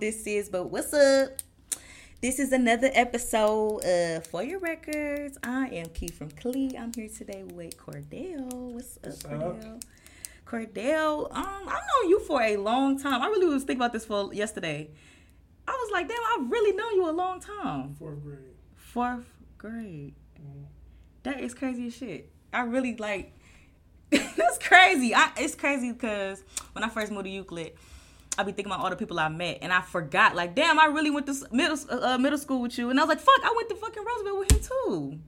this 0.00 0.26
is, 0.26 0.48
but 0.48 0.70
what's 0.70 0.92
up? 0.94 1.30
This 2.20 2.38
is 2.38 2.52
another 2.52 2.90
episode 2.94 3.84
of 3.84 4.26
For 4.26 4.42
Your 4.42 4.58
Records. 4.58 5.38
I 5.42 5.66
am 5.68 5.86
Key 5.90 6.08
from 6.08 6.30
Clee. 6.30 6.76
I'm 6.78 6.92
here 6.92 7.08
today 7.08 7.42
with 7.44 7.76
Cordell. 7.76 8.52
What's 8.72 8.96
up, 8.98 9.04
What's 9.04 9.24
up? 9.24 9.30
Cordell? 9.30 9.82
Cordell, 10.46 11.30
um, 11.36 11.68
I've 11.68 11.82
known 12.02 12.08
you 12.10 12.20
for 12.20 12.42
a 12.42 12.56
long 12.56 12.98
time. 12.98 13.22
I 13.22 13.26
really 13.26 13.46
was 13.46 13.62
thinking 13.64 13.80
about 13.82 13.92
this 13.92 14.04
for 14.04 14.32
yesterday. 14.34 14.90
I 15.68 15.72
was 15.72 15.90
like, 15.92 16.08
damn, 16.08 16.18
I've 16.34 16.50
really 16.50 16.74
known 16.76 16.94
you 16.94 17.08
a 17.08 17.12
long 17.12 17.40
time. 17.40 17.94
Fourth 17.94 18.22
grade. 18.22 18.38
Fourth 18.74 19.32
grade. 19.58 20.14
Mhm. 20.40 20.64
That 21.22 21.40
is 21.40 21.54
crazy 21.54 21.86
as 21.88 21.94
shit. 21.94 22.30
I 22.52 22.62
really 22.62 22.96
like. 22.96 23.32
That's 24.10 24.58
crazy. 24.58 25.14
I, 25.14 25.30
it's 25.36 25.54
crazy 25.54 25.92
because 25.92 26.42
when 26.72 26.82
I 26.82 26.88
first 26.88 27.12
moved 27.12 27.26
to 27.26 27.30
Euclid, 27.30 27.72
I 28.40 28.42
be 28.42 28.52
thinking 28.52 28.72
about 28.72 28.82
all 28.82 28.90
the 28.90 28.96
people 28.96 29.20
I 29.20 29.28
met, 29.28 29.58
and 29.60 29.72
I 29.72 29.82
forgot. 29.82 30.34
Like, 30.34 30.54
damn, 30.54 30.78
I 30.78 30.86
really 30.86 31.10
went 31.10 31.26
to 31.26 31.34
middle 31.52 31.76
uh, 31.90 32.16
middle 32.16 32.38
school 32.38 32.62
with 32.62 32.78
you, 32.78 32.88
and 32.90 32.98
I 32.98 33.04
was 33.04 33.08
like, 33.08 33.20
fuck, 33.20 33.40
I 33.44 33.52
went 33.54 33.68
to 33.68 33.76
fucking 33.76 34.02
Roosevelt 34.02 34.38
with 34.38 34.52
him 34.52 34.60
too. 34.60 35.18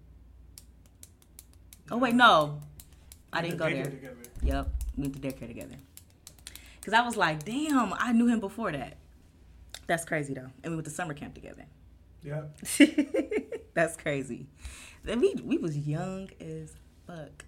Oh 1.90 1.98
wait, 1.98 2.14
no, 2.14 2.60
I 3.32 3.42
didn't 3.42 3.58
go 3.58 3.68
there. 3.68 3.84
Together. 3.84 4.16
Yep, 4.42 4.68
we 4.96 5.02
went 5.02 5.14
to 5.14 5.20
daycare 5.20 5.46
together. 5.46 5.76
Cause 6.82 6.94
I 6.94 7.02
was 7.02 7.16
like, 7.16 7.44
damn, 7.44 7.92
I 7.92 8.12
knew 8.12 8.26
him 8.26 8.40
before 8.40 8.72
that. 8.72 8.96
That's 9.86 10.04
crazy 10.04 10.32
though, 10.32 10.50
and 10.64 10.72
we 10.72 10.76
went 10.76 10.86
to 10.86 10.90
summer 10.90 11.12
camp 11.12 11.34
together. 11.34 11.66
Yep. 12.24 12.58
That's 13.74 13.96
crazy. 13.96 14.46
Then 15.04 15.20
we 15.20 15.34
we 15.44 15.58
was 15.58 15.76
young 15.76 16.30
as 16.40 16.72
fuck. 17.06 17.44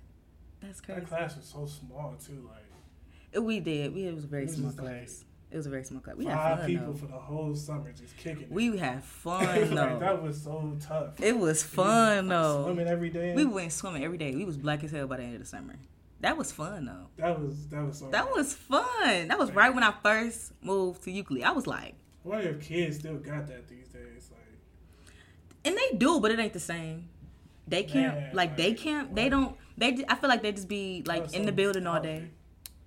That's 0.60 0.81
crazy. 0.81 1.00
That 1.00 1.08
class 1.08 1.36
was 1.36 1.47
so 1.47 1.66
small 1.66 2.16
too. 2.22 2.50
Like 2.50 3.42
We 3.42 3.60
did. 3.60 3.94
We 3.94 4.06
it 4.06 4.14
was 4.14 4.25
a 4.25 4.27
very 4.27 4.48
small 4.48 4.70
just 4.70 4.83
like 4.83 4.98
class. 4.98 5.25
It 5.55 5.58
was 5.58 5.66
a 5.66 5.70
very 5.70 5.84
small 5.84 6.00
club. 6.00 6.19
We 6.19 6.24
had 6.24 6.56
fun 6.56 6.66
people 6.66 6.86
though. 6.86 6.94
for 6.94 7.06
the 7.06 7.12
whole 7.12 7.55
summer 7.55 7.92
just 7.92 8.16
kicking. 8.16 8.42
it. 8.42 8.50
We 8.50 8.77
had 8.77 9.05
fun 9.22 9.44
like, 9.47 9.70
though. 9.70 9.98
that 10.00 10.20
was 10.20 10.42
so 10.42 10.77
tough. 10.80 11.20
It 11.22 11.38
was 11.38 11.62
fun 11.62 12.27
though. 12.27 12.64
Swimming 12.64 12.88
every 12.88 13.08
day. 13.08 13.36
We 13.36 13.44
went 13.44 13.70
swimming 13.70 14.02
every 14.02 14.19
day. 14.19 14.34
We 14.34 14.44
was 14.44 14.56
black 14.56 14.82
as 14.82 14.91
hell 14.91 15.06
by 15.06 15.19
the 15.19 15.22
end 15.22 15.34
of 15.34 15.41
the 15.42 15.47
summer. 15.47 15.77
That 16.22 16.36
was 16.36 16.50
fun 16.50 16.86
though. 16.86 17.06
that 17.19 17.41
was 17.41 17.69
that 17.69 17.86
was 17.86 17.98
so. 18.00 18.10
That 18.10 18.32
was 18.32 18.52
fun. 18.52 19.28
That 19.28 19.38
was 19.38 19.52
right 19.52 19.72
when 19.72 19.84
I 19.84 19.94
first 20.02 20.50
moved 20.60 21.05
to 21.05 21.12
Euclid. 21.12 21.44
I 21.44 21.52
was 21.52 21.69
like, 21.69 21.94
I 22.25 22.28
wonder 22.28 22.48
if 22.48 22.60
kids 22.60 22.98
still 22.98 23.19
got 23.19 23.47
that 23.47 23.69
these 23.69 23.86
days. 23.86 24.30
Like 24.32 24.58
and 25.64 25.77
they 25.77 25.97
do, 25.97 26.19
but 26.19 26.32
it 26.32 26.41
ain't 26.41 26.52
the 26.52 26.58
same. 26.58 27.10
They 27.69 27.84
camp, 27.84 28.16
Man, 28.16 28.34
like 28.34 28.56
they 28.56 28.70
like, 28.70 28.78
camp. 28.78 29.14
They 29.14 29.28
don't. 29.28 29.56
They. 29.78 30.05
I 30.08 30.16
feel 30.16 30.28
like 30.28 30.42
they 30.42 30.50
just 30.50 30.66
be 30.66 31.05
like 31.06 31.22
oh, 31.22 31.25
in 31.27 31.42
so 31.42 31.44
the 31.44 31.52
building 31.52 31.86
all 31.86 32.00
day. 32.00 32.30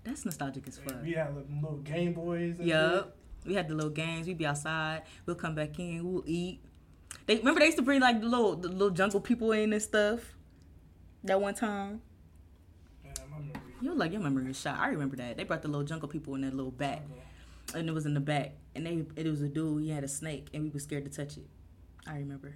That's 0.08 0.24
nostalgic 0.24 0.66
as 0.70 0.78
fuck. 0.78 1.04
We 1.04 1.12
had 1.14 1.36
little 1.36 1.78
Game 1.84 2.14
Boys. 2.14 2.60
And 2.60 2.68
Yup. 2.68 3.18
We 3.46 3.56
had 3.56 3.68
the 3.68 3.76
little 3.76 3.90
games. 3.90 4.26
We'd 4.26 4.38
be 4.38 4.46
outside. 4.46 5.02
We'll 5.26 5.36
come 5.36 5.54
back 5.54 5.78
in. 5.80 6.02
We'll 6.02 6.24
eat. 6.26 6.62
They 7.26 7.36
remember 7.36 7.60
they 7.60 7.66
used 7.66 7.78
to 7.78 7.84
bring 7.84 8.00
like 8.00 8.22
the 8.22 8.28
little 8.28 8.56
the 8.56 8.70
little 8.70 8.90
jungle 8.90 9.20
people 9.20 9.52
in 9.52 9.74
and 9.74 9.82
stuff. 9.82 10.22
That 11.26 11.42
one 11.42 11.54
time. 11.54 12.02
shit. 13.04 13.20
Memory. 13.82 13.98
Like 13.98 14.14
your 14.14 14.22
memory 14.22 14.50
is 14.50 14.60
shot. 14.60 14.80
I 14.80 14.88
remember 14.88 15.18
that. 15.18 15.36
They 15.36 15.44
brought 15.44 15.62
the 15.62 15.68
little 15.68 15.86
jungle 15.86 16.08
people 16.08 16.36
in 16.36 16.42
that 16.42 16.54
little 16.54 16.72
back. 16.72 17.04
And 17.76 17.90
it 17.90 17.92
was 17.92 18.06
in 18.06 18.14
the 18.14 18.22
back. 18.22 18.54
And 18.76 18.86
they 18.86 19.06
it 19.18 19.28
was 19.28 19.42
a 19.42 19.50
dude, 19.50 19.84
he 19.84 19.90
had 19.90 20.06
a 20.06 20.08
snake 20.08 20.48
and 20.54 20.64
we 20.64 20.70
were 20.70 20.80
scared 20.80 21.04
to 21.04 21.12
touch 21.12 21.36
it. 21.36 21.48
I 22.08 22.18
remember. 22.18 22.56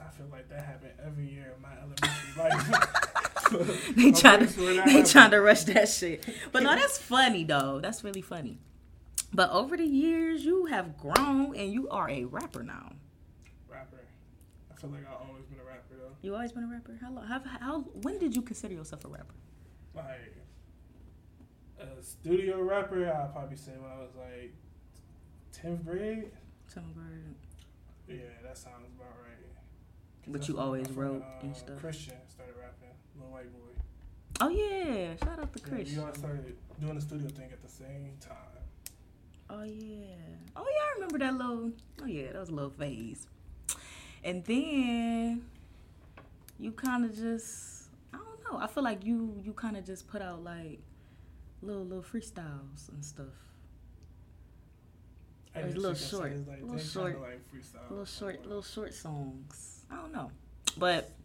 I 0.00 0.10
feel 0.10 0.26
like 0.30 0.48
that 0.48 0.64
happened 0.64 0.92
every 1.04 1.28
year 1.28 1.54
in 1.54 1.62
my 1.62 1.72
elementary 1.76 2.34
life. 2.36 3.14
They 3.96 4.12
trying 4.12 4.46
to 4.46 4.46
they 4.56 4.76
happened. 4.76 5.06
trying 5.06 5.30
to 5.30 5.40
rush 5.40 5.64
that 5.64 5.88
shit. 5.88 6.24
But 6.52 6.62
no, 6.62 6.74
that's 6.76 6.98
funny 6.98 7.44
though. 7.44 7.80
That's 7.80 8.04
really 8.04 8.22
funny. 8.22 8.58
But 9.32 9.50
over 9.50 9.76
the 9.76 9.84
years, 9.86 10.44
you 10.44 10.66
have 10.66 10.96
grown 10.96 11.54
and 11.56 11.72
you 11.72 11.88
are 11.90 12.08
a 12.08 12.24
rapper 12.24 12.62
now. 12.62 12.92
rapper. 13.70 14.00
I 14.70 14.74
feel 14.80 14.90
like 14.90 15.06
I've 15.06 15.28
always 15.28 15.44
been 15.46 15.60
a 15.60 15.64
rapper 15.64 15.94
though. 15.98 16.16
You 16.22 16.34
always 16.34 16.52
been 16.52 16.64
a 16.64 16.68
rapper? 16.68 16.98
How 17.00 17.10
long? 17.12 17.26
How, 17.26 17.40
how? 17.60 17.80
When 18.02 18.18
did 18.18 18.34
you 18.34 18.42
consider 18.42 18.74
yourself 18.74 19.04
a 19.04 19.08
rapper? 19.08 19.34
Like 19.94 20.36
a 21.80 22.02
studio 22.02 22.60
rapper, 22.62 23.06
I'd 23.08 23.32
probably 23.32 23.56
say 23.56 23.72
when 23.78 23.90
I 23.90 23.98
was 23.98 24.10
like 24.16 24.54
tenth 25.52 25.84
grade. 25.84 26.30
Seventh 26.66 26.94
grade. 26.94 28.18
Yeah, 28.20 28.24
that 28.42 28.56
sounds 28.56 28.88
about 28.96 29.12
right. 29.22 29.34
But 30.26 30.48
you 30.48 30.58
always 30.58 30.90
wrote 30.90 31.22
and 31.42 31.52
uh, 31.52 31.54
stuff. 31.56 31.78
Christian 31.80 32.14
started 32.28 32.54
rapping, 32.58 32.94
little 33.18 33.32
white 33.32 33.52
boy. 33.52 33.82
Oh 34.40 34.48
yeah! 34.48 35.16
Shout 35.16 35.38
out 35.40 35.52
to 35.52 35.58
Yeah, 35.60 35.68
Chris. 35.68 35.92
we 35.92 35.98
all 36.02 36.14
started 36.14 36.56
doing 36.80 36.94
the 36.94 37.00
studio 37.00 37.28
thing 37.28 37.50
at 37.52 37.62
the 37.62 37.68
same 37.68 38.12
time. 38.20 38.36
Oh 39.50 39.62
yeah. 39.64 40.14
Oh 40.56 40.64
yeah, 40.64 40.82
I 40.90 40.94
remember 40.94 41.18
that 41.18 41.34
little. 41.34 41.72
Oh 42.02 42.06
yeah, 42.06 42.32
that 42.32 42.38
was 42.40 42.48
a 42.50 42.54
little 42.54 42.70
phase. 42.70 43.26
And 44.22 44.44
then 44.44 45.42
you 46.58 46.72
kind 46.72 47.04
of 47.04 47.14
just. 47.16 47.88
I 48.12 48.18
don't 48.18 48.44
know. 48.52 48.58
I 48.58 48.66
feel 48.66 48.84
like 48.84 49.04
you 49.04 49.40
you 49.42 49.52
kind 49.52 49.76
of 49.76 49.84
just 49.84 50.06
put 50.08 50.22
out 50.22 50.42
like 50.44 50.80
little 51.62 51.84
little 51.84 52.02
freestyles 52.04 52.88
and 52.92 53.04
stuff. 53.04 53.26
I 55.56 55.60
It 55.60 55.64
was 55.66 55.74
a 55.74 55.78
little 55.78 55.90
you 55.90 55.96
can 55.96 56.04
say 56.04 56.10
short, 56.10 56.48
Like, 56.48 56.62
little 56.62 56.78
short, 56.78 57.20
like. 57.20 57.40
Little 57.90 58.04
short 58.04 58.42
little 58.46 58.62
short 58.62 58.94
songs. 58.94 59.84
I 59.90 59.96
don't 59.96 60.12
know. 60.12 60.30
But 60.76 61.04
Yeah. 61.04 61.17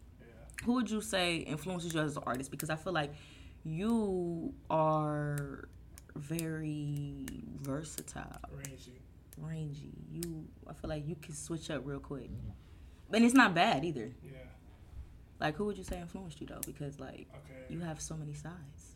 Who 0.65 0.73
would 0.73 0.89
you 0.89 1.01
say 1.01 1.37
influences 1.37 1.93
you 1.93 1.99
as 2.01 2.17
an 2.17 2.23
artist? 2.25 2.51
Because 2.51 2.69
I 2.69 2.75
feel 2.75 2.93
like 2.93 3.11
you 3.63 4.53
are 4.69 5.67
very 6.15 7.25
versatile, 7.61 8.39
Rangy. 8.51 9.01
rangy. 9.37 9.91
You, 10.11 10.45
I 10.67 10.73
feel 10.73 10.89
like 10.89 11.07
you 11.07 11.15
can 11.15 11.33
switch 11.33 11.69
up 11.71 11.81
real 11.85 11.99
quick, 11.99 12.29
and 13.13 13.23
it's 13.25 13.33
not 13.33 13.53
bad 13.55 13.83
either. 13.85 14.11
Yeah. 14.23 14.31
Like, 15.39 15.55
who 15.55 15.65
would 15.65 15.77
you 15.77 15.83
say 15.83 15.99
influenced 15.99 16.39
you 16.41 16.47
though? 16.47 16.61
Because 16.65 16.99
like 16.99 17.27
Okay. 17.35 17.65
you 17.69 17.79
have 17.81 17.99
so 18.01 18.15
many 18.15 18.33
sides. 18.33 18.89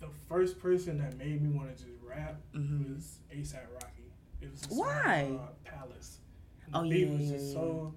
the 0.00 0.08
first 0.30 0.58
person 0.58 0.96
that 0.96 1.14
made 1.18 1.42
me 1.42 1.50
want 1.54 1.76
to 1.76 1.84
just 1.84 2.00
rap 2.02 2.40
Mhm. 2.54 2.94
was 2.94 3.18
ASAP 3.30 3.66
Rocky. 3.74 4.10
It 4.40 4.50
was 4.50 4.62
a 4.62 4.68
song 4.68 4.78
Why? 4.78 5.34
called 5.36 5.62
Palace. 5.64 6.20
And 6.64 6.72
the 6.74 6.78
Oh, 6.78 6.88
beat 6.88 7.06
yeah, 7.06 7.14
was 7.18 7.28
just 7.28 7.52
so 7.52 7.94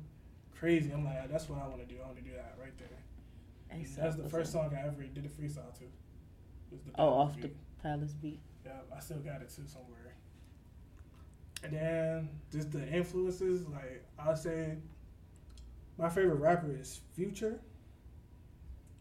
crazy. 0.63 0.91
I'm 0.93 1.03
like, 1.03 1.29
that's 1.29 1.49
what 1.49 1.59
I 1.61 1.67
want 1.67 1.85
to 1.85 1.93
do. 1.93 1.99
I 2.01 2.05
want 2.05 2.17
to 2.19 2.23
do 2.23 2.31
that 2.37 2.55
right 2.57 2.71
there. 2.77 2.87
That's 3.97 4.15
the 4.15 4.29
first 4.29 4.53
song 4.53 4.71
I 4.73 4.87
ever 4.87 5.03
did 5.03 5.25
a 5.25 5.27
freestyle 5.27 5.73
to. 5.79 5.83
Was 6.71 6.81
the 6.85 6.91
Oh, 6.97 7.09
off 7.09 7.35
the 7.35 7.49
beat. 7.49 7.57
Palace 7.81 8.13
beat. 8.13 8.39
Yeah, 8.65 8.71
I 8.95 9.01
still 9.01 9.17
got 9.17 9.41
it 9.41 9.49
too 9.53 9.63
somewhere. 9.67 10.15
And 11.63 11.73
then 11.73 12.29
just 12.49 12.71
the 12.71 12.87
influences, 12.87 13.67
like 13.67 14.05
I'll 14.17 14.37
say, 14.37 14.77
my 15.97 16.07
favorite 16.07 16.35
rapper 16.35 16.71
is 16.79 17.01
Future. 17.13 17.59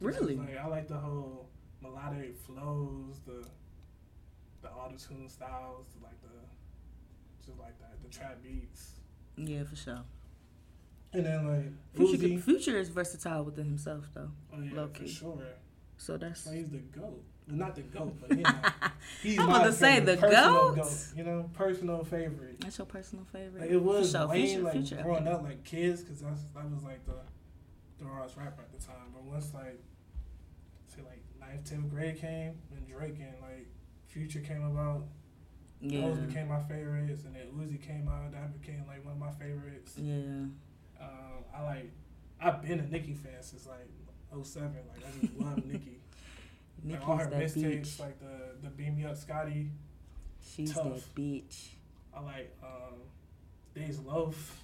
Really? 0.01 0.35
Like 0.35 0.59
I 0.59 0.67
like 0.67 0.89
the 0.89 0.97
whole 0.99 1.49
melodic 1.81 2.37
flows, 2.37 3.21
the 3.25 3.47
the 4.63 4.69
auto 4.71 4.97
tune 4.97 5.29
styles, 5.29 5.87
like 6.03 6.21
the 6.23 7.47
just 7.47 7.59
like 7.61 7.79
that, 7.79 8.03
the 8.03 8.09
trap 8.09 8.43
beats, 8.43 8.95
Yeah, 9.37 9.63
for 9.65 9.77
sure. 9.77 10.01
And 11.13 11.27
then 11.27 11.47
like 11.47 11.73
Future, 11.95 12.27
Uzi. 12.27 12.43
Future 12.43 12.77
is 12.79 12.89
versatile 12.89 13.45
within 13.45 13.67
himself 13.67 14.09
though. 14.15 14.31
Oh 14.55 14.61
yeah, 14.61 14.71
low 14.75 14.89
for 14.89 15.07
sure. 15.07 15.39
So 15.97 16.17
that's. 16.17 16.47
Like, 16.47 16.57
he's 16.57 16.69
the 16.71 16.79
goat. 16.79 17.23
Well, 17.49 17.57
not 17.57 17.75
the 17.75 17.83
goat, 17.83 18.15
but 18.21 18.31
you 18.39 18.43
know, 18.45 18.51
he's 19.23 19.39
I'm 19.39 19.49
about 19.49 19.65
to 19.65 19.73
say 19.73 20.01
the 20.01 20.17
personal 20.17 20.75
goat. 20.75 21.07
You 21.17 21.25
know, 21.25 21.51
personal 21.55 22.05
favorite. 22.05 22.61
That's 22.61 22.79
your 22.79 22.87
personal 22.87 23.25
favorite. 23.27 23.63
Like, 23.63 23.71
it 23.71 23.83
was 23.83 24.13
sure. 24.13 24.27
Wayne, 24.29 24.47
Future, 24.47 24.63
like 24.63 24.73
Future. 24.73 25.03
growing 25.03 25.29
up, 25.29 25.43
like 25.43 25.65
kids, 25.65 26.03
because 26.03 26.21
that's 26.21 26.43
that 26.55 26.71
was 26.71 26.83
like 26.83 27.05
the 27.07 27.15
the 27.99 28.05
rawest 28.05 28.37
rapper 28.37 28.63
at 28.63 28.73
the 28.79 28.85
time. 28.85 29.11
But 29.13 29.25
once 29.25 29.53
like 29.55 29.81
say 30.89 31.03
like 31.03 31.23
ninth, 31.41 31.69
tenth 31.69 31.91
grade 31.91 32.19
came, 32.21 32.55
and 32.75 32.87
Drake 32.89 33.17
and 33.21 33.35
like 33.41 33.67
Future 34.09 34.41
came 34.41 34.63
about, 34.65 35.05
Yeah. 35.81 36.03
those 36.03 36.19
became 36.19 36.49
my 36.49 36.61
favorites, 36.63 37.25
and 37.25 37.35
then 37.35 37.47
Uzi 37.59 37.81
came 37.81 38.09
out, 38.09 38.31
that 38.33 38.61
became 38.61 38.85
like 38.87 39.05
one 39.05 39.15
of 39.15 39.19
my 39.21 39.31
favorites. 39.33 39.95
Yeah. 39.97 40.47
Um, 41.03 41.45
I 41.55 41.63
like 41.65 41.91
I've 42.41 42.63
been 42.63 42.79
a 42.81 42.87
Nicki 42.87 43.15
fan 43.15 43.43
since 43.43 43.67
like 43.67 43.89
07. 44.45 44.73
Like 44.89 44.99
I 45.07 45.21
just 45.27 45.35
love 45.39 45.65
Nicki. 45.67 45.99
Nicki's 46.85 47.01
Like 47.01 47.09
all 47.09 47.17
her 47.17 47.27
that 47.31 47.41
mixtapes, 47.43 47.81
bitch. 47.81 48.01
like 48.01 48.19
the 48.21 48.57
the 48.63 48.69
Beam 48.71 48.97
Me 48.97 49.05
Up 49.05 49.17
Scotty. 49.17 49.71
She's 50.55 50.73
tough. 50.75 50.85
that 50.85 51.15
bitch. 51.15 51.69
I 52.15 52.21
like 52.21 52.57
um, 52.63 52.95
Dej 53.77 54.05
Loaf. 54.05 54.63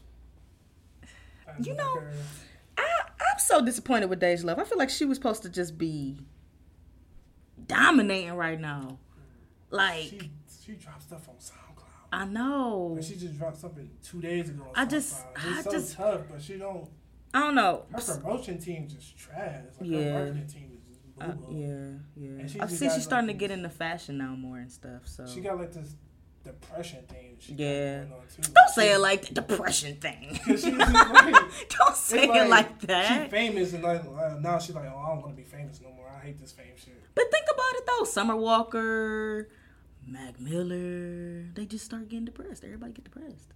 I 1.47 1.53
You 1.63 1.75
know, 1.75 1.95
her. 1.97 2.13
I, 2.77 2.83
I'm 3.21 3.39
so 3.39 3.65
disappointed 3.65 4.11
with 4.11 4.21
Dej 4.21 4.45
Loaf. 4.45 4.59
I 4.59 4.65
feel 4.65 4.79
like 4.79 4.91
she 4.91 5.05
was 5.05 5.17
supposed 5.17 5.43
to 5.45 5.49
just 5.49 5.79
be 5.79 6.19
dominating 7.67 8.35
right 8.35 8.61
now. 8.61 8.99
Like, 9.71 10.03
she 10.05 10.31
she 10.65 10.73
dropped 10.73 11.03
stuff 11.03 11.29
on 11.29 11.37
SoundCloud. 11.37 11.68
I 12.13 12.25
know. 12.25 12.93
But 12.95 13.05
she 13.05 13.17
just 13.17 13.37
dropped 13.39 13.59
something 13.59 13.91
two 14.03 14.21
days 14.21 14.49
ago. 14.49 14.67
I 14.75 14.85
just- 14.87 15.25
I 15.37 15.63
so 15.63 15.71
just- 15.73 15.95
tough, 15.97 16.23
but 16.31 16.41
she 16.43 16.57
don't. 16.59 16.89
I 17.35 17.41
don't 17.41 17.55
know. 17.55 17.85
Her 17.93 18.01
promotion 18.21 18.59
team 18.59 18.89
just 18.89 19.17
trash. 19.19 19.65
Like 19.81 19.91
Yeah. 19.91 19.99
her 19.99 20.25
marketing 20.25 20.47
team 20.47 20.71
is 20.75 20.85
just 20.87 21.01
Uh, 21.21 21.35
yeah, 21.51 21.91
yeah. 22.17 22.43
I 22.43 22.47
see 22.47 22.59
just 22.59 22.79
seen 22.79 22.89
got, 22.89 22.95
she's 22.95 23.05
starting 23.05 23.29
to 23.29 23.35
get 23.35 23.51
into 23.51 23.69
fashion 23.69 24.17
now 24.19 24.35
more 24.35 24.59
and 24.59 24.73
stuff. 24.73 25.03
So 25.07 25.27
She 25.27 25.41
got 25.41 25.59
like 25.59 25.73
this 25.73 25.95
depression 26.45 27.05
thing. 27.07 27.37
She 27.41 27.53
got 27.53 27.65
Yeah. 27.65 27.99
going 28.05 28.13
on, 28.13 28.21
too. 28.35 28.53
Don't 28.55 28.71
say 28.71 28.93
it 28.95 28.99
like 28.99 29.27
the 29.29 29.35
depression 29.35 29.97
thing. 29.97 30.41
like, 30.47 31.35
Don't 31.79 31.97
say 31.97 32.25
it 32.25 32.49
like 32.49 32.81
that. 32.83 33.25
She 33.25 33.31
famous 33.31 33.75
and 33.75 33.83
like 33.83 34.03
uh, 34.07 34.39
now 34.41 34.59
she's 34.59 34.75
like, 34.75 34.87
oh, 34.87 34.97
I 34.99 35.09
don't 35.09 35.23
want 35.23 35.37
to 35.37 35.43
be 35.43 35.45
famous 35.47 35.81
no 35.83 35.91
more. 35.93 36.09
I 36.09 36.25
hate 36.25 36.39
this 36.41 36.53
fame 36.53 36.73
shit. 36.77 36.95
But 37.15 37.25
think 37.31 37.45
about 37.53 37.75
it 37.75 37.85
though. 37.87 38.05
Summer 38.05 38.37
Walker, 38.37 39.49
Mac 40.11 40.41
Miller, 40.41 41.45
they 41.55 41.67
just 41.67 41.85
start 41.85 42.09
getting 42.09 42.25
depressed. 42.25 42.65
Everybody 42.65 42.93
get 42.93 43.05
depressed. 43.05 43.53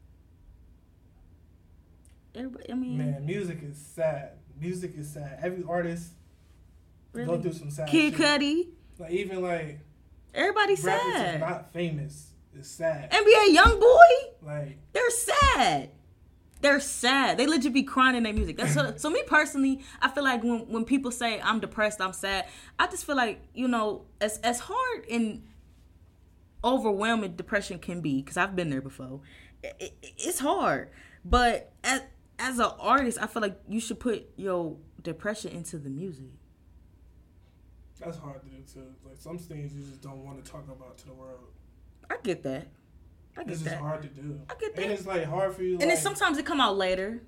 Everybody, 2.34 2.70
I 2.70 2.74
mean, 2.74 2.98
Man, 2.98 3.26
music 3.26 3.60
is 3.62 3.76
sad. 3.76 4.32
Music 4.60 4.94
is 4.96 5.10
sad. 5.10 5.38
Every 5.42 5.64
artist 5.68 6.12
go 7.14 7.40
through 7.40 7.52
some 7.52 7.70
sad 7.70 7.88
Kid. 7.88 8.14
Cudi, 8.14 8.68
Like 8.98 9.10
even 9.12 9.42
like 9.42 9.80
that's 10.34 10.82
sad. 10.82 11.40
not 11.40 11.72
famous 11.72 12.32
is 12.58 12.68
sad. 12.68 13.10
NBA 13.10 13.52
Young 13.54 13.80
Boy, 13.80 14.32
like 14.42 14.78
they're 14.92 15.10
sad. 15.10 15.90
They're 16.60 16.80
sad. 16.80 17.38
They 17.38 17.46
legit 17.46 17.72
be 17.72 17.82
crying 17.82 18.14
in 18.14 18.22
their 18.22 18.32
music. 18.32 18.56
That's 18.56 18.74
so, 18.74 18.94
so. 18.96 19.10
Me 19.10 19.22
personally, 19.26 19.82
I 20.00 20.08
feel 20.08 20.22
like 20.22 20.42
when 20.44 20.60
when 20.68 20.84
people 20.84 21.10
say 21.10 21.40
I'm 21.40 21.60
depressed, 21.60 22.00
I'm 22.00 22.12
sad. 22.12 22.46
I 22.78 22.86
just 22.86 23.04
feel 23.04 23.16
like 23.16 23.40
you 23.52 23.68
know, 23.68 24.04
as 24.20 24.38
as 24.38 24.60
hard 24.60 25.06
and 25.10 25.42
overwhelming 26.64 27.36
depression 27.36 27.78
can 27.78 28.00
be, 28.00 28.22
because 28.22 28.36
I've 28.36 28.54
been 28.56 28.70
there 28.70 28.80
before. 28.82 29.20
It, 29.62 29.76
it, 29.80 30.12
it's 30.18 30.38
hard, 30.40 30.90
but 31.24 31.72
as 31.84 32.02
as 32.38 32.58
an 32.58 32.70
artist, 32.80 33.18
I 33.20 33.26
feel 33.28 33.42
like 33.42 33.58
you 33.68 33.80
should 33.80 34.00
put 34.00 34.28
your 34.36 34.76
depression 35.02 35.52
into 35.52 35.78
the 35.78 35.90
music. 35.90 36.26
that's 38.00 38.18
hard 38.18 38.42
to 38.42 38.48
do 38.48 38.62
too. 38.72 38.86
Like 39.04 39.16
some 39.16 39.38
things 39.38 39.74
you 39.74 39.82
just 39.84 40.00
don't 40.02 40.24
want 40.24 40.44
to 40.44 40.50
talk 40.50 40.64
about 40.68 40.98
to 40.98 41.06
the 41.06 41.14
world. 41.14 41.38
I 42.10 42.16
get 42.22 42.42
that. 42.42 42.66
I 43.36 43.44
get 43.44 43.52
It's 43.52 43.62
just 43.62 43.70
that. 43.70 43.78
hard 43.80 44.02
to 44.02 44.08
do. 44.08 44.40
I 44.50 44.54
get 44.58 44.74
that. 44.74 44.82
And 44.82 44.92
it's 44.92 45.06
like 45.06 45.24
hard 45.24 45.54
for 45.54 45.62
you. 45.62 45.72
And 45.74 45.80
like, 45.82 45.88
then 45.90 45.96
sometimes 45.98 46.36
it 46.38 46.44
come 46.44 46.60
out 46.60 46.76
later, 46.76 47.22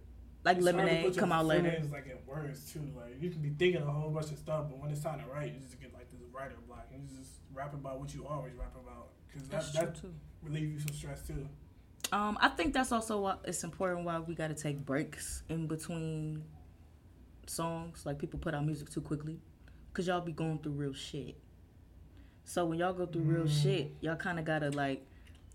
like 0.44 0.56
it's 0.56 0.64
lemonade 0.66 1.16
come 1.16 1.31
out 1.32 1.46
later. 1.46 1.69
It's 1.69 1.92
Like 1.92 2.06
in 2.06 2.19
words 2.26 2.72
too. 2.72 2.81
Like 2.96 3.16
you 3.20 3.31
can 3.31 3.40
be 3.40 3.50
thinking 3.50 3.82
a 3.82 3.90
whole 3.90 4.10
bunch 4.10 4.32
of 4.32 4.38
stuff, 4.38 4.66
but 4.69 4.78
when 4.81 4.90
it's 4.90 5.00
time 5.02 5.20
to 5.20 5.26
write, 5.26 5.52
you 5.54 5.60
just 5.60 5.81
get 5.81 5.94
like 5.94 6.10
this 6.10 6.20
writer 6.32 6.56
block, 6.66 6.88
and 6.92 7.08
you 7.08 7.16
just 7.16 7.31
rap 7.54 7.72
about 7.72 8.00
what 8.00 8.12
you 8.12 8.26
always 8.26 8.54
rap 8.54 8.75
about. 8.75 9.10
Because 9.34 9.72
that 9.72 9.81
that 9.81 10.00
too. 10.00 10.12
relieve 10.42 10.72
you 10.72 10.78
some 10.78 10.94
stress 10.94 11.26
too. 11.26 11.48
Um, 12.12 12.38
I 12.40 12.48
think 12.48 12.72
that's 12.75 12.92
also 12.92 13.20
why 13.20 13.36
it's 13.44 13.64
important 13.64 14.04
why 14.04 14.19
we 14.20 14.34
got 14.34 14.48
to 14.48 14.54
take 14.54 14.84
breaks 14.84 15.42
in 15.48 15.66
between 15.66 16.44
songs. 17.46 18.04
Like 18.06 18.19
people 18.19 18.38
put 18.38 18.54
out 18.54 18.64
music 18.64 18.90
too 18.90 19.00
quickly, 19.00 19.38
cause 19.92 20.06
y'all 20.06 20.20
be 20.20 20.32
going 20.32 20.58
through 20.58 20.72
real 20.72 20.92
shit. 20.92 21.36
So 22.44 22.66
when 22.66 22.78
y'all 22.78 22.92
go 22.92 23.06
through 23.06 23.22
real 23.22 23.44
Mm. 23.46 23.62
shit, 23.62 23.92
y'all 24.00 24.16
kind 24.16 24.38
of 24.38 24.44
gotta 24.44 24.70
like 24.70 25.04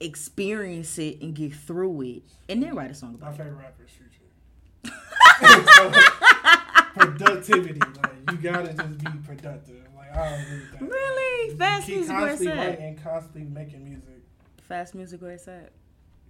experience 0.01 0.97
it 0.97 1.21
and 1.21 1.35
get 1.35 1.53
through 1.53 2.01
it, 2.01 2.23
and 2.49 2.63
then 2.63 2.73
write 2.75 2.89
a 2.91 2.95
song 2.95 3.17
My 3.21 3.27
about 3.29 3.35
it. 3.35 3.37
My 3.37 3.43
favorite 3.45 3.59
rapper 3.59 3.83
is 3.85 3.91
Future. 3.91 4.95
So, 6.99 7.05
productivity, 7.07 7.79
like 7.79 8.31
you 8.31 8.37
gotta 8.37 8.73
just 8.73 8.97
be 8.97 9.11
productive. 9.25 9.83
I 10.13 10.29
don't 10.29 10.71
that. 10.71 10.81
Really? 10.81 11.55
Fast 11.55 11.85
keep 11.85 11.95
music 11.97 12.15
where 12.15 12.29
it's 12.29 12.45
at? 12.45 12.57
writing, 12.57 12.99
constantly 13.03 13.43
making 13.43 13.83
music. 13.83 14.23
Fast 14.61 14.95
music 14.95 15.21
where 15.21 15.31
it's 15.31 15.47
at? 15.47 15.71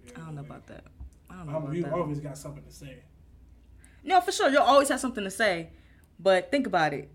Yeah, 0.04 0.12
I 0.16 0.20
don't 0.20 0.34
know 0.34 0.40
about 0.40 0.66
that. 0.66 0.84
I 1.28 1.36
don't 1.36 1.46
know 1.46 1.52
I'm- 1.52 1.62
about 1.64 1.74
you 1.74 1.82
that. 1.82 1.92
always 1.92 2.20
got 2.20 2.38
something 2.38 2.64
to 2.64 2.72
say. 2.72 2.98
No, 4.02 4.20
for 4.20 4.32
sure. 4.32 4.48
You'll 4.50 4.62
always 4.62 4.88
have 4.88 5.00
something 5.00 5.24
to 5.24 5.30
say. 5.30 5.70
But 6.18 6.50
think 6.50 6.66
about 6.66 6.92
it. 6.92 7.10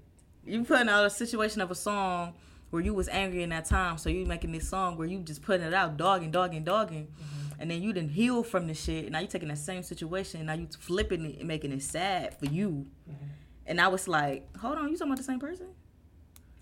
You 0.46 0.64
putting 0.64 0.90
out 0.90 1.06
a 1.06 1.10
situation 1.10 1.62
of 1.62 1.72
a 1.72 1.76
song 1.76 2.34
where 2.70 2.82
you 2.82 2.94
was 2.94 3.08
angry 3.10 3.44
in 3.44 3.50
that 3.50 3.66
time, 3.66 3.98
so 3.98 4.10
you 4.10 4.26
making 4.26 4.52
this 4.52 4.70
song 4.70 4.98
where 4.98 5.08
you 5.08 5.20
just 5.20 5.42
putting 5.42 5.66
it 5.66 5.74
out, 5.74 5.98
dogging, 5.98 6.30
dogging, 6.32 6.64
dogging, 6.64 7.08
mm-hmm. 7.08 7.62
and 7.62 7.72
then 7.72 7.82
you 7.82 7.94
didn't 7.94 8.10
heal 8.10 8.44
from 8.44 8.68
the 8.68 8.74
shit. 8.74 9.06
And 9.06 9.14
now 9.14 9.20
you 9.20 9.28
taking 9.28 9.48
that 9.50 9.58
same 9.58 9.82
situation, 9.82 10.42
and 10.42 10.48
now 10.48 10.54
you 10.54 10.68
flipping 10.80 11.26
it 11.26 11.40
and 11.40 11.48
making 11.48 11.72
it 11.72 11.82
sad 11.82 12.38
for 12.38 12.46
you. 12.46 12.86
Mm-hmm. 13.10 13.26
And 13.68 13.82
I 13.82 13.88
was 13.88 14.08
like, 14.08 14.56
hold 14.58 14.78
on, 14.78 14.90
you 14.90 14.98
talking 14.98 15.08
about 15.14 15.18
the 15.18 15.24
same 15.24 15.40
person? 15.40 15.68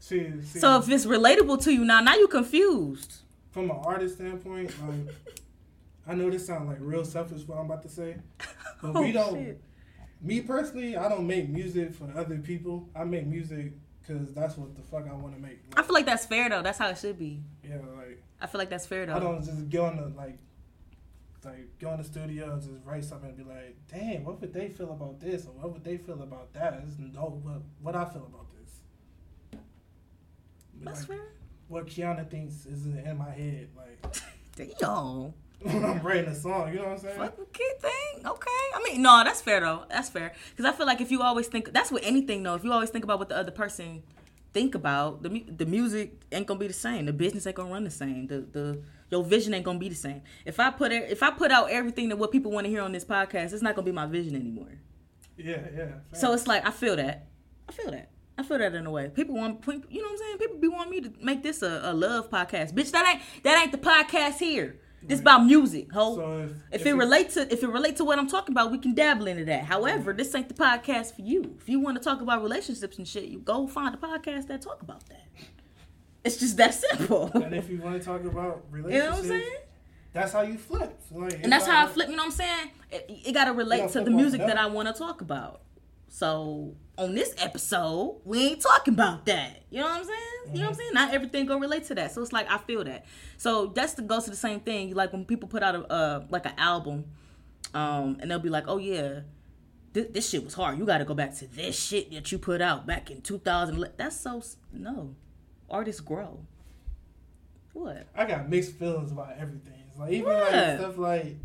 See, 0.03 0.29
see 0.41 0.59
So 0.59 0.79
if 0.79 0.89
it's 0.89 1.05
relatable 1.05 1.63
to 1.63 1.71
you 1.73 1.85
now, 1.85 2.01
now 2.01 2.15
you 2.15 2.27
confused. 2.27 3.21
from 3.51 3.71
an 3.71 3.77
artist 3.85 4.15
standpoint, 4.15 4.69
like 4.85 5.15
I 6.07 6.13
know 6.13 6.29
this 6.29 6.45
sounds 6.45 6.67
like 6.67 6.79
real 6.81 7.05
selfish 7.05 7.47
what 7.47 7.57
I'm 7.57 7.67
about 7.67 7.83
to 7.83 7.89
say, 7.89 8.17
but 8.81 8.93
we 8.95 9.09
Oh, 9.11 9.13
don't. 9.13 9.35
shit. 9.35 9.61
Me 10.21 10.41
personally, 10.41 10.97
I 10.97 11.07
don't 11.07 11.25
make 11.25 11.47
music 11.47 11.93
for 11.95 12.11
other 12.17 12.37
people. 12.39 12.89
I 12.93 13.05
make 13.05 13.25
music 13.27 13.71
because 14.01 14.33
that's 14.33 14.57
what 14.57 14.75
the 14.75 14.81
fuck 14.81 15.07
I 15.09 15.13
want 15.13 15.35
to 15.35 15.41
make. 15.41 15.59
I 15.77 15.83
feel 15.83 15.93
like 15.93 16.05
that's 16.05 16.25
fair 16.25 16.49
though. 16.49 16.61
That's 16.61 16.79
how 16.79 16.89
it 16.89 16.97
should 16.97 17.17
be. 17.17 17.41
yeah, 17.63 17.77
like 17.95 18.21
I 18.41 18.47
feel 18.47 18.59
like 18.59 18.69
that's 18.69 18.85
fair 18.85 19.05
though. 19.05 19.15
I 19.15 19.19
don't 19.19 19.41
just 19.41 19.69
go 19.69 19.87
in 19.87 19.95
the 19.95 20.07
like, 20.17 20.37
like 21.45 21.79
go 21.79 21.91
in 21.93 21.99
the 21.99 22.03
studio 22.03 22.51
and 22.51 22.61
just 22.61 22.73
write 22.83 23.05
something 23.05 23.29
and 23.29 23.37
be 23.37 23.45
like, 23.45 23.77
damn, 23.89 24.25
what 24.25 24.41
would 24.41 24.51
they 24.53 24.67
feel 24.67 24.91
about 24.91 25.21
this 25.21 25.45
or 25.45 25.51
what 25.53 25.71
would 25.71 25.83
they 25.85 25.95
feel 25.97 26.21
about 26.21 26.51
that? 26.55 26.83
It's 26.85 26.97
no, 26.99 27.39
what 27.41 27.61
what 27.81 27.95
I 27.95 28.03
feel 28.11 28.25
about. 28.29 28.47
That's 30.83 30.99
Like, 31.01 31.17
fair. 31.19 31.27
What 31.67 31.87
Kiana 31.87 32.29
thinks 32.29 32.65
is 32.65 32.85
in 32.85 33.17
my 33.17 33.31
head, 33.31 33.69
like 33.75 34.15
Damn. 34.55 35.33
when 35.61 35.83
I'm 35.85 35.99
writing 36.01 36.25
a 36.29 36.35
song. 36.35 36.69
You 36.69 36.75
know 36.79 36.83
what 36.85 36.91
I'm 36.91 36.97
saying? 36.99 37.17
Fucking 37.17 37.45
kid 37.53 37.79
thing. 37.81 38.25
Okay. 38.27 38.49
I 38.75 38.81
mean, 38.83 39.01
no, 39.01 39.23
that's 39.23 39.41
fair 39.41 39.59
though. 39.61 39.85
That's 39.89 40.09
fair. 40.09 40.33
Because 40.51 40.65
I 40.65 40.75
feel 40.75 40.85
like 40.85 41.01
if 41.01 41.09
you 41.09 41.21
always 41.21 41.47
think 41.47 41.71
that's 41.73 41.91
with 41.91 42.03
anything 42.05 42.43
though. 42.43 42.55
If 42.55 42.63
you 42.63 42.71
always 42.71 42.89
think 42.89 43.03
about 43.03 43.17
what 43.19 43.29
the 43.29 43.37
other 43.37 43.51
person 43.51 44.03
think 44.53 44.75
about, 44.75 45.23
the 45.23 45.43
the 45.57 45.65
music 45.65 46.21
ain't 46.31 46.45
gonna 46.45 46.59
be 46.59 46.67
the 46.67 46.73
same. 46.73 47.05
The 47.05 47.13
business 47.13 47.47
ain't 47.47 47.55
gonna 47.55 47.71
run 47.71 47.85
the 47.85 47.89
same. 47.89 48.27
The 48.27 48.41
the 48.41 48.81
your 49.09 49.23
vision 49.23 49.53
ain't 49.53 49.65
gonna 49.65 49.79
be 49.79 49.89
the 49.89 49.95
same. 49.95 50.21
If 50.45 50.59
I 50.59 50.69
put 50.69 50.91
it, 50.91 51.09
if 51.09 51.23
I 51.23 51.31
put 51.31 51.49
out 51.51 51.71
everything 51.71 52.09
that 52.09 52.17
what 52.17 52.31
people 52.31 52.51
want 52.51 52.65
to 52.65 52.69
hear 52.69 52.81
on 52.81 52.91
this 52.91 53.05
podcast, 53.05 53.53
it's 53.53 53.61
not 53.63 53.73
gonna 53.75 53.85
be 53.85 53.91
my 53.91 54.05
vision 54.05 54.35
anymore. 54.35 54.79
Yeah, 55.37 55.61
yeah. 55.75 55.85
So 56.13 56.33
it's 56.33 56.45
like 56.45 56.67
I 56.67 56.71
feel 56.71 56.95
that. 56.97 57.27
I 57.67 57.71
feel 57.71 57.89
that. 57.91 58.09
I 58.37 58.43
feel 58.43 58.57
that 58.57 58.73
in 58.73 58.85
a 58.85 58.91
way. 58.91 59.09
People 59.09 59.35
want, 59.35 59.63
you 59.67 60.01
know 60.01 60.07
what 60.07 60.11
I'm 60.11 60.17
saying? 60.17 60.37
People 60.39 60.57
be 60.57 60.67
wanting 60.67 60.91
me 60.91 61.01
to 61.01 61.13
make 61.21 61.43
this 61.43 61.61
a, 61.61 61.81
a 61.83 61.93
love 61.93 62.29
podcast, 62.29 62.73
bitch. 62.73 62.91
That 62.91 63.07
ain't 63.07 63.43
that 63.43 63.61
ain't 63.61 63.71
the 63.71 63.77
podcast 63.77 64.39
here. 64.39 64.79
This 65.05 65.19
about 65.19 65.45
music, 65.45 65.91
ho. 65.91 66.15
So 66.15 66.49
if, 66.71 66.81
If 66.81 66.87
it 66.87 66.93
relates 66.93 67.33
to 67.33 67.51
if 67.51 67.61
it 67.61 67.67
relate 67.67 67.97
to 67.97 68.05
what 68.05 68.17
I'm 68.17 68.27
talking 68.27 68.53
about, 68.53 68.71
we 68.71 68.77
can 68.77 68.93
dabble 68.93 69.27
into 69.27 69.45
that. 69.45 69.65
However, 69.65 70.13
mm. 70.13 70.17
this 70.17 70.33
ain't 70.33 70.47
the 70.47 70.53
podcast 70.53 71.15
for 71.15 71.21
you. 71.21 71.57
If 71.59 71.67
you 71.67 71.79
want 71.79 71.97
to 71.97 72.03
talk 72.03 72.21
about 72.21 72.41
relationships 72.41 72.97
and 72.97 73.07
shit, 73.07 73.25
you 73.25 73.39
go 73.39 73.67
find 73.67 73.93
a 73.93 73.97
podcast 73.97 74.47
that 74.47 74.61
talk 74.61 74.81
about 74.81 75.07
that. 75.09 75.27
It's 76.23 76.37
just 76.37 76.55
that 76.57 76.73
simple. 76.73 77.29
and 77.33 77.53
if 77.53 77.69
you 77.69 77.79
want 77.79 77.99
to 77.99 78.05
talk 78.05 78.23
about 78.23 78.63
relationships, 78.71 78.95
You 78.95 79.09
know 79.09 79.15
what 79.15 79.19
I'm 79.19 79.41
saying? 79.41 79.57
that's 80.13 80.31
how 80.31 80.41
you 80.41 80.57
flip. 80.57 81.01
Like, 81.11 81.43
And 81.43 81.51
that's 81.51 81.65
how 81.65 81.85
I 81.85 81.87
flip. 81.87 82.07
You 82.07 82.15
know 82.15 82.23
what 82.23 82.31
I'm 82.31 82.37
saying? 82.37 82.71
It, 82.91 83.21
it 83.25 83.31
got 83.33 83.45
to 83.45 83.53
relate 83.53 83.79
gotta 83.79 84.01
the 84.01 84.11
music 84.11 84.39
that 84.39 84.57
I 84.57 84.67
want 84.67 84.87
to 84.87 84.93
talk 84.93 85.21
about. 85.21 85.61
So 86.13 86.75
on 86.95 87.15
this 87.15 87.33
episode, 87.39 88.21
we 88.23 88.49
ain't 88.49 88.61
talking 88.61 88.93
about 88.93 89.25
that. 89.25 89.63
You 89.71 89.79
know 89.79 89.87
what 89.87 90.01
I'm 90.01 90.03
saying? 90.05 90.19
You 90.53 90.59
know 90.59 90.65
what 90.65 90.69
I'm 90.69 90.75
saying? 90.75 90.93
Not 90.93 91.11
everything 91.11 91.47
gonna 91.47 91.59
relate 91.59 91.85
to 91.85 91.95
that. 91.95 92.11
So 92.11 92.21
it's 92.21 92.31
like 92.31 92.47
I 92.51 92.59
feel 92.59 92.83
that. 92.83 93.05
So 93.37 93.65
that's 93.73 93.93
the 93.93 94.03
goes 94.03 94.25
to 94.25 94.29
the 94.29 94.35
same 94.35 94.59
thing. 94.59 94.93
Like 94.93 95.11
when 95.11 95.25
people 95.25 95.49
put 95.49 95.63
out 95.63 95.73
a 95.73 95.91
uh, 95.91 96.25
like 96.29 96.45
an 96.45 96.53
album, 96.59 97.05
um, 97.73 98.17
and 98.19 98.29
they'll 98.29 98.37
be 98.37 98.49
like, 98.49 98.65
"Oh 98.67 98.77
yeah, 98.77 99.21
this, 99.93 100.05
this 100.11 100.29
shit 100.29 100.45
was 100.45 100.53
hard. 100.53 100.77
You 100.77 100.85
got 100.85 100.99
to 100.99 101.05
go 101.05 101.15
back 101.15 101.33
to 101.37 101.47
this 101.47 101.75
shit 101.83 102.11
that 102.11 102.31
you 102.31 102.37
put 102.37 102.61
out 102.61 102.85
back 102.85 103.09
in 103.09 103.21
2000." 103.23 103.83
That's 103.97 104.15
so 104.15 104.43
no. 104.71 105.15
Artists 105.67 105.99
grow. 105.99 106.41
What? 107.73 108.05
I 108.15 108.25
got 108.25 108.47
mixed 108.51 108.73
feelings 108.73 109.11
about 109.11 109.33
everything. 109.39 109.81
It's 109.89 109.97
like 109.97 110.11
even 110.11 110.25
What? 110.25 110.51
like 110.53 110.77
stuff 110.77 110.97
like 110.99 111.37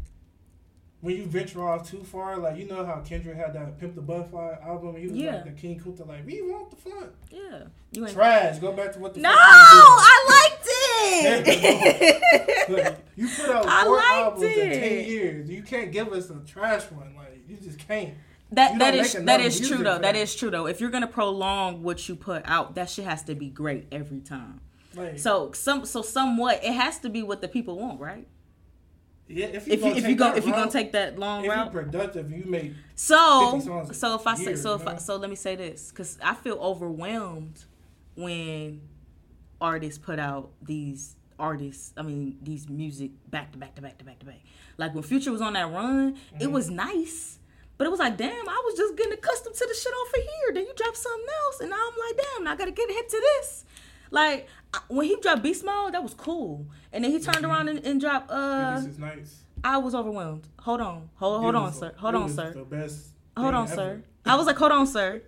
when 1.00 1.16
you 1.16 1.26
venture 1.26 1.66
off 1.66 1.88
too 1.88 2.02
far, 2.02 2.36
like 2.38 2.56
you 2.58 2.66
know 2.66 2.84
how 2.84 2.96
Kendrick 3.00 3.36
had 3.36 3.54
that 3.54 3.78
Pimp 3.78 3.94
the 3.94 4.00
Butterfly 4.02 4.56
album. 4.62 4.96
He 4.96 5.06
was 5.08 5.16
Yeah. 5.16 5.36
like 5.36 5.44
the 5.44 5.50
King 5.52 5.78
Kunta, 5.80 6.06
like 6.06 6.26
we 6.26 6.42
want 6.42 6.70
the 6.70 6.76
fun. 6.76 7.10
Yeah. 7.30 7.64
You 7.92 8.04
ain't. 8.06 8.14
Trash. 8.14 8.58
Go 8.58 8.72
back 8.72 8.92
to 8.94 8.98
what 8.98 9.14
the 9.14 9.20
No, 9.20 9.30
I 9.32 10.24
liked 10.28 10.68
it. 10.70 12.68
Like, 12.68 12.98
you 13.16 13.28
put 13.28 13.48
out 13.50 13.64
I 13.68 13.84
four 13.84 14.00
albums 14.00 14.42
in 14.42 14.70
ten 14.80 15.04
years. 15.04 15.48
You 15.50 15.62
can't 15.62 15.90
give 15.92 16.12
us 16.12 16.30
a 16.30 16.40
trash 16.40 16.82
one. 16.90 17.14
Like 17.16 17.42
you 17.48 17.56
just 17.56 17.78
can't. 17.78 18.14
That 18.52 18.74
You 18.74 18.78
that 18.80 18.94
is 18.94 19.12
that 19.14 19.40
is 19.40 19.60
true 19.68 19.78
though. 19.84 19.98
that. 19.98 20.16
is 20.16 20.34
true 20.34 20.50
though. 20.50 20.66
If 20.66 20.80
you're 20.80 20.90
gonna 20.90 21.06
prolong 21.06 21.82
what 21.82 22.08
you 22.08 22.16
put 22.16 22.42
out, 22.46 22.74
that 22.76 22.90
shit 22.90 23.04
has 23.04 23.22
to 23.24 23.34
be 23.34 23.48
great 23.48 23.86
every 23.92 24.20
time. 24.20 24.60
Like 24.94 25.18
So 25.18 25.52
some 25.52 25.84
so 25.84 26.02
somewhat 26.02 26.60
it 26.64 26.72
has 26.72 26.98
to 27.00 27.08
be 27.10 27.22
what 27.22 27.40
the 27.40 27.48
people 27.48 27.78
want, 27.78 28.00
right? 28.00 28.26
Yeah, 29.28 29.46
if 29.46 29.66
you 29.66 29.72
If 29.74 29.80
you 29.84 29.92
if 29.92 30.08
you 30.08 30.16
go 30.16 30.34
if 30.34 30.44
you're 30.46 30.54
gonna 30.54 30.70
take 30.70 30.92
that 30.92 31.18
long 31.18 31.44
if 31.44 31.50
route. 31.50 31.72
you're 31.72 31.82
productive, 31.84 32.30
you 32.30 32.44
make 32.46 32.72
50 32.72 32.76
So 32.96 33.88
so 33.92 34.14
if 34.16 34.26
I 34.26 34.34
say 34.36 34.56
so 34.56 34.74
if 34.74 34.86
I, 34.86 34.96
so 34.96 35.16
let 35.16 35.30
me 35.30 35.36
say 35.36 35.54
this 35.56 35.90
because 35.90 36.18
I 36.22 36.34
feel 36.34 36.56
overwhelmed 36.56 37.64
when 38.14 38.80
artists 39.60 39.98
put 39.98 40.18
out 40.18 40.50
these 40.62 41.16
artists. 41.38 41.92
I 41.96 42.02
mean 42.02 42.38
these 42.42 42.68
music 42.68 43.10
back 43.30 43.52
to 43.52 43.58
back 43.58 43.74
to 43.76 43.82
back 43.82 43.98
to 43.98 44.04
back 44.04 44.18
to 44.20 44.26
back. 44.26 44.40
Like 44.76 44.94
when 44.94 45.02
Future 45.02 45.32
was 45.32 45.40
on 45.42 45.52
that 45.54 45.70
run, 45.72 46.14
Mm-hmm. 46.14 46.42
it 46.42 46.50
was 46.50 46.70
nice. 46.70 47.38
But 47.76 47.86
it 47.86 47.90
was 47.90 48.00
like, 48.00 48.16
damn, 48.16 48.48
I 48.48 48.62
was 48.64 48.76
just 48.76 48.96
getting 48.96 49.12
accustomed 49.12 49.54
to 49.54 49.64
the 49.68 49.72
shit 49.74 49.92
over 49.92 50.16
here. 50.16 50.54
Then 50.54 50.64
you 50.64 50.72
drop 50.74 50.96
something 50.96 51.26
else, 51.44 51.60
and 51.60 51.70
now 51.70 51.76
I'm 51.76 51.94
like, 52.08 52.26
damn, 52.26 52.48
I 52.48 52.56
gotta 52.56 52.72
get 52.72 52.90
hit 52.90 53.08
to 53.08 53.20
this. 53.38 53.64
Like 54.10 54.48
when 54.88 55.06
he 55.06 55.16
dropped 55.20 55.42
Beast 55.42 55.64
Mode, 55.64 55.94
that 55.94 56.02
was 56.02 56.14
cool. 56.14 56.66
And 56.92 57.04
then 57.04 57.10
he 57.10 57.18
turned 57.20 57.38
Mhm. 57.44 57.48
around 57.48 57.68
and, 57.68 57.78
and 57.84 58.00
dropped. 58.00 58.30
Uh, 58.30 58.76
this 58.76 58.86
is 58.86 58.98
nice. 58.98 59.42
I 59.64 59.76
was 59.78 59.94
overwhelmed. 59.94 60.46
Hold 60.60 60.80
on, 60.80 61.08
hold 61.16 61.40
hold 61.42 61.54
It 61.54 61.58
on, 61.58 61.64
was- 61.64 61.78
sir. 61.78 61.92
Hold 61.98 62.14
it 62.14 62.16
on, 62.18 62.22
was 62.24 62.34
sir. 62.34 62.52
The 62.54 62.64
best. 62.64 63.06
Hold 63.36 63.48
thing 63.48 63.54
on, 63.54 63.64
ever. 63.66 63.74
sir. 63.74 64.02
I 64.26 64.36
was 64.36 64.46
like, 64.46 64.56
hold 64.56 64.72
on, 64.72 64.86
sir. 64.86 65.22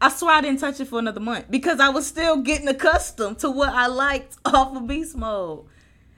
I 0.00 0.08
swear 0.10 0.34
I 0.36 0.40
didn't 0.42 0.60
touch 0.60 0.78
it 0.80 0.86
for 0.88 0.98
another 0.98 1.20
month 1.20 1.46
because 1.50 1.80
I 1.80 1.88
was 1.88 2.06
still 2.06 2.36
getting 2.42 2.68
accustomed 2.68 3.38
to 3.40 3.50
what 3.50 3.70
I 3.70 3.86
liked 3.86 4.36
off 4.44 4.76
of 4.76 4.86
Beast 4.86 5.16
Mode. 5.16 5.64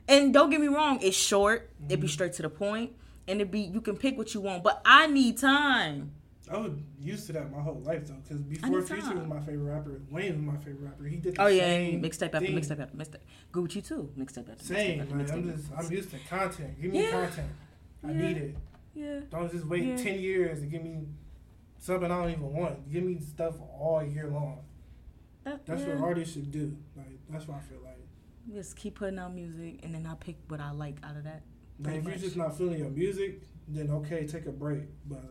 And 0.09 0.33
don't 0.33 0.51
get 0.51 0.61
me 0.61 0.67
wrong, 0.69 0.99
it's 1.03 1.17
short. 1.17 1.71
It 1.81 1.93
Mm-hmm. 1.93 2.01
be 2.01 2.09
straight 2.09 2.33
to 2.35 2.43
the 2.43 2.49
point, 2.51 2.93
and 3.29 3.41
it 3.41 3.51
be 3.51 3.61
you 3.61 3.81
can 3.81 3.97
pick 3.97 4.17
what 4.19 4.33
you 4.35 4.41
want. 4.41 4.65
But 4.65 4.81
I 4.85 5.07
need 5.07 5.39
time. 5.39 6.13
I 6.51 6.57
was 6.57 6.73
used 7.01 7.27
to 7.29 7.33
that 7.35 7.51
my 7.53 7.61
whole 7.61 7.81
life 7.85 8.07
though, 8.07 8.15
because 8.23 8.43
before 8.43 8.83
Future 8.83 9.15
was 9.15 9.27
my 9.27 9.41
favorite 9.41 9.73
rapper, 9.73 10.01
Wayne 10.11 10.47
was 10.47 10.55
my 10.55 10.59
favorite 10.65 10.89
rapper. 10.89 11.05
He 11.05 11.17
did 11.17 11.35
the 11.37 11.43
Oh 11.43 11.47
yeah, 11.47 11.79
mixtape 11.93 12.35
after 12.35 12.41
mixtape 12.41 12.81
after 12.81 12.97
mixtape. 12.97 13.17
Gucci 13.53 13.87
too, 13.87 14.11
mixtape 14.19 14.51
after 14.51 14.65
Same, 14.65 15.01
mixtape 15.01 15.03
after 15.03 15.17
like. 15.19 15.33
I'm 15.33 15.51
just 15.57 15.65
I'm 15.77 15.93
used 15.93 16.11
to 16.11 16.19
content. 16.29 16.81
Give 16.81 16.93
me 16.93 17.03
Yeah. 17.03 17.11
content. 17.11 17.51
I 18.05 18.11
Yeah. 18.13 18.21
need 18.29 18.37
it. 18.39 18.57
Yeah, 18.95 19.21
Don't 19.31 19.51
just 19.51 19.67
wait 19.67 19.85
Yeah. 19.85 19.97
ten 19.97 20.19
years 20.21 20.61
to 20.61 20.67
give 20.67 20.83
me 20.83 21.07
something 21.79 22.11
I 22.11 22.23
don't 22.23 22.31
even 22.31 22.53
want. 22.53 22.91
Give 22.91 23.05
me 23.05 23.19
stuff 23.21 23.55
all 23.61 24.03
year 24.03 24.29
long. 24.29 24.65
that, 25.45 25.65
That's 25.65 25.83
yeah. 25.83 25.95
what 25.95 26.05
artists 26.05 26.35
should 26.35 26.51
do. 26.51 26.77
Like 26.97 27.19
that's 27.31 27.47
what 27.49 27.59
I 27.59 27.61
feel 27.61 27.79
like. 27.85 27.97
Just 28.53 28.77
keep 28.77 28.95
putting 28.97 29.19
out 29.19 29.35
music, 29.35 29.81
and 29.83 29.95
then 29.95 30.07
I'll 30.07 30.17
pick 30.17 30.37
what 30.49 30.61
I 30.61 30.71
like 30.73 30.97
out 31.03 31.17
of 31.17 31.25
that. 31.25 31.43
Like, 31.81 31.97
if 31.97 32.05
much. 32.05 32.13
you're 32.15 32.23
just 32.23 32.37
not 32.37 32.57
feeling 32.57 32.79
your 32.79 32.89
music, 32.91 33.43
then 33.69 33.91
okay, 33.91 34.27
take 34.27 34.47
a 34.47 34.51
break. 34.53 34.85
But 35.07 35.23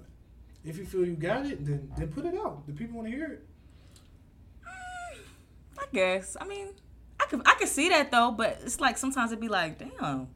if 0.63 0.77
you 0.77 0.85
feel 0.85 1.05
you 1.05 1.15
got 1.15 1.45
it, 1.45 1.65
then 1.65 1.91
then 1.97 2.07
put 2.09 2.25
it 2.25 2.35
out. 2.35 2.65
The 2.67 2.73
people 2.73 2.97
want 2.97 3.09
to 3.09 3.15
hear 3.15 3.25
it. 3.33 3.45
Mm, 4.63 5.19
I 5.79 5.85
guess. 5.93 6.35
I 6.39 6.45
mean, 6.45 6.67
I 7.19 7.25
could 7.25 7.41
I 7.45 7.55
could 7.55 7.67
see 7.69 7.89
that 7.89 8.11
though, 8.11 8.31
but 8.31 8.59
it's 8.63 8.79
like 8.79 8.97
sometimes 8.97 9.31
it'd 9.31 9.41
be 9.41 9.47
like, 9.49 9.77
damn, 9.79 10.27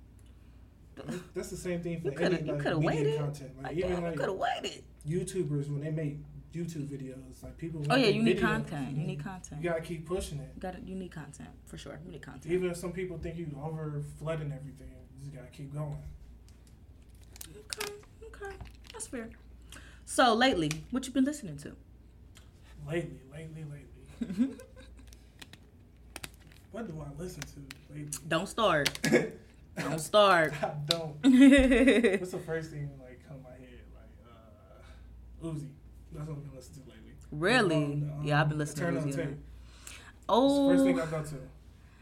That's 1.33 1.49
the 1.49 1.57
same 1.57 1.81
thing 1.81 2.01
for 2.01 2.11
You 2.11 2.17
any 2.17 2.41
you 2.45 2.53
like, 2.53 2.63
media 2.65 2.77
waited. 2.77 3.19
content. 3.19 3.51
Like, 3.57 3.65
like 3.67 3.77
even 3.77 3.91
damn, 3.91 4.03
I 4.03 4.07
like 4.09 4.17
could 4.17 4.29
have 4.29 4.37
waited. 4.37 4.83
YouTubers 5.07 5.69
when 5.69 5.81
they 5.81 5.91
make 5.91 6.17
YouTube 6.53 6.87
videos, 6.89 7.41
like 7.43 7.57
people. 7.57 7.81
Oh 7.89 7.95
yeah, 7.95 8.07
you 8.07 8.21
need 8.23 8.37
videos. 8.37 8.41
content. 8.41 8.97
You 8.97 9.03
need 9.05 9.23
content. 9.23 9.61
You 9.63 9.69
gotta 9.69 9.81
keep 9.81 10.05
pushing 10.05 10.39
it. 10.39 10.51
You 10.55 10.61
got 10.61 10.87
you 10.87 10.95
need 10.95 11.11
content 11.11 11.49
for 11.65 11.77
sure. 11.77 11.99
You 12.05 12.11
need 12.11 12.21
content. 12.21 12.53
Even 12.53 12.69
if 12.69 12.77
some 12.77 12.91
people 12.91 13.17
think 13.17 13.37
you 13.37 13.47
over 13.63 14.03
flooding 14.19 14.51
everything, 14.51 14.91
you 15.15 15.19
just 15.21 15.33
gotta 15.33 15.47
keep 15.47 15.73
going. 15.73 15.97
Okay, 17.57 17.93
okay, 18.25 18.55
that's 18.93 19.07
fair. 19.07 19.29
So 20.11 20.33
lately, 20.33 20.69
what 20.91 21.07
you 21.07 21.13
been 21.13 21.23
listening 21.23 21.55
to? 21.59 21.71
Lately, 22.85 23.21
lately, 23.31 23.63
lately. 23.63 24.55
What 26.73 26.85
do 26.87 27.01
I 27.01 27.21
listen 27.21 27.39
to 27.41 27.93
lately? 27.93 28.11
Don't 28.27 28.47
start. 28.47 28.99
Don't 29.79 29.99
start. 29.99 30.53
I 30.61 30.71
don't. 30.85 31.15
What's 32.19 32.31
the 32.31 32.39
first 32.45 32.71
thing 32.71 32.89
like 33.01 33.25
come 33.25 33.37
to 33.37 33.43
my 33.43 33.51
head? 33.51 33.83
Like 33.95 34.11
uh, 34.27 35.47
Uzi. 35.47 35.67
That's 36.11 36.27
what 36.27 36.37
I've 36.37 36.43
been 36.43 36.55
listening 36.55 36.83
to 36.85 36.89
lately. 37.39 37.77
Um, 38.03 38.11
um, 38.19 38.25
Yeah, 38.25 38.41
I've 38.41 38.49
been 38.49 38.57
listening 38.57 38.93
Turn 38.93 39.11
to 39.11 39.17
Uzi. 39.17 39.35
Oh, 40.27 40.67
the 40.67 40.73
first 40.75 40.83
thing 40.85 40.99
I 40.99 41.05
go 41.05 41.23
to 41.23 41.35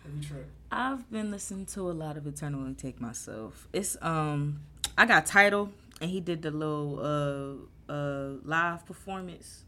every 0.08 0.22
trip. 0.28 0.48
I've 0.72 1.12
been 1.12 1.30
listening 1.30 1.68
to 1.68 1.82
a 1.92 1.94
lot 1.94 2.18
of 2.18 2.26
Eternal 2.26 2.62
Atake 2.62 3.00
myself. 3.00 3.68
It's 3.72 3.98
um 4.02 4.62
I 4.98 5.06
got 5.06 5.28
title 5.28 5.70
and 6.02 6.10
he 6.10 6.20
did 6.22 6.42
the 6.42 6.50
little 6.50 7.00
uh 7.00 7.66
uh 7.90 8.38
live 8.44 8.86
performance. 8.86 9.64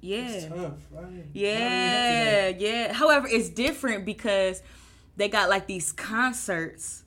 Yeah. 0.00 0.28
It's 0.28 0.46
tough. 0.46 0.72
Yeah, 1.32 2.48
yeah. 2.48 2.92
However, 2.92 3.26
it's 3.28 3.48
different 3.48 4.04
because 4.04 4.62
they 5.16 5.28
got 5.28 5.48
like 5.48 5.66
these 5.66 5.90
concerts, 5.92 7.02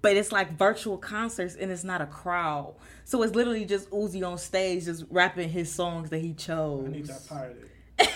but 0.00 0.16
it's 0.16 0.32
like 0.32 0.58
virtual 0.58 0.98
concerts 0.98 1.54
and 1.54 1.70
it's 1.70 1.84
not 1.84 2.00
a 2.00 2.06
crowd. 2.06 2.74
So 3.04 3.22
it's 3.22 3.34
literally 3.34 3.64
just 3.64 3.90
Uzi 3.90 4.26
on 4.26 4.38
stage 4.38 4.84
just 4.86 5.04
rapping 5.10 5.48
his 5.50 5.70
songs 5.72 6.10
that 6.10 6.18
he 6.20 6.32
chose. 6.34 6.86
I 6.86 6.90
need 6.90 7.06
that 7.06 7.28
pirated. 7.28 7.68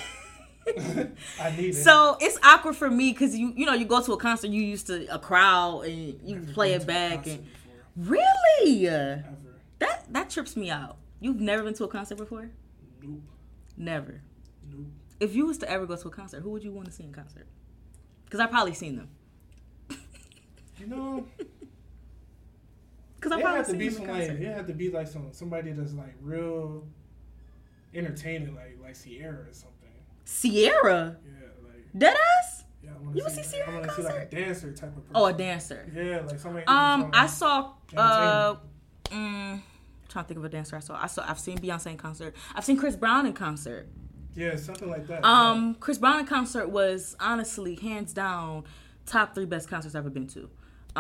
I 1.41 1.51
need 1.57 1.69
it. 1.71 1.75
So 1.75 2.17
it's 2.21 2.39
awkward 2.43 2.75
for 2.75 2.91
me 2.91 3.13
because 3.13 3.37
you 3.37 3.53
you 3.57 3.67
know 3.67 3.75
you 3.75 3.85
go 3.85 4.03
to 4.03 4.13
a 4.13 4.17
concert 4.17 4.51
you 4.51 4.63
used 4.63 4.89
to 4.89 5.07
a 5.15 5.19
crowd 5.19 5.83
and 5.83 6.21
you 6.25 6.37
Never 6.37 6.53
play 6.53 6.73
it 6.73 6.85
back 6.87 7.27
and 7.29 7.45
before, 7.45 8.15
really 8.17 8.89
ever. 8.89 9.25
that 9.79 10.13
that 10.13 10.31
trips 10.31 10.57
me 10.57 10.71
out. 10.71 10.97
You've 11.21 11.41
never 11.41 11.63
been 11.63 11.75
to 11.75 11.85
a 11.85 11.89
concert 11.89 12.17
before? 12.19 12.51
Nope. 13.03 13.21
Never. 13.77 14.21
Nope. 14.71 14.87
If 15.21 15.35
you 15.35 15.47
was 15.47 15.59
to 15.59 15.71
ever 15.71 15.87
go 15.87 15.97
to 15.97 16.09
a 16.09 16.11
concert, 16.11 16.41
who 16.43 16.51
would 16.51 16.63
you 16.63 16.73
want 16.73 16.87
to 16.87 16.93
see 16.93 17.05
in 17.05 17.13
concert? 17.13 17.47
Because 18.25 18.41
I 18.41 18.47
probably 18.47 18.75
seen 18.75 18.97
them. 18.97 19.09
You 20.79 20.87
know, 20.89 21.27
Because 23.17 23.33
I 23.33 23.41
probably 23.41 23.57
had 23.57 23.65
to 23.65 23.71
seen 23.71 23.79
be 23.79 23.87
in 23.87 23.93
somebody. 23.95 24.25
It 24.25 24.55
had 24.55 24.67
to 24.67 24.75
be 24.75 24.91
like 24.91 25.09
some 25.09 25.29
somebody 25.33 25.73
that's 25.73 25.95
like 25.95 26.15
real 26.21 26.87
entertaining, 27.95 28.55
like 28.55 28.77
like 28.83 28.95
Ciara 28.95 29.47
or 29.49 29.53
something. 29.53 29.73
Ciara, 30.27 31.17
Yeah, 31.25 31.49
like 31.65 32.15
Deadass? 32.15 32.65
yeah. 32.85 32.91
I 32.95 33.03
want 33.03 33.17
You 33.17 33.23
to 33.25 33.31
see. 33.31 33.43
see 33.43 33.57
Ciara 33.57 33.71
I 33.71 33.75
want 33.79 33.89
to 33.89 33.95
see 33.97 34.03
like 34.03 34.15
a 34.17 34.27
dancer 34.27 34.73
type 34.73 34.91
of 34.97 35.03
person. 35.07 35.13
Oh, 35.15 35.25
a 35.27 35.33
dancer. 35.33 35.91
Yeah, 35.95 36.21
like 36.27 36.39
somebody. 36.39 36.67
Um, 36.67 37.11
I 37.15 37.27
saw. 37.27 37.73
Uh, 37.97 38.57
mm, 39.07 39.61
trying 40.17 40.25
to 40.25 40.29
think 40.29 40.39
of 40.39 40.45
a 40.45 40.49
dancer 40.49 40.77
I 40.77 40.81
saw. 40.81 40.99
I 41.03 41.07
saw. 41.09 41.29
I've 41.29 41.39
seen 41.39 41.59
Beyonce 41.59 41.89
in 41.89 41.99
concert. 41.99 42.35
I've 42.55 42.65
seen 42.65 42.79
Chris 42.79 42.97
Brown 42.97 43.27
in 43.27 43.35
concert. 43.35 43.87
yeah, 44.35 44.57
something 44.57 44.89
like 44.89 45.07
that. 45.09 45.23
Um, 45.25 45.75
Chris 45.75 45.99
Brown 45.99 46.21
in 46.21 46.27
concert 46.27 46.69
was 46.71 47.15
honestly 47.21 47.75
hands 47.75 48.15
down 48.15 48.65
top 49.05 49.35
three 49.35 49.45
best 49.45 49.69
concerts 49.69 49.95
I've 49.95 50.01
ever 50.01 50.11
been 50.11 50.27
to. 50.29 50.49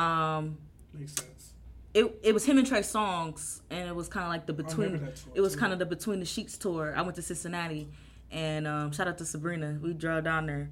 Um, 0.00 0.58
makes 0.92 1.14
sense. 1.14 1.54
it 1.94 2.18
it 2.22 2.34
was 2.34 2.44
him 2.44 2.58
and 2.58 2.66
Trey 2.66 2.80
Songz, 2.80 3.62
and 3.70 3.88
it 3.88 3.96
was 3.96 4.08
kind 4.08 4.24
of 4.26 4.30
like 4.30 4.44
the 4.46 4.52
between. 4.52 4.98
tour, 4.98 5.08
It 5.34 5.40
was 5.40 5.56
kind 5.56 5.72
of 5.72 5.78
the 5.78 5.86
between 5.86 6.20
the 6.20 6.26
sheets 6.26 6.58
tour. 6.58 6.92
I 6.94 7.00
went 7.00 7.16
to 7.16 7.22
Cincinnati, 7.22 7.88
and 8.30 8.66
um, 8.66 8.92
shout 8.92 9.08
out 9.08 9.16
to 9.18 9.24
Sabrina. 9.24 9.78
We 9.80 9.94
drove 9.94 10.24
down 10.24 10.44
there, 10.46 10.70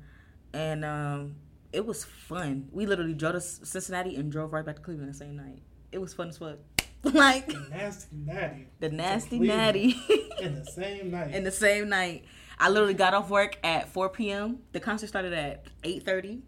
and 0.52 0.84
um, 0.84 1.36
it 1.72 1.86
was 1.86 2.04
fun. 2.04 2.68
We 2.72 2.84
literally 2.84 3.14
drove 3.14 3.34
to 3.34 3.40
Cincinnati 3.40 4.16
and 4.16 4.30
drove 4.30 4.52
right 4.52 4.66
back 4.66 4.76
to 4.76 4.82
Cleveland 4.82 5.08
the 5.08 5.16
same 5.16 5.34
night. 5.34 5.62
It 5.92 5.98
was 5.98 6.12
fun 6.12 6.28
as 6.28 6.36
fuck. 6.36 6.58
like 7.12 7.46
The 7.48 7.66
nasty 7.70 8.16
natty 8.16 8.66
the 8.80 8.88
nasty 8.90 9.38
natty. 9.38 9.96
in 10.40 10.54
the 10.54 10.64
same 10.70 11.10
night. 11.10 11.34
in 11.34 11.44
the 11.44 11.50
same 11.50 11.88
night. 11.88 12.24
I 12.58 12.68
literally 12.70 12.94
got 12.94 13.14
off 13.14 13.28
work 13.30 13.58
at 13.64 13.88
4 13.88 14.08
p.m. 14.10 14.60
The 14.72 14.80
concert 14.80 15.08
started 15.08 15.32
at 15.32 15.66
8:30. 15.82 16.40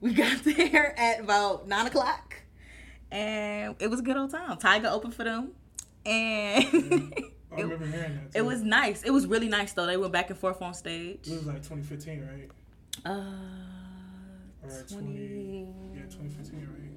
We 0.00 0.14
got 0.22 0.42
there 0.44 0.94
at 0.98 1.20
about 1.20 1.66
nine 1.68 1.86
o'clock, 1.86 2.42
and 3.10 3.74
it 3.80 3.88
was 3.88 4.00
a 4.00 4.02
good 4.02 4.16
old 4.16 4.30
time. 4.30 4.56
Tyga 4.58 4.90
opened 4.90 5.14
for 5.14 5.24
them, 5.24 5.52
and 6.06 6.64
I 6.64 7.58
it, 7.58 7.62
remember 7.64 7.86
hearing 7.86 8.14
that. 8.14 8.32
Too. 8.32 8.38
it 8.38 8.42
was 8.44 8.62
nice. 8.62 9.02
It 9.02 9.10
was 9.10 9.26
really 9.26 9.48
nice 9.48 9.72
though. 9.72 9.86
They 9.86 9.96
went 9.96 10.12
back 10.12 10.30
and 10.30 10.38
forth 10.38 10.62
on 10.62 10.74
stage. 10.74 11.26
It 11.28 11.32
was 11.34 11.46
like 11.46 11.56
2015, 11.62 12.26
right? 12.26 12.50
Uh, 13.04 13.24
Or 14.62 14.68
20. 14.88 14.88
20. 14.88 15.66
Yeah, 15.94 16.02
2015, 16.02 16.60
right? 16.60 16.88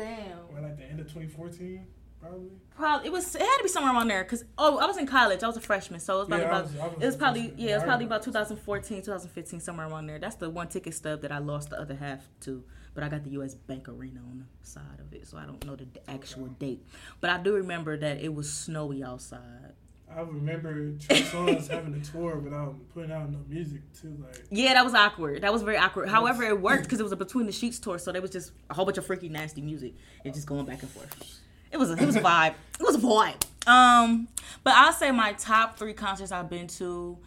Damn. 0.00 0.38
Or 0.56 0.60
like 0.60 0.76
the 0.76 0.84
end 0.84 1.00
of 1.00 1.06
2014, 1.06 1.86
probably. 2.20 2.50
Probably 2.76 3.06
it 3.06 3.12
was. 3.12 3.34
It 3.34 3.40
had 3.42 3.56
to 3.58 3.62
be 3.62 3.68
somewhere 3.68 3.92
around 3.94 4.08
there 4.08 4.24
because 4.24 4.44
oh, 4.58 4.78
I 4.78 4.86
was 4.86 4.96
in 4.96 5.06
college. 5.06 5.42
I 5.42 5.46
was 5.46 5.56
a 5.56 5.60
freshman, 5.60 6.00
so 6.00 6.16
it 6.16 6.18
was 6.20 6.28
probably 6.28 6.44
Yeah, 6.46 6.52
I 6.52 6.58
about. 6.60 6.64
was- 6.72 6.80
I 6.80 6.86
was 6.86 7.02
it 7.02 7.06
was 7.06 7.16
probably 7.16 7.54
yeah. 7.56 7.70
It 7.72 7.74
was 7.76 7.84
probably 7.84 8.06
about 8.06 8.22
2014, 8.22 9.02
2015, 9.02 9.60
somewhere 9.60 9.86
around 9.88 10.06
there. 10.06 10.18
That's 10.18 10.36
the 10.36 10.50
one 10.50 10.68
ticket 10.68 10.94
stub 10.94 11.22
that 11.22 11.32
I 11.32 11.38
lost 11.38 11.70
the 11.70 11.80
other 11.80 11.94
half 11.94 12.20
to. 12.40 12.64
But 12.92 13.04
I 13.04 13.08
got 13.08 13.22
the 13.22 13.30
U.S. 13.30 13.54
Bank 13.54 13.88
Arena 13.88 14.18
on 14.20 14.44
the 14.60 14.66
side 14.66 14.98
of 14.98 15.12
it, 15.14 15.26
so 15.28 15.36
I 15.38 15.46
don't 15.46 15.64
know 15.64 15.76
the 15.76 15.86
actual 16.10 16.46
date. 16.46 16.84
But 17.20 17.30
I 17.30 17.38
do 17.38 17.54
remember 17.54 17.96
that 17.96 18.20
it 18.20 18.34
was 18.34 18.52
snowy 18.52 19.04
outside. 19.04 19.74
I 20.14 20.20
remember 20.22 20.92
Trey 20.98 21.22
Songz 21.22 21.68
having 21.68 21.94
a 21.94 22.00
tour 22.04 22.36
without 22.36 22.74
putting 22.92 23.12
out 23.12 23.30
no 23.30 23.38
music 23.48 23.80
too. 24.00 24.16
Like 24.20 24.44
Yeah, 24.50 24.74
that 24.74 24.84
was 24.84 24.94
awkward. 24.94 25.42
That 25.42 25.52
was 25.52 25.62
very 25.62 25.76
awkward. 25.76 26.08
However, 26.08 26.42
it 26.42 26.60
worked 26.60 26.84
because 26.84 27.00
it 27.00 27.04
was 27.04 27.12
a 27.12 27.16
between 27.16 27.46
the 27.46 27.52
sheets 27.52 27.78
tour, 27.78 27.98
so 27.98 28.10
there 28.12 28.20
was 28.22 28.30
just 28.30 28.52
a 28.68 28.74
whole 28.74 28.84
bunch 28.84 28.98
of 28.98 29.06
freaky, 29.06 29.28
nasty 29.28 29.60
music 29.60 29.94
and 30.24 30.34
just 30.34 30.46
going 30.46 30.66
back 30.66 30.82
and 30.82 30.90
forth. 30.90 31.40
It 31.70 31.76
was 31.76 31.90
a, 31.90 31.94
it 31.94 32.04
was 32.04 32.16
a 32.16 32.20
vibe. 32.20 32.54
It 32.78 32.82
was 32.82 32.96
a 32.96 32.98
vibe. 32.98 33.68
Um, 33.68 34.28
but 34.64 34.74
I'll 34.74 34.92
say 34.92 35.12
my 35.12 35.32
top 35.34 35.78
three 35.78 35.92
concerts 35.92 36.32
I've 36.32 36.50
been 36.50 36.66
to. 36.66 37.18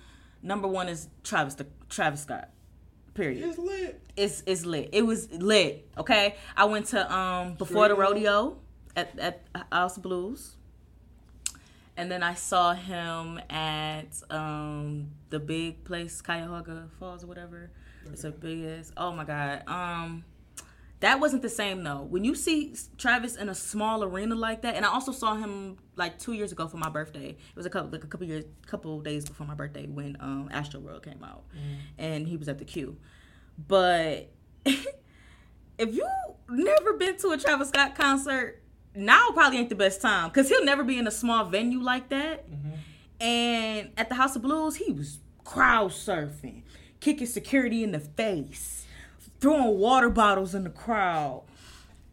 Number 0.42 0.68
one 0.68 0.90
is 0.90 1.08
Travis 1.24 1.56
the 1.56 1.66
Travis 1.90 2.24
Scott. 2.24 2.50
Period. 3.13 3.48
it's 3.48 3.58
lit. 3.58 4.02
It's 4.18 4.44
it's 4.46 4.66
lit. 4.66 4.90
It 4.92 5.04
was 5.04 5.32
lit. 5.32 5.88
Okay. 5.98 6.36
I 6.58 6.66
went 6.66 6.88
to 6.88 7.16
um 7.16 7.54
before 7.54 7.88
the 7.88 7.94
up. 7.94 8.00
rodeo 8.00 8.58
at 8.96 9.18
at 9.20 9.46
House 9.72 9.98
Blues. 9.98 10.56
And 11.95 12.12
then 12.12 12.23
I 12.23 12.33
saw 12.33 12.73
him 12.73 13.39
at 13.50 14.07
um 14.29 15.12
the 15.29 15.39
big 15.39 15.83
place, 15.83 16.21
Cuyahoga 16.21 16.88
Falls 17.00 17.23
or 17.23 17.27
whatever. 17.27 17.69
It's 18.12 18.23
a 18.23 18.31
big 18.31 18.65
ass. 18.65 18.91
Oh 18.97 19.12
my 19.12 19.23
god. 19.25 19.63
Um, 19.67 20.23
That 21.01 21.19
wasn't 21.19 21.41
the 21.41 21.50
same 21.50 21.83
though. 21.83 22.01
When 22.01 22.23
you 22.23 22.33
see 22.33 22.73
Travis 22.97 23.35
in 23.35 23.47
a 23.50 23.55
small 23.55 24.03
arena 24.03 24.35
like 24.35 24.62
that, 24.63 24.75
and 24.75 24.85
I 24.85 24.89
also 24.89 25.12
saw 25.12 25.35
him 25.35 25.77
like 25.95 26.17
two 26.17 26.33
years 26.33 26.51
ago 26.51 26.67
for 26.67 26.77
my 26.77 26.89
birthday. 26.89 27.29
It 27.29 27.55
was 27.55 27.65
a 27.65 27.69
couple 27.69 27.91
like 27.91 28.03
a 28.03 28.07
couple 28.07 28.25
years, 28.25 28.45
couple 28.65 29.00
days 29.01 29.25
before 29.25 29.45
my 29.45 29.53
birthday 29.53 29.85
when 29.85 30.17
um, 30.19 30.50
Astro 30.51 30.79
World 30.79 31.03
came 31.03 31.23
out, 31.23 31.43
and 31.97 32.27
he 32.27 32.38
was 32.38 32.47
at 32.50 32.57
the 32.57 32.65
Q. 32.65 32.97
But 33.67 34.29
if 34.65 35.95
you 35.95 36.07
never 36.50 36.93
been 36.93 37.17
to 37.17 37.29
a 37.31 37.38
Travis 37.38 37.69
Scott 37.69 37.95
concert, 37.95 38.62
now 38.95 39.29
probably 39.33 39.59
ain't 39.59 39.69
the 39.69 39.75
best 39.75 40.01
time 40.01 40.29
because 40.29 40.50
he'll 40.50 40.63
never 40.65 40.83
be 40.83 40.97
in 40.97 41.07
a 41.07 41.12
small 41.12 41.45
venue 41.45 41.79
like 41.81 42.09
that. 42.09 42.45
And 43.19 43.89
at 43.97 44.09
the 44.09 44.15
House 44.15 44.35
of 44.35 44.41
Blues, 44.41 44.75
he 44.75 44.91
was 44.91 45.19
crowd 45.43 45.91
surfing, 45.91 46.63
kicking 47.00 47.27
security 47.27 47.83
in 47.83 47.91
the 47.91 48.00
face, 48.00 48.85
throwing 49.39 49.77
water 49.79 50.09
bottles 50.09 50.53
in 50.53 50.63
the 50.63 50.69
crowd. 50.69 51.43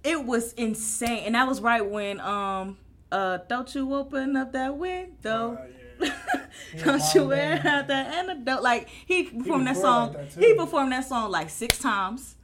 It 0.05 0.25
was 0.25 0.53
insane, 0.55 1.25
and 1.27 1.35
that 1.35 1.47
was 1.49 1.61
right 1.61 1.85
when 1.85 2.21
um 2.21 2.79
uh 3.13 3.39
don't 3.49 3.75
you 3.75 3.93
open 3.95 4.37
up 4.37 4.53
that 4.53 4.77
window. 4.77 5.59
Uh, 5.61 5.67
yeah. 6.03 6.13
Don't 6.85 7.03
you 7.15 7.27
wear 7.27 7.61
out 7.63 7.89
that 7.89 8.15
antidote? 8.15 8.63
Like 8.63 8.89
he 8.89 9.25
performed 9.25 9.67
that 9.67 9.77
song. 9.77 10.15
like 10.15 10.33
that, 10.35 10.43
he 10.43 10.55
performed 10.55 10.93
that 10.93 11.07
song 11.07 11.31
like 11.31 11.51
six 11.51 11.79
times 11.79 12.37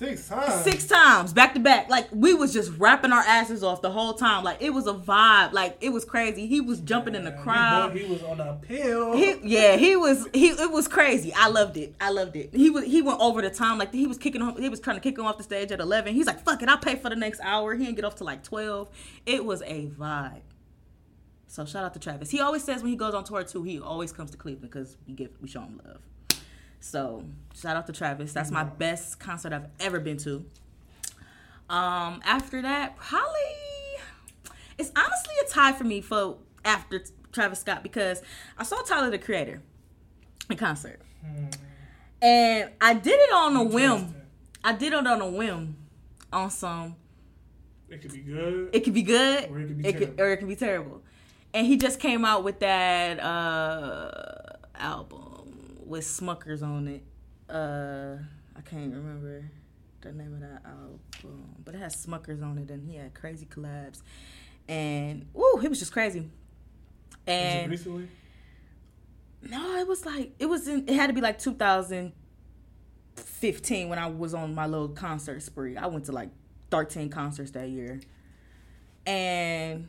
Six 0.00 0.28
times. 0.28 0.64
six 0.64 0.86
times 0.86 1.34
back 1.34 1.52
to 1.52 1.60
back. 1.60 1.90
Like 1.90 2.08
we 2.10 2.32
was 2.32 2.54
just 2.54 2.72
rapping 2.78 3.12
our 3.12 3.20
asses 3.20 3.62
off 3.62 3.82
the 3.82 3.90
whole 3.90 4.14
time. 4.14 4.42
Like 4.42 4.62
it 4.62 4.70
was 4.70 4.86
a 4.86 4.94
vibe. 4.94 5.52
Like 5.52 5.76
it 5.82 5.90
was 5.90 6.06
crazy. 6.06 6.46
He 6.46 6.62
was 6.62 6.80
jumping 6.80 7.14
in 7.14 7.22
the 7.22 7.32
crowd. 7.32 7.92
He, 7.92 8.04
he 8.04 8.10
was 8.10 8.22
on 8.22 8.40
a 8.40 8.54
pill. 8.62 9.14
He, 9.14 9.36
yeah, 9.42 9.76
he 9.76 9.96
was. 9.96 10.26
He 10.32 10.48
it 10.48 10.70
was 10.70 10.88
crazy. 10.88 11.34
I 11.36 11.48
loved 11.48 11.76
it. 11.76 11.94
I 12.00 12.08
loved 12.12 12.34
it. 12.34 12.54
He 12.54 12.70
was. 12.70 12.86
He 12.86 13.02
went 13.02 13.20
over 13.20 13.42
the 13.42 13.50
time. 13.50 13.76
Like 13.76 13.92
he 13.92 14.06
was 14.06 14.16
kicking. 14.16 14.40
Him, 14.40 14.56
he 14.56 14.70
was 14.70 14.80
trying 14.80 14.96
to 14.96 15.02
kick 15.02 15.18
him 15.18 15.26
off 15.26 15.36
the 15.36 15.44
stage 15.44 15.70
at 15.70 15.80
eleven. 15.80 16.14
He's 16.14 16.26
like, 16.26 16.40
"Fuck 16.40 16.62
it, 16.62 16.70
I'll 16.70 16.78
pay 16.78 16.96
for 16.96 17.10
the 17.10 17.16
next 17.16 17.40
hour." 17.42 17.74
He 17.74 17.84
didn't 17.84 17.96
get 17.96 18.06
off 18.06 18.14
to 18.16 18.24
like 18.24 18.42
twelve. 18.42 18.88
It 19.26 19.44
was 19.44 19.60
a 19.66 19.88
vibe. 19.88 20.40
So 21.46 21.66
shout 21.66 21.84
out 21.84 21.92
to 21.92 22.00
Travis. 22.00 22.30
He 22.30 22.40
always 22.40 22.64
says 22.64 22.80
when 22.80 22.90
he 22.90 22.96
goes 22.96 23.12
on 23.12 23.24
tour 23.24 23.44
too, 23.44 23.64
he 23.64 23.78
always 23.78 24.12
comes 24.12 24.30
to 24.30 24.38
Cleveland 24.38 24.70
because 24.70 24.96
we 25.06 25.12
give 25.12 25.30
we 25.42 25.48
show 25.48 25.60
him 25.60 25.78
love. 25.84 26.00
So 26.80 27.24
shout 27.54 27.76
out 27.76 27.86
to 27.86 27.92
Travis. 27.92 28.32
That's 28.32 28.50
my 28.50 28.64
best 28.64 29.18
concert 29.20 29.52
I've 29.52 29.66
ever 29.78 30.00
been 30.00 30.16
to. 30.18 30.44
Um, 31.68 32.20
after 32.24 32.60
that, 32.62 32.96
probably 32.96 33.28
it's 34.78 34.90
honestly 34.96 35.34
a 35.46 35.48
tie 35.50 35.72
for 35.72 35.84
me 35.84 36.00
for 36.00 36.38
after 36.64 37.02
Travis 37.32 37.60
Scott 37.60 37.82
because 37.82 38.22
I 38.58 38.64
saw 38.64 38.80
Tyler 38.82 39.10
the 39.10 39.18
Creator 39.18 39.62
in 40.48 40.56
concert, 40.56 41.00
and 42.20 42.70
I 42.80 42.94
did 42.94 43.12
it 43.20 43.32
on 43.32 43.54
a 43.56 43.62
whim. 43.62 44.14
I 44.64 44.72
did 44.72 44.92
it 44.92 45.06
on 45.06 45.20
a 45.20 45.28
whim, 45.28 45.76
on 46.32 46.50
some. 46.50 46.96
It 47.88 48.02
could 48.02 48.12
be 48.12 48.20
good. 48.20 48.70
It 48.72 48.80
could 48.84 48.94
be 48.94 49.02
good, 49.02 49.50
Or 49.50 49.58
it 49.60 49.66
could 49.68 49.78
be 49.78 49.92
could, 49.92 49.98
terrible. 49.98 50.22
or 50.22 50.32
it 50.32 50.36
could 50.38 50.48
be 50.48 50.56
terrible. 50.56 51.02
And 51.54 51.66
he 51.66 51.76
just 51.76 51.98
came 52.00 52.24
out 52.24 52.42
with 52.44 52.60
that 52.60 53.20
uh 53.20 54.56
album 54.76 55.29
with 55.90 56.04
Smuckers 56.04 56.62
on 56.62 56.88
it. 56.88 57.02
Uh, 57.52 58.16
I 58.56 58.62
can't 58.62 58.94
remember 58.94 59.44
the 60.00 60.12
name 60.12 60.32
of 60.34 60.40
that 60.40 60.62
album, 60.64 61.00
but 61.64 61.74
it 61.74 61.78
has 61.78 62.06
Smuckers 62.06 62.42
on 62.42 62.56
it, 62.58 62.70
and 62.70 62.88
he 62.88 62.94
had 62.96 63.12
crazy 63.12 63.44
collabs, 63.44 64.00
and 64.68 65.26
woo, 65.34 65.60
it 65.60 65.68
was 65.68 65.80
just 65.80 65.92
crazy. 65.92 66.20
Was 66.20 66.28
it 67.26 67.32
And 67.32 67.70
recently? 67.70 68.08
no, 69.42 69.76
it 69.76 69.86
was 69.88 70.06
like 70.06 70.32
it 70.38 70.46
was 70.46 70.68
in. 70.68 70.88
It 70.88 70.94
had 70.94 71.08
to 71.08 71.12
be 71.12 71.20
like 71.20 71.38
2015 71.40 73.88
when 73.88 73.98
I 73.98 74.06
was 74.06 74.32
on 74.32 74.54
my 74.54 74.66
little 74.66 74.90
concert 74.90 75.42
spree. 75.42 75.76
I 75.76 75.88
went 75.88 76.04
to 76.06 76.12
like 76.12 76.30
13 76.70 77.10
concerts 77.10 77.50
that 77.50 77.68
year, 77.68 78.00
and 79.06 79.88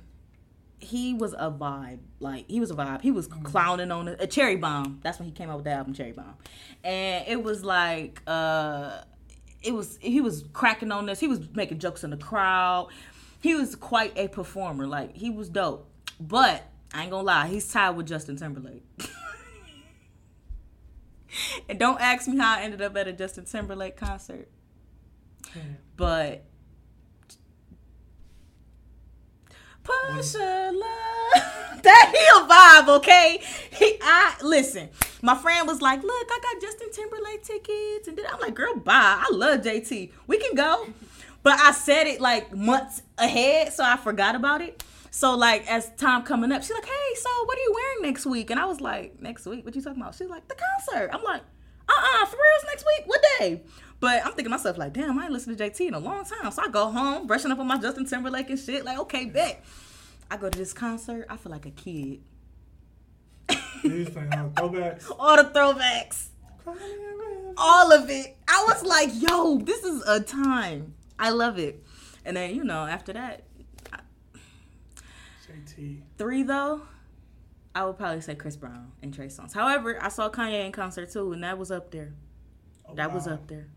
he 0.82 1.14
was 1.14 1.34
a 1.34 1.52
vibe. 1.52 2.00
Like 2.20 2.50
he 2.50 2.60
was 2.60 2.72
a 2.72 2.76
vibe. 2.76 3.02
He 3.02 3.12
was 3.12 3.28
clowning 3.28 3.92
on 3.92 4.08
a, 4.08 4.16
a 4.20 4.28
cherry 4.28 4.56
bomb. 4.58 5.00
That's 5.04 5.20
when 5.20 5.28
he 5.28 5.34
came 5.34 5.50
out 5.50 5.58
with 5.58 5.66
the 5.66 5.72
album 5.72 5.94
Cherry 5.94 6.12
Bomb, 6.12 6.36
and 6.84 7.26
it 7.28 7.44
was 7.44 7.64
like 7.64 8.22
uh, 8.28 9.02
it 9.62 9.74
was 9.74 9.98
he 10.02 10.22
was 10.22 10.44
cracking 10.54 10.92
on 10.92 11.06
this. 11.06 11.20
He 11.20 11.28
was 11.28 11.40
making 11.54 11.80
jokes 11.80 12.04
in 12.04 12.10
the 12.10 12.18
crowd. 12.18 12.90
He 13.40 13.56
was 13.56 13.76
quite 13.76 14.18
a 14.18 14.28
performer. 14.28 14.88
Like 14.88 15.16
he 15.16 15.30
was 15.30 15.50
dope. 15.50 15.88
But 16.20 16.64
I 16.94 17.04
ain't 17.04 17.12
gonna 17.12 17.24
lie, 17.24 17.48
he's 17.48 17.72
tied 17.72 17.92
with 17.92 18.08
Justin 18.08 18.36
Timberlake. 18.36 18.84
and 21.70 21.80
don't 21.80 22.02
ask 22.02 22.28
me 22.28 22.38
how 22.38 22.58
I 22.58 22.64
ended 22.64 22.82
up 22.82 22.96
at 22.98 23.08
a 23.08 23.14
Justin 23.14 23.46
Timberlake 23.46 23.96
concert. 23.96 24.50
But 25.96 26.46
Push 29.84 30.36
a 30.36 30.72
love. 30.72 31.82
That 31.84 32.12
he 32.14 32.24
a 32.38 32.48
vibe, 32.48 32.98
okay? 32.98 33.42
He 33.72 33.98
I 34.02 34.36
listen. 34.44 34.90
My 35.24 35.36
friend 35.36 35.68
was 35.68 35.82
like, 35.82 36.04
"Look, 36.04 36.28
I 36.32 36.40
got 36.42 36.62
Justin 36.62 36.92
Timberlake 36.92 37.44
tickets," 37.44 38.08
and 38.08 38.18
then 38.18 38.26
I'm 38.32 38.40
like, 38.40 38.54
"Girl, 38.54 38.76
bye. 38.76 39.24
I 39.24 39.28
love 39.32 39.62
JT. 39.62 40.12
We 40.28 40.38
can 40.38 40.56
go." 40.56 40.88
But 41.44 41.60
I 41.60 41.72
said 41.72 42.06
it 42.06 42.22
like 42.22 42.56
months 42.56 43.02
ahead, 43.18 43.74
so 43.74 43.84
I 43.84 43.98
forgot 43.98 44.36
about 44.36 44.62
it. 44.62 44.84
So 45.10 45.36
like 45.36 45.70
as 45.70 45.90
time 45.98 46.22
coming 46.24 46.52
up, 46.52 46.62
she's 46.62 46.72
like, 46.72 46.86
"Hey, 46.86 47.16
so 47.16 47.30
what 47.46 47.58
are 47.58 47.62
you 47.62 47.74
wearing 47.74 48.02
next 48.04 48.26
week?" 48.26 48.52
And 48.52 48.60
I 48.60 48.66
was 48.66 48.80
like, 48.80 49.20
"Next 49.22 49.46
week? 49.46 49.66
What 49.66 49.76
you 49.76 49.82
talking 49.82 50.02
about?" 50.02 50.16
She's 50.16 50.30
like, 50.30 50.48
"The 50.48 50.56
concert." 50.56 51.10
I'm 51.14 51.24
like, 51.24 51.42
"Uh-uh, 51.90 52.26
for 52.28 52.38
reals 52.38 52.66
next 52.68 52.86
week? 52.86 53.08
What 53.08 53.22
day?" 53.40 53.62
But 54.02 54.26
I'm 54.26 54.34
thinking 54.34 54.50
myself 54.50 54.78
like, 54.78 54.94
"Damn, 54.94 55.18
I 55.18 55.24
ain't 55.26 55.32
listened 55.32 55.58
to 55.58 55.64
JT 55.64 55.88
in 55.88 55.94
a 55.94 56.00
long 56.00 56.26
time." 56.26 56.52
So 56.52 56.62
I 56.64 56.68
go 56.68 56.92
home, 56.92 57.28
brushing 57.28 57.52
up 57.52 57.60
on 57.60 57.68
my 57.68 57.78
Justin 57.78 58.06
Timberlake 58.06 58.50
and 58.50 58.60
shit. 58.60 58.84
Like, 58.84 58.98
okay, 59.00 59.26
bet. 59.26 59.64
I 60.30 60.38
go 60.38 60.50
to 60.50 60.58
this 60.58 60.74
concert, 60.74 61.28
I 61.30 61.38
feel 61.38 61.52
like 61.52 61.66
a 61.66 61.72
kid. 61.72 62.22
Playing 63.82 64.34
all 64.34 64.50
the 64.50 64.62
throwbacks. 64.62 65.12
All 65.20 65.38
the 65.38 65.44
throwbacks, 65.44 66.28
all 67.58 67.92
of 67.92 68.10
it. 68.10 68.38
I 68.48 68.64
was 68.68 68.84
like, 68.84 69.10
"Yo, 69.14 69.58
this 69.60 69.84
is 69.84 70.04
a 70.08 70.20
time." 70.20 70.94
I 71.20 71.30
love 71.32 71.58
it. 71.60 71.84
And 72.24 72.38
then 72.38 72.56
you 72.56 72.64
know, 72.64 72.86
after 72.86 73.14
that, 73.14 73.44
JT. 75.48 76.02
three 76.18 76.44
though, 76.44 76.82
I 77.76 77.86
would 77.86 77.98
probably 77.98 78.22
say 78.22 78.36
Chris 78.36 78.56
Brown 78.56 78.92
and 79.02 79.14
Trey 79.14 79.28
Songz. 79.28 79.54
However, 79.54 79.98
I 80.02 80.10
saw 80.10 80.30
Kanye 80.30 80.66
in 80.66 80.72
concert 80.72 81.12
too, 81.12 81.34
and 81.34 81.44
that 81.44 81.58
was 81.58 81.72
up 81.72 81.92
there. 81.92 82.14
Oh, 82.88 82.96
That 82.96 83.14
was 83.14 83.28
up 83.28 83.48
there. 83.48 83.68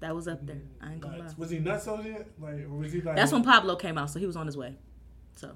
That 0.00 0.14
was 0.14 0.28
up 0.28 0.46
there. 0.46 0.60
I 0.80 0.92
ain't 0.92 1.00
gonna 1.00 1.18
lie. 1.18 1.30
Was 1.36 1.50
he 1.50 1.58
nuts 1.58 1.88
on 1.88 2.04
it? 2.06 2.30
Like, 2.38 2.60
or 2.64 2.68
was 2.78 2.92
he 2.92 3.00
like? 3.00 3.16
That's 3.16 3.32
when 3.32 3.42
Pablo 3.42 3.76
came 3.76 3.96
out, 3.98 4.10
so 4.10 4.18
he 4.18 4.26
was 4.26 4.36
on 4.36 4.46
his 4.46 4.56
way. 4.56 4.74
So, 5.36 5.52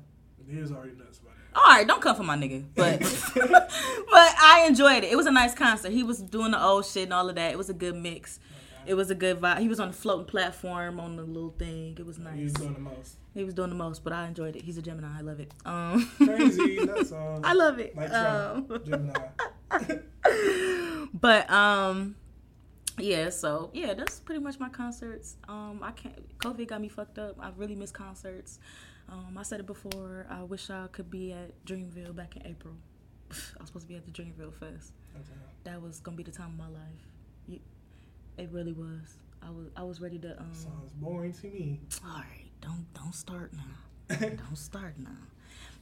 he 0.48 0.58
was 0.58 0.72
already 0.72 0.92
nuts 0.96 1.18
by 1.18 1.30
all 1.52 1.64
right, 1.66 1.86
don't 1.86 2.00
come 2.00 2.14
for 2.14 2.22
my 2.22 2.36
nigga, 2.36 2.64
but 2.76 3.00
but 3.34 4.34
I 4.40 4.64
enjoyed 4.68 5.02
it. 5.02 5.10
It 5.12 5.16
was 5.16 5.26
a 5.26 5.32
nice 5.32 5.52
concert. 5.52 5.90
He 5.90 6.04
was 6.04 6.20
doing 6.20 6.52
the 6.52 6.62
old 6.62 6.86
shit 6.86 7.04
and 7.04 7.12
all 7.12 7.28
of 7.28 7.34
that. 7.34 7.50
It 7.50 7.58
was 7.58 7.68
a 7.68 7.74
good 7.74 7.96
mix. 7.96 8.38
It 8.86 8.94
was 8.94 9.10
a 9.10 9.14
good 9.16 9.40
vibe. 9.40 9.58
He 9.58 9.68
was 9.68 9.80
on 9.80 9.88
the 9.88 9.94
floating 9.94 10.26
platform 10.26 11.00
on 11.00 11.16
the 11.16 11.22
little 11.24 11.50
thing. 11.58 11.96
It 11.98 12.06
was 12.06 12.18
nice. 12.18 12.36
He 12.36 12.44
was 12.44 12.52
doing 12.54 12.74
the 12.74 12.80
most. 12.80 13.16
He 13.34 13.44
was 13.44 13.54
doing 13.54 13.68
the 13.68 13.74
most, 13.74 14.04
but 14.04 14.12
I 14.12 14.26
enjoyed 14.28 14.54
it. 14.56 14.62
He's 14.62 14.78
a 14.78 14.82
Gemini. 14.82 15.08
I 15.18 15.22
love 15.22 15.40
it. 15.40 15.52
Um, 15.64 16.08
Crazy. 16.18 16.84
That's 16.86 17.12
all. 17.12 17.40
I 17.42 17.52
love 17.52 17.78
it. 17.80 17.96
Like 17.96 18.12
Um, 18.12 18.80
Gemini. 18.86 19.28
but 21.14 21.50
um 21.50 22.14
yeah 22.98 23.28
so 23.30 23.70
yeah 23.72 23.94
that's 23.94 24.20
pretty 24.20 24.40
much 24.40 24.58
my 24.58 24.68
concerts 24.68 25.36
um 25.48 25.80
i 25.82 25.90
can't 25.92 26.38
covid 26.38 26.66
got 26.68 26.80
me 26.80 26.88
fucked 26.88 27.18
up 27.18 27.36
i 27.40 27.50
really 27.56 27.74
miss 27.74 27.90
concerts 27.90 28.58
um 29.08 29.36
i 29.38 29.42
said 29.42 29.60
it 29.60 29.66
before 29.66 30.26
i 30.30 30.42
wish 30.42 30.70
i 30.70 30.86
could 30.92 31.10
be 31.10 31.32
at 31.32 31.50
dreamville 31.64 32.14
back 32.14 32.36
in 32.36 32.46
april 32.46 32.74
i 33.30 33.34
was 33.60 33.68
supposed 33.68 33.86
to 33.86 33.88
be 33.88 33.96
at 33.96 34.04
the 34.04 34.10
dreamville 34.10 34.52
fest 34.54 34.92
Okay. 35.16 35.40
that 35.64 35.82
was 35.82 35.98
gonna 36.00 36.16
be 36.16 36.22
the 36.22 36.30
time 36.30 36.48
of 36.52 36.56
my 36.58 36.68
life 36.68 37.58
it 38.38 38.48
really 38.52 38.72
was 38.72 39.18
i 39.42 39.50
was 39.50 39.66
i 39.76 39.82
was 39.82 40.00
ready 40.00 40.18
to 40.18 40.38
um 40.38 40.52
Sounds 40.54 40.92
boring 40.94 41.32
to 41.34 41.46
me. 41.48 41.80
all 42.04 42.10
right 42.18 42.50
don't 42.62 42.86
don't 42.94 43.14
start 43.14 43.52
now 43.52 44.16
don't 44.16 44.56
start 44.56 44.94
now 44.98 45.10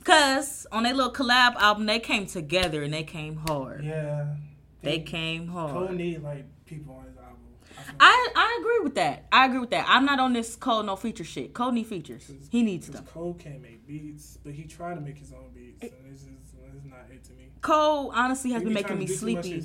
Cause 0.04 0.66
on 0.72 0.84
their 0.84 0.94
little 0.94 1.12
collab 1.12 1.56
album, 1.56 1.84
they 1.86 1.98
came 1.98 2.24
together 2.26 2.82
and 2.84 2.94
they 2.94 3.02
came 3.02 3.36
hard. 3.36 3.84
yeah. 3.84 4.36
They 4.80 5.00
came 5.00 5.48
hard. 5.48 5.72
Cole 5.72 5.88
need 5.96 6.22
like 6.22 6.44
people 6.68 6.94
on 6.94 7.06
his 7.06 7.16
album. 7.16 7.36
I 7.78 7.82
I, 8.00 8.28
I 8.36 8.58
agree 8.60 8.80
with 8.82 8.94
that. 8.96 9.26
I 9.32 9.46
agree 9.46 9.58
with 9.60 9.70
that. 9.70 9.86
I'm 9.88 10.04
not 10.04 10.20
on 10.20 10.32
this 10.32 10.56
Cole 10.56 10.82
no 10.82 10.96
feature 10.96 11.24
shit. 11.24 11.54
Cole 11.54 11.72
need 11.72 11.86
features. 11.86 12.30
He 12.50 12.62
needs 12.62 12.88
them. 12.88 13.04
Cole 13.06 13.34
can't 13.34 13.62
make 13.62 13.86
beats, 13.86 14.38
but 14.44 14.52
he 14.52 14.64
tried 14.64 14.94
to 14.96 15.00
make 15.00 15.18
his 15.18 15.32
own 15.32 15.50
beats, 15.54 15.82
and 15.82 15.92
it's 16.10 16.22
just 16.22 16.34
it's 16.76 16.84
not 16.84 17.06
it 17.10 17.24
to 17.24 17.32
me. 17.32 17.48
Cole 17.60 18.12
honestly 18.14 18.50
has 18.52 18.60
He 18.60 18.64
been 18.64 18.74
making 18.74 18.98
me 18.98 19.06
to 19.06 19.18
too 19.18 19.32
much 19.34 19.44
sleepy. 19.44 19.64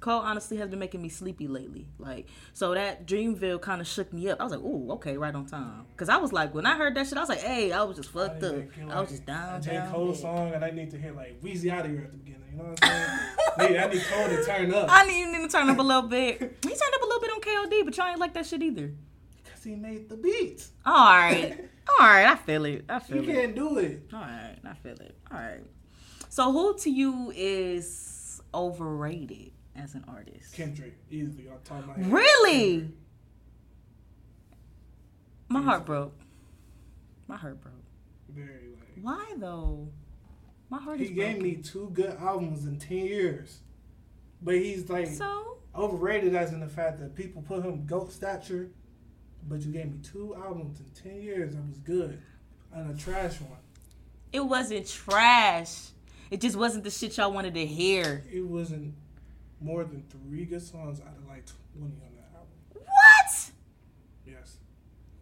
Cole 0.00 0.20
honestly 0.20 0.56
has 0.56 0.68
been 0.68 0.78
making 0.78 1.02
me 1.02 1.08
sleepy 1.10 1.46
lately. 1.46 1.86
Like 1.98 2.26
so 2.54 2.74
that 2.74 3.06
Dreamville 3.06 3.60
kind 3.60 3.80
of 3.80 3.86
shook 3.86 4.12
me 4.12 4.28
up. 4.30 4.40
I 4.40 4.44
was 4.44 4.52
like, 4.52 4.62
ooh, 4.62 4.92
okay, 4.92 5.16
right 5.16 5.34
on 5.34 5.46
time. 5.46 5.84
Cause 5.96 6.08
I 6.08 6.16
was 6.16 6.32
like, 6.32 6.54
when 6.54 6.66
I 6.66 6.76
heard 6.76 6.94
that 6.94 7.06
shit, 7.06 7.18
I 7.18 7.20
was 7.20 7.28
like, 7.28 7.42
hey, 7.42 7.70
I 7.72 7.82
was 7.82 7.96
just 7.96 8.10
fucked 8.10 8.42
up. 8.42 8.54
hear, 8.54 8.88
I 8.90 9.00
was 9.00 9.10
just 9.10 9.26
down, 9.26 9.60
a 9.60 9.62
J. 9.62 9.72
down. 9.72 9.92
Cole 9.92 10.14
song, 10.14 10.54
and 10.54 10.64
I 10.64 10.70
need 10.70 10.90
to 10.92 10.98
hear 10.98 11.12
like 11.12 11.40
Weezy 11.42 11.70
out 11.70 11.84
of 11.84 11.92
here 11.92 12.02
at 12.02 12.12
the 12.12 12.16
beginning. 12.16 12.40
You 12.50 12.58
know 12.58 12.64
what 12.64 12.84
I'm 12.84 12.90
saying? 13.58 13.72
Need, 13.72 13.78
I 13.78 13.86
need 13.88 14.02
Cole 14.04 14.28
to 14.28 14.44
turn 14.44 14.74
up. 14.74 14.86
I 14.90 15.06
need, 15.06 15.26
need 15.26 15.42
to 15.42 15.48
turn 15.48 15.68
up 15.68 15.78
a 15.78 15.82
little 15.82 16.08
bit. 16.08 16.38
He 16.40 16.68
turned 16.68 16.94
up 16.94 17.02
a 17.02 17.06
little 17.06 17.20
bit 17.20 17.30
on 17.30 17.40
KOD, 17.40 17.84
but 17.84 17.96
y'all 17.96 18.06
ain't 18.08 18.18
like 18.18 18.34
that 18.34 18.46
shit 18.46 18.62
either. 18.62 18.92
Cause 19.52 19.64
he 19.64 19.76
made 19.76 20.08
the 20.08 20.16
beats. 20.16 20.72
All 20.86 20.94
right, 20.94 21.68
all 22.00 22.06
right. 22.06 22.26
I 22.26 22.36
feel 22.36 22.64
it. 22.64 22.86
I 22.88 22.94
You 22.94 23.00
feel 23.00 23.18
it. 23.18 23.26
You 23.26 23.32
can't 23.34 23.54
do 23.54 23.78
it. 23.78 24.08
All 24.14 24.20
right, 24.20 24.56
I 24.64 24.74
feel 24.74 24.94
it. 24.94 25.14
All 25.30 25.38
right. 25.38 25.60
So, 26.30 26.52
who 26.52 26.78
to 26.78 26.90
you 26.90 27.32
is 27.34 28.40
overrated 28.54 29.52
as 29.76 29.94
an 29.94 30.04
artist? 30.08 30.54
Kendrick, 30.54 30.94
easily 31.10 31.48
on 31.48 31.58
top 31.64 31.80
of 31.80 31.86
my 31.88 31.94
head. 31.94 32.12
Really? 32.12 32.90
My 35.48 35.62
heart 35.62 35.84
broke. 35.84 36.18
My 37.26 37.36
heart 37.36 37.60
broke. 37.60 37.74
Very 38.28 38.70
like. 38.78 39.02
Why 39.02 39.34
though? 39.38 39.88
My 40.68 40.78
heart 40.78 40.98
He 41.00 41.06
is 41.06 41.10
gave 41.10 41.38
broken. 41.38 41.42
me 41.42 41.56
two 41.56 41.90
good 41.92 42.16
albums 42.20 42.66
in 42.66 42.78
ten 42.78 42.98
years, 42.98 43.60
but 44.42 44.54
he's 44.54 44.88
like 44.88 45.08
So 45.08 45.58
overrated 45.74 46.34
as 46.34 46.52
in 46.52 46.60
the 46.60 46.68
fact 46.68 47.00
that 47.00 47.14
people 47.16 47.42
put 47.42 47.64
him 47.64 47.86
goat 47.86 48.12
stature, 48.12 48.70
but 49.48 49.60
you 49.62 49.72
gave 49.72 49.86
me 49.86 49.98
two 50.02 50.34
albums 50.36 50.78
in 50.80 50.86
ten 50.90 51.20
years 51.20 51.54
that 51.54 51.66
was 51.66 51.78
good, 51.78 52.20
and 52.72 52.90
a 52.90 53.00
trash 53.00 53.40
one. 53.40 53.58
it 54.32 54.40
wasn't 54.40 54.86
trash. 54.86 55.88
It 56.30 56.40
just 56.40 56.54
wasn't 56.56 56.84
the 56.84 56.90
shit 56.90 57.16
y'all 57.16 57.32
wanted 57.32 57.54
to 57.54 57.66
hear. 57.66 58.24
It 58.32 58.42
wasn't 58.46 58.94
more 59.60 59.84
than 59.84 60.02
three 60.08 60.44
good 60.44 60.62
songs 60.62 61.00
out 61.00 61.16
of 61.16 61.28
like 61.28 61.44
twenty 61.72 62.00
on 62.02 62.14
that 62.16 62.30
album. 62.34 62.54
What? 62.74 63.50
Yes, 64.26 64.56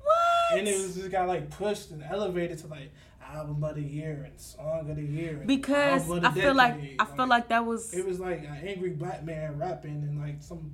What? 0.00 0.58
and 0.58 0.68
it 0.68 0.78
was 0.80 0.94
just 0.94 1.10
got 1.10 1.28
like 1.28 1.50
pushed 1.50 1.90
and 1.90 2.02
elevated 2.02 2.58
to 2.58 2.66
like 2.68 2.92
album 3.20 3.62
of 3.62 3.74
the 3.74 3.82
year 3.82 4.24
and 4.24 4.40
song 4.40 4.88
of 4.90 4.96
the 4.96 5.02
year. 5.02 5.42
Because 5.44 6.02
album 6.02 6.24
of 6.24 6.34
the 6.34 6.40
I 6.40 6.44
feel 6.44 6.54
like. 6.54 6.74
I 6.98 7.04
feel 7.04 7.26
like 7.26 7.48
that 7.48 7.64
was 7.64 7.92
it 7.94 8.06
was 8.06 8.20
like 8.20 8.40
an 8.40 8.60
angry 8.66 8.90
black 8.90 9.24
man 9.24 9.58
rapping 9.58 10.02
and 10.02 10.20
like 10.20 10.42
some 10.42 10.72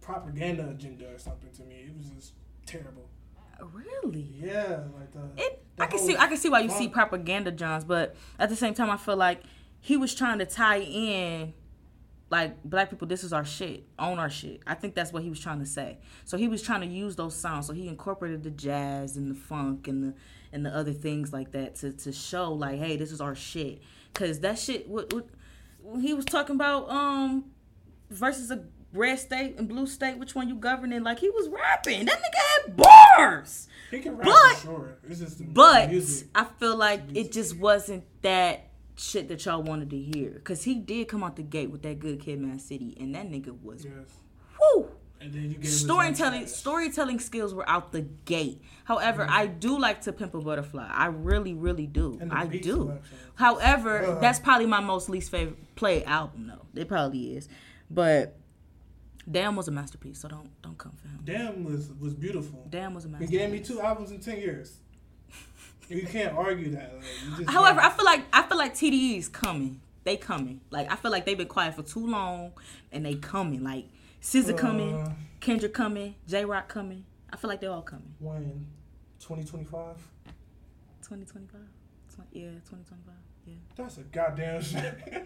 propaganda 0.00 0.68
agenda 0.70 1.12
or 1.12 1.18
something 1.18 1.50
to 1.52 1.62
me. 1.62 1.86
It 1.88 1.96
was 1.96 2.08
just 2.08 2.32
terrible. 2.66 3.08
Uh, 3.60 3.66
really. 3.66 4.28
Yeah, 4.34 4.80
like 4.98 5.12
the. 5.12 5.42
It. 5.42 5.64
the 5.76 5.84
I 5.84 5.86
can 5.86 5.98
see. 5.98 6.16
I 6.16 6.26
can 6.26 6.36
see 6.36 6.48
why 6.48 6.60
you 6.60 6.70
see 6.70 6.88
propaganda, 6.88 7.52
Johns, 7.52 7.84
but 7.84 8.16
at 8.38 8.48
the 8.48 8.56
same 8.56 8.74
time, 8.74 8.90
I 8.90 8.96
feel 8.96 9.16
like 9.16 9.42
he 9.80 9.96
was 9.96 10.14
trying 10.14 10.38
to 10.38 10.46
tie 10.46 10.80
in, 10.80 11.54
like 12.32 12.64
black 12.64 12.88
people. 12.88 13.06
This 13.06 13.22
is 13.24 13.32
our 13.34 13.44
shit. 13.44 13.84
Own 13.98 14.18
our 14.18 14.30
shit. 14.30 14.62
I 14.66 14.72
think 14.74 14.94
that's 14.94 15.12
what 15.12 15.22
he 15.22 15.28
was 15.28 15.38
trying 15.38 15.58
to 15.60 15.66
say. 15.66 15.98
So 16.24 16.38
he 16.38 16.48
was 16.48 16.62
trying 16.62 16.80
to 16.80 16.86
use 16.86 17.14
those 17.14 17.34
sounds. 17.36 17.66
So 17.66 17.74
he 17.74 17.88
incorporated 17.88 18.42
the 18.42 18.50
jazz 18.50 19.18
and 19.18 19.30
the 19.30 19.34
funk 19.34 19.86
and 19.86 20.02
the 20.02 20.14
and 20.50 20.64
the 20.64 20.74
other 20.74 20.94
things 20.94 21.30
like 21.32 21.52
that 21.52 21.76
to 21.76 21.92
to 21.92 22.10
show 22.10 22.50
like, 22.52 22.78
hey, 22.78 22.96
this 22.96 23.12
is 23.12 23.20
our 23.20 23.34
shit. 23.34 23.82
Cause 24.14 24.40
that 24.40 24.58
shit. 24.58 24.88
What, 24.88 25.12
what 25.12 25.26
he 26.00 26.14
was 26.14 26.24
talking 26.24 26.56
about 26.56 26.88
um 26.88 27.44
versus 28.08 28.50
a 28.50 28.64
red 28.94 29.18
state 29.18 29.58
and 29.58 29.68
blue 29.68 29.86
state, 29.86 30.16
which 30.16 30.34
one 30.34 30.48
you 30.48 30.54
governing? 30.54 31.02
Like 31.02 31.18
he 31.18 31.28
was 31.28 31.50
rapping. 31.50 32.06
That 32.06 32.18
nigga 32.18 32.64
had 32.66 32.76
bars. 32.78 33.68
He 33.90 34.00
can 34.00 34.16
rap 34.16 34.26
But- 34.26 34.56
for 34.56 34.66
sure. 34.66 34.98
It's 35.06 35.20
just 35.20 35.36
the 35.38 35.44
But 35.44 35.90
music. 35.90 36.28
I 36.34 36.44
feel 36.44 36.76
like 36.76 37.02
it 37.14 37.30
just 37.30 37.58
wasn't 37.58 38.04
that 38.22 38.70
shit 38.96 39.28
that 39.28 39.44
y'all 39.44 39.62
wanted 39.62 39.90
to 39.90 39.98
hear. 39.98 40.40
Cause 40.44 40.64
he 40.64 40.74
did 40.76 41.08
come 41.08 41.22
out 41.24 41.36
the 41.36 41.42
gate 41.42 41.70
with 41.70 41.82
that 41.82 41.98
good 41.98 42.20
kid, 42.20 42.38
m.A.A.d 42.38 42.60
city, 42.60 42.96
and 43.00 43.14
that 43.14 43.28
nigga 43.30 43.60
was 43.62 43.84
Yes. 43.84 43.92
whoo. 44.60 44.88
And 45.20 45.32
then 45.32 45.42
you 45.44 45.54
gave 45.58 45.68
Storytelling, 45.70 46.46
storytelling 46.48 47.20
skills 47.20 47.54
were 47.54 47.68
out 47.70 47.92
the 47.92 48.02
gate. 48.24 48.60
However, 48.84 49.24
I 49.28 49.46
do 49.46 49.78
like 49.78 50.00
to 50.02 50.12
pimp 50.12 50.34
a 50.34 50.40
butterfly. 50.40 50.88
I 50.92 51.06
really, 51.06 51.54
really 51.54 51.86
do. 51.86 52.18
I 52.30 52.46
do. 52.46 52.60
selection. 52.72 53.16
However, 53.36 54.04
Uh. 54.04 54.18
that's 54.20 54.40
probably 54.40 54.66
my 54.66 54.80
most 54.80 55.08
least 55.08 55.30
favorite 55.30 55.76
play 55.76 56.02
album, 56.04 56.48
though. 56.48 56.80
It 56.80 56.88
probably 56.88 57.36
is. 57.36 57.48
But 57.90 58.36
Damn 59.30 59.54
was 59.54 59.68
a 59.68 59.70
masterpiece, 59.70 60.18
so 60.18 60.26
don't 60.26 60.50
don't 60.62 60.76
come 60.76 60.96
for 61.00 61.06
him. 61.06 61.20
Damn 61.24 61.62
was 61.62 61.92
was 62.00 62.12
beautiful. 62.14 62.66
Damn 62.68 62.92
was 62.92 63.04
a 63.04 63.08
masterpiece. 63.08 63.30
He 63.30 63.38
gave 63.38 63.52
me 63.52 63.60
two 63.60 63.80
albums 63.80 64.10
in 64.10 64.18
ten 64.18 64.38
years. 64.38 64.78
You 65.88 66.06
can't 66.06 66.34
argue 66.36 66.70
that. 66.72 66.94
Like, 66.94 67.04
you 67.24 67.36
just 67.44 67.50
However, 67.50 67.80
I 67.80 67.84
can't. 67.84 67.96
feel 67.96 68.04
like 68.04 68.24
I 68.32 68.42
feel 68.42 68.58
like 68.58 68.74
TDE 68.74 69.18
is 69.18 69.28
coming. 69.28 69.80
They 70.04 70.16
coming. 70.16 70.60
Like 70.70 70.90
I 70.90 70.96
feel 70.96 71.10
like 71.10 71.26
they've 71.26 71.38
been 71.38 71.46
quiet 71.48 71.74
for 71.74 71.82
too 71.82 72.06
long, 72.06 72.52
and 72.90 73.04
they 73.04 73.14
coming. 73.16 73.62
Like 73.62 73.86
coming, 74.56 74.94
Uh, 74.94 75.12
Kendrick 75.40 75.74
coming, 75.74 76.14
Jay 76.26 76.44
Rock 76.44 76.68
coming. 76.68 77.04
I 77.32 77.36
feel 77.36 77.48
like 77.50 77.60
they're 77.60 77.70
all 77.72 77.82
coming. 77.82 78.14
when 78.18 78.66
2025. 79.20 79.96
2025. 81.02 81.60
Yeah, 82.32 82.42
2025. 82.68 83.14
Yeah. 83.46 83.54
That's 83.76 83.98
a 83.98 84.02
goddamn 84.02 84.62
shit. 84.62 84.98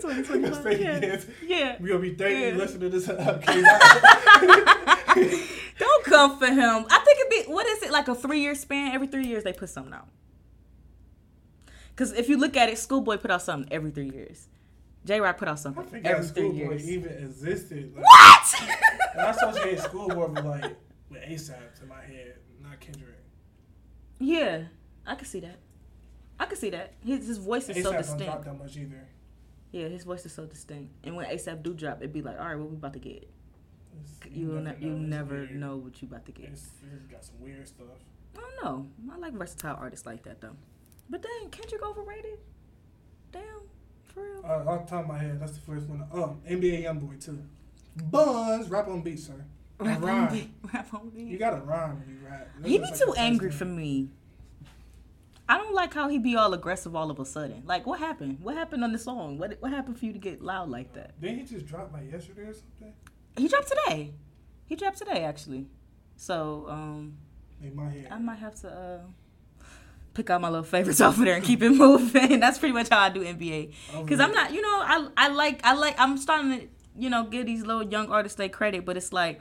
2025. 0.00 0.80
Yeah. 0.80 0.98
yes. 1.00 1.26
Yeah. 1.46 1.76
We 1.80 1.88
gonna 1.88 2.00
be 2.00 2.14
30 2.14 2.34
Yeah. 2.34 2.50
listening 2.56 2.90
to 2.90 2.98
this. 2.98 3.08
Okay. 5.18 5.44
Don't 5.78 6.04
come 6.04 6.38
for 6.38 6.46
him. 6.46 6.86
I 6.90 6.98
think 7.04 7.18
it'd 7.20 7.46
be 7.46 7.52
what 7.52 7.66
is 7.66 7.82
it 7.82 7.90
like 7.92 8.08
a 8.08 8.14
three 8.14 8.40
year 8.40 8.54
span? 8.54 8.92
Every 8.92 9.06
three 9.06 9.26
years 9.26 9.44
they 9.44 9.52
put 9.52 9.68
something 9.68 9.92
out. 9.92 10.08
Because 11.90 12.12
if 12.12 12.28
you 12.28 12.36
look 12.38 12.56
at 12.56 12.68
it, 12.68 12.78
Schoolboy 12.78 13.16
put 13.18 13.30
out 13.30 13.42
something 13.42 13.72
every 13.72 13.90
three 13.90 14.10
years. 14.10 14.48
Jay 15.04 15.20
Rock 15.20 15.38
put 15.38 15.48
out 15.48 15.52
I 15.58 15.60
something 15.62 15.84
forgot 15.86 16.06
every 16.12 16.26
three 16.26 16.48
Schoolboy 16.50 16.70
years. 16.74 16.88
even 16.90 17.12
existed. 17.12 17.92
Like, 17.94 18.04
What? 18.04 18.54
And 19.14 19.20
I 19.20 19.30
associate 19.30 19.80
Schoolboy 19.80 20.26
with 20.28 20.44
like 20.44 20.76
with 21.10 21.22
ASAP 21.22 21.82
in 21.82 21.88
my 21.88 22.00
head, 22.02 22.34
not 22.62 22.78
Kendrick. 22.80 23.16
yeah, 24.18 24.64
I 25.06 25.14
can 25.14 25.24
see 25.26 25.40
that. 25.40 25.58
I 26.40 26.46
can 26.46 26.56
see 26.56 26.70
that. 26.70 26.94
His 27.04 27.26
his 27.26 27.38
voice 27.38 27.68
is 27.68 27.76
ASAP 27.76 27.82
so 27.82 27.90
don't 27.92 28.00
distinct. 28.00 28.24
drop 28.24 28.44
that 28.44 28.58
much 28.58 28.76
either. 28.76 29.06
Yeah, 29.72 29.88
his 29.88 30.04
voice 30.04 30.24
is 30.24 30.32
so 30.32 30.46
distinct. 30.46 30.92
And 31.04 31.14
when 31.16 31.26
ASAP 31.26 31.62
do 31.62 31.74
drop, 31.74 31.98
it'd 31.98 32.12
be 32.12 32.22
like, 32.22 32.38
all 32.40 32.46
right, 32.46 32.58
what 32.58 32.70
we 32.70 32.76
about 32.76 32.92
to 32.94 32.98
get? 32.98 33.16
It's- 33.22 34.30
You 34.32 34.60
ne- 34.60 34.76
you 34.80 34.92
never 34.92 35.34
weird. 35.40 35.56
know 35.56 35.76
what 35.76 36.00
you 36.00 36.08
about 36.08 36.24
to 36.26 36.32
get. 36.32 36.46
It's, 36.46 36.68
it's 36.94 37.06
got 37.06 37.24
some 37.24 37.40
weird 37.40 37.66
stuff. 37.68 37.86
I 38.36 38.40
don't 38.40 38.64
know. 38.64 38.86
I 39.12 39.18
like 39.18 39.32
versatile 39.34 39.76
artists 39.78 40.06
like 40.06 40.22
that 40.22 40.40
though. 40.40 40.56
But 41.10 41.22
dang, 41.22 41.50
Kendrick 41.50 41.82
overrated. 41.84 42.38
Damn, 43.32 43.42
for 44.04 44.22
real. 44.22 44.42
Uh, 44.44 44.70
off 44.70 44.84
the 44.86 44.90
top 44.90 45.02
of 45.04 45.08
my 45.08 45.18
head, 45.18 45.40
that's 45.40 45.52
the 45.52 45.60
first 45.60 45.86
one. 45.88 46.02
Um, 46.12 46.40
NBA 46.48 46.84
YoungBoy 46.84 47.22
too. 47.24 47.42
Buns, 47.96 48.68
rap 48.70 48.88
on 48.88 49.02
beat, 49.02 49.18
sir. 49.18 49.44
Rap 49.80 49.96
on 49.96 50.02
rhyme. 50.02 50.32
beat. 50.32 50.50
Rap 50.72 50.94
on 50.94 51.10
beat. 51.10 51.26
You 51.28 51.38
gotta 51.38 51.56
rhyme 51.56 51.98
when 51.98 52.08
you 52.08 52.26
rap. 52.28 52.48
That's 52.58 52.68
He 52.70 52.78
be 52.78 52.84
like 52.84 52.96
too 52.98 53.14
angry 53.16 53.50
thing. 53.50 53.58
for 53.58 53.64
me. 53.64 54.08
I 55.48 55.56
don't 55.56 55.74
like 55.74 55.94
how 55.94 56.08
he 56.08 56.18
be 56.18 56.36
all 56.36 56.52
aggressive 56.52 56.94
all 56.94 57.10
of 57.10 57.18
a 57.18 57.24
sudden. 57.24 57.62
Like, 57.64 57.86
what 57.86 57.98
happened? 58.00 58.38
What 58.42 58.54
happened 58.54 58.84
on 58.84 58.92
the 58.92 58.98
song? 58.98 59.38
What 59.38 59.56
What 59.60 59.72
happened 59.72 59.98
for 59.98 60.04
you 60.06 60.12
to 60.12 60.18
get 60.18 60.42
loud 60.42 60.68
like 60.68 60.92
that? 60.94 61.18
Didn't 61.20 61.38
he 61.38 61.44
just 61.44 61.66
drop 61.66 61.92
like 61.92 62.10
yesterday 62.12 62.42
or 62.42 62.54
something? 62.54 62.92
He 63.36 63.48
dropped 63.48 63.68
today. 63.68 64.12
He 64.66 64.76
dropped 64.76 64.98
today, 64.98 65.24
actually. 65.24 65.66
So, 66.16 66.66
um, 66.68 67.16
In 67.62 67.74
my 67.74 67.88
head. 67.88 68.08
I 68.10 68.18
might 68.18 68.38
have 68.40 68.54
to 68.56 68.68
uh, 68.68 69.64
pick 70.12 70.28
out 70.28 70.40
my 70.40 70.48
little 70.50 70.64
favorites 70.64 71.00
off 71.06 71.16
of 71.18 71.24
there 71.24 71.36
and 71.36 71.44
keep 71.44 71.62
it 71.62 71.70
moving. 71.70 72.40
That's 72.44 72.58
pretty 72.58 72.74
much 72.74 72.88
how 72.90 72.98
I 72.98 73.08
do 73.08 73.22
NBA. 73.24 73.72
Because 74.02 74.20
I'm 74.20 74.32
not, 74.32 74.52
you 74.52 74.60
know, 74.60 74.68
I 74.84 75.08
I 75.16 75.28
like 75.28 75.60
I 75.64 75.72
like 75.74 75.94
I'm 75.98 76.18
starting 76.18 76.50
to, 76.60 76.66
you 76.98 77.08
know, 77.08 77.24
give 77.24 77.46
these 77.46 77.64
little 77.64 77.84
young 77.84 78.10
artists 78.10 78.36
their 78.36 78.48
credit, 78.50 78.84
but 78.84 78.96
it's 78.96 79.12
like 79.12 79.40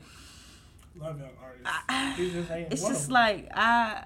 Love 0.95 1.19
young 1.19 1.29
artists. 1.41 1.67
I- 1.89 2.13
just 2.17 2.49
it's 2.71 2.87
just 2.87 3.11
like 3.11 3.49
I 3.53 4.05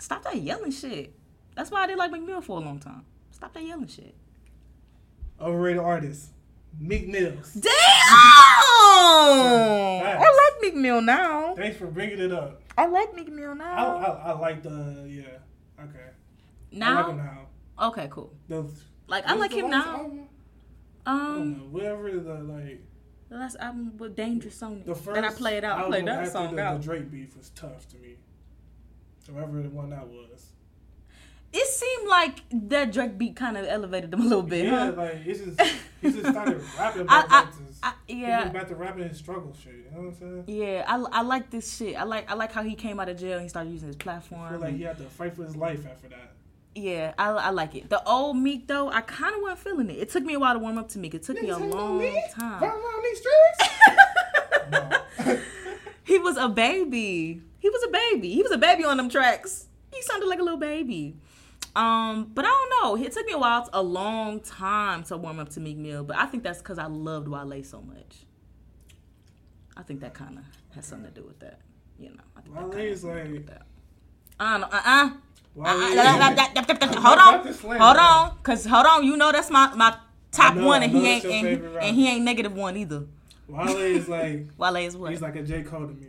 stop 0.00 0.22
that 0.24 0.36
yelling 0.36 0.70
shit. 0.72 1.14
That's 1.56 1.70
why 1.70 1.82
I 1.84 1.86
did 1.86 1.98
like 1.98 2.10
Meek 2.10 2.22
Mill 2.22 2.40
for 2.40 2.58
a 2.58 2.64
long 2.64 2.78
time. 2.78 3.04
Stop 3.30 3.52
that 3.54 3.64
yelling 3.64 3.86
shit. 3.88 4.14
overrated 5.40 5.80
artist. 5.82 6.30
Meek 6.78 7.08
Mills. 7.08 7.52
Damn! 7.54 7.72
I 8.92 10.50
like 10.52 10.62
Meek 10.62 10.74
Mill 10.74 11.00
now. 11.02 11.54
Thanks 11.54 11.76
for 11.76 11.86
bringing 11.86 12.20
it 12.20 12.32
up. 12.32 12.62
I 12.78 12.86
like 12.86 13.14
Meek 13.14 13.28
Mill 13.30 13.50
I, 13.52 13.54
now. 13.54 13.96
I, 13.96 14.04
I 14.30 14.32
like 14.38 14.62
the 14.62 15.04
yeah. 15.08 15.82
Okay. 15.82 15.98
I 15.98 16.72
like 16.72 16.78
now? 16.78 17.10
him 17.10 17.16
now. 17.16 17.46
Okay, 17.88 18.08
cool. 18.10 18.32
Those, 18.48 18.84
Like 19.08 19.26
I 19.26 19.34
like 19.34 19.52
him 19.52 19.70
now. 19.70 20.10
I 21.06 21.12
don't 21.16 21.26
Um, 21.26 21.52
know. 21.52 21.64
Whatever 21.70 22.10
the 22.12 22.34
like 22.34 22.80
the 23.28 23.36
last 23.36 23.56
album 23.58 23.96
with 23.96 24.14
Dangerous 24.14 24.54
Song 24.56 24.82
the 24.84 24.94
first 24.94 25.16
and 25.16 25.26
I 25.26 25.30
played 25.32 25.64
out. 25.64 25.72
I 25.78 25.80
album 25.82 25.92
played 25.92 26.06
that 26.06 26.30
song 26.32 26.56
the, 26.56 26.62
out. 26.62 26.78
the 26.80 26.84
Drake 26.84 27.10
beef 27.10 27.36
was 27.36 27.50
tough 27.50 27.88
to 27.88 27.96
me. 27.98 28.16
Whoever 29.32 29.62
the 29.62 29.70
one 29.70 29.90
that 29.90 30.06
was. 30.06 30.26
It 31.52 31.66
seemed 31.66 32.08
like 32.08 32.42
that 32.68 32.92
Drake 32.92 33.18
beat 33.18 33.34
kind 33.34 33.56
of 33.56 33.66
elevated 33.66 34.12
them 34.12 34.20
a 34.20 34.24
little 34.24 34.44
bit, 34.44 34.66
yeah, 34.66 34.86
huh? 34.86 34.92
like 34.96 35.16
it's 35.26 35.40
just 35.40 35.60
he 36.00 36.12
just 36.12 36.26
started 36.30 36.62
rapping 36.78 37.02
about 37.02 37.26
I-. 37.28 37.48
I, 37.82 37.92
He 38.06 38.20
yeah, 38.20 38.46
back 38.50 38.68
to 38.68 38.76
rapping 38.76 39.08
his 39.08 39.18
struggle 39.18 39.52
shit. 39.60 39.72
You 39.74 39.90
know 39.96 40.02
what 40.02 40.08
I'm 40.08 40.14
saying? 40.14 40.44
yeah. 40.46 40.84
I, 40.86 40.96
I 41.00 41.22
like 41.22 41.50
this 41.50 41.76
shit. 41.76 41.96
I 41.96 42.04
like 42.04 42.30
I 42.30 42.34
like 42.34 42.52
how 42.52 42.62
he 42.62 42.76
came 42.76 43.00
out 43.00 43.08
of 43.08 43.18
jail. 43.18 43.32
and 43.34 43.42
He 43.42 43.48
started 43.48 43.72
using 43.72 43.88
his 43.88 43.96
I 43.96 44.02
platform. 44.02 44.48
feel 44.48 44.60
like 44.60 44.76
he 44.76 44.82
had 44.84 44.96
to 44.98 45.04
fight 45.04 45.34
for 45.34 45.42
his 45.44 45.56
life 45.56 45.84
after 45.90 46.06
that. 46.10 46.34
Yeah, 46.76 47.14
I, 47.18 47.30
I 47.30 47.50
like 47.50 47.74
it. 47.74 47.90
The 47.90 48.00
old 48.08 48.36
Meek 48.36 48.68
though, 48.68 48.88
I 48.88 49.00
kind 49.00 49.34
of 49.34 49.42
wasn't 49.42 49.58
feeling 49.58 49.90
it. 49.90 49.98
It 49.98 50.08
took 50.10 50.22
me 50.22 50.34
a 50.34 50.38
while 50.38 50.52
to 50.54 50.60
warm 50.60 50.78
up 50.78 50.88
to 50.90 51.00
Meek. 51.00 51.14
It 51.14 51.24
took 51.24 51.42
me 51.42 51.48
a 51.50 51.54
Niggas 51.56 51.62
ain't 51.62 51.70
no 51.74 51.76
long. 51.76 51.98
Run 51.98 52.14
time. 52.30 52.62
around 52.62 53.02
these 53.02 53.18
streets. 53.18 53.70
He 56.04 56.18
was 56.18 56.36
a 56.36 56.48
baby. 56.48 57.40
He 57.60 57.68
was 57.70 57.82
a 57.84 57.88
baby. 57.90 58.34
He 58.34 58.42
was 58.42 58.50
a 58.52 58.58
baby 58.58 58.84
on 58.84 58.96
them 58.96 59.08
tracks. 59.08 59.66
He 59.94 60.02
sounded 60.02 60.26
like 60.28 60.40
a 60.40 60.42
little 60.42 60.58
baby. 60.58 61.16
Um, 61.76 62.30
but 62.34 62.44
I 62.44 62.48
don't 62.48 62.98
know. 62.98 63.04
It 63.04 63.12
took 63.12 63.24
me 63.26 63.32
a 63.32 63.38
while, 63.38 63.68
a 63.72 63.82
long 63.82 64.40
time 64.40 65.04
to 65.04 65.16
warm 65.16 65.38
up 65.38 65.50
to 65.50 65.60
Meek 65.60 65.76
Mill. 65.76 66.02
But 66.02 66.16
I 66.16 66.26
think 66.26 66.42
that's 66.42 66.58
because 66.58 66.78
I 66.78 66.86
loved 66.86 67.28
Wale 67.28 67.62
so 67.62 67.80
much. 67.80 68.24
I 69.76 69.82
think 69.82 70.00
that 70.00 70.14
kind 70.14 70.38
of 70.38 70.44
has 70.74 70.84
something 70.86 71.12
to 71.12 71.20
do 71.20 71.26
with 71.26 71.38
that. 71.40 71.60
you 71.98 72.08
know. 72.10 72.22
I 72.36 72.40
think 72.40 72.56
Wale 72.56 72.68
that 72.70 72.80
is 72.80 73.04
like- 73.04 73.46
that. 73.46 73.62
I 74.38 74.52
don't 74.58 74.60
know. 74.62 74.66
Uh 74.72 74.80
uh-uh. 74.84 75.10
uh, 75.64 75.80
Hold 77.02 77.18
on, 77.18 77.46
hold 77.78 77.96
on, 77.96 78.38
cause 78.42 78.64
hold 78.64 78.86
on, 78.86 79.04
you 79.04 79.16
know 79.16 79.32
that's 79.32 79.50
my 79.50 79.74
my 79.74 79.94
top 80.32 80.54
know- 80.54 80.66
one, 80.66 80.82
and 80.82 80.92
he 80.92 81.06
ain't 81.08 81.24
and, 81.24 81.46
he- 81.48 81.76
and 81.88 81.96
he 81.96 82.08
ain't 82.08 82.24
negative 82.24 82.54
one 82.54 82.76
either. 82.76 83.04
Wale 83.48 83.76
is 83.76 84.08
like 84.08 84.46
Wale 84.56 84.76
is 84.76 84.96
what? 84.96 85.10
he's 85.10 85.20
like 85.20 85.36
a 85.36 85.42
J 85.42 85.62
Cole 85.62 85.86
to 85.88 85.92
me. 85.92 86.06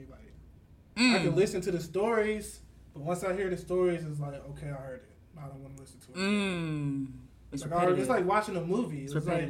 Like 1.02 1.16
I 1.16 1.20
Mm. 1.20 1.24
can 1.24 1.36
listen 1.36 1.62
to 1.62 1.72
the 1.72 1.80
stories, 1.80 2.60
but 2.94 3.04
once 3.04 3.24
I 3.24 3.34
hear 3.36 3.50
the 3.50 3.58
stories, 3.58 4.04
it's 4.06 4.20
like 4.20 4.36
okay, 4.52 4.68
I 4.70 4.74
heard 4.74 5.02
it. 5.04 5.10
I 5.38 5.48
don't 5.48 5.60
want 5.62 5.76
to 5.78 5.82
listen 5.82 6.00
to 6.02 6.12
it. 6.12 6.16
Mm. 6.18 7.08
It's 7.52 7.66
Like, 7.66 7.98
it's 7.98 8.10
like 8.10 8.26
watching 8.26 8.56
a 8.58 8.62
movie. 8.62 9.04
It's 9.04 9.14
It's 9.14 9.26
like 9.26 9.44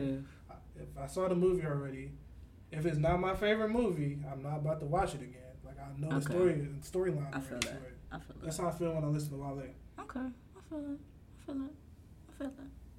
if 0.76 0.98
I 1.00 1.06
saw 1.08 1.28
the 1.28 1.36
movie 1.36 1.66
already, 1.66 2.12
if 2.72 2.86
it's 2.86 2.98
not 2.98 3.20
my 3.20 3.36
favorite 3.36 3.70
movie, 3.70 4.20
I'm 4.32 4.42
not 4.42 4.58
about 4.58 4.80
to 4.80 4.86
watch 4.86 5.14
it 5.16 5.22
again. 5.22 5.42
Like 5.66 5.76
I 5.80 6.00
know 6.00 6.10
the 6.20 6.22
story 6.22 6.54
and 6.54 6.82
storyline. 6.82 7.36
I 7.36 7.40
feel 7.40 7.60
that. 7.60 7.82
I 8.12 8.18
feel 8.20 8.36
that. 8.36 8.44
That's 8.44 8.58
how 8.58 8.68
I 8.68 8.72
feel 8.72 8.94
when 8.94 9.04
I 9.04 9.08
listen 9.08 9.32
to 9.32 9.38
Wale. 9.38 9.64
Okay, 10.00 10.20
I 10.20 10.70
feel 10.70 10.80
it. 10.80 11.00
I 11.42 11.46
feel 11.46 11.62
it. 11.66 11.72
I 12.30 12.38
feel 12.38 12.48
it. 12.48 12.54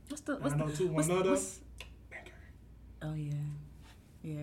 What's 0.08 0.22
the 0.22 0.36
what's 0.36 0.54
I 0.54 0.58
the, 0.58 0.64
know 0.66 0.70
too. 0.70 0.88
what's, 0.88 1.08
what's, 1.08 1.60
Oh 3.02 3.14
yeah, 3.14 3.32
yeah. 4.22 4.42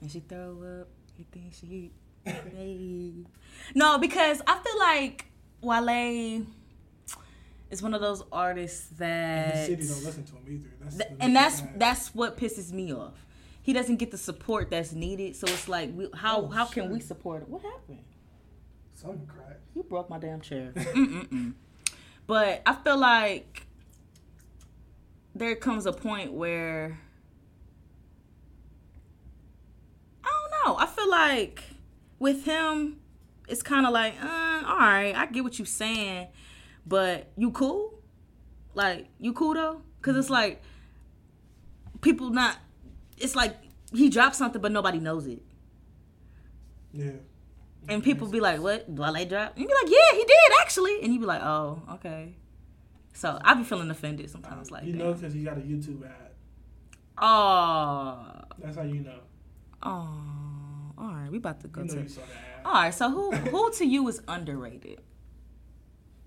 And 0.00 0.10
she 0.10 0.20
throw 0.20 0.52
up. 0.80 0.88
You 1.18 1.24
think 1.32 1.52
she 1.52 1.66
eat? 1.66 1.92
Hey. 2.28 3.12
No, 3.74 3.98
because 3.98 4.40
I 4.46 4.58
feel 4.58 4.78
like 4.78 5.26
Wale 5.60 6.44
is 7.70 7.82
one 7.82 7.94
of 7.94 8.00
those 8.00 8.22
artists 8.32 8.88
And 8.92 8.98
that, 8.98 9.54
the 9.54 9.64
city 9.64 9.86
don't 9.88 10.04
listen 10.04 10.24
to 10.24 10.32
him 10.36 10.44
either. 10.48 10.68
That's 10.80 10.96
Th- 10.96 11.10
and 11.20 11.36
that's 11.36 11.62
that's 11.76 12.14
what 12.14 12.36
pisses 12.36 12.72
me 12.72 12.92
off. 12.94 13.26
He 13.62 13.72
doesn't 13.74 13.96
get 13.96 14.10
the 14.10 14.18
support 14.18 14.70
that's 14.70 14.92
needed, 14.92 15.36
so 15.36 15.46
it's 15.46 15.68
like, 15.68 15.90
we, 15.94 16.08
how 16.14 16.42
Oh, 16.42 16.46
how 16.48 16.64
can 16.64 16.90
we 16.90 17.00
support 17.00 17.42
it? 17.42 17.48
What 17.48 17.62
happened? 17.62 18.04
something 18.94 19.26
cracked. 19.26 19.60
You 19.76 19.82
broke 19.84 20.08
my 20.10 20.18
damn 20.18 20.40
chair. 20.40 20.72
But 22.26 22.60
I 22.66 22.74
feel 22.74 22.98
like 22.98 23.66
there 25.34 25.56
comes 25.56 25.86
a 25.86 25.92
point 25.94 26.32
where 26.34 26.98
I 30.22 30.28
don't 30.28 30.66
know. 30.66 30.76
I 30.78 30.86
feel 30.86 31.10
like 31.10 31.62
with 32.18 32.44
him, 32.44 33.00
it's 33.48 33.62
kind 33.62 33.86
of 33.86 33.92
like, 33.92 34.14
uh, 34.22 34.62
all 34.66 34.76
right, 34.78 35.14
I 35.14 35.26
get 35.26 35.42
what 35.44 35.58
you're 35.58 35.66
saying, 35.66 36.28
but 36.86 37.30
you 37.36 37.50
cool? 37.50 37.94
Like 38.74 39.06
you 39.18 39.32
cool 39.32 39.54
though? 39.54 39.82
Because 40.00 40.16
it's 40.16 40.30
like 40.30 40.62
people 42.00 42.30
not. 42.30 42.56
It's 43.16 43.34
like 43.34 43.56
he 43.92 44.08
dropped 44.08 44.36
something, 44.36 44.60
but 44.60 44.70
nobody 44.72 44.98
knows 45.00 45.26
it. 45.26 45.42
Yeah. 46.92 47.10
And 47.88 48.02
people 48.02 48.28
be 48.28 48.38
like, 48.40 48.60
"What? 48.60 48.88
Wale 48.88 49.24
drop?" 49.24 49.52
And 49.54 49.62
you 49.62 49.66
be 49.66 49.74
like, 49.74 49.90
"Yeah, 49.90 50.12
he 50.18 50.24
did 50.24 50.36
actually." 50.60 51.02
And 51.02 51.12
you 51.12 51.20
be 51.20 51.26
like, 51.26 51.42
"Oh, 51.42 51.82
okay." 51.94 52.34
So 53.14 53.38
I 53.42 53.54
be 53.54 53.64
feeling 53.64 53.90
offended 53.90 54.30
sometimes. 54.30 54.70
Like, 54.70 54.84
you 54.84 54.92
know, 54.92 55.12
because 55.12 55.32
he 55.32 55.42
got 55.42 55.56
a 55.56 55.60
YouTube 55.60 56.04
ad. 56.04 56.30
oh, 57.16 58.26
That's 58.58 58.76
how 58.76 58.82
you 58.82 59.00
know. 59.00 59.20
oh, 59.82 60.20
all 61.00 61.12
right, 61.12 61.30
we 61.30 61.38
about 61.38 61.60
to 61.60 61.68
go 61.68 61.82
You 61.82 61.88
know 61.88 61.94
to. 61.94 62.02
you 62.02 62.08
saw 62.08 62.20
the. 62.22 62.68
All 62.68 62.74
right, 62.74 62.94
so 62.94 63.10
who 63.10 63.32
who 63.32 63.72
to 63.74 63.84
you 63.86 64.06
is 64.08 64.20
underrated? 64.28 65.00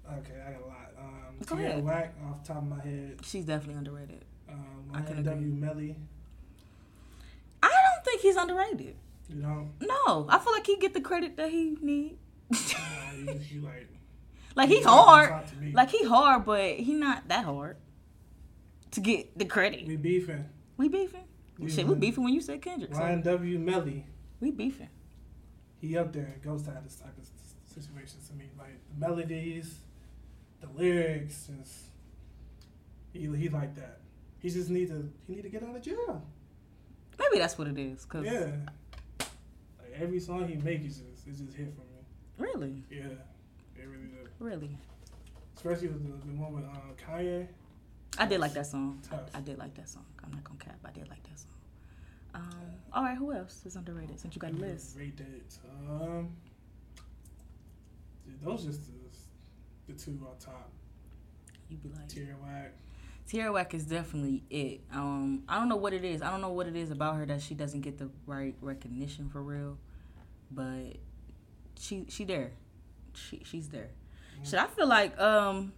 Okay, 0.07 0.41
I 0.45 0.51
got 0.51 0.61
a 0.61 0.65
lot. 0.65 0.77
Um, 0.99 1.35
Go 1.45 1.55
Tierra 1.55 1.71
ahead. 1.71 1.83
Whack 1.85 2.13
off 2.29 2.41
the 2.43 2.53
top 2.53 2.63
of 2.63 2.69
my 2.69 2.81
head. 2.81 3.19
She's 3.23 3.45
definitely 3.45 3.75
underrated. 3.75 4.25
Um, 4.49 4.91
I 4.93 5.01
can 5.01 5.23
YNW 5.23 5.57
Melly. 5.59 5.95
I 7.63 7.67
don't 7.67 8.05
think 8.05 8.21
he's 8.21 8.35
underrated. 8.35 8.95
You 9.29 9.35
No, 9.81 10.25
I 10.29 10.39
feel 10.39 10.51
like 10.53 10.65
he 10.67 10.77
get 10.77 10.93
the 10.93 11.01
credit 11.01 11.37
that 11.37 11.49
he 11.51 11.77
need. 11.81 12.17
you, 12.49 13.39
you 13.49 13.61
like 13.61 13.87
like 14.55 14.67
he 14.69 14.81
hard, 14.81 15.29
talk 15.29 15.45
to 15.47 15.55
me. 15.55 15.71
like 15.73 15.89
he 15.89 16.03
hard, 16.05 16.43
but 16.45 16.71
he 16.75 16.93
not 16.93 17.27
that 17.29 17.45
hard 17.45 17.77
to 18.91 18.99
get 18.99 19.37
the 19.37 19.45
credit. 19.45 19.87
we 19.87 19.95
beefing. 19.95 20.45
We 20.75 20.89
beefing. 20.89 21.23
We 21.57 21.69
Shit, 21.69 21.87
we 21.87 21.95
beefing. 21.95 22.23
when 22.25 22.33
you 22.33 22.41
said 22.41 22.61
Kendrick. 22.61 22.93
So 22.93 22.99
YNW 22.99 23.59
Melly. 23.59 24.05
We 24.41 24.51
beefing. 24.51 24.89
He 25.79 25.97
up 25.97 26.11
there 26.11 26.25
and 26.33 26.41
goes 26.41 26.63
to 26.63 26.71
have 26.71 26.83
this 26.83 26.95
type 26.95 27.17
of 27.17 27.25
situations 27.73 28.27
to 28.27 28.35
me. 28.35 28.45
Like 28.57 28.79
the 28.89 28.99
melodies, 28.99 29.79
the 30.59 30.67
lyrics, 30.75 31.47
just 31.57 31.73
he 33.13 33.21
he 33.37 33.49
like 33.49 33.75
that. 33.75 33.99
He 34.39 34.49
just 34.49 34.69
need 34.69 34.89
to 34.89 35.09
he 35.27 35.35
need 35.35 35.43
to 35.43 35.49
get 35.49 35.63
out 35.63 35.75
of 35.75 35.81
jail. 35.81 36.23
Maybe 37.19 37.39
that's 37.39 37.57
what 37.57 37.67
it 37.67 37.77
is. 37.77 38.03
Cause 38.05 38.25
Yeah. 38.25 38.47
Like 39.79 39.93
every 39.95 40.19
song 40.19 40.47
he 40.47 40.55
makes 40.55 40.85
is 40.85 40.97
just 40.97 41.27
it's 41.27 41.39
just 41.39 41.53
hit 41.55 41.73
for 41.75 41.81
me. 41.81 42.03
really, 42.37 42.83
Yeah. 42.89 43.13
It 43.75 43.87
really 43.87 44.07
did. 44.07 44.29
really, 44.39 44.77
Especially 45.55 45.87
with 45.87 46.03
the, 46.05 46.27
the 46.27 46.33
one 46.33 46.53
with 46.53 46.63
uh, 46.65 46.69
Kanye. 47.09 47.47
I 48.17 48.25
did 48.25 48.39
like 48.39 48.53
that 48.53 48.67
song. 48.67 48.99
I, 49.11 49.37
I 49.37 49.41
did 49.41 49.57
like 49.57 49.73
that 49.75 49.87
song. 49.89 50.05
I'm 50.23 50.31
not 50.31 50.43
gonna 50.43 50.59
cap. 50.59 50.77
I 50.85 50.91
did 50.91 51.07
like 51.09 51.23
that 51.23 51.39
song. 51.39 51.50
Um, 52.33 52.51
all 52.93 53.03
right, 53.03 53.17
who 53.17 53.33
else 53.33 53.61
is 53.65 53.75
underrated? 53.75 54.19
Since 54.19 54.35
you 54.35 54.39
got 54.39 54.51
a 54.51 54.55
list, 54.55 54.97
Rate 54.97 55.17
that. 55.17 55.25
Um, 55.89 56.29
dude, 58.25 58.41
those 58.43 58.65
just 58.65 58.81
the, 58.87 59.93
the 59.93 59.99
two 59.99 60.19
on 60.21 60.37
top. 60.39 60.69
You'd 61.69 61.83
be 61.83 61.89
like, 61.89 62.07
Tierra 62.07 62.35
Whack. 62.41 62.73
Tierra 63.27 63.51
Whack 63.51 63.73
is 63.73 63.85
definitely 63.85 64.43
it. 64.49 64.81
Um, 64.93 65.43
I 65.47 65.57
don't 65.57 65.69
know 65.69 65.77
what 65.77 65.93
it 65.93 66.03
is. 66.03 66.21
I 66.21 66.29
don't 66.31 66.41
know 66.41 66.49
what 66.51 66.67
it 66.67 66.75
is 66.75 66.91
about 66.91 67.15
her 67.15 67.25
that 67.27 67.41
she 67.41 67.53
doesn't 67.53 67.81
get 67.81 67.97
the 67.97 68.09
right 68.25 68.55
recognition 68.61 69.29
for 69.29 69.41
real, 69.41 69.77
but 70.49 70.97
she 71.79 72.05
she 72.09 72.25
there. 72.25 72.51
She 73.13 73.41
she's 73.45 73.69
there. 73.69 73.89
Should 74.43 74.59
I 74.59 74.67
feel 74.67 74.87
like 74.87 75.19
um 75.19 75.73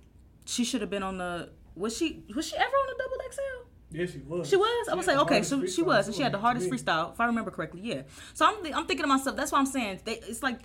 she 0.46 0.64
should 0.64 0.82
have 0.82 0.90
been 0.90 1.04
on 1.04 1.18
the 1.18 1.50
was 1.76 1.96
she 1.96 2.24
was 2.36 2.48
she 2.48 2.56
ever 2.56 2.66
on 2.66 2.88
the 2.88 2.96
double 3.04 3.18
XL? 3.32 3.63
Yeah, 3.94 4.06
she 4.08 4.18
was. 4.20 4.50
She 4.50 4.56
was. 4.56 4.88
I 4.90 4.96
was 4.96 5.06
like, 5.08 5.18
okay, 5.18 5.44
so 5.44 5.66
she 5.68 5.84
was, 5.84 6.08
and 6.08 6.16
she 6.16 6.24
had 6.24 6.32
the 6.32 6.40
hardest 6.40 6.70
freestyle, 6.70 7.14
if 7.14 7.20
I 7.20 7.28
remember 7.28 7.52
correctly. 7.52 7.82
Yeah. 7.84 8.02
So 8.34 8.46
I'm, 8.46 8.56
I'm 8.74 8.86
thinking 8.88 9.04
to 9.04 9.08
myself, 9.08 9.36
that's 9.36 9.52
why 9.52 9.60
I'm 9.60 9.68
saying 9.68 10.02
they, 10.04 10.16
it's 10.16 10.42
like 10.42 10.60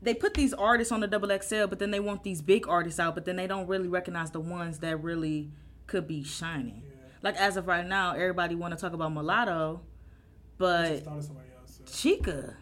they 0.00 0.14
put 0.14 0.34
these 0.34 0.54
artists 0.54 0.90
on 0.90 1.00
the 1.00 1.06
double 1.06 1.28
XL, 1.28 1.66
but 1.66 1.78
then 1.78 1.90
they 1.90 2.00
want 2.00 2.24
these 2.24 2.40
big 2.40 2.66
artists 2.66 2.98
out, 2.98 3.14
but 3.14 3.26
then 3.26 3.36
they 3.36 3.46
don't 3.46 3.66
really 3.66 3.88
recognize 3.88 4.30
the 4.30 4.40
ones 4.40 4.78
that 4.78 5.02
really 5.02 5.50
could 5.86 6.06
be 6.06 6.24
shining. 6.24 6.82
Yeah. 6.86 6.96
Like 7.22 7.36
as 7.36 7.58
of 7.58 7.66
right 7.66 7.86
now, 7.86 8.14
everybody 8.14 8.54
want 8.54 8.72
to 8.72 8.80
talk 8.80 8.94
about 8.94 9.12
Mulatto, 9.12 9.82
She 9.82 10.54
but 10.56 11.06
else. 11.06 11.30
So. 11.66 11.84
Chika 11.84 12.54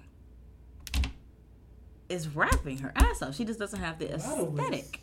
is 2.09 2.29
rapping 2.29 2.79
her 2.79 2.93
ass 2.97 3.23
off. 3.23 3.37
She 3.37 3.45
just 3.45 3.59
doesn't 3.59 3.81
have 3.81 3.99
the 3.99 4.15
aesthetic. 4.15 5.01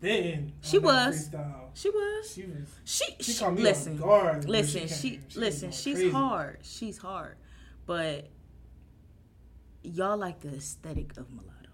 Spitting. 0.00 0.52
She 0.62 0.78
was. 0.78 1.28
Freestyle. 1.28 1.68
She 1.74 1.90
was. 1.90 2.32
She 2.34 2.42
was. 2.44 2.68
She, 2.84 3.04
She 3.20 3.32
she, 3.32 3.46
me 3.48 3.60
listen, 3.62 3.96
guard. 3.98 4.48
listen, 4.48 4.88
she, 4.88 5.20
was 5.26 5.36
listen, 5.36 5.70
she's 5.72 5.96
crazy. 5.96 6.10
hard. 6.10 6.58
She's 6.62 6.96
hard. 6.96 7.36
But 7.84 8.28
y'all 9.82 10.16
like 10.16 10.40
the 10.40 10.54
aesthetic 10.54 11.16
of 11.18 11.28
mulatto. 11.30 11.68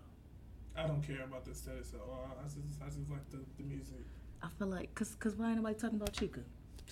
I 0.77 0.89
don't 0.89 1.03
care 1.03 1.23
about 1.23 1.45
the 1.45 1.53
aesthetics 1.53 1.95
at 1.95 2.01
all. 2.01 2.37
I 2.39 2.43
just, 2.45 2.57
I 2.83 2.87
just 2.87 3.09
like 3.09 3.31
the, 3.31 3.39
the 3.59 3.63
music. 3.63 4.05
I 4.43 4.49
feel 4.59 4.67
like 4.67 4.93
cause 4.97 5.15
cause 5.21 5.37
why 5.37 5.49
ain't 5.49 5.57
nobody 5.57 5.79
talking 5.79 5.97
about 5.97 6.13
Chika? 6.13 6.43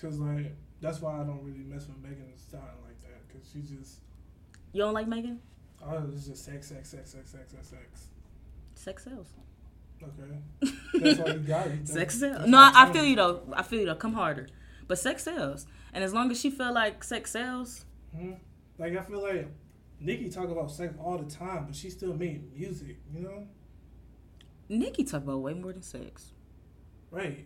Cause 0.01 0.17
like 0.19 0.55
that's 0.79 1.01
why 1.01 1.15
I 1.19 1.23
don't 1.23 1.43
really 1.43 1.63
mess 1.65 1.87
with 1.87 1.97
Megan 2.01 2.31
Stallion 2.37 2.69
like 2.85 2.99
that. 3.01 3.27
Cause 3.31 3.49
she 3.51 3.59
just 3.59 3.99
You 4.71 4.81
don't 4.83 4.93
like 4.93 5.07
Megan? 5.07 5.41
oh 5.85 6.03
it's 6.13 6.27
just 6.27 6.45
sex, 6.45 6.67
sex, 6.69 6.89
sex, 6.89 7.11
sex, 7.11 7.29
sex, 7.31 7.51
sex, 7.51 7.67
sex. 7.67 8.07
Sex 8.73 9.03
sells. 9.03 9.27
Okay, 10.07 10.69
that's 10.99 11.19
all 11.19 11.29
you 11.29 11.39
got. 11.39 11.69
You- 11.69 11.79
Sex 11.85 12.19
sells. 12.19 12.47
No, 12.47 12.57
I, 12.59 12.71
I 12.75 12.91
feel 12.93 13.03
you 13.03 13.15
though. 13.15 13.41
I 13.53 13.63
feel 13.63 13.79
you 13.81 13.85
though. 13.85 13.95
Come 13.95 14.13
harder. 14.13 14.47
But 14.87 14.99
sex 14.99 15.23
sells. 15.23 15.65
And 15.93 16.03
as 16.03 16.13
long 16.13 16.29
as 16.31 16.39
she 16.39 16.49
feel 16.51 16.73
like 16.73 17.03
sex 17.03 17.31
sells, 17.31 17.85
Mhm. 18.15 18.37
Like 18.77 18.95
I 18.97 19.03
feel 19.03 19.21
like 19.23 19.47
Nicki 19.99 20.29
talk 20.29 20.49
about 20.49 20.69
sex 20.71 20.93
all 21.01 21.17
the 21.17 21.29
time, 21.29 21.65
but 21.67 21.75
she 21.75 21.89
still 21.89 22.13
made 22.13 22.53
music. 22.53 22.97
You 23.13 23.21
know, 23.21 23.47
Nicki 24.69 25.03
talk 25.03 25.23
about 25.23 25.39
way 25.41 25.53
more 25.53 25.73
than 25.73 25.81
sex. 25.81 26.31
right? 27.11 27.45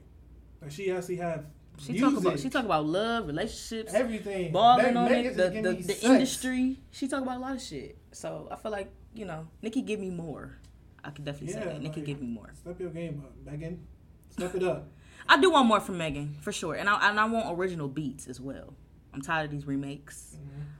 Like 0.61 0.71
she 0.71 0.91
actually 0.91 1.17
have 1.17 1.45
She 1.77 1.93
music, 1.93 2.09
talk 2.09 2.19
about 2.19 2.39
she 2.39 2.49
talk 2.49 2.65
about 2.65 2.85
love, 2.85 3.27
relationships, 3.27 3.93
everything. 3.93 4.51
balling 4.51 4.97
on 4.97 5.11
it, 5.11 5.35
the, 5.37 5.49
the, 5.49 5.73
the 5.81 5.99
industry. 6.05 6.79
She 6.91 7.07
talk 7.07 7.21
about 7.21 7.37
a 7.37 7.39
lot 7.39 7.55
of 7.55 7.61
shit. 7.61 7.97
So 8.11 8.47
I 8.51 8.55
feel 8.55 8.71
like 8.71 8.91
you 9.13 9.25
know 9.25 9.47
Nicki 9.61 9.81
give 9.81 9.99
me 9.99 10.09
more. 10.09 10.58
I 11.03 11.11
could 11.11 11.25
definitely 11.25 11.53
say 11.53 11.59
Yeah, 11.59 11.65
that 11.73 11.81
Nicki 11.81 12.01
like- 12.01 12.05
give 12.05 12.21
me 12.21 12.27
more. 12.27 12.51
Step 12.53 12.79
your 12.79 12.89
game 12.89 13.23
up, 13.25 13.33
Megan. 13.45 13.85
Step 14.29 14.55
it 14.55 14.63
up. 14.63 14.89
I 15.29 15.39
do 15.39 15.51
want 15.51 15.67
more 15.67 15.79
from 15.79 15.97
Megan 15.97 16.35
for 16.41 16.51
sure, 16.51 16.75
and 16.75 16.89
I 16.89 17.09
and 17.09 17.19
I 17.19 17.25
want 17.25 17.57
original 17.57 17.87
beats 17.87 18.27
as 18.27 18.39
well. 18.41 18.73
I'm 19.13 19.21
tired 19.21 19.45
of 19.45 19.51
these 19.51 19.65
remakes. 19.65 20.37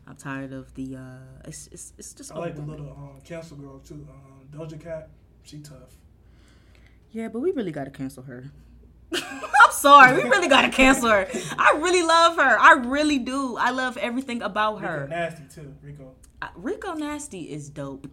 I'm 0.07 0.15
tired 0.15 0.53
of 0.53 0.73
the. 0.75 0.95
uh 0.95 1.01
It's 1.45 1.67
it's, 1.67 1.93
it's 1.97 2.13
just. 2.13 2.31
I 2.31 2.37
like 2.39 2.55
the 2.55 2.61
little 2.61 2.89
um, 2.91 3.19
cancel 3.23 3.57
girl 3.57 3.79
too. 3.79 4.07
Um, 4.09 4.47
Doja 4.51 4.79
Cat, 4.79 5.09
she 5.43 5.59
tough. 5.59 5.93
Yeah, 7.11 7.27
but 7.27 7.39
we 7.39 7.51
really 7.51 7.71
gotta 7.71 7.91
cancel 7.91 8.23
her. 8.23 8.51
I'm 9.13 9.71
sorry, 9.71 10.21
we 10.23 10.29
really 10.29 10.47
gotta 10.47 10.69
cancel 10.69 11.09
her. 11.09 11.27
I 11.57 11.77
really 11.81 12.03
love 12.03 12.35
her. 12.37 12.59
I 12.59 12.73
really 12.85 13.17
do. 13.19 13.57
I 13.57 13.71
love 13.71 13.97
everything 13.97 14.41
about 14.41 14.75
Rico 14.75 14.87
her. 14.87 15.07
nasty 15.07 15.43
too. 15.53 15.75
Rico. 15.81 16.15
Uh, 16.41 16.47
Rico 16.55 16.93
Nasty 16.93 17.51
is 17.51 17.69
dope. 17.69 18.07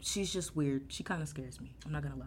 She's 0.00 0.32
just 0.32 0.54
weird. 0.56 0.84
She 0.88 1.02
kind 1.02 1.22
of 1.22 1.28
scares 1.28 1.60
me. 1.60 1.74
I'm 1.84 1.92
not 1.92 2.02
gonna 2.02 2.16
lie. 2.16 2.26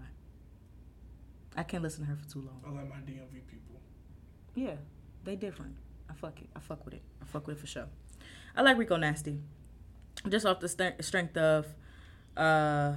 I 1.56 1.64
can't 1.64 1.84
listen 1.84 2.04
to 2.06 2.10
her 2.10 2.16
for 2.16 2.30
too 2.32 2.40
long. 2.42 2.62
I 2.66 2.70
like 2.72 2.90
my 2.90 2.96
DMV 2.98 3.46
people. 3.48 3.82
Yeah, 4.56 4.76
they 5.24 5.36
different. 5.36 5.76
I 6.10 6.14
fuck 6.14 6.42
it. 6.42 6.50
I 6.56 6.60
fuck 6.60 6.86
with 6.86 6.94
it. 6.96 7.02
I 7.22 7.26
fuck 7.26 7.48
with 7.48 7.58
it 7.58 7.60
for 7.60 7.68
sure. 7.68 7.88
I 8.56 8.62
like 8.62 8.78
Rico 8.78 8.98
Nasty, 8.98 9.40
just 10.28 10.46
off 10.46 10.60
the 10.60 10.68
st- 10.68 11.04
strength 11.04 11.38
of, 11.38 11.68
uh, 12.36 12.94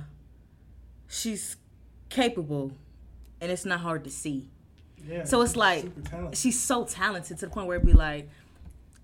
she's 1.08 1.56
capable, 2.08 2.72
and 3.40 3.52
it's 3.52 3.64
not 3.64 3.80
hard 3.80 4.04
to 4.04 4.11
see. 4.11 4.48
Yeah. 5.06 5.24
So 5.24 5.42
it's 5.42 5.56
like-. 5.56 5.85
She's 6.32 6.58
so 6.61 6.85
talented 6.85 7.38
to 7.38 7.46
the 7.46 7.52
point 7.52 7.66
where 7.66 7.76
it'd 7.76 7.87
be 7.87 7.92
like, 7.92 8.28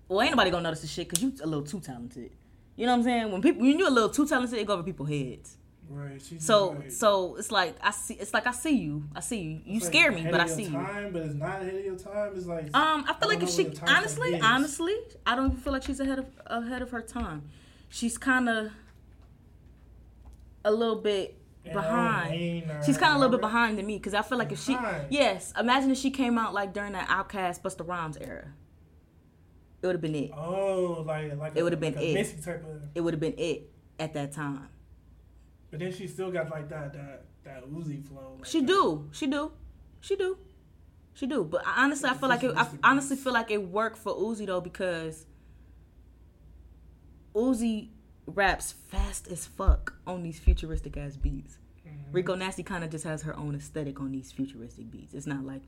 well, 0.07 0.21
ain't 0.21 0.31
nobody 0.31 0.49
gonna 0.49 0.63
notice 0.63 0.81
the 0.81 0.87
shit 0.87 1.07
because 1.07 1.21
you're 1.23 1.31
a 1.43 1.47
little 1.47 1.63
too 1.65 1.79
talented. 1.79 2.31
You 2.75 2.85
know 2.85 2.93
what 2.93 2.99
I'm 2.99 3.03
saying? 3.03 3.31
When 3.31 3.41
people, 3.41 3.61
when 3.61 3.77
you're 3.77 3.89
a 3.89 3.91
little 3.91 4.09
too 4.09 4.25
talented, 4.27 4.57
it 4.57 4.65
go 4.65 4.73
over 4.73 4.83
people's 4.83 5.09
heads. 5.09 5.57
Right. 5.89 6.21
So, 6.39 6.69
like, 6.69 6.91
so 6.91 7.35
it's 7.37 7.51
like 7.51 7.75
I 7.81 7.89
see. 7.91 8.13
It's 8.13 8.33
like 8.33 8.45
I 8.45 8.51
see 8.51 8.77
you. 8.77 9.05
I 9.15 9.21
see 9.21 9.39
you. 9.39 9.49
You 9.65 9.77
it's 9.77 9.85
like 9.85 9.93
scare 9.93 10.11
me, 10.11 10.27
but 10.29 10.39
I 10.39 10.45
see 10.45 10.63
you. 10.65 10.71
But 11.11 11.23
it's 11.23 11.33
not 11.33 11.61
ahead 11.61 11.73
of 11.73 11.83
your 11.83 11.95
time. 11.97 12.31
It's 12.35 12.45
like 12.45 12.65
Um, 12.75 13.05
I 13.07 13.11
I 13.11 13.13
feel 13.19 13.27
like 13.29 13.41
if 13.41 13.49
she 13.49 13.65
time 13.65 13.89
honestly, 13.97 14.39
honestly, 14.39 14.95
I 15.25 15.35
don't 15.35 15.47
even 15.47 15.57
feel 15.57 15.73
like 15.73 15.83
she's 15.83 15.99
ahead 15.99 16.19
of 16.19 16.25
ahead 16.45 16.83
of 16.83 16.91
her 16.91 17.01
time. 17.01 17.49
She's 17.89 18.19
kind 18.19 18.47
of 18.47 18.71
a 20.63 20.71
little 20.71 20.97
bit 20.97 21.35
in 21.65 21.73
behind. 21.73 22.71
She's 22.85 22.97
kind 22.97 23.11
of 23.11 23.17
a 23.17 23.19
little 23.19 23.31
bit 23.37 23.41
behind 23.41 23.79
than 23.79 23.85
me 23.87 23.97
because 23.97 24.13
I 24.13 24.21
feel 24.21 24.37
like 24.37 24.51
if 24.51 24.59
she, 24.61 24.77
yes, 25.09 25.53
imagine 25.59 25.89
if 25.89 25.97
she 25.97 26.11
came 26.11 26.37
out 26.37 26.53
like 26.53 26.71
during 26.73 26.93
that 26.93 27.07
OutKast 27.09 27.61
Busta 27.61 27.87
Rhymes 27.87 28.17
era, 28.17 28.49
it 29.81 29.87
would 29.87 29.95
have 29.95 30.01
been 30.01 30.15
it. 30.15 30.31
Oh, 30.35 31.03
like 31.05 31.35
like 31.35 31.53
It 31.55 31.63
would've 31.63 31.79
been 31.79 31.95
like 31.95 32.03
a 32.03 32.19
it. 32.19 32.43
Type 32.43 32.63
of. 32.63 32.81
It 32.93 33.01
would 33.01 33.13
have 33.15 33.21
been 33.21 33.37
it 33.37 33.71
at 33.99 34.13
that 34.13 34.33
time. 34.33 34.67
But 35.71 35.79
then 35.79 35.91
she 35.91 36.07
still 36.07 36.31
got 36.31 36.49
like 36.49 36.69
that 36.69 36.93
that 36.93 37.25
that 37.43 37.69
Uzi 37.71 38.03
flow. 38.03 38.35
Like 38.37 38.45
She 38.45 38.59
that. 38.61 38.67
do, 38.67 39.07
she 39.11 39.27
do, 39.27 39.51
she 40.01 40.15
do, 40.15 40.37
she 41.13 41.27
do. 41.27 41.43
But 41.43 41.65
I- 41.65 41.83
honestly, 41.83 42.09
I 42.09 42.13
feel 42.15 42.29
like 42.29 42.43
it, 42.43 42.53
I 42.55 42.67
honestly 42.83 43.15
feel 43.17 43.33
like 43.33 43.51
it 43.51 43.61
worked 43.69 43.97
for 43.97 44.13
Uzi 44.13 44.45
though 44.45 44.61
because 44.61 45.25
Uzi 47.35 47.89
raps 48.25 48.71
fast 48.71 49.27
as 49.27 49.45
fuck 49.45 49.95
on 50.05 50.23
these 50.23 50.39
futuristic 50.39 50.97
ass 50.97 51.15
beats. 51.17 51.57
Mhm. 51.87 51.91
Rico 52.13 52.35
Nasty 52.35 52.63
kind 52.63 52.83
of 52.83 52.89
just 52.89 53.03
has 53.05 53.21
her 53.23 53.35
own 53.37 53.55
aesthetic 53.55 53.99
on 53.99 54.11
these 54.11 54.31
futuristic 54.31 54.91
beats. 54.91 55.13
It's 55.13 55.25
not 55.27 55.43
like, 55.45 55.61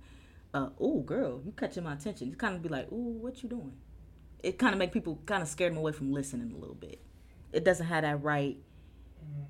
uh, 0.53 0.69
oh 0.79 1.01
girl, 1.01 1.41
you 1.45 1.51
catching 1.53 1.83
my 1.83 1.93
attention. 1.93 2.27
It's 2.29 2.37
kind 2.37 2.55
of 2.55 2.61
be 2.61 2.69
like, 2.69 2.87
oh, 2.91 2.95
what 2.95 3.41
you 3.43 3.49
doing? 3.49 3.73
It 4.43 4.57
kind 4.57 4.73
of 4.73 4.79
make 4.79 4.91
people 4.91 5.19
kind 5.25 5.41
of 5.43 5.47
scared 5.47 5.71
them 5.71 5.77
away 5.77 5.91
from 5.91 6.11
listening 6.11 6.51
a 6.51 6.57
little 6.57 6.75
bit. 6.75 6.99
It 7.53 7.63
doesn't 7.63 7.85
have 7.85 8.01
that 8.03 8.23
right. 8.23 8.57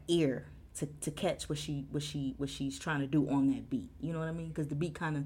Ear 0.07 0.45
to, 0.75 0.85
to 0.85 1.11
catch 1.11 1.47
what 1.49 1.57
she 1.57 1.85
what 1.91 2.03
she 2.03 2.33
what 2.37 2.49
she's 2.49 2.77
trying 2.79 2.99
to 3.01 3.07
do 3.07 3.27
on 3.29 3.49
that 3.51 3.69
beat. 3.69 3.89
You 3.99 4.13
know 4.13 4.19
what 4.19 4.27
I 4.27 4.31
mean? 4.33 4.49
Because 4.49 4.67
the 4.67 4.75
beat 4.75 4.95
kind 4.95 5.17
of 5.17 5.23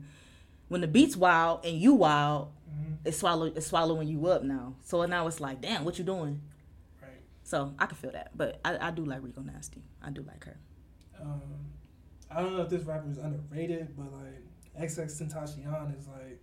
when 0.68 0.82
the 0.82 0.88
beat's 0.88 1.16
wild 1.16 1.64
and 1.66 1.78
you 1.80 1.94
wild, 1.94 2.52
Mhm. 2.70 2.98
it's 3.06 3.18
swallow 3.20 3.46
it's 3.46 3.68
swallowing 3.68 4.08
you 4.08 4.28
up 4.28 4.44
now. 4.44 4.76
So 4.82 5.06
now 5.06 5.28
it's 5.28 5.40
like, 5.40 5.62
damn, 5.62 5.86
what 5.86 5.98
you 6.00 6.04
doing? 6.04 6.42
Right. 7.02 7.12
So 7.44 7.74
I 7.80 7.86
can 7.86 7.96
feel 7.98 8.12
that, 8.12 8.32
but 8.36 8.60
I, 8.66 8.88
I 8.88 8.92
do 8.92 9.06
like 9.06 9.24
Rico 9.24 9.42
Nasty. 9.42 9.84
I 10.02 10.10
do 10.10 10.24
like 10.24 10.44
her. 10.46 10.58
Um, 11.22 11.42
I 12.30 12.42
don't 12.42 12.56
know 12.58 12.64
if 12.64 12.70
this 12.70 12.84
rapper 12.84 13.10
is 13.10 13.18
underrated, 13.18 13.96
but 13.96 14.12
like 14.12 14.44
XXXTentacion 14.90 15.98
is 15.98 16.08
like 16.08 16.42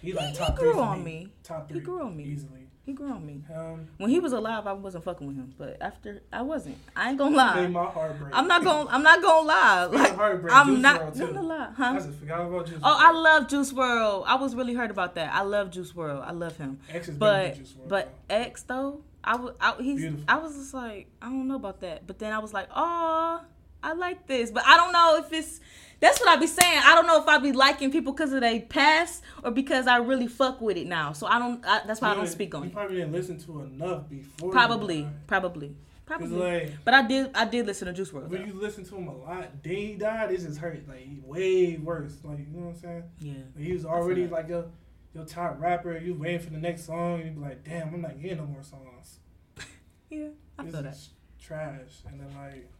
he 0.00 0.12
like 0.12 0.30
he 0.30 0.36
top 0.36 0.56
grew 0.56 0.72
three 0.72 0.80
on 0.80 1.04
me. 1.04 1.24
me. 1.24 1.32
Top 1.42 1.70
He 1.72 1.80
grew 1.80 2.02
on 2.02 2.16
me. 2.16 2.24
easily. 2.24 2.67
He 2.88 2.94
grew 2.94 3.10
on 3.10 3.26
me. 3.26 3.42
Um, 3.54 3.86
When 3.98 4.08
he 4.08 4.18
was 4.18 4.32
alive, 4.32 4.66
I 4.66 4.72
wasn't 4.72 5.04
fucking 5.04 5.26
with 5.26 5.36
him, 5.36 5.52
but 5.58 5.76
after 5.82 6.22
I 6.32 6.40
wasn't. 6.40 6.78
I 6.96 7.10
ain't 7.10 7.18
gonna 7.18 7.32
made 7.32 7.36
lie. 7.36 7.66
my 7.66 7.84
heart 7.84 8.18
break. 8.18 8.34
I'm 8.34 8.48
not 8.48 8.64
gonna. 8.64 8.88
I'm 8.88 9.02
not 9.02 9.20
gonna 9.20 9.46
lie. 9.46 9.84
Like. 9.84 10.18
I'm 10.50 10.68
Juice 10.68 10.80
not. 10.82 11.00
WRLD, 11.02 11.16
No, 11.18 11.26
too. 11.26 11.32
no 11.34 11.42
lie, 11.42 11.68
I 11.76 11.94
just 11.98 12.18
forgot 12.18 12.40
about 12.48 12.66
Juice. 12.66 12.78
Oh, 12.82 12.96
I 12.98 13.12
love 13.12 13.46
Juice 13.48 13.72
WRLD. 13.74 14.24
I 14.26 14.36
was 14.36 14.54
really 14.54 14.72
hurt 14.72 14.90
about 14.90 15.16
that. 15.16 15.34
I 15.34 15.42
love 15.42 15.70
Juice 15.70 15.92
WRLD. 15.92 16.26
I 16.26 16.30
love 16.32 16.56
him. 16.56 16.80
X 16.90 17.08
is 17.10 17.18
But 17.18 17.56
Juice 17.56 17.74
WRLD, 17.74 17.88
but 17.90 18.14
though. 18.26 18.34
X 18.36 18.62
though, 18.62 19.00
I 19.22 19.36
was 19.36 19.54
I, 19.60 19.74
he's 19.82 20.00
Beautiful. 20.00 20.24
I 20.26 20.36
was 20.38 20.54
just 20.56 20.72
like 20.72 21.08
I 21.20 21.26
don't 21.26 21.46
know 21.46 21.56
about 21.56 21.82
that. 21.82 22.06
But 22.06 22.18
then 22.18 22.32
I 22.32 22.38
was 22.38 22.54
like, 22.54 22.68
oh, 22.74 23.42
I 23.82 23.92
like 23.92 24.26
this, 24.26 24.50
but 24.50 24.62
I 24.66 24.78
don't 24.78 24.92
know 24.92 25.18
if 25.22 25.30
it's. 25.30 25.60
That's 26.00 26.20
what 26.20 26.28
I 26.28 26.36
be 26.36 26.46
saying. 26.46 26.80
I 26.84 26.94
don't 26.94 27.06
know 27.06 27.20
if 27.20 27.26
I 27.26 27.38
be 27.38 27.52
liking 27.52 27.90
people 27.90 28.12
because 28.12 28.32
of 28.32 28.40
their 28.40 28.60
past 28.60 29.22
or 29.42 29.50
because 29.50 29.86
I 29.86 29.96
really 29.96 30.28
fuck 30.28 30.60
with 30.60 30.76
it 30.76 30.86
now. 30.86 31.12
So 31.12 31.26
I 31.26 31.38
don't. 31.38 31.64
I, 31.66 31.80
that's 31.86 32.00
why 32.00 32.10
I 32.10 32.14
don't 32.14 32.28
speak 32.28 32.54
on 32.54 32.62
You 32.62 32.66
it. 32.66 32.68
You 32.70 32.74
probably 32.74 32.96
didn't 32.96 33.12
listen 33.12 33.38
to 33.40 33.60
enough 33.62 34.08
before. 34.08 34.50
Probably, 34.52 35.02
died. 35.02 35.26
probably, 35.26 35.74
probably. 36.06 36.38
like 36.38 36.72
But 36.84 36.94
I 36.94 37.06
did. 37.06 37.30
I 37.34 37.44
did 37.46 37.66
listen 37.66 37.86
to 37.86 37.92
Juice 37.92 38.10
WRLD. 38.10 38.28
when 38.28 38.46
you 38.46 38.52
listen 38.52 38.84
to 38.84 38.94
him 38.96 39.08
a 39.08 39.16
lot, 39.16 39.62
then 39.62 39.74
he 39.74 39.94
died. 39.94 40.30
It 40.30 40.40
just 40.40 40.58
hurt 40.58 40.86
like 40.88 41.06
way 41.24 41.76
worse. 41.78 42.16
Like 42.22 42.38
you 42.38 42.46
know 42.52 42.66
what 42.66 42.76
I'm 42.76 42.80
saying? 42.80 43.02
Yeah. 43.20 43.32
Like, 43.56 43.64
he 43.64 43.72
was 43.72 43.84
already 43.84 44.24
that. 44.26 44.32
like 44.32 44.48
your 44.48 44.66
your 45.14 45.24
top 45.24 45.60
rapper. 45.60 45.98
You 45.98 46.14
waiting 46.14 46.38
for 46.40 46.50
the 46.50 46.58
next 46.58 46.84
song. 46.86 47.24
You 47.24 47.30
be 47.32 47.40
like, 47.40 47.64
damn, 47.64 47.92
I'm 47.92 48.00
not 48.02 48.20
getting 48.22 48.38
no 48.38 48.46
more 48.46 48.62
songs. 48.62 49.18
Yeah. 50.10 50.28
I 50.58 50.62
this 50.62 50.72
feel 50.72 50.82
that. 50.84 50.96
trash. 51.42 52.02
And 52.06 52.18
then 52.18 52.28
like, 52.34 52.70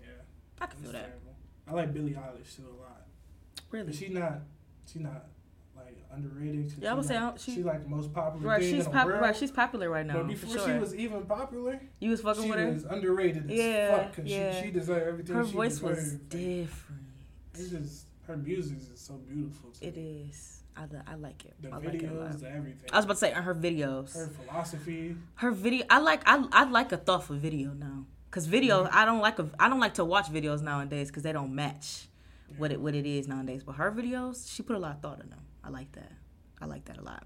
yeah, 0.00 0.08
I 0.60 0.66
can 0.66 0.80
feel 0.80 0.90
that. 0.90 1.04
terrible. 1.06 1.27
I 1.68 1.72
like 1.74 1.92
Billie 1.92 2.12
Eilish 2.12 2.56
too 2.56 2.62
a 2.66 2.74
lot, 2.82 3.06
Really. 3.70 3.86
but 3.86 3.94
she 3.94 4.08
not 4.08 4.40
she 4.90 4.98
not 5.00 5.26
like 5.76 5.96
underrated. 6.12 6.72
Yeah, 6.80 6.92
I 6.92 6.94
would 6.94 7.04
she 7.04 7.08
say 7.08 7.20
like, 7.20 7.38
she- 7.38 7.54
she 7.56 7.62
like 7.62 7.82
the 7.82 7.88
most 7.88 8.12
popular 8.12 8.46
Right. 8.48 8.60
thing 8.62 8.70
She's 8.76 8.86
in 8.86 8.90
the 8.92 8.96
pop- 8.98 9.06
world. 9.06 9.20
Right. 9.20 9.36
She's 9.36 9.50
popular 9.50 9.90
right 9.90 10.06
now. 10.06 10.14
but 10.18 10.28
before 10.28 10.56
sure. 10.58 10.66
she 10.74 10.78
was 10.78 10.94
even 10.94 11.22
popular, 11.26 11.80
you 12.00 12.10
was 12.10 12.20
fucking 12.22 12.42
she 12.44 12.50
with 12.50 12.58
her. 12.58 12.72
was 12.72 12.84
underrated 12.84 13.50
as 13.50 13.56
Yeah, 13.58 13.96
fuck. 14.08 14.14
yeah. 14.24 14.60
she, 14.60 14.66
she 14.66 14.70
deserved 14.72 15.06
everything. 15.06 15.34
Her 15.36 15.44
she 15.46 15.52
voice 15.52 15.80
was 15.80 15.98
deserved. 15.98 16.28
different. 16.30 17.02
It's 17.54 17.68
just 17.70 18.06
her 18.26 18.36
music 18.36 18.78
is 18.92 19.00
so 19.00 19.14
beautiful. 19.14 19.70
To 19.70 19.86
It 19.86 19.96
is. 19.96 20.54
I, 20.76 20.84
I 21.08 21.14
like 21.16 21.44
it. 21.44 21.54
The 21.60 21.70
I 21.70 21.76
like 21.78 21.94
it 21.94 22.04
a 22.08 22.14
lot. 22.14 22.30
videos, 22.30 22.40
the 22.40 22.50
everything. 22.50 22.88
I 22.92 22.96
was 22.96 23.04
about 23.04 23.14
to 23.14 23.18
say 23.20 23.32
her 23.32 23.54
videos. 23.54 24.14
her 24.14 24.28
philosophy. 24.28 25.16
Her, 25.34 25.50
video. 25.50 25.84
I 25.90 25.98
like. 25.98 26.22
I 26.24 26.46
I 26.52 26.64
like 26.70 26.92
a 26.92 26.96
thoughtful 26.96 27.34
video 27.36 27.72
now. 27.72 28.04
Cause 28.30 28.46
video, 28.46 28.84
Mm-hmm. 28.84 28.96
I 28.96 29.04
don't 29.04 29.20
like 29.20 29.38
a. 29.38 29.48
I 29.58 29.68
don't 29.68 29.80
like 29.80 29.94
to 29.94 30.04
watch 30.04 30.26
videos 30.26 30.60
nowadays 30.60 31.08
because 31.08 31.22
they 31.22 31.32
don't 31.32 31.54
match 31.54 32.08
what 32.58 32.70
it 32.72 32.80
what 32.80 32.94
it 32.94 33.06
is 33.06 33.26
nowadays. 33.26 33.62
But 33.62 33.72
her 33.76 33.90
videos, 33.90 34.54
she 34.54 34.62
put 34.62 34.76
a 34.76 34.78
lot 34.78 34.96
of 34.96 35.00
thought 35.00 35.20
in 35.22 35.30
them. 35.30 35.40
I 35.64 35.70
like 35.70 35.90
that. 35.92 36.12
I 36.60 36.66
like 36.66 36.84
that 36.86 36.98
a 36.98 37.02
lot. 37.02 37.24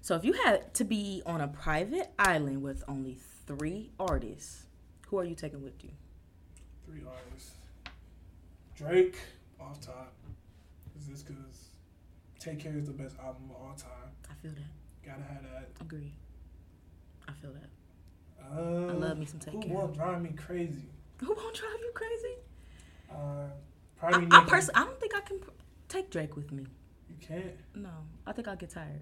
So 0.00 0.14
if 0.14 0.24
you 0.24 0.34
had 0.34 0.72
to 0.74 0.84
be 0.84 1.20
on 1.26 1.40
a 1.40 1.48
private 1.48 2.12
island 2.16 2.62
with 2.62 2.84
only 2.86 3.18
three 3.46 3.90
artists, 3.98 4.66
who 5.08 5.18
are 5.18 5.24
you 5.24 5.34
taking 5.34 5.64
with 5.64 5.82
you? 5.82 5.90
Three 6.84 7.00
artists. 7.04 7.50
Drake 8.76 9.18
off 9.60 9.80
top. 9.80 10.12
Is 10.96 11.08
this 11.08 11.22
because 11.22 11.70
Take 12.38 12.60
Care 12.60 12.76
is 12.76 12.86
the 12.86 12.92
best 12.92 13.16
album 13.18 13.50
of 13.50 13.56
all 13.56 13.74
time? 13.76 14.12
I 14.30 14.34
feel 14.40 14.52
that. 14.52 15.04
Gotta 15.04 15.22
have 15.22 15.42
that. 15.42 15.70
Agree. 15.80 16.12
I 17.26 17.32
feel 17.32 17.50
that. 17.52 17.68
Uh, 18.56 18.85
love 19.08 19.18
me 19.18 19.26
some 19.26 19.40
Take 19.40 19.54
who 19.54 19.60
Care. 19.62 19.74
won't 19.74 19.94
drive 19.94 20.22
me 20.22 20.30
crazy? 20.36 20.88
Who 21.20 21.34
won't 21.34 21.54
drive 21.56 21.80
you 21.80 21.92
crazy? 21.94 22.34
Uh, 23.10 23.14
I, 23.16 23.50
probably 23.98 24.26
I 24.30 24.40
Nicki. 24.40 24.50
personally, 24.50 24.82
I 24.82 24.84
don't 24.84 25.00
think 25.00 25.14
I 25.16 25.20
can 25.20 25.38
pr- 25.38 25.50
take 25.88 26.10
Drake 26.10 26.36
with 26.36 26.52
me. 26.52 26.66
You 27.08 27.16
can't. 27.26 27.54
No, 27.74 27.88
I 28.26 28.32
think 28.32 28.48
I'll 28.48 28.56
get 28.56 28.68
tired. 28.70 29.00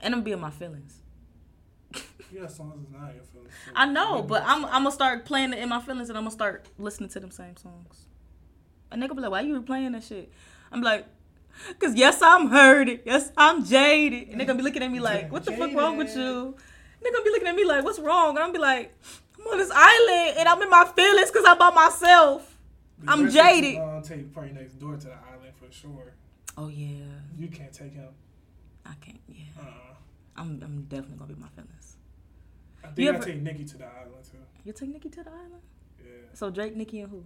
And 0.00 0.14
I'm 0.14 0.22
being 0.22 0.40
my 0.40 0.50
feelings. 0.50 1.02
You 2.32 2.40
got 2.40 2.50
songs 2.50 2.74
that's 2.80 2.92
not 3.02 3.14
your 3.14 3.22
feelings. 3.22 3.52
so 3.66 3.72
I 3.76 3.86
know, 3.86 4.20
but. 4.22 4.42
I'm 4.44 4.64
I'm 4.64 4.82
gonna 4.82 4.90
start 4.90 5.24
playing 5.24 5.52
it 5.52 5.60
in 5.60 5.68
my 5.68 5.80
feelings, 5.80 6.08
and 6.08 6.18
I'm 6.18 6.24
gonna 6.24 6.32
start 6.32 6.66
listening 6.76 7.08
to 7.10 7.20
them 7.20 7.30
same 7.30 7.56
songs. 7.56 8.06
And 8.90 9.00
they 9.00 9.06
gonna 9.06 9.20
be 9.20 9.22
like, 9.22 9.30
"Why 9.30 9.40
you 9.42 9.60
replaying 9.60 9.92
that 9.92 10.02
shit?" 10.02 10.32
I'm 10.72 10.82
like, 10.82 11.06
"Cause 11.78 11.94
yes, 11.94 12.20
I'm 12.22 12.48
hurted. 12.48 13.02
Yes, 13.06 13.30
I'm 13.36 13.64
jaded." 13.64 14.28
And 14.30 14.40
they 14.40 14.44
gonna 14.44 14.56
be 14.58 14.64
looking 14.64 14.82
at 14.82 14.90
me 14.90 14.98
like, 14.98 15.30
"What 15.30 15.44
the 15.44 15.52
fuck 15.52 15.72
wrong 15.72 15.96
with 15.98 16.16
you?" 16.16 16.56
They 17.02 17.10
gonna 17.10 17.24
be 17.24 17.30
looking 17.30 17.48
at 17.48 17.54
me 17.54 17.64
like, 17.64 17.84
"What's 17.84 17.98
wrong?" 17.98 18.30
And 18.36 18.38
I'm 18.44 18.52
be 18.52 18.58
like, 18.58 18.94
"I'm 19.38 19.46
on 19.46 19.58
this 19.58 19.70
island, 19.72 20.38
and 20.38 20.48
I'm 20.48 20.60
in 20.62 20.70
my 20.70 20.84
feelings 20.96 21.30
cause 21.30 21.44
I'm 21.46 21.58
by 21.58 21.70
myself." 21.70 22.52
I'm 23.06 23.28
jaded. 23.30 23.74
you 23.74 23.80
uh, 23.80 23.86
gonna 24.00 24.02
take 24.02 24.32
probably 24.32 24.52
next 24.52 24.74
door 24.78 24.96
to 24.96 25.06
the 25.06 25.12
island 25.12 25.52
for 25.60 25.70
sure. 25.70 26.14
Oh 26.56 26.68
yeah, 26.68 27.04
You 27.36 27.48
can't 27.48 27.72
take 27.72 27.92
him. 27.92 28.08
I 28.86 28.94
can't. 29.00 29.20
Yeah, 29.28 29.44
Uh-uh. 29.60 29.94
I'm 30.38 30.60
I'm 30.62 30.82
definitely 30.88 31.16
gonna 31.18 31.34
be 31.34 31.40
my 31.40 31.48
feelings. 31.48 31.96
I 32.82 32.86
think 32.88 32.98
You 33.00 33.12
I 33.12 33.14
ever- 33.16 33.24
take 33.24 33.42
Nicki 33.42 33.64
to 33.64 33.76
the 33.78 33.84
island 33.86 34.24
too. 34.30 34.38
You 34.64 34.72
take 34.72 34.88
Nicki 34.88 35.10
to 35.10 35.22
the 35.24 35.30
island? 35.30 35.62
Yeah. 36.02 36.10
So 36.32 36.50
Drake, 36.50 36.74
Nicki, 36.76 37.00
and 37.00 37.10
who? 37.10 37.24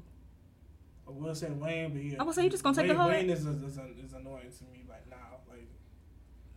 I 1.06 1.10
will 1.12 1.34
say 1.34 1.50
Wayne, 1.50 1.92
but 1.92 2.02
yeah. 2.02 2.16
I 2.20 2.22
would 2.24 2.34
say 2.34 2.44
you 2.44 2.50
just 2.50 2.62
gonna 2.64 2.76
take 2.76 2.88
the 2.88 2.94
whole- 2.94 3.08
Wayne 3.08 3.30
is, 3.30 3.44
is, 3.46 3.62
is, 3.62 3.78
is 3.78 4.12
annoying 4.12 4.50
to 4.58 4.64
me 4.64 4.82
like 4.88 4.88
now. 4.88 4.88
Like 4.88 4.89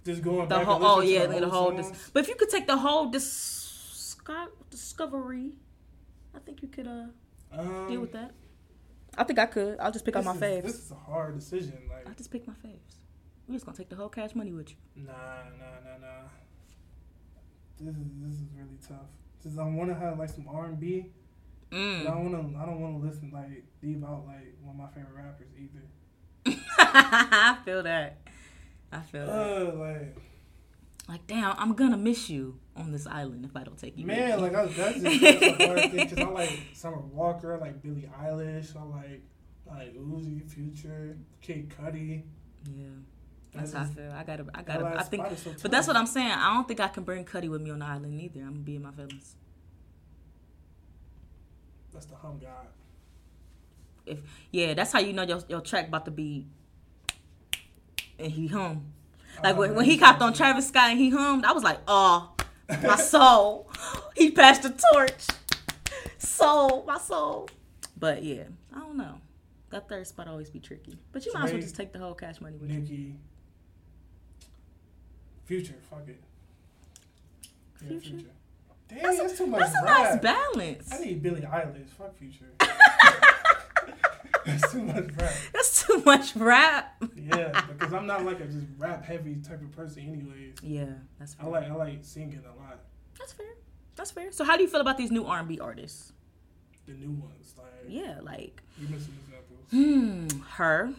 just 0.05 0.21
going 0.21 0.47
The 0.47 0.55
back 0.55 0.65
whole, 0.65 0.85
oh 0.85 1.01
yeah, 1.01 1.25
to 1.27 1.39
the 1.39 1.49
whole. 1.49 1.71
Dis- 1.71 1.91
but 2.13 2.23
if 2.23 2.29
you 2.29 2.35
could 2.35 2.49
take 2.49 2.67
the 2.67 2.77
whole 2.77 3.05
disco- 3.09 4.49
discovery, 4.69 5.51
I 6.35 6.39
think 6.39 6.61
you 6.61 6.67
could 6.67 6.87
uh 6.87 7.05
um, 7.51 7.87
deal 7.89 8.01
with 8.01 8.11
that. 8.13 8.31
I 9.17 9.23
think 9.23 9.37
I 9.39 9.45
could. 9.45 9.79
I'll 9.79 9.91
just 9.91 10.05
pick 10.05 10.15
out 10.15 10.25
my 10.25 10.33
is- 10.33 10.41
faves. 10.41 10.63
This 10.63 10.79
is 10.85 10.91
a 10.91 10.95
hard 10.95 11.35
decision. 11.39 11.77
Like 11.89 12.07
I'll 12.07 12.15
just 12.15 12.31
pick 12.31 12.47
my 12.47 12.53
faves. 12.55 12.95
We're 13.47 13.55
just 13.55 13.65
gonna 13.65 13.77
take 13.77 13.89
the 13.89 13.95
whole 13.95 14.09
cash 14.09 14.33
money 14.35 14.51
with 14.51 14.69
you. 14.71 14.75
nah, 14.95 15.11
nah, 15.13 15.79
nah, 15.85 15.97
nah. 16.07 16.27
This 17.79 17.95
is 17.95 18.07
this 18.21 18.33
is 18.35 18.43
really 18.55 18.77
tough 18.87 19.07
Just 19.41 19.57
I 19.57 19.63
want 19.63 19.89
to 19.89 19.95
have 19.95 20.17
like 20.19 20.29
some 20.29 20.47
R 20.47 20.65
and 20.65 20.79
B. 20.79 21.07
But 21.69 21.77
I 21.77 21.79
Mm. 21.79 22.03
don't 22.05 22.31
want 22.31 22.53
to. 22.53 22.59
I 22.59 22.65
don't 22.67 22.79
want 22.79 23.01
to 23.01 23.07
listen 23.07 23.31
like 23.33 23.65
leave 23.81 24.03
out 24.03 24.25
like 24.27 24.55
one 24.61 24.75
of 24.75 24.81
my 24.81 24.87
favorite 24.89 25.15
rappers 25.15 25.47
either. 25.57 26.57
I 26.77 27.57
feel 27.65 27.83
that. 27.83 28.17
I 28.93 29.01
feel. 29.01 29.29
Uh, 29.29 29.73
like 29.77 30.17
Like, 31.07 31.27
damn, 31.27 31.55
I'm 31.57 31.73
gonna 31.73 31.97
miss 31.97 32.29
you 32.29 32.59
on 32.75 32.91
this 32.91 33.05
island 33.07 33.45
if 33.45 33.55
I 33.55 33.63
don't 33.63 33.77
take 33.77 33.97
you. 33.97 34.05
man, 34.05 34.39
like 34.41 34.55
I, 34.55 34.65
that's 34.65 34.99
just 35.01 35.21
that's 35.21 35.41
a 35.59 35.67
hard 35.67 35.79
thing 35.91 36.07
because 36.07 36.19
I 36.19 36.29
like 36.29 36.59
Summer 36.73 36.99
Walker, 36.99 37.53
I 37.55 37.57
like 37.57 37.81
Billie 37.81 38.09
Eilish, 38.21 38.75
I 38.75 38.83
like 38.83 39.21
like 39.65 39.95
Uzi, 39.95 40.47
Future, 40.49 41.17
Kid 41.41 41.69
Cudi. 41.69 42.23
yeah, 42.73 42.85
that's 43.53 43.71
That's 43.71 43.73
how 43.73 43.91
I 43.91 43.95
feel. 43.95 44.11
I 44.11 44.23
gotta, 44.23 44.45
I 44.53 44.61
gotta. 44.61 44.85
I 44.99 45.03
think, 45.03 45.25
so 45.37 45.51
but 45.61 45.71
that's 45.71 45.87
what 45.87 45.95
I'm 45.95 46.05
saying. 46.07 46.31
I 46.31 46.53
don't 46.53 46.67
think 46.67 46.79
I 46.79 46.87
can 46.87 47.03
bring 47.03 47.25
Cudi 47.25 47.49
with 47.49 47.61
me 47.61 47.71
on 47.71 47.79
the 47.79 47.85
island 47.85 48.19
either. 48.21 48.41
I'm 48.41 48.47
gonna 48.53 48.59
be 48.59 48.75
in 48.75 48.83
my 48.83 48.91
feelings. 48.91 49.35
That's 51.93 52.05
the 52.07 52.15
hum 52.15 52.39
god. 52.39 52.67
If 54.05 54.19
yeah, 54.51 54.73
that's 54.73 54.91
how 54.91 54.99
you 54.99 55.13
know 55.13 55.23
your 55.23 55.41
your 55.47 55.61
track 55.61 55.87
about 55.87 56.05
to 56.05 56.11
be. 56.11 56.47
And 58.23 58.31
he 58.31 58.47
hummed. 58.47 58.85
Like 59.43 59.55
Oh, 59.55 59.59
when, 59.59 59.75
when 59.75 59.85
he 59.85 59.97
copped 59.97 60.21
on. 60.21 60.33
Travis 60.33 60.69
Scott 60.69 60.91
and 60.91 60.99
he 60.99 61.09
hummed, 61.09 61.43
I 61.43 61.51
was 61.51 61.63
like, 61.63 61.79
oh, 61.87 62.31
my 62.81 62.95
soul. 62.95 63.69
he 64.15 64.31
passed 64.31 64.63
the 64.63 64.81
torch. 64.93 65.27
Soul, 66.17 66.85
my 66.87 66.97
soul. 66.97 67.49
But 67.97 68.23
yeah, 68.23 68.43
I 68.73 68.79
don't 68.79 68.97
know. 68.97 69.19
That 69.71 69.89
third 69.89 70.07
spot 70.07 70.27
always 70.27 70.49
be 70.49 70.59
tricky. 70.59 70.97
But 71.11 71.25
you 71.25 71.33
might 71.33 71.45
as 71.45 71.51
well 71.51 71.61
just 71.61 71.75
take 71.75 71.91
the 71.91 71.99
whole 71.99 72.13
cash 72.13 72.39
money 72.39 72.57
with 72.57 72.69
you. 72.89 73.15
Future, 75.45 75.73
fuck 75.89 76.07
it. 76.07 76.21
Yeah, 77.81 77.87
Future? 77.89 78.09
Future. 78.09 78.25
Damn, 78.87 79.01
That's 79.01 79.17
that's, 79.17 79.33
a, 79.33 79.37
too 79.37 79.47
much 79.47 79.59
that's 79.59 79.75
a 79.75 79.85
nice 79.85 80.19
balance. 80.19 80.93
I 80.93 80.99
need 80.99 81.21
Billie 81.21 81.41
Eilish. 81.41 81.89
Fuck 81.89 82.15
Future. 82.17 82.45
that's 84.45 84.71
too 84.71 84.83
much 84.83 85.05
rap. 85.17 85.33
That's 85.53 85.85
too 85.85 85.92
much 86.05 86.35
rap. 86.35 87.01
Yeah, 87.15 87.61
because 87.67 87.93
I'm 87.93 88.05
not 88.05 88.25
like 88.25 88.39
a 88.39 88.45
just 88.45 88.65
rap 88.77 89.03
heavy 89.03 89.35
type 89.35 89.61
of 89.61 89.71
person, 89.71 90.03
anyways. 90.03 90.55
Yeah, 90.61 90.85
that's 91.19 91.33
fair. 91.35 91.45
I 91.45 91.49
like 91.49 91.63
I 91.69 91.73
like 91.75 91.99
singing 92.01 92.41
a 92.45 92.59
lot. 92.61 92.79
That's 93.19 93.33
fair. 93.33 93.45
That's 93.95 94.11
fair. 94.11 94.31
So 94.31 94.43
how 94.43 94.57
do 94.57 94.63
you 94.63 94.69
feel 94.69 94.81
about 94.81 94.97
these 94.97 95.11
new 95.11 95.25
R&B 95.25 95.59
artists? 95.59 96.13
The 96.87 96.93
new 96.93 97.11
ones, 97.11 97.53
like 97.57 97.65
Yeah, 97.87 98.19
like 98.21 98.61
you 98.79 98.87
some 98.87 99.13
examples. 99.23 99.69
hmm, 99.71 100.27
her. 100.57 100.93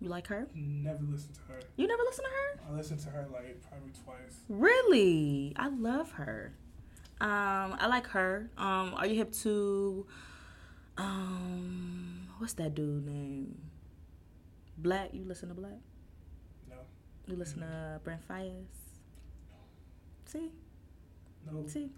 You 0.00 0.08
like 0.08 0.26
her? 0.28 0.46
Never 0.54 1.02
listened 1.04 1.34
to 1.34 1.40
her. 1.52 1.60
You 1.76 1.86
never 1.88 2.02
listen 2.04 2.24
to 2.24 2.30
her? 2.30 2.60
I 2.72 2.76
listened 2.76 3.00
to 3.00 3.10
her 3.10 3.26
like 3.32 3.60
probably 3.68 3.90
twice. 4.04 4.40
Really? 4.48 5.52
I 5.56 5.68
love 5.68 6.12
her. 6.12 6.52
Um, 7.20 7.76
I 7.80 7.86
like 7.88 8.06
her. 8.08 8.48
Um, 8.56 8.94
are 8.96 9.06
you 9.06 9.16
hip 9.16 9.32
to 9.42 10.06
um 10.96 12.28
what's 12.38 12.52
that 12.54 12.74
dude 12.74 13.06
name? 13.06 13.56
Black, 14.78 15.10
you 15.12 15.24
listen 15.24 15.48
to 15.48 15.54
Black? 15.54 15.72
No, 16.68 16.76
You 17.26 17.36
listen 17.36 17.60
to 17.60 18.00
Brent 18.04 18.26
Faiyaz? 18.28 18.64
See? 20.26 20.50
no. 21.50 21.66
See? 21.66 21.90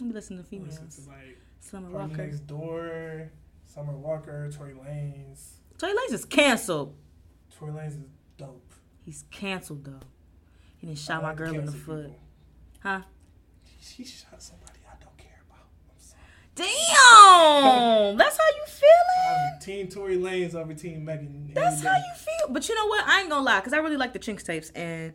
Let 0.00 0.06
me 0.06 0.12
listen 0.12 0.36
to 0.36 0.42
I 0.42 0.46
females. 0.46 0.78
to 1.04 1.10
like 1.10 1.40
Summer 1.60 1.90
Party 1.90 2.10
Walker. 2.10 2.22
Next 2.26 2.40
Door, 2.46 3.30
Summer 3.66 3.96
Walker, 3.96 4.50
Tory 4.52 4.74
Lanez. 4.74 5.54
Tory 5.78 5.92
Lanez 5.92 6.12
is 6.12 6.24
canceled. 6.24 6.94
Tory 7.58 7.72
Lanez 7.72 7.88
is 7.88 7.96
dope. 8.36 8.72
He's 9.04 9.24
canceled 9.30 9.84
though. 9.84 10.00
He 10.76 10.86
didn't 10.86 10.98
shot 11.00 11.22
my 11.22 11.34
girl 11.34 11.54
in 11.54 11.64
the 11.66 11.72
foot. 11.72 12.04
people. 12.06 12.20
Huh? 12.80 13.00
She 13.80 14.04
shot 14.04 14.40
somebody 14.42 14.78
I 14.88 15.02
don't 15.02 15.16
care 15.16 15.40
about. 15.50 15.66
I'm 15.88 15.96
sorry. 15.98 16.20
Damn! 16.58 18.16
That's 18.16 18.36
how 18.36 18.44
you 18.56 18.64
feeling? 18.66 19.54
I'm 19.54 19.60
Team 19.60 19.86
Tory 19.86 20.16
Lanez 20.16 20.56
over 20.56 20.74
Team 20.74 21.04
Megan. 21.04 21.52
That's 21.54 21.84
how 21.84 21.94
you 21.94 22.14
feel. 22.16 22.52
But 22.52 22.68
you 22.68 22.74
know 22.74 22.86
what? 22.86 23.06
I 23.06 23.20
ain't 23.20 23.30
gonna 23.30 23.44
lie, 23.44 23.60
because 23.60 23.72
I 23.72 23.76
really 23.76 23.96
like 23.96 24.12
the 24.12 24.18
Chixtapes. 24.18 24.72
And 24.74 25.12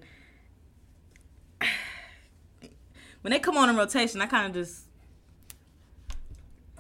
when 3.22 3.32
they 3.32 3.40
come 3.40 3.58
on 3.58 3.70
in 3.70 3.76
rotation, 3.76 4.22
I 4.22 4.28
kind 4.28 4.48
of 4.48 4.54
just. 4.54 4.86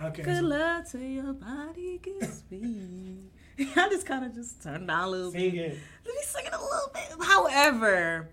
Okay. 0.01 0.23
Good 0.23 0.43
luck 0.43 0.89
to 0.91 0.99
your 0.99 1.33
body, 1.33 1.99
good 2.01 2.33
speed. 2.33 3.31
I 3.75 3.89
just 3.89 4.05
kind 4.05 4.23
of 4.23 4.33
just 4.33 4.63
turn 4.63 4.87
down 4.87 5.03
a 5.03 5.09
little 5.09 5.31
bit. 5.33 5.53
it. 5.53 5.77
Let 6.05 6.15
me 6.15 6.21
sing 6.23 6.45
it 6.45 6.53
a 6.53 6.61
little 6.61 6.91
bit. 6.93 7.27
However, 7.27 8.29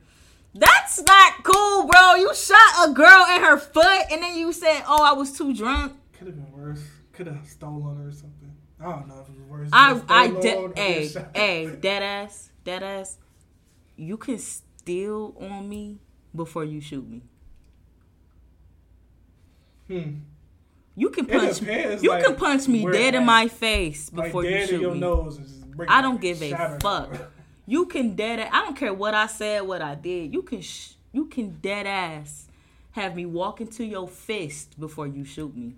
that's 0.55 1.03
not 1.03 1.43
cool, 1.43 1.87
bro. 1.87 2.15
You 2.15 2.33
shot 2.37 2.89
a 2.89 2.93
girl 2.93 3.27
in 3.35 3.43
her 3.43 3.59
foot 3.59 4.05
and 4.13 4.23
then 4.23 4.37
you 4.37 4.53
said, 4.53 4.85
oh, 4.87 5.03
I 5.03 5.13
was 5.13 5.37
too 5.37 5.53
drunk. 5.53 5.95
Could 6.21 6.27
have 6.27 6.37
been 6.37 6.53
worse. 6.53 6.83
Could 7.15 7.29
have 7.29 7.47
stolen 7.49 7.97
or 7.97 8.13
something. 8.13 8.55
I 8.79 8.85
don't 8.91 9.09
know 9.09 9.21
if 9.23 9.29
it 9.31 9.41
was 9.41 9.49
worse. 9.49 9.71
I, 9.73 10.03
I, 10.07 10.29
de- 10.29 10.73
hey, 10.77 11.11
hey, 11.35 11.77
dead 11.81 12.03
ass, 12.03 12.51
dead 12.63 12.83
ass. 12.83 13.17
You 13.97 14.19
can 14.19 14.37
steal 14.37 15.35
on 15.41 15.67
me 15.67 15.97
before 16.37 16.63
you 16.67 16.83
shoot 16.83 17.09
me. 17.09 17.23
Hmm. 19.89 20.17
You 20.95 21.09
can 21.09 21.25
punch 21.25 21.63
me. 21.63 21.97
You 22.03 22.11
like, 22.11 22.27
can 22.27 22.37
punch 22.37 22.69
me 22.69 22.85
dead 22.85 23.15
in 23.15 23.25
my 23.25 23.49
face 23.49 24.13
Like 24.13 24.27
before 24.27 24.45
you 24.45 24.51
dead 24.51 24.63
in 24.65 24.69
shoot 24.69 24.81
your 24.83 24.93
me. 24.93 25.01
nose 25.01 25.39
and 25.39 25.47
just 25.47 25.71
break 25.71 25.91
I 25.91 26.03
don't 26.03 26.21
give 26.21 26.43
a 26.43 26.79
fuck. 26.83 27.33
You 27.65 27.87
can 27.87 28.15
dead. 28.15 28.41
Ass, 28.41 28.51
I 28.53 28.61
don't 28.67 28.77
care 28.77 28.93
what 28.93 29.15
I 29.15 29.27
said, 29.27 29.63
what 29.63 29.81
I 29.81 29.95
did. 29.95 30.35
You 30.35 30.43
can. 30.43 30.61
Sh- 30.61 30.93
you 31.13 31.25
can 31.29 31.61
dead 31.63 31.87
ass 31.87 32.47
have 32.91 33.17
me 33.17 33.25
walk 33.25 33.63
into 33.63 33.87
your 33.87 34.07
fist 34.07 34.79
before 34.79 35.07
you 35.07 35.25
shoot 35.25 35.57
me. 35.57 35.77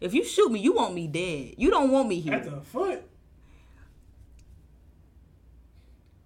If 0.00 0.14
you 0.14 0.24
shoot 0.24 0.50
me, 0.50 0.60
you 0.60 0.72
want 0.74 0.94
me 0.94 1.06
dead. 1.08 1.54
You 1.58 1.70
don't 1.70 1.90
want 1.90 2.08
me 2.08 2.20
here. 2.20 2.34
At 2.34 2.44
the 2.44 2.60
foot. 2.60 3.02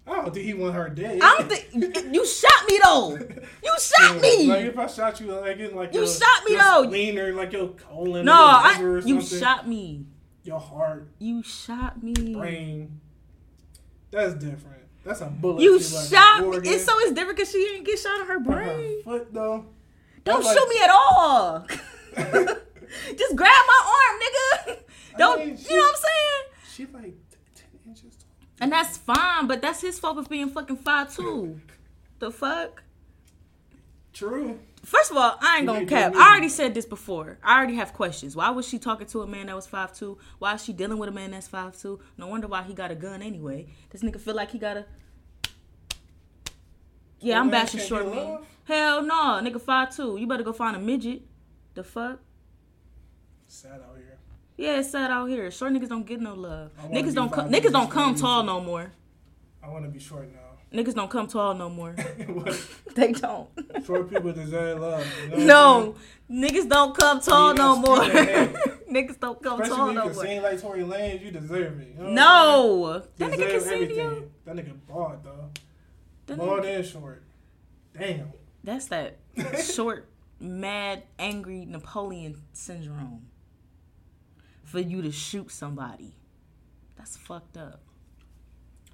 I 0.05 0.15
don't 0.15 0.33
think 0.33 0.45
he 0.45 0.53
want 0.53 0.75
her 0.75 0.89
dead. 0.89 1.19
I 1.21 1.37
don't 1.37 1.49
think 1.49 2.13
you 2.13 2.25
shot 2.25 2.67
me 2.67 2.79
though. 2.83 3.17
You 3.63 3.75
shot 3.79 4.21
me. 4.21 4.47
Like 4.47 4.65
if 4.65 4.77
I 4.77 4.87
shot 4.87 5.19
you 5.21 5.31
like 5.31 5.57
in 5.57 5.75
like 5.75 5.93
You 5.93 6.01
your, 6.01 6.09
shot 6.09 6.43
me, 6.45 6.51
your 6.53 6.61
though. 6.61 6.83
spleen 6.83 7.17
or 7.17 7.33
like 7.33 7.53
your 7.53 7.69
colon, 7.69 8.25
no, 8.25 8.33
I, 8.33 8.75
you 9.05 9.21
something, 9.21 9.39
shot 9.39 9.67
me. 9.67 10.05
your 10.43 10.59
heart, 10.59 11.07
You 11.19 11.41
shot 11.41 12.03
me. 12.03 12.33
brain. 12.35 12.99
That's 14.11 14.33
different. 14.35 14.83
That's 15.05 15.21
a 15.21 15.25
bullet. 15.27 15.61
You 15.61 15.79
to, 15.79 15.95
like, 15.95 16.07
shot 16.09 16.47
me. 16.47 16.57
It's 16.69 16.83
so 16.85 16.91
it's 16.99 17.13
different 17.13 17.37
because 17.37 17.51
she 17.51 17.59
didn't 17.59 17.85
get 17.85 17.97
shot 17.99 18.19
in 18.19 18.27
her 18.27 18.33
Her 18.33 18.39
brain. 18.41 19.01
foot 19.03 19.33
though. 19.33 19.65
Don't 20.25 20.43
That's 20.43 20.53
shoot 20.53 20.59
like- 20.59 20.69
me 20.69 20.81
at 20.83 20.89
all. 20.91 21.65
Just 23.17 23.35
grab 23.35 23.63
my 23.67 23.95
arm, 23.95 24.19
nigga. 24.21 24.79
Don't 25.17 25.39
mean, 25.39 25.49
you 25.51 25.57
she- 25.57 25.73
know 25.75 25.81
what 25.81 25.95
I'm 25.95 26.01
saying? 26.01 26.43
She 26.73 26.85
like 26.93 27.15
ten 27.55 27.67
inches 27.87 28.15
tall. 28.17 28.29
And 28.61 28.71
that's 28.71 28.92
fine, 29.05 29.47
but 29.47 29.61
that's 29.61 29.81
his 29.81 29.99
fault 29.99 30.21
for 30.23 30.29
being 30.29 30.49
fucking 30.49 30.77
five 30.77 31.15
two. 31.15 31.59
the 32.19 32.31
fuck? 32.31 32.83
True. 34.13 34.59
First 34.83 35.11
of 35.11 35.17
all, 35.17 35.37
I 35.41 35.57
ain't 35.57 35.65
gonna 35.65 35.85
cap. 35.85 36.13
I 36.15 36.31
already 36.31 36.49
said 36.49 36.73
this 36.73 36.85
before. 36.85 37.39
I 37.41 37.57
already 37.57 37.75
have 37.75 37.93
questions. 37.93 38.35
Why 38.35 38.49
was 38.49 38.67
she 38.67 38.77
talking 38.77 39.07
to 39.07 39.21
a 39.21 39.27
man 39.27 39.47
that 39.47 39.55
was 39.55 39.65
five 39.65 39.93
two? 39.93 40.17
Why 40.39 40.53
is 40.55 40.63
she 40.63 40.73
dealing 40.73 40.97
with 40.97 41.07
a 41.09 41.11
man 41.11 41.31
that's 41.31 41.47
five 41.47 41.77
two? 41.79 41.99
No 42.17 42.27
wonder 42.27 42.47
why 42.47 42.63
he 42.63 42.73
got 42.73 42.91
a 42.91 42.95
gun 42.95 43.21
anyway. 43.21 43.67
This 43.91 44.03
nigga 44.03 44.19
feel 44.19 44.35
like 44.35 44.51
he 44.51 44.59
got 44.59 44.77
a. 44.77 44.85
Yeah, 47.19 47.39
I'm 47.39 47.49
bashing 47.49 47.79
short 47.79 48.07
men. 48.13 48.39
Hell 48.65 49.01
no, 49.03 49.39
nigga 49.41 49.61
five 49.61 49.95
two. 49.95 50.17
You 50.17 50.27
better 50.27 50.43
go 50.43 50.51
find 50.51 50.75
a 50.75 50.79
midget. 50.79 51.21
The 51.75 51.83
fuck? 51.83 52.19
Sad 53.47 53.81
out 53.81 53.95
here. 53.97 54.12
Yeah, 54.57 54.79
it's 54.79 54.91
sad 54.91 55.09
out 55.11 55.27
here. 55.29 55.49
Short 55.51 55.73
niggas 55.73 55.89
don't 55.89 56.05
get 56.05 56.21
no 56.21 56.33
love. 56.35 56.71
Niggas 56.89 57.15
don't 57.15 57.31
come. 57.31 57.49
Niggas 57.51 57.71
don't 57.71 57.89
come 57.89 58.15
tall 58.15 58.43
no 58.43 58.61
more. 58.61 58.91
I 59.63 59.69
want 59.69 59.85
to 59.85 59.89
be 59.91 59.99
short 59.99 60.29
now. 60.31 60.39
Niggas 60.77 60.95
don't 60.95 61.09
come 61.09 61.27
tall 61.27 61.53
no 61.53 61.69
more. 61.69 61.95
They 62.95 63.11
don't. 63.11 63.49
short 63.85 64.09
people 64.09 64.31
deserve 64.33 64.79
love. 64.79 65.05
You 65.31 65.45
know 65.45 65.95
No, 66.29 66.45
niggas 66.47 66.69
don't 66.69 66.95
come 66.95 67.19
tall 67.21 67.53
no 67.55 67.75
more. 67.75 67.97
niggas 68.01 69.19
don't 69.19 69.41
come 69.41 69.61
Especially 69.61 69.77
tall 69.77 69.93
no 69.93 70.03
can 70.07 70.13
more. 70.13 70.23
sing 70.25 70.41
like 70.43 70.61
Tory 70.61 70.81
Lanez, 70.81 71.21
you 71.23 71.31
deserve 71.31 71.79
it. 71.79 71.95
You 71.97 72.03
know 72.03 72.09
No, 72.11 72.99
that 73.17 73.31
nigga 73.31 73.49
can 73.51 73.61
sing 73.61 73.87
to 73.87 73.95
you. 73.95 74.31
That 74.45 74.55
nigga 74.55 74.73
bald 74.87 75.23
though. 75.23 75.49
That 76.27 76.37
Bald 76.37 76.61
nigga- 76.61 76.75
and 76.77 76.85
short. 76.85 77.23
Damn. 77.97 78.31
That's 78.63 78.85
that 78.87 79.17
short, 79.63 80.07
mad, 80.39 81.03
angry 81.17 81.65
Napoleon 81.65 82.41
syndrome. 82.53 83.25
For 84.73 84.79
you 84.79 85.03
to 85.03 85.11
shoot 85.11 85.51
somebody, 85.51 86.15
that's 86.97 87.15
fucked 87.15 87.57
up. 87.57 87.79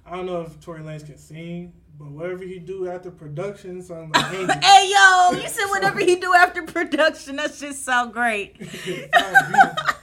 I 0.04 0.14
don't 0.14 0.26
know 0.26 0.42
if 0.42 0.60
Tory 0.60 0.80
Lanez 0.80 1.06
can 1.06 1.16
sing, 1.16 1.72
but 1.98 2.08
whatever 2.10 2.44
he 2.44 2.58
do 2.58 2.86
after 2.86 3.10
production 3.10 3.80
sounds 3.80 4.14
like 4.14 4.30
angel. 4.34 4.56
hey 4.60 4.92
yo, 4.94 5.30
you 5.40 5.48
said 5.48 5.64
whatever 5.70 6.00
he 6.00 6.16
do 6.16 6.34
after 6.34 6.64
production, 6.64 7.36
that 7.36 7.54
shit 7.54 7.74
sound 7.76 8.12
great. 8.12 8.56
It 8.60 9.08
sounds 9.14 9.46
beautiful. 9.48 9.94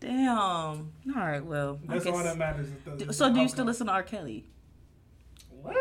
Damn. 0.00 0.36
All 0.36 0.92
right, 1.14 1.42
well, 1.42 1.80
That's 1.88 2.04
all 2.04 2.22
that 2.22 2.36
matters. 2.36 2.68
the- 2.84 3.10
So 3.14 3.32
do 3.32 3.40
you 3.40 3.48
still 3.48 3.64
listen 3.64 3.86
to 3.86 3.92
R. 3.94 4.02
Kelly? 4.02 4.44
What? 5.48 5.74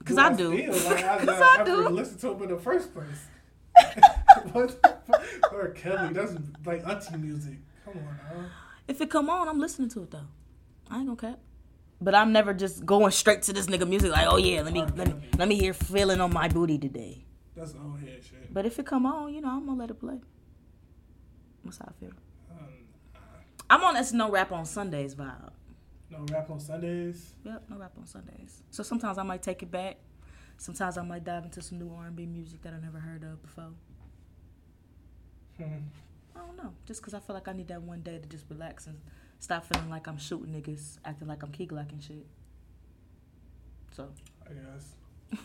Because 0.00 0.18
I 0.18 0.34
do. 0.34 0.54
Still, 0.74 0.92
like, 0.92 1.02
I, 1.02 1.16
I 1.60 1.64
do. 1.64 1.88
listened 1.88 2.20
to 2.20 2.32
him 2.32 2.42
in 2.42 2.48
the 2.50 2.58
first 2.58 2.92
place. 2.92 3.96
what? 4.52 4.78
R. 5.50 5.68
Kelly, 5.68 6.12
that's 6.12 6.34
like 6.66 6.86
auntie 6.86 7.16
music. 7.16 7.54
Come 7.92 8.02
on, 8.06 8.20
now. 8.42 8.50
If 8.86 9.00
it 9.00 9.10
come 9.10 9.30
on, 9.30 9.48
I'm 9.48 9.58
listening 9.58 9.88
to 9.90 10.02
it 10.02 10.10
though. 10.10 10.26
I 10.90 10.98
ain't 10.98 11.06
gonna 11.06 11.32
cap. 11.34 11.40
But 12.00 12.14
I'm 12.14 12.32
never 12.32 12.54
just 12.54 12.86
going 12.86 13.10
straight 13.10 13.42
to 13.42 13.52
this 13.52 13.66
nigga 13.66 13.88
music 13.88 14.12
like, 14.12 14.26
oh 14.28 14.36
yeah, 14.36 14.62
let 14.62 14.72
me 14.72 14.84
let 14.96 15.08
me 15.08 15.14
let 15.36 15.48
me 15.48 15.56
hear 15.56 15.72
feeling 15.72 16.20
on 16.20 16.32
my 16.32 16.48
booty 16.48 16.78
today. 16.78 17.24
That's 17.56 17.74
old 17.74 18.00
head 18.00 18.22
shit. 18.22 18.52
But 18.52 18.66
if 18.66 18.78
it 18.78 18.86
come 18.86 19.04
on, 19.04 19.34
you 19.34 19.40
know, 19.40 19.48
I'm 19.50 19.66
gonna 19.66 19.78
let 19.78 19.90
it 19.90 19.98
play. 19.98 20.20
That's 21.64 21.78
how 21.78 21.86
I 21.88 22.00
feel. 22.00 22.12
Um, 22.50 22.68
I'm 23.68 23.84
on 23.84 23.94
this 23.94 24.12
no 24.12 24.30
rap 24.30 24.52
on 24.52 24.64
Sundays 24.64 25.14
vibe. 25.14 25.50
no 26.10 26.24
rap 26.32 26.50
on 26.50 26.60
Sundays. 26.60 27.34
Yep, 27.44 27.64
no 27.68 27.76
rap 27.78 27.92
on 27.98 28.06
Sundays. 28.06 28.62
So 28.70 28.82
sometimes 28.82 29.18
I 29.18 29.22
might 29.24 29.42
take 29.42 29.62
it 29.62 29.70
back. 29.70 29.96
Sometimes 30.56 30.98
I 30.98 31.02
might 31.02 31.24
dive 31.24 31.44
into 31.44 31.62
some 31.62 31.78
new 31.78 31.92
R&B 31.94 32.26
music 32.26 32.62
that 32.62 32.72
I 32.74 32.80
never 32.80 32.98
heard 32.98 33.22
of 33.22 33.40
before. 33.42 33.70
I 36.38 36.46
don't 36.46 36.56
know. 36.56 36.72
Just 36.86 37.00
because 37.00 37.14
I 37.14 37.20
feel 37.20 37.34
like 37.34 37.48
I 37.48 37.52
need 37.52 37.68
that 37.68 37.82
one 37.82 38.00
day 38.02 38.18
to 38.18 38.26
just 38.28 38.44
relax 38.48 38.86
and 38.86 38.98
stop 39.40 39.64
feeling 39.66 39.90
like 39.90 40.06
I'm 40.06 40.18
shooting 40.18 40.52
niggas, 40.52 40.98
acting 41.04 41.28
like 41.28 41.42
I'm 41.42 41.50
key 41.50 41.66
glocking 41.66 42.06
shit. 42.06 42.26
So, 43.92 44.08
I 44.48 44.52
guess. 44.52 45.40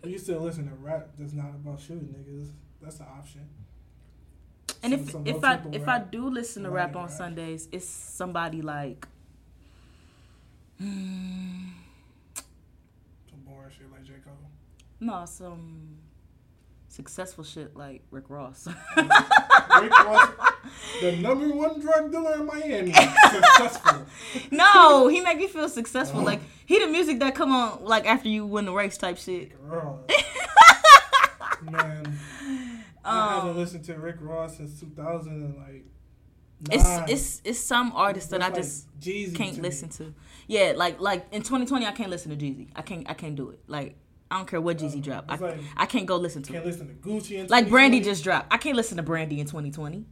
but 0.00 0.10
you 0.10 0.18
still 0.18 0.40
listen 0.40 0.68
to 0.68 0.74
rap 0.74 1.08
that's 1.18 1.32
not 1.32 1.50
about 1.50 1.80
shooting 1.80 2.14
niggas. 2.18 2.50
That's 2.80 3.00
an 3.00 3.06
option. 3.18 3.48
and 4.82 4.94
if 4.94 5.10
some 5.10 5.26
if 5.26 5.42
I 5.44 5.60
if 5.72 5.88
I 5.88 5.98
do 5.98 6.28
listen 6.30 6.62
to 6.62 6.70
rap 6.70 6.96
on 6.96 7.02
rap. 7.06 7.10
Sundays, 7.10 7.68
it's 7.72 7.88
somebody 7.88 8.62
like. 8.62 9.06
Hmm, 10.78 11.70
Some 13.28 13.40
boring 13.44 13.70
shit 13.76 13.90
like 13.90 14.04
J. 14.04 14.12
Cole. 14.24 14.34
no, 15.00 15.24
some 15.26 15.98
successful 16.88 17.44
shit 17.44 17.76
like 17.76 18.02
Rick 18.10 18.24
Ross. 18.30 18.66
Rick 18.66 19.06
Ross, 19.90 20.30
the 21.00 21.12
number 21.20 21.48
one 21.54 21.80
drug 21.80 22.10
dealer 22.10 22.34
in 22.34 22.46
Miami. 22.46 22.92
Successful. 22.92 24.06
no, 24.50 25.08
he 25.08 25.20
make 25.20 25.38
me 25.38 25.46
feel 25.46 25.68
successful. 25.68 26.22
Like 26.22 26.40
he 26.66 26.78
the 26.78 26.86
music 26.88 27.18
that 27.20 27.34
come 27.34 27.52
on 27.52 27.84
like 27.84 28.06
after 28.06 28.28
you 28.28 28.46
win 28.46 28.64
the 28.64 28.72
race 28.72 28.96
type 28.98 29.18
shit. 29.18 29.52
Girl. 29.68 30.04
Man. 31.62 32.18
I 33.04 33.34
haven't 33.34 33.50
Um, 33.50 33.56
listened 33.56 33.84
to 33.84 33.94
Rick 33.94 34.16
Ross 34.20 34.56
since 34.58 34.78
2000 34.80 35.32
and 35.32 35.56
like. 35.56 35.84
it's 36.70 36.84
nine. 36.84 37.04
it's 37.08 37.40
it's 37.44 37.58
some 37.58 37.92
artists 37.94 38.30
that 38.30 38.42
I 38.42 38.46
like 38.46 38.56
just 38.56 38.86
Jeezy 39.00 39.34
can't 39.34 39.56
to 39.56 39.62
listen 39.62 39.88
me. 39.88 39.94
to. 39.94 40.14
Yeah, 40.46 40.72
like 40.76 41.00
like 41.00 41.26
in 41.32 41.42
2020, 41.42 41.86
I 41.86 41.92
can't 41.92 42.10
listen 42.10 42.36
to 42.36 42.36
Jeezy. 42.36 42.68
I 42.76 42.82
can't 42.82 43.08
I 43.08 43.14
can't 43.14 43.34
do 43.34 43.50
it. 43.50 43.60
Like 43.66 43.96
I 44.30 44.36
don't 44.36 44.46
care 44.46 44.60
what 44.60 44.78
Jeezy 44.78 45.02
drop. 45.02 45.24
I, 45.28 45.36
like- 45.36 45.58
I 45.76 45.86
can't 45.86 46.06
go 46.06 46.16
listen 46.16 46.42
to 46.42 46.52
it. 46.52 46.54
Can't 46.54 46.64
it. 46.64 46.68
listen 46.68 46.88
to 46.88 46.94
Gucci 46.94 47.48
Like 47.48 47.68
Brandy 47.68 48.00
just 48.00 48.22
dropped. 48.24 48.52
I 48.52 48.58
can't 48.58 48.76
listen 48.76 48.96
to 48.98 49.02
Brandy 49.02 49.40
in 49.40 49.46
2020. 49.46 50.04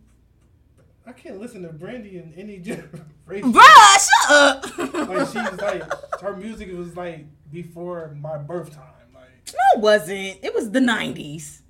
I 1.08 1.12
can't 1.12 1.38
listen 1.40 1.62
to 1.62 1.68
Brandy 1.68 2.16
in 2.18 2.32
any 2.36 2.58
generation. 2.60 3.52
Bruh, 3.52 4.08
shut 4.08 4.30
up. 4.30 4.78
Like 5.08 5.26
she's 5.28 5.60
like 5.60 6.20
her 6.20 6.36
music 6.36 6.72
was 6.76 6.96
like 6.96 7.26
before 7.52 8.16
my 8.20 8.38
birth 8.38 8.72
time, 8.74 8.82
like 9.14 9.28
no, 9.52 9.78
it 9.78 9.80
wasn't. 9.80 10.38
It 10.42 10.52
was 10.54 10.70
the 10.72 10.80
90s. 10.80 11.60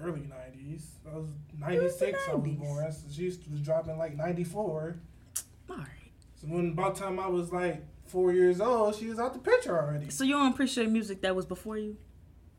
early 0.00 0.20
'90s. 0.20 0.82
I 1.12 1.16
was 1.16 1.28
'96. 1.58 2.18
I 2.30 2.34
was 2.34 2.44
90s. 2.44 2.58
born. 2.58 2.92
She 3.10 3.24
was 3.50 3.60
dropping 3.62 3.98
like 3.98 4.16
'94. 4.16 4.96
All 5.70 5.76
right. 5.76 5.86
So 6.40 6.46
when 6.46 6.68
about 6.70 6.94
time 6.94 7.18
I 7.18 7.26
was 7.26 7.52
like 7.52 7.82
four 8.12 8.32
years 8.32 8.60
old, 8.60 8.94
she 8.94 9.06
was 9.08 9.18
out 9.18 9.32
the 9.32 9.38
picture 9.40 9.76
already. 9.76 10.10
So 10.10 10.22
you 10.22 10.34
don't 10.34 10.52
appreciate 10.52 10.90
music 10.90 11.22
that 11.22 11.34
was 11.34 11.46
before 11.46 11.78
you? 11.78 11.96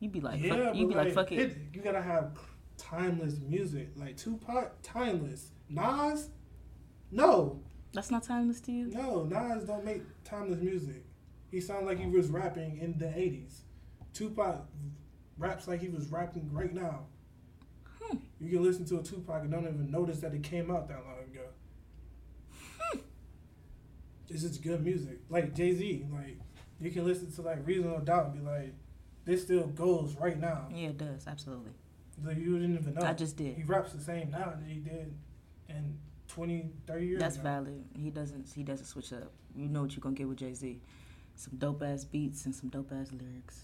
You'd 0.00 0.12
be 0.12 0.20
like, 0.20 0.42
yeah, 0.42 0.66
fuck, 0.66 0.74
you 0.74 0.86
but 0.88 0.92
be 0.92 1.04
like, 1.04 1.14
fuck 1.14 1.32
it. 1.32 1.56
You 1.72 1.80
gotta 1.80 2.02
have 2.02 2.36
timeless 2.76 3.38
music, 3.38 3.90
like 3.96 4.16
Tupac, 4.16 4.72
timeless. 4.82 5.52
Nas, 5.70 6.28
no, 7.10 7.62
That's 7.92 8.10
not 8.10 8.24
timeless 8.24 8.60
to 8.62 8.72
you. 8.72 8.86
no, 8.88 9.24
Nas 9.24 9.64
don't 9.64 9.84
make 9.84 10.02
timeless 10.24 10.60
music. 10.60 11.04
He 11.50 11.60
sounds 11.60 11.86
like 11.86 11.98
he 11.98 12.06
was 12.06 12.28
rapping 12.28 12.78
in 12.78 12.98
the 12.98 13.06
'80s. 13.06 13.60
Tupac 14.12 14.66
raps 15.38 15.68
like 15.68 15.80
he 15.80 15.88
was 15.88 16.08
rapping 16.08 16.50
right 16.52 16.74
now. 16.74 17.06
Hmm. 18.02 18.16
You 18.40 18.50
can 18.50 18.62
listen 18.64 18.84
to 18.86 18.98
a 18.98 19.02
Tupac 19.02 19.42
and 19.42 19.50
don't 19.52 19.62
even 19.64 19.90
notice 19.90 20.18
that 20.20 20.34
it 20.34 20.42
came 20.42 20.70
out 20.70 20.88
that 20.88 21.04
long 21.04 21.20
ago. 21.32 21.46
It's 24.34 24.42
just 24.42 24.62
good 24.62 24.84
music. 24.84 25.20
Like 25.30 25.54
Jay 25.54 25.72
Z, 25.74 26.06
like 26.12 26.38
you 26.80 26.90
can 26.90 27.04
listen 27.06 27.30
to 27.32 27.42
like 27.42 27.64
Reasonable 27.64 28.00
Doubt 28.00 28.26
and 28.26 28.34
be 28.34 28.40
like, 28.50 28.74
this 29.24 29.42
still 29.42 29.68
goes 29.68 30.16
right 30.16 30.38
now. 30.38 30.66
Yeah, 30.74 30.88
it 30.88 30.98
does. 30.98 31.26
Absolutely. 31.28 31.70
Like, 32.24 32.36
you 32.38 32.58
didn't 32.58 32.76
even 32.78 32.94
know. 32.94 33.02
I 33.06 33.12
just 33.12 33.36
did. 33.36 33.56
He 33.56 33.62
raps 33.62 33.92
the 33.92 34.00
same 34.00 34.30
now 34.30 34.54
that 34.58 34.62
he 34.68 34.80
did 34.80 35.14
in 35.68 35.98
20, 36.28 36.70
30 36.86 37.06
years 37.06 37.20
That's 37.20 37.36
ago. 37.36 37.42
valid. 37.44 37.84
He 37.96 38.10
doesn't. 38.10 38.48
He 38.54 38.64
doesn't 38.64 38.86
switch 38.86 39.12
up. 39.12 39.30
You 39.54 39.68
know 39.68 39.82
what 39.82 39.92
you're 39.92 40.00
gonna 40.02 40.16
get 40.16 40.28
with 40.28 40.38
Jay 40.38 40.52
Z. 40.52 40.80
Some 41.36 41.56
dope 41.58 41.82
ass 41.84 42.04
beats 42.04 42.44
and 42.44 42.54
some 42.54 42.70
dope 42.70 42.90
ass 42.92 43.10
lyrics 43.12 43.62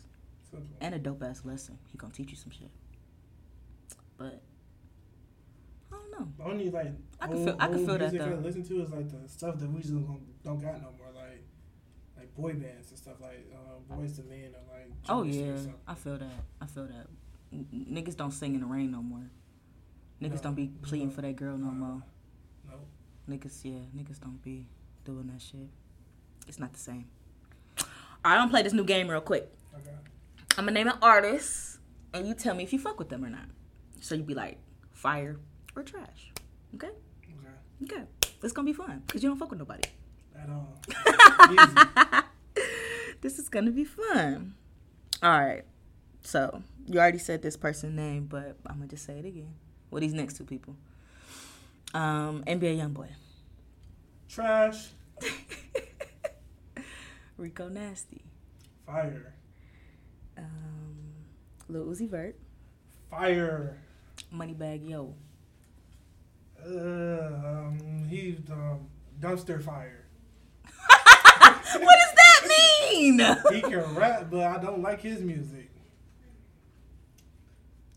Simple. 0.51 0.68
and 0.81 0.95
a 0.95 0.99
dope 0.99 1.23
ass 1.25 1.45
lesson. 1.45 1.79
He 1.91 1.99
gonna 1.99 2.12
teach 2.12 2.31
you 2.31 2.37
some 2.37 2.51
shit. 2.53 2.71
But 4.16 4.41
I 5.93 5.97
don't 5.97 6.11
know. 6.12 6.28
The 6.38 6.45
only 6.51 6.70
like 6.70 6.93
I 7.20 7.26
can 7.26 7.36
old, 7.36 7.45
feel- 7.47 7.57
I 7.59 7.66
can 7.68 7.86
feel 7.86 7.99
that, 7.99 8.12
music 8.12 8.20
I 8.32 8.34
listen 8.36 8.62
to 8.64 8.82
is 8.82 8.91
like 8.91 9.11
the 9.11 9.28
stuff 9.28 9.59
that 9.59 9.70
we 9.70 9.80
just 9.80 9.93
don't, 9.95 10.43
don't 10.45 10.61
got 10.61 10.80
no 10.82 10.93
more, 10.99 11.09
like 11.14 11.45
like 12.16 12.34
boy 12.34 12.53
bands 12.55 12.91
and 12.91 12.99
stuff 12.99 13.20
like 13.20 13.51
uh, 13.55 13.95
Boyz 13.95 14.18
II 14.18 14.24
Men 14.28 14.51
or 14.55 14.74
like. 14.74 14.91
Oh 15.09 15.22
yeah. 15.22 15.57
I 15.88 15.95
feel 15.95 16.18
that. 16.18 16.28
I 16.61 16.66
feel 16.66 16.86
that. 16.86 17.07
N- 17.53 17.66
niggas 17.91 18.16
don't 18.16 18.30
sing 18.32 18.55
in 18.55 18.61
the 18.61 18.66
rain 18.66 18.91
no 18.93 19.03
more. 19.03 19.30
Niggas 20.22 20.36
No, 20.36 20.41
don't 20.43 20.55
be 20.55 20.70
pleading 20.82 21.09
no. 21.09 21.14
for 21.14 21.22
that 21.22 21.34
girl 21.36 21.57
no 21.57 21.70
more. 21.70 22.03
No. 22.68 22.74
Niggas, 23.28 23.61
yeah, 23.64 23.78
niggas 23.97 24.20
don't 24.20 24.41
be 24.43 24.66
doing 25.05 25.26
that 25.32 25.41
shit. 25.41 25.68
It's 26.47 26.59
not 26.59 26.72
the 26.72 26.78
same. 26.78 27.07
All 27.78 27.86
right, 28.24 28.34
I'm 28.34 28.41
gonna 28.43 28.51
play 28.51 28.62
this 28.62 28.72
new 28.74 28.84
game 28.84 29.09
real 29.09 29.20
quick. 29.22 29.49
Okay. 29.74 29.91
I'm 30.59 30.64
gonna 30.66 30.72
name 30.72 30.88
an 30.88 30.99
artist, 31.01 31.78
and 32.12 32.26
you 32.28 32.34
tell 32.34 32.55
me 32.55 32.64
if 32.64 32.72
you 32.72 32.78
fuck 32.78 32.99
with 32.99 33.09
them 33.09 33.24
or 33.24 33.30
not. 33.30 33.47
So 34.01 34.14
you 34.14 34.22
be 34.22 34.34
like, 34.34 34.59
fire 34.93 35.38
or 35.77 35.83
trash. 35.83 36.33
Okay? 36.75 36.91
Okay. 37.85 37.95
Okay. 37.95 38.05
It's 38.43 38.53
gonna 38.53 38.66
be 38.66 38.73
fun 38.73 39.03
because 39.07 39.23
you 39.23 39.29
don't 39.29 39.39
fuck 39.39 39.51
with 39.51 39.59
nobody. 39.59 39.83
At 40.39 40.49
all. 40.51 42.25
This 43.21 43.39
is 43.39 43.49
gonna 43.51 43.71
be 43.71 43.85
fun. 43.85 44.55
All 45.23 45.31
right. 45.39 45.64
So 46.23 46.62
you 46.87 46.99
already 46.99 47.18
said 47.18 47.43
this 47.43 47.57
person's 47.57 47.95
name, 47.95 48.27
but 48.27 48.57
I'm 48.66 48.77
gonna 48.77 48.87
just 48.89 49.05
say 49.05 49.18
it 49.18 49.27
again. 49.27 49.53
What 49.91 50.01
these 50.01 50.14
next 50.14 50.39
two 50.39 50.45
people? 50.45 50.77
Um, 51.93 52.43
NBA 52.47 52.79
YoungBoy, 52.79 53.09
Trash. 54.29 54.89
Rico 57.37 57.68
Nasty, 57.68 58.23
Fire. 58.87 59.35
um, 60.39 60.97
Lil 61.68 61.85
Uzi 61.87 62.09
Vert, 62.09 62.39
Fire. 63.11 63.77
Moneybagg 64.35 64.89
Yo. 64.89 65.14
Uh, 66.67 67.49
um, 67.49 68.07
he's 68.09 68.39
um, 68.51 68.87
dumpster 69.21 69.63
fire. 69.63 70.07
what 70.65 71.73
does 71.73 72.15
that 72.17 72.47
mean? 72.49 73.21
He 73.53 73.61
can 73.61 73.95
rap, 73.95 74.29
but 74.31 74.43
I 74.43 74.59
don't 74.59 74.83
like 74.83 75.01
his 75.01 75.21
music. 75.21 75.71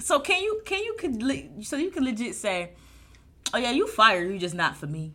so 0.03 0.19
can 0.19 0.41
you 0.43 0.61
can 0.65 0.83
you 0.83 0.95
could 0.99 1.23
le- 1.23 1.63
so 1.63 1.77
you 1.77 1.89
can 1.89 2.03
legit 2.03 2.35
say, 2.35 2.71
oh 3.53 3.57
yeah, 3.57 3.71
you 3.71 3.87
fired, 3.87 4.31
you 4.31 4.37
just 4.37 4.55
not 4.55 4.75
for 4.75 4.87
me. 4.87 5.13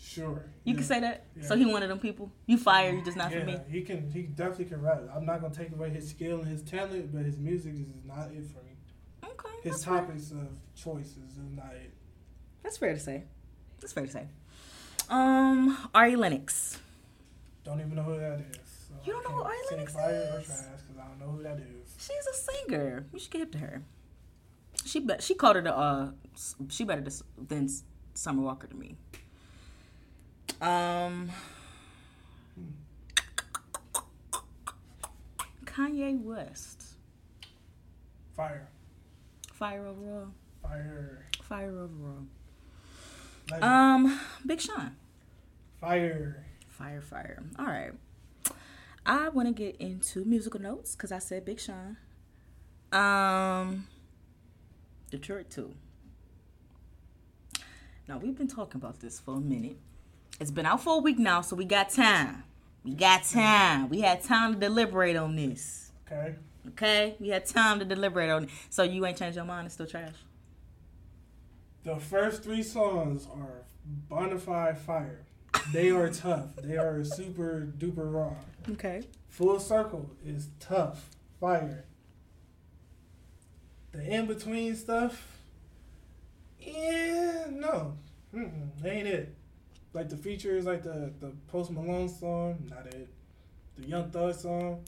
Sure. 0.00 0.44
You 0.64 0.72
yeah. 0.72 0.74
can 0.74 0.84
say 0.84 1.00
that. 1.00 1.24
Yeah. 1.36 1.46
So 1.46 1.56
he 1.56 1.66
one 1.66 1.82
of 1.82 1.88
them 1.90 1.98
people. 1.98 2.32
You 2.46 2.56
fired, 2.56 2.96
you 2.96 3.04
just 3.04 3.16
not 3.16 3.30
yeah, 3.30 3.40
for 3.40 3.46
me. 3.46 3.58
he 3.70 3.82
can. 3.82 4.10
He 4.10 4.22
definitely 4.22 4.64
can 4.66 4.80
rap. 4.80 5.02
I'm 5.14 5.26
not 5.26 5.42
gonna 5.42 5.54
take 5.54 5.72
away 5.72 5.90
his 5.90 6.08
skill 6.08 6.40
and 6.40 6.48
his 6.48 6.62
talent, 6.62 7.12
but 7.12 7.24
his 7.24 7.38
music 7.38 7.74
is 7.74 7.88
not 8.04 8.30
it 8.32 8.46
for 8.46 8.62
me. 8.64 8.72
Okay. 9.22 9.48
His 9.62 9.72
that's 9.72 9.84
fair. 9.84 9.98
topics 10.00 10.30
of 10.30 10.48
choices 10.74 11.36
is 11.36 11.50
not 11.54 11.74
it. 11.74 11.92
That's 12.66 12.78
fair 12.78 12.94
to 12.94 12.98
say. 12.98 13.22
That's 13.80 13.92
fair 13.92 14.06
to 14.06 14.10
say. 14.10 14.26
Um, 15.08 15.78
Ari 15.94 16.16
Lennox. 16.16 16.80
Don't 17.62 17.78
even 17.78 17.94
know 17.94 18.02
who 18.02 18.18
that 18.18 18.40
is. 18.40 18.56
So 18.88 18.94
You 19.04 19.12
don't 19.12 19.22
know 19.22 19.36
who 19.36 19.42
Ari 19.44 19.56
say 19.68 19.76
Lennox 19.76 19.92
fire 19.92 20.30
or 20.34 20.40
is? 20.40 20.46
trash 20.46 20.58
because 20.88 21.00
I 21.00 21.06
don't 21.06 21.20
know 21.20 21.26
who 21.36 21.42
that 21.44 21.58
is. 21.60 21.94
She's 21.96 22.26
a 22.26 22.34
singer. 22.34 23.06
You 23.12 23.20
should 23.20 23.30
get 23.30 23.38
hip 23.38 23.52
to 23.52 23.58
her. 23.58 23.82
She 24.84 24.98
bet 24.98 25.22
she 25.22 25.34
called 25.36 25.54
her 25.54 25.62
the 25.62 25.76
uh 25.78 26.10
she 26.68 26.82
better 26.82 27.02
this 27.02 27.22
than 27.38 27.68
Summer 28.14 28.42
Walker 28.42 28.66
to 28.66 28.74
me. 28.74 28.96
Um 30.60 31.30
Kanye 35.66 36.20
West. 36.20 36.82
Fire, 38.36 38.68
Fire 39.52 39.86
overall. 39.86 40.28
fire, 40.62 41.26
Fire 41.42 41.70
overall. 41.70 42.26
Um 43.62 44.20
Big 44.44 44.60
Sean. 44.60 44.96
fire. 45.80 46.44
Fire, 46.68 47.00
fire. 47.00 47.42
All 47.58 47.66
right. 47.66 47.92
I 49.06 49.28
want 49.28 49.48
to 49.48 49.54
get 49.54 49.76
into 49.76 50.24
musical 50.24 50.60
notes 50.60 50.94
because 50.96 51.12
I 51.12 51.18
said 51.20 51.44
Big 51.44 51.60
Sean. 51.60 51.96
Um, 52.92 53.86
Detroit 55.10 55.48
2. 55.48 55.72
Now, 58.08 58.18
we've 58.18 58.36
been 58.36 58.48
talking 58.48 58.80
about 58.80 59.00
this 59.00 59.20
for 59.20 59.36
a 59.36 59.40
minute. 59.40 59.78
It's 60.40 60.50
been 60.50 60.66
out 60.66 60.82
for 60.82 60.96
a 60.96 61.00
week 61.00 61.18
now, 61.18 61.40
so 61.40 61.56
we 61.56 61.64
got 61.64 61.90
time. 61.90 62.42
We 62.84 62.94
got 62.94 63.24
time. 63.24 63.88
We 63.88 64.00
had 64.00 64.22
time 64.22 64.54
to 64.54 64.58
deliberate 64.58 65.16
on 65.16 65.34
this. 65.36 65.92
Okay. 66.06 66.34
Okay? 66.68 67.16
We 67.18 67.28
had 67.28 67.46
time 67.46 67.78
to 67.78 67.84
deliberate 67.84 68.28
on 68.28 68.44
it. 68.44 68.50
So 68.70 68.82
you 68.82 69.06
ain't 69.06 69.16
changed 69.16 69.36
your 69.36 69.44
mind? 69.44 69.66
It's 69.66 69.74
still 69.74 69.86
trash? 69.86 70.14
The 71.86 72.00
first 72.00 72.42
three 72.42 72.64
songs 72.64 73.28
are 73.32 73.62
bonafide 74.10 74.76
fire. 74.76 75.24
They 75.72 75.90
are 75.90 76.08
tough. 76.12 76.56
They 76.56 76.76
are 76.76 77.04
super 77.04 77.72
duper 77.78 78.12
raw. 78.12 78.32
Okay. 78.72 79.04
Full 79.28 79.60
circle 79.60 80.10
is 80.24 80.48
tough 80.58 81.10
fire. 81.38 81.84
The 83.92 84.02
in 84.02 84.26
between 84.26 84.74
stuff, 84.74 85.38
yeah, 86.58 87.44
no, 87.52 87.96
Mm-mm, 88.34 88.84
ain't 88.84 89.06
it. 89.06 89.36
Like 89.92 90.08
the 90.08 90.16
features, 90.16 90.64
like 90.64 90.82
the 90.82 91.12
the 91.20 91.34
Post 91.46 91.70
Malone 91.70 92.08
song, 92.08 92.68
not 92.68 92.86
it. 92.86 93.08
The 93.78 93.86
Young 93.86 94.10
Thug 94.10 94.34
song, 94.34 94.82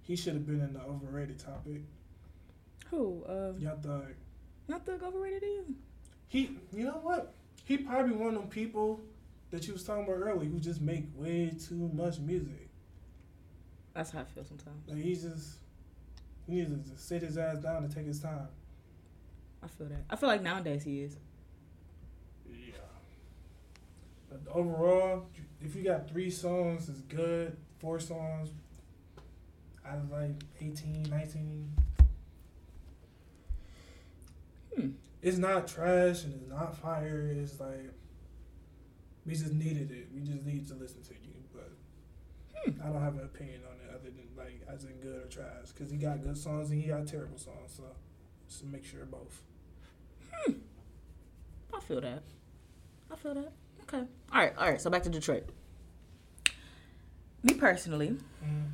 he 0.00 0.16
should 0.16 0.32
have 0.32 0.46
been 0.46 0.62
in 0.62 0.72
the 0.72 0.80
overrated 0.80 1.38
topic. 1.38 1.82
Who? 2.86 3.22
Uh, 3.24 3.52
Young 3.58 3.82
Thug, 3.82 4.14
not 4.66 4.86
Thug 4.86 5.02
overrated 5.02 5.42
either. 5.44 5.74
He, 6.28 6.50
you 6.72 6.84
know 6.84 7.00
what? 7.02 7.34
He 7.64 7.78
probably 7.78 8.12
one 8.12 8.34
of 8.34 8.40
them 8.40 8.48
people 8.48 9.00
that 9.50 9.66
you 9.66 9.72
was 9.72 9.82
talking 9.82 10.04
about 10.04 10.16
earlier 10.16 10.48
who 10.48 10.60
just 10.60 10.80
make 10.80 11.04
way 11.14 11.52
too 11.68 11.90
much 11.94 12.18
music. 12.18 12.68
That's 13.94 14.10
how 14.10 14.20
I 14.20 14.24
feel 14.24 14.44
sometimes. 14.44 14.86
Like 14.86 15.02
he's 15.02 15.22
just, 15.22 15.58
he 16.46 16.54
needs 16.54 16.70
to 16.70 16.76
just 16.90 17.08
sit 17.08 17.22
his 17.22 17.36
ass 17.36 17.58
down 17.58 17.84
and 17.84 17.94
take 17.94 18.06
his 18.06 18.20
time. 18.20 18.48
I 19.62 19.66
feel 19.66 19.88
that. 19.88 20.04
I 20.08 20.16
feel 20.16 20.28
like 20.28 20.42
nowadays 20.42 20.84
he 20.84 21.00
is. 21.02 21.16
Yeah. 22.48 22.74
But 24.30 24.40
overall, 24.52 25.26
if 25.60 25.74
you 25.74 25.82
got 25.82 26.08
three 26.08 26.30
songs, 26.30 26.88
it's 26.88 27.00
good. 27.00 27.56
Four 27.80 27.98
songs 28.00 28.50
out 29.86 29.98
of 29.98 30.10
like 30.10 30.30
18, 30.60 31.06
19. 31.10 31.72
Hmm. 34.76 34.88
It's 35.22 35.38
not 35.38 35.66
trash 35.66 36.24
and 36.24 36.34
it's 36.34 36.48
not 36.48 36.76
fire. 36.76 37.30
It's 37.34 37.58
like, 37.60 37.90
we 39.26 39.32
just 39.34 39.52
needed 39.52 39.90
it. 39.90 40.08
We 40.14 40.20
just 40.20 40.44
need 40.44 40.68
to 40.68 40.74
listen 40.74 41.02
to 41.04 41.14
you. 41.14 41.34
But 41.52 41.70
Hmm. 42.56 42.80
I 42.82 42.86
don't 42.92 43.02
have 43.02 43.14
an 43.14 43.24
opinion 43.24 43.62
on 43.68 43.74
it 43.84 43.90
other 43.94 44.10
than 44.10 44.28
like, 44.36 44.62
as 44.72 44.84
in 44.84 44.92
good 45.00 45.24
or 45.24 45.26
trash. 45.26 45.68
Because 45.74 45.90
he 45.90 45.96
got 45.98 46.22
good 46.22 46.36
songs 46.36 46.70
and 46.70 46.80
he 46.80 46.88
got 46.88 47.06
terrible 47.06 47.38
songs. 47.38 47.74
So 47.76 47.82
just 48.48 48.64
mixture 48.64 49.02
of 49.02 49.10
both. 49.10 49.42
I 51.74 51.80
feel 51.80 52.00
that. 52.00 52.22
I 53.10 53.16
feel 53.16 53.34
that. 53.34 53.52
Okay. 53.82 54.04
All 54.32 54.40
right. 54.40 54.52
All 54.56 54.70
right. 54.70 54.80
So 54.80 54.90
back 54.90 55.02
to 55.04 55.08
Detroit. 55.10 55.44
Me 57.42 57.54
personally, 57.54 58.16
Mm. 58.44 58.64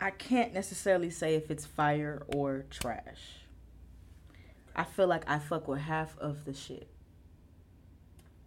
I 0.00 0.10
can't 0.10 0.52
necessarily 0.52 1.08
say 1.10 1.34
if 1.34 1.50
it's 1.50 1.64
fire 1.64 2.22
or 2.34 2.66
trash. 2.68 3.38
I 4.74 4.84
feel 4.84 5.06
like 5.06 5.28
I 5.28 5.38
fuck 5.38 5.68
with 5.68 5.80
half 5.80 6.18
of 6.18 6.44
the 6.44 6.54
shit. 6.54 6.88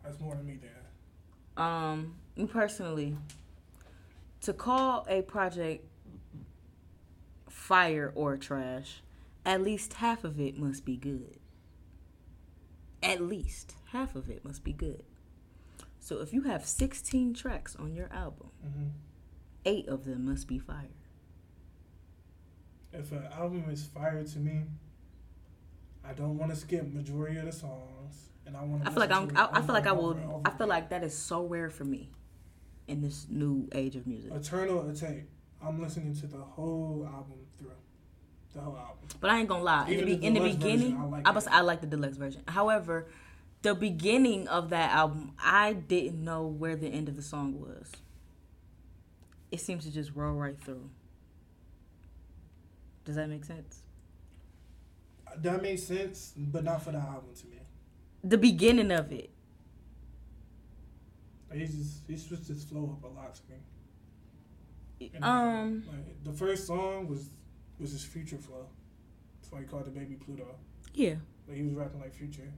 That's 0.03 0.19
more 0.19 0.35
than 0.35 0.45
me 0.45 0.59
then. 0.61 1.63
Um, 1.63 2.15
me 2.35 2.45
personally, 2.45 3.17
to 4.41 4.53
call 4.53 5.05
a 5.09 5.21
project 5.21 5.85
fire 7.49 8.11
or 8.15 8.37
trash, 8.37 9.01
at 9.45 9.61
least 9.61 9.93
half 9.93 10.23
of 10.23 10.39
it 10.39 10.57
must 10.57 10.85
be 10.85 10.97
good. 10.97 11.37
At 13.01 13.21
least 13.21 13.75
half 13.91 14.15
of 14.15 14.29
it 14.29 14.43
must 14.43 14.63
be 14.63 14.73
good. 14.73 15.03
So 15.99 16.19
if 16.21 16.33
you 16.33 16.43
have 16.43 16.65
16 16.65 17.33
tracks 17.33 17.75
on 17.75 17.95
your 17.95 18.09
album, 18.13 18.49
hmm 18.61 18.87
eight 19.67 19.87
of 19.89 20.05
them 20.05 20.25
must 20.25 20.47
be 20.47 20.57
fire. 20.57 20.95
If 22.93 23.11
an 23.11 23.27
album 23.31 23.65
is 23.69 23.85
fire 23.85 24.23
to 24.23 24.39
me, 24.39 24.63
I 26.07 26.13
don't 26.13 26.37
want 26.37 26.51
to 26.51 26.57
skip 26.57 26.91
majority 26.93 27.37
of 27.37 27.45
the 27.45 27.51
songs, 27.51 28.29
and 28.45 28.55
I 28.55 28.63
want. 28.63 28.83
To 28.83 28.89
I 28.89 28.93
feel 28.93 29.01
like 29.01 29.11
I'm. 29.11 29.31
I, 29.35 29.49
I 29.59 29.61
feel 29.61 29.73
like 29.73 29.87
I 29.87 29.91
will. 29.91 30.41
I 30.45 30.49
feel 30.51 30.67
like 30.67 30.89
that 30.89 31.03
is 31.03 31.17
so 31.17 31.43
rare 31.45 31.69
for 31.69 31.83
me 31.83 32.11
in 32.87 33.01
this 33.01 33.27
new 33.29 33.67
age 33.73 33.95
of 33.95 34.07
music. 34.07 34.31
Eternal 34.33 34.83
Atake. 34.83 35.25
I'm 35.61 35.81
listening 35.81 36.15
to 36.15 36.27
the 36.27 36.37
whole 36.37 37.07
album 37.11 37.39
through, 37.57 37.71
the 38.53 38.61
whole 38.61 38.77
album. 38.77 39.07
But 39.19 39.31
I 39.31 39.39
ain't 39.39 39.49
gonna 39.49 39.63
lie. 39.63 39.87
In 39.87 39.93
Even 39.93 40.05
the, 40.05 40.15
the 40.15 40.25
in 40.27 40.33
the 40.35 40.39
beginning, 40.39 40.79
version, 40.79 40.97
I 40.97 41.05
like 41.05 41.27
I, 41.27 41.37
it. 41.37 41.47
I 41.51 41.61
like 41.61 41.81
the 41.81 41.87
deluxe 41.87 42.17
version. 42.17 42.43
However, 42.47 43.07
the 43.63 43.73
beginning 43.75 44.47
of 44.47 44.69
that 44.69 44.91
album, 44.91 45.33
I 45.43 45.73
didn't 45.73 46.23
know 46.23 46.45
where 46.45 46.75
the 46.75 46.87
end 46.87 47.09
of 47.09 47.15
the 47.15 47.21
song 47.21 47.59
was. 47.59 47.91
It 49.51 49.59
seems 49.59 49.83
to 49.85 49.91
just 49.91 50.11
roll 50.13 50.35
right 50.35 50.59
through. 50.59 50.89
Does 53.03 53.15
that 53.15 53.29
make 53.29 53.45
sense? 53.45 53.81
That 55.41 55.61
makes 55.61 55.83
sense, 55.83 56.33
but 56.37 56.63
not 56.63 56.83
for 56.83 56.91
the 56.91 56.97
album 56.99 57.29
to 57.35 57.47
me. 57.47 57.57
The 58.23 58.37
beginning 58.37 58.91
of 58.91 59.11
it. 59.11 59.29
He 61.53 61.59
just 61.65 62.01
he 62.07 62.17
switched 62.17 62.47
his 62.47 62.63
flow 62.63 62.97
up 62.97 63.03
a 63.03 63.13
lot 63.13 63.35
to 63.35 63.41
me. 63.49 65.11
And, 65.13 65.23
Um. 65.23 65.83
like 65.87 66.23
the 66.23 66.33
first 66.33 66.67
song 66.67 67.07
was 67.07 67.29
was 67.79 67.91
his 67.91 68.03
future 68.03 68.37
flow. 68.37 68.67
That's 69.39 69.51
why 69.51 69.59
he 69.59 69.65
called 69.65 69.87
it 69.87 69.93
Baby 69.93 70.15
Pluto. 70.15 70.55
Yeah. 70.93 71.15
Like 71.47 71.57
he 71.57 71.63
was 71.63 71.73
rapping 71.73 72.01
like 72.01 72.13
Future. 72.13 72.51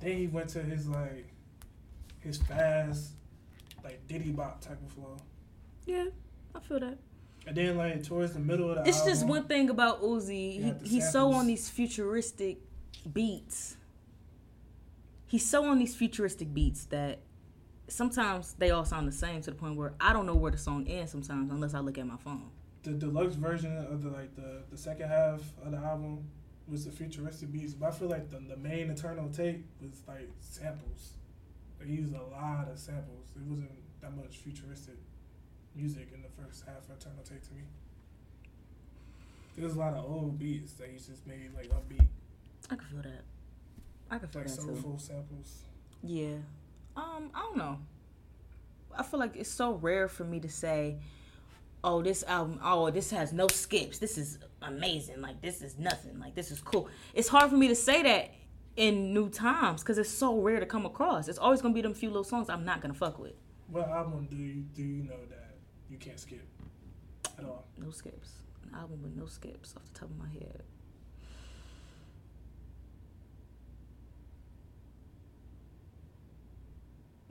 Then 0.00 0.16
he 0.16 0.26
went 0.28 0.48
to 0.50 0.62
his 0.62 0.88
like 0.88 1.28
his 2.20 2.38
fast, 2.38 3.10
like 3.84 4.06
Diddy 4.06 4.30
Bop 4.30 4.60
type 4.60 4.80
of 4.82 4.92
flow. 4.92 5.16
Yeah. 5.84 6.06
I 6.54 6.60
feel 6.60 6.80
that. 6.80 6.98
And 7.46 7.56
then 7.56 7.76
like 7.76 8.02
towards 8.02 8.32
the 8.32 8.40
middle 8.40 8.70
of 8.70 8.84
the 8.84 8.88
It's 8.88 9.02
just 9.04 9.26
one 9.26 9.44
thing 9.44 9.70
about 9.70 10.02
Uzi. 10.02 10.82
He, 10.82 10.88
he's 10.88 11.10
so 11.12 11.32
on 11.32 11.46
these 11.46 11.68
futuristic 11.68 12.58
beats. 13.12 13.76
He's 15.28 15.48
so 15.48 15.64
on 15.64 15.78
these 15.78 15.94
futuristic 15.94 16.52
beats 16.52 16.84
that 16.86 17.20
sometimes 17.88 18.54
they 18.58 18.70
all 18.70 18.84
sound 18.84 19.06
the 19.06 19.12
same 19.12 19.40
to 19.42 19.50
the 19.50 19.56
point 19.56 19.76
where 19.76 19.94
I 20.00 20.12
don't 20.12 20.26
know 20.26 20.34
where 20.34 20.50
the 20.50 20.58
song 20.58 20.86
ends 20.88 21.12
sometimes 21.12 21.50
unless 21.50 21.74
I 21.74 21.80
look 21.80 21.98
at 21.98 22.06
my 22.06 22.16
phone. 22.16 22.50
the 22.82 22.92
deluxe 22.92 23.34
version 23.36 23.76
of 23.78 24.02
the 24.02 24.10
like 24.10 24.34
the, 24.36 24.62
the 24.70 24.76
second 24.78 25.08
half 25.08 25.40
of 25.64 25.70
the 25.72 25.78
album 25.78 26.24
was 26.68 26.84
the 26.84 26.90
futuristic 26.90 27.52
beats, 27.52 27.74
but 27.74 27.86
I 27.86 27.92
feel 27.92 28.08
like 28.08 28.28
the, 28.30 28.38
the 28.38 28.56
main 28.56 28.90
Eternal 28.90 29.28
Atake 29.28 29.62
was 29.80 30.02
like 30.08 30.28
samples. 30.40 31.12
They 31.78 31.86
used 31.86 32.14
a 32.14 32.22
lot 32.22 32.68
of 32.72 32.78
samples. 32.78 33.26
It 33.36 33.42
wasn't 33.42 33.70
that 34.00 34.16
much 34.16 34.38
futuristic 34.38 34.96
music 35.76 36.08
in 36.14 36.22
the 36.22 36.28
first 36.42 36.64
half 36.66 36.78
of 36.78 36.96
Eternal 36.96 37.18
Atake 37.22 37.46
to 37.48 37.54
me. 37.54 37.62
There's 39.56 39.74
a 39.74 39.78
lot 39.78 39.94
of 39.94 40.04
old 40.04 40.38
beats 40.38 40.72
that 40.74 40.88
he 40.88 40.96
just 40.96 41.26
made 41.26 41.50
like 41.54 41.68
upbeat, 41.70 42.06
I 42.70 42.76
can 42.76 42.86
feel 42.86 43.02
that. 43.02 43.22
I 44.10 44.18
can 44.18 44.28
feel 44.28 44.42
like 44.42 44.50
that 44.50 44.56
too. 44.56 44.66
soulful 44.66 44.98
samples. 44.98 45.62
Yeah. 46.02 46.36
Um, 46.96 47.30
I 47.34 47.40
don't 47.40 47.56
know. 47.56 47.78
I 48.96 49.02
feel 49.02 49.20
like 49.20 49.36
it's 49.36 49.50
so 49.50 49.72
rare 49.72 50.08
for 50.08 50.24
me 50.24 50.40
to 50.40 50.48
say, 50.48 50.98
"Oh, 51.84 52.02
this 52.02 52.24
album, 52.24 52.60
oh, 52.62 52.90
this 52.90 53.10
has 53.10 53.32
no 53.32 53.48
skips. 53.48 53.98
This 53.98 54.18
is 54.18 54.38
amazing. 54.62 55.20
Like 55.20 55.40
this 55.40 55.62
is 55.62 55.78
nothing. 55.78 56.18
Like 56.18 56.34
this 56.34 56.50
is 56.50 56.60
cool." 56.60 56.88
It's 57.14 57.28
hard 57.28 57.50
for 57.50 57.56
me 57.56 57.68
to 57.68 57.74
say 57.74 58.02
that 58.02 58.32
in 58.76 59.14
new 59.14 59.28
times 59.30 59.82
because 59.82 59.98
it's 59.98 60.10
so 60.10 60.38
rare 60.38 60.60
to 60.60 60.66
come 60.66 60.86
across. 60.86 61.28
It's 61.28 61.38
always 61.38 61.62
gonna 61.62 61.74
be 61.74 61.82
them 61.82 61.94
few 61.94 62.08
little 62.08 62.24
songs 62.24 62.48
I'm 62.48 62.64
not 62.64 62.80
gonna 62.80 62.94
fuck 62.94 63.18
with. 63.18 63.34
What 63.68 63.88
album 63.88 64.26
do 64.30 64.36
you 64.36 64.54
do 64.74 64.82
you 64.82 65.02
know 65.04 65.24
that 65.28 65.45
you 65.90 65.98
can't 65.98 66.18
skip 66.18 66.46
at 67.38 67.44
all? 67.44 67.66
No 67.78 67.90
skips. 67.90 68.30
An 68.64 68.74
album 68.74 69.02
with 69.02 69.14
no 69.16 69.26
skips 69.26 69.74
off 69.76 69.84
the 69.92 69.98
top 70.00 70.10
of 70.10 70.18
my 70.18 70.28
head. 70.28 70.62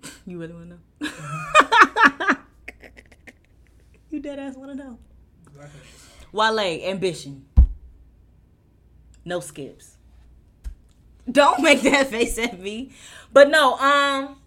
you 0.25 0.39
really 0.39 0.53
want 0.53 0.69
to 0.69 1.09
know? 1.09 2.37
you 4.09 4.19
dead 4.19 4.39
ass 4.39 4.55
want 4.55 4.71
to 4.71 4.77
know? 4.77 4.97
Exactly. 5.47 5.81
Wale, 6.31 6.59
ambition. 6.89 7.45
No 9.23 9.39
skips. 9.39 9.97
Don't 11.29 11.61
make 11.61 11.81
that 11.81 12.07
face 12.11 12.37
at 12.37 12.59
me. 12.59 12.91
But 13.33 13.49
no, 13.49 13.77
um, 13.77 14.37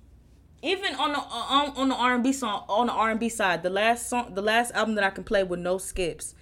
even 0.63 0.95
on 0.97 1.13
the 1.13 1.19
on, 1.19 1.77
on 1.77 1.89
the 1.89 1.95
R 1.95 2.15
and 2.15 2.23
B 2.23 2.33
song 2.33 2.65
on 2.69 2.87
the 2.87 2.93
R 2.93 3.11
and 3.11 3.21
B 3.21 3.29
side, 3.29 3.63
the 3.63 3.71
last 3.71 4.09
song, 4.09 4.35
the 4.35 4.43
last 4.43 4.73
album 4.73 4.95
that 4.97 5.05
I 5.05 5.11
can 5.11 5.25
play 5.25 5.45
with 5.45 5.61
no 5.61 5.79
skips 5.79 6.35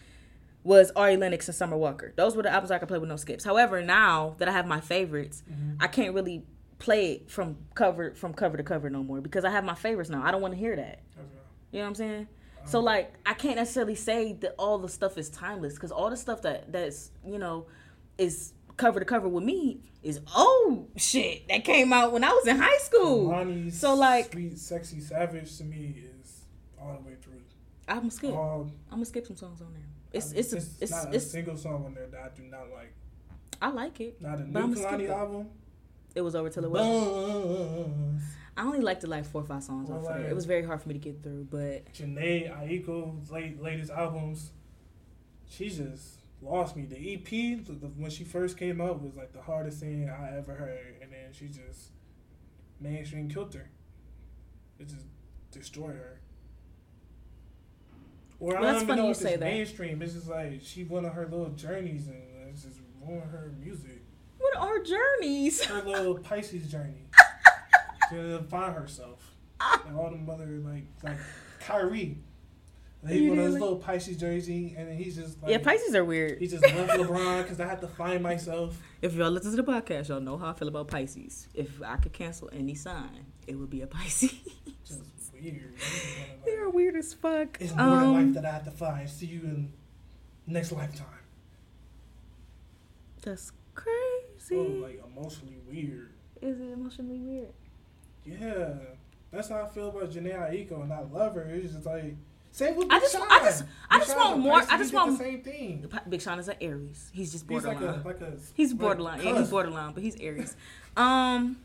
was 0.64 0.90
Ari 0.96 1.16
Lennox 1.16 1.46
and 1.48 1.54
Summer 1.54 1.76
Walker. 1.76 2.12
Those 2.16 2.34
were 2.34 2.42
the 2.42 2.50
albums 2.50 2.70
I 2.70 2.78
could 2.78 2.88
play 2.88 2.98
with 2.98 3.08
no 3.08 3.16
skips. 3.16 3.44
However, 3.44 3.82
now 3.82 4.34
that 4.38 4.48
I 4.48 4.52
have 4.52 4.66
my 4.66 4.80
favorites, 4.80 5.44
mm-hmm. 5.50 5.80
I 5.80 5.86
can't 5.86 6.12
really 6.12 6.44
play 6.78 7.12
it 7.12 7.30
from 7.30 7.56
cover 7.74 8.14
from 8.14 8.34
cover 8.34 8.56
to 8.56 8.62
cover 8.62 8.90
no 8.90 9.02
more 9.02 9.20
because 9.20 9.44
I 9.44 9.50
have 9.50 9.64
my 9.64 9.74
favorites 9.74 10.10
now. 10.10 10.22
I 10.24 10.30
don't 10.30 10.40
want 10.40 10.54
to 10.54 10.58
hear 10.58 10.76
that. 10.76 11.00
Okay. 11.18 11.28
You 11.72 11.78
know 11.78 11.84
what 11.84 11.88
I'm 11.88 11.94
saying? 11.94 12.22
Uh-huh. 12.22 12.68
So 12.68 12.80
like 12.80 13.14
I 13.24 13.34
can't 13.34 13.56
necessarily 13.56 13.94
say 13.94 14.32
that 14.40 14.54
all 14.58 14.78
the 14.78 14.88
stuff 14.88 15.18
is 15.18 15.28
timeless 15.30 15.74
because 15.74 15.92
all 15.92 16.10
the 16.10 16.16
stuff 16.16 16.42
that 16.42 16.72
that's 16.72 17.10
you 17.24 17.38
know 17.38 17.66
is 18.18 18.52
cover 18.76 18.98
to 19.00 19.06
cover 19.06 19.28
with 19.28 19.44
me 19.44 19.80
is 20.02 20.20
old 20.36 20.88
shit 20.96 21.48
that 21.48 21.64
came 21.64 21.92
out 21.92 22.12
when 22.12 22.22
I 22.24 22.30
was 22.30 22.46
in 22.46 22.56
high 22.56 22.78
school. 22.78 23.70
So, 23.70 23.94
like- 23.94 24.32
sweet, 24.32 24.58
sexy, 24.58 25.00
savage 25.00 25.56
to 25.58 25.64
me 25.64 26.02
is 26.22 26.42
all 26.80 26.94
the 27.02 27.08
way 27.10 27.16
through. 27.20 27.32
I'm 27.88 27.98
gonna 27.98 28.10
skip. 28.10 28.32
All, 28.34 28.70
I'm 28.90 28.96
gonna 28.96 29.04
skip 29.04 29.26
some 29.26 29.36
songs 29.36 29.60
on 29.60 29.72
there. 29.72 29.82
It's 30.12 30.32
I- 30.32 30.36
it's 30.36 30.52
a, 30.52 30.56
it's 30.56 30.90
not 30.90 31.14
it's, 31.14 31.26
a 31.26 31.28
single 31.28 31.56
song 31.56 31.84
on 31.84 31.94
there 31.94 32.06
that 32.08 32.20
I 32.20 32.36
do 32.36 32.42
not 32.44 32.70
like. 32.74 32.92
I 33.62 33.70
like 33.70 34.00
it. 34.00 34.20
Not 34.20 34.38
a 34.40 34.44
new 34.44 34.52
Kehlani 34.74 35.02
it. 35.04 35.10
album. 35.10 35.48
It 36.14 36.20
was 36.22 36.34
over 36.34 36.48
till 36.50 36.64
it 36.64 36.70
was. 36.70 38.22
I 38.56 38.62
only 38.64 38.80
liked 38.80 39.02
the 39.02 39.06
like 39.06 39.26
four 39.26 39.42
or 39.42 39.44
five 39.44 39.62
songs 39.62 39.88
Well, 39.90 39.98
off 39.98 40.04
like- 40.06 40.20
It 40.26 40.34
was 40.34 40.46
very 40.46 40.64
hard 40.64 40.80
for 40.80 40.88
me 40.88 40.94
to 40.94 41.00
get 41.00 41.22
through, 41.22 41.46
but 41.50 41.92
Jhené 41.92 42.50
Aiko's 42.66 43.30
late, 43.30 43.62
latest 43.62 43.90
albums, 43.90 44.50
she 45.48 45.68
just 45.68 46.15
lost 46.42 46.76
me. 46.76 46.84
The 46.86 47.14
EP, 47.14 47.66
when 47.96 48.10
she 48.10 48.24
first 48.24 48.56
came 48.58 48.80
out, 48.80 49.02
was 49.02 49.16
like 49.16 49.32
the 49.32 49.42
hardest 49.42 49.80
thing 49.80 50.08
I 50.10 50.36
ever 50.36 50.54
heard, 50.54 50.96
and 51.02 51.12
then 51.12 51.32
she 51.32 51.46
just 51.48 51.90
mainstream 52.80 53.28
killed 53.28 53.54
her. 53.54 53.68
It 54.78 54.88
just 54.88 55.06
destroyed 55.50 55.94
her. 55.96 56.20
Or 58.38 58.52
Well, 58.52 58.64
I 58.66 58.72
don't 58.72 58.82
even 58.82 58.96
know 58.96 59.04
you 59.06 59.10
if 59.12 59.16
say 59.16 59.30
it's 59.32 59.40
that. 59.40 59.46
mainstream. 59.46 60.02
It's 60.02 60.12
just 60.12 60.28
like 60.28 60.60
she 60.62 60.84
went 60.84 61.06
on 61.06 61.12
her 61.12 61.24
little 61.26 61.48
journeys 61.50 62.08
and 62.08 62.22
it's 62.50 62.64
just 62.64 62.80
ruined 63.02 63.30
her 63.30 63.52
music. 63.58 64.02
what 64.38 64.54
are 64.56 64.78
journeys? 64.82 65.64
Her 65.64 65.82
little 65.86 66.18
Pisces 66.18 66.70
journey 66.70 67.06
to 68.10 68.42
find 68.50 68.74
herself. 68.74 69.32
Ah. 69.58 69.82
And 69.88 69.96
all 69.96 70.10
the 70.10 70.16
mother 70.18 70.44
like 70.62 70.84
like 71.02 71.16
Kyrie. 71.60 72.18
He 73.08 73.24
You 73.24 73.30
went 73.30 73.40
his 73.42 73.48
really- 73.48 73.60
little 73.60 73.76
Pisces 73.78 74.16
jersey, 74.16 74.74
and 74.76 74.88
then 74.88 74.96
he's 74.96 75.16
just 75.16 75.42
like 75.42 75.50
yeah, 75.52 75.58
Pisces 75.58 75.94
are 75.94 76.04
weird. 76.04 76.38
He 76.40 76.46
just 76.46 76.62
left 76.64 76.92
LeBron 76.92 77.42
because 77.42 77.60
I 77.60 77.66
had 77.66 77.80
to 77.80 77.88
find 77.88 78.22
myself. 78.22 78.76
If 79.02 79.14
y'all 79.14 79.30
listen 79.30 79.50
to 79.54 79.56
the 79.62 79.62
podcast, 79.62 80.08
y'all 80.08 80.20
know 80.20 80.36
how 80.38 80.48
I 80.50 80.52
feel 80.54 80.68
about 80.68 80.88
Pisces. 80.88 81.48
If 81.54 81.80
I 81.82 81.96
could 81.96 82.12
cancel 82.14 82.48
any 82.52 82.74
sign, 82.74 83.26
it 83.46 83.54
would 83.54 83.70
be 83.70 83.82
a 83.82 83.86
Pisces. 83.96 84.32
Just 84.84 85.02
weird. 85.32 85.74
He's 85.76 85.84
just 85.84 86.16
kinda 86.16 86.30
like, 86.32 86.44
They're 86.46 86.70
weird 86.70 86.96
as 86.96 87.12
fuck. 87.14 87.58
It's 87.60 87.74
more 87.74 87.86
in 88.02 88.12
life 88.12 88.22
Um, 88.22 88.32
that 88.34 88.44
I 88.46 88.50
have 88.52 88.64
to 88.64 88.70
find. 88.70 89.08
See 89.08 89.26
you 89.26 89.40
in 89.42 89.72
next 90.46 90.72
lifetime. 90.72 91.06
that's 93.22 93.46
So 93.46 93.52
crazy. 94.54 94.78
like 94.80 95.02
emotionally 95.14 95.58
weird. 95.68 96.10
Is 96.40 96.58
it 96.60 96.72
emotionally 96.72 97.18
weird? 97.20 97.52
Yeah, 98.24 98.74
that's 99.30 99.48
how 99.48 99.62
I 99.62 99.68
feel 99.68 99.88
about 99.90 100.10
Jhené 100.10 100.34
Aiko, 100.50 100.82
and 100.82 100.92
I 100.92 101.00
love 101.02 101.34
her. 101.34 101.42
It's 101.42 101.74
just 101.74 101.86
like 101.86 102.16
same 102.56 102.74
with 102.76 102.88
I 102.90 102.98
just- 103.00 103.12
Sean. 103.12 103.26
I 103.30 103.38
just- 103.40 103.64
I 103.90 103.98
just 103.98 104.16
want 104.16 104.38
more- 104.40 104.54
I 104.54 104.78
just 104.78 104.94
want- 104.94 105.18
the 105.18 105.24
same 105.24 105.42
thing. 105.42 105.90
Big 106.08 106.22
Sean 106.22 106.38
is 106.38 106.48
an 106.48 106.56
Aries. 106.60 107.10
He's 107.12 107.30
just 107.32 107.44
He's 107.48 107.64
like 107.64 107.78
borderline. 107.78 108.00
a 108.00 108.06
like 108.06 108.20
a 108.22 108.36
he's 108.54 108.72
like 108.72 108.80
borderline. 108.80 109.20
Yeah, 109.22 109.38
he's 109.38 109.50
borderline, 109.50 109.92
but 109.92 110.02
he's 110.02 110.16
Aries. 110.20 110.56
Um, 110.96 111.58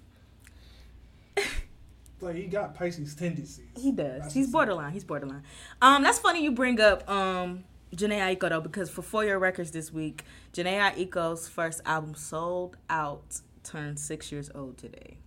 Like 2.19 2.35
he 2.35 2.43
got 2.43 2.75
Pisces 2.75 3.15
tendencies. 3.15 3.65
he 3.75 3.91
does. 3.91 4.31
He's 4.31 4.51
borderline. 4.51 4.91
He's 4.93 5.03
borderline. 5.03 5.41
Um, 5.81 6.03
that's 6.03 6.19
funny 6.19 6.43
you 6.43 6.51
bring 6.51 6.79
up 6.79 7.09
um 7.09 7.63
Jhené 7.95 8.19
Aiko 8.37 8.49
though, 8.49 8.61
because 8.61 8.89
for 8.91 9.01
Four 9.01 9.25
Year 9.25 9.39
Records 9.39 9.71
this 9.71 9.91
week, 9.91 10.23
Jhené 10.53 10.79
Aiko's 10.93 11.47
first 11.47 11.81
album 11.85 12.13
Souled 12.13 12.77
Out, 12.91 13.41
turned 13.63 13.97
six 13.99 14.31
years 14.31 14.51
old 14.53 14.77
today. 14.77 15.17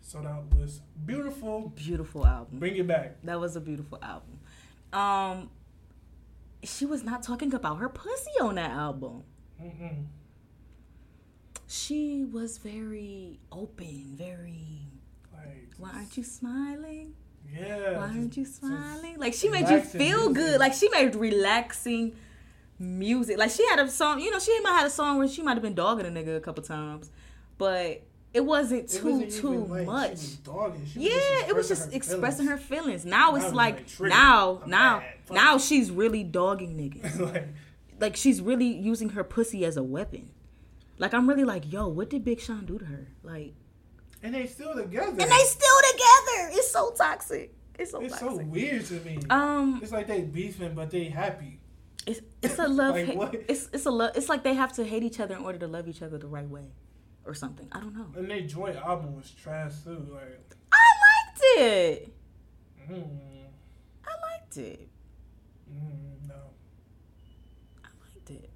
Souled 0.00 0.26
Out 0.26 0.44
was 0.54 0.82
beautiful. 1.04 1.72
Beautiful 1.74 2.24
album. 2.24 2.58
Bring 2.60 2.76
it 2.76 2.86
back. 2.86 3.16
That 3.24 3.40
was 3.40 3.56
a 3.56 3.60
beautiful 3.60 3.98
album. 4.00 4.38
Um, 4.92 5.50
she 6.64 6.86
was 6.86 7.04
not 7.04 7.22
talking 7.22 7.52
about 7.54 7.76
her 7.78 7.88
pussy 7.88 8.30
on 8.40 8.54
that 8.56 8.70
album. 8.70 9.22
Mm-mm. 9.62 10.06
She 11.66 12.24
was 12.24 12.58
very 12.58 13.40
open, 13.52 14.14
very. 14.16 14.86
Like 15.32 15.68
Why 15.78 15.90
aren't 15.94 16.16
you 16.16 16.22
smiling? 16.24 17.14
Yeah. 17.54 17.98
Why 17.98 18.04
aren't 18.08 18.36
you 18.36 18.44
just- 18.44 18.56
smiling? 18.60 19.18
Like 19.18 19.34
she 19.34 19.48
made 19.48 19.68
you 19.68 19.80
feel 19.80 20.30
music. 20.30 20.34
good. 20.34 20.60
Like 20.60 20.72
she 20.72 20.88
made 20.88 21.14
relaxing 21.14 22.14
music. 22.78 23.38
Like 23.38 23.50
she 23.50 23.66
had 23.68 23.78
a 23.78 23.88
song. 23.90 24.20
You 24.20 24.30
know, 24.30 24.38
she 24.38 24.58
might 24.60 24.70
have 24.70 24.78
had 24.80 24.86
a 24.86 24.90
song 24.90 25.18
where 25.18 25.28
she 25.28 25.42
might 25.42 25.54
have 25.54 25.62
been 25.62 25.74
dogging 25.74 26.06
a 26.06 26.10
nigga 26.10 26.36
a 26.36 26.40
couple 26.40 26.62
times, 26.64 27.10
but 27.58 28.02
it 28.34 28.44
wasn't 28.44 28.84
It 28.84 28.90
too 28.90 29.12
wasn't 29.12 29.32
too 29.32 29.64
like 29.64 29.86
much. 29.86 30.20
Yeah, 30.94 31.48
it 31.48 31.54
was 31.54 31.68
just 31.68 31.90
her 31.90 31.96
expressing 31.96 32.46
feelings. 32.46 32.62
her 32.62 32.66
feelings. 32.76 33.04
Now 33.06 33.36
it's 33.36 33.52
like, 33.52 33.86
like, 33.98 34.10
now 34.10 34.60
I'm 34.64 34.70
now. 34.70 35.02
Now 35.30 35.58
she's 35.58 35.90
really 35.90 36.24
dogging 36.24 36.76
niggas. 36.76 37.18
like, 37.32 37.48
like 38.00 38.16
she's 38.16 38.40
really 38.40 38.66
using 38.66 39.10
her 39.10 39.24
pussy 39.24 39.64
as 39.64 39.76
a 39.76 39.82
weapon. 39.82 40.30
Like 40.98 41.14
I'm 41.14 41.28
really 41.28 41.44
like, 41.44 41.72
yo, 41.72 41.88
what 41.88 42.10
did 42.10 42.24
Big 42.24 42.40
Sean 42.40 42.66
do 42.66 42.78
to 42.78 42.84
her? 42.84 43.08
Like, 43.22 43.54
and 44.22 44.34
they 44.34 44.46
still 44.46 44.74
together. 44.74 45.10
and 45.10 45.18
they 45.18 45.44
still 45.44 45.78
together. 45.92 46.50
It's 46.52 46.70
so 46.70 46.90
toxic. 46.96 47.54
It's 47.78 47.92
so 47.92 48.00
it's 48.00 48.18
so 48.18 48.36
weird 48.36 48.84
to 48.86 48.94
me. 49.00 49.18
um, 49.30 49.78
it's 49.82 49.92
like 49.92 50.06
they 50.08 50.22
beefing, 50.22 50.74
but 50.74 50.90
they 50.90 51.04
happy. 51.04 51.60
it's 52.06 52.20
it's 52.42 52.58
a 52.58 52.66
love. 52.68 52.96
Like, 53.06 53.16
what? 53.16 53.34
It's 53.48 53.68
it's 53.72 53.86
a 53.86 53.90
love. 53.90 54.16
It's 54.16 54.28
like 54.28 54.42
they 54.42 54.54
have 54.54 54.72
to 54.74 54.84
hate 54.84 55.02
each 55.04 55.20
other 55.20 55.36
in 55.36 55.42
order 55.44 55.58
to 55.60 55.68
love 55.68 55.86
each 55.88 56.02
other 56.02 56.18
the 56.18 56.26
right 56.26 56.48
way, 56.48 56.72
or 57.28 57.34
something. 57.34 57.68
I 57.70 57.80
don't 57.80 57.94
know. 57.94 58.06
And 58.16 58.30
their 58.30 58.40
joint 58.40 58.76
album 58.76 59.14
was 59.16 59.30
trash 59.30 59.72
too. 59.84 60.06
Like, 60.10 60.56
I 60.72 60.86
liked 61.06 61.40
it. 61.58 62.14
mm, 62.90 63.08
I 64.04 64.10
liked 64.32 64.56
it. 64.56 64.88
mm, 65.70 66.28
no. 66.28 66.34
I 67.84 67.88
liked 68.02 68.30
it. 68.30 68.50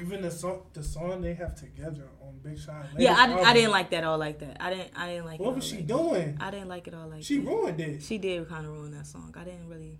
Even 0.00 0.22
the 0.22 0.30
song, 0.30 0.62
the 0.72 0.82
song 0.82 1.20
they 1.20 1.34
have 1.34 1.54
together 1.54 2.08
on 2.22 2.38
Big 2.42 2.58
Sean. 2.58 2.86
Yeah, 2.96 3.14
I, 3.18 3.50
I 3.50 3.52
didn't 3.52 3.72
like 3.72 3.90
that 3.90 4.04
all 4.04 4.16
like 4.18 4.38
that. 4.38 4.56
I 4.60 4.70
didn't 4.70 4.90
I 4.96 5.08
didn't 5.08 5.26
like. 5.26 5.40
it 5.40 5.44
What 5.44 5.54
was 5.56 5.64
she 5.64 5.76
like 5.76 5.86
doing? 5.88 6.34
That. 6.36 6.44
I 6.44 6.50
didn't 6.50 6.68
like 6.68 6.86
it 6.88 6.94
all 6.94 7.08
like 7.08 7.22
She 7.24 7.38
that. 7.38 7.46
ruined 7.46 7.80
it. 7.80 8.02
She 8.02 8.16
did 8.18 8.48
kind 8.48 8.64
of 8.64 8.72
ruin 8.72 8.92
that 8.92 9.06
song. 9.06 9.34
I 9.38 9.44
didn't 9.44 9.68
really. 9.68 9.98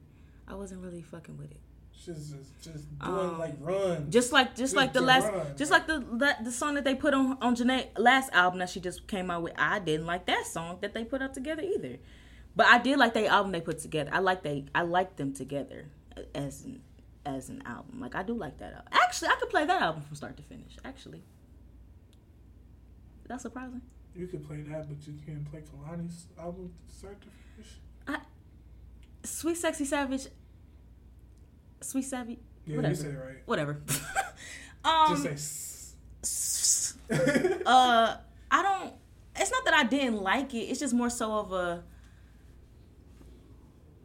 I 0.49 0.55
wasn't 0.55 0.83
really 0.83 1.03
fucking 1.03 1.37
with 1.37 1.51
it. 1.51 1.61
She's 2.05 2.31
just, 2.31 2.63
just 2.63 2.99
doing 2.99 3.13
Um, 3.13 3.39
like 3.39 3.55
run. 3.61 4.11
Just 4.11 4.33
like 4.33 4.49
just 4.51 4.59
Just 4.59 4.75
like 4.77 4.93
the 4.93 5.01
last 5.01 5.33
run. 5.33 5.57
just 5.57 5.71
like 5.71 5.87
the 5.87 6.05
that, 6.15 6.45
the 6.45 6.51
song 6.51 6.75
that 6.75 6.85
they 6.85 6.95
put 6.97 7.15
on 7.15 7.39
on 7.41 7.55
Jhené 7.55 7.87
last 7.97 8.31
album 8.33 8.59
that 8.59 8.71
she 8.71 8.81
just 8.81 9.07
came 9.07 9.31
out 9.31 9.43
with. 9.43 9.53
I 9.57 9.79
didn't 9.79 10.07
like 10.07 10.27
that 10.27 10.45
song 10.47 10.79
that 10.81 10.95
they 10.95 11.05
put 11.05 11.23
out 11.23 11.33
together 11.35 11.63
either. 11.63 11.99
But 12.57 12.67
I 12.67 12.79
did 12.79 12.99
like 12.99 13.15
the 13.15 13.27
album 13.27 13.53
they 13.53 13.61
put 13.61 13.79
together. 13.79 14.11
I 14.13 14.19
like 14.19 14.43
they 14.43 14.65
I 14.75 14.83
like 14.83 15.17
them 15.17 15.33
together 15.33 15.87
as 16.35 16.65
an 16.65 16.81
as 17.25 17.49
an 17.49 17.63
album. 17.67 18.01
Like 18.01 18.15
I 18.17 18.23
do 18.25 18.35
like 18.35 18.59
that. 18.59 18.73
Album. 18.73 18.89
Actually, 18.91 19.29
I 19.29 19.37
could 19.37 19.51
play 19.51 19.65
that 19.65 19.81
album 19.81 20.03
from 20.03 20.17
start 20.17 20.37
to 20.39 20.43
finish. 20.43 20.77
Actually, 20.85 21.23
that's 23.29 23.43
surprising. 23.43 23.83
You 24.15 24.27
could 24.27 24.47
play 24.47 24.61
that, 24.63 24.89
but 24.89 25.07
you 25.07 25.15
can't 25.25 25.49
play 25.51 25.61
Kehlani's 25.61 26.27
album 26.39 26.73
start 26.89 27.21
to 27.23 27.29
finish. 27.55 27.73
I, 28.07 28.19
Sweet 29.25 29.57
Sexy 29.57 29.85
Savage. 29.85 30.27
Sweet 31.85 32.03
Savage. 32.03 32.39
Yeah, 32.67 32.77
Whatever. 32.77 32.95
you 32.95 33.01
said 33.01 33.11
it 33.15 33.19
right. 33.19 33.37
Whatever. 33.47 33.81
um, 34.85 35.23
Just 35.23 35.97
say. 36.23 37.59
uh 37.67 38.17
I 38.51 38.63
don't 38.63 38.95
it's 39.35 39.51
not 39.51 39.65
that 39.65 39.75
I 39.75 39.85
didn't 39.85 40.21
like 40.23 40.53
it. 40.55 40.59
It's 40.65 40.79
just 40.81 40.95
more 40.95 41.11
so 41.11 41.33
of 41.33 41.53
a 41.53 41.83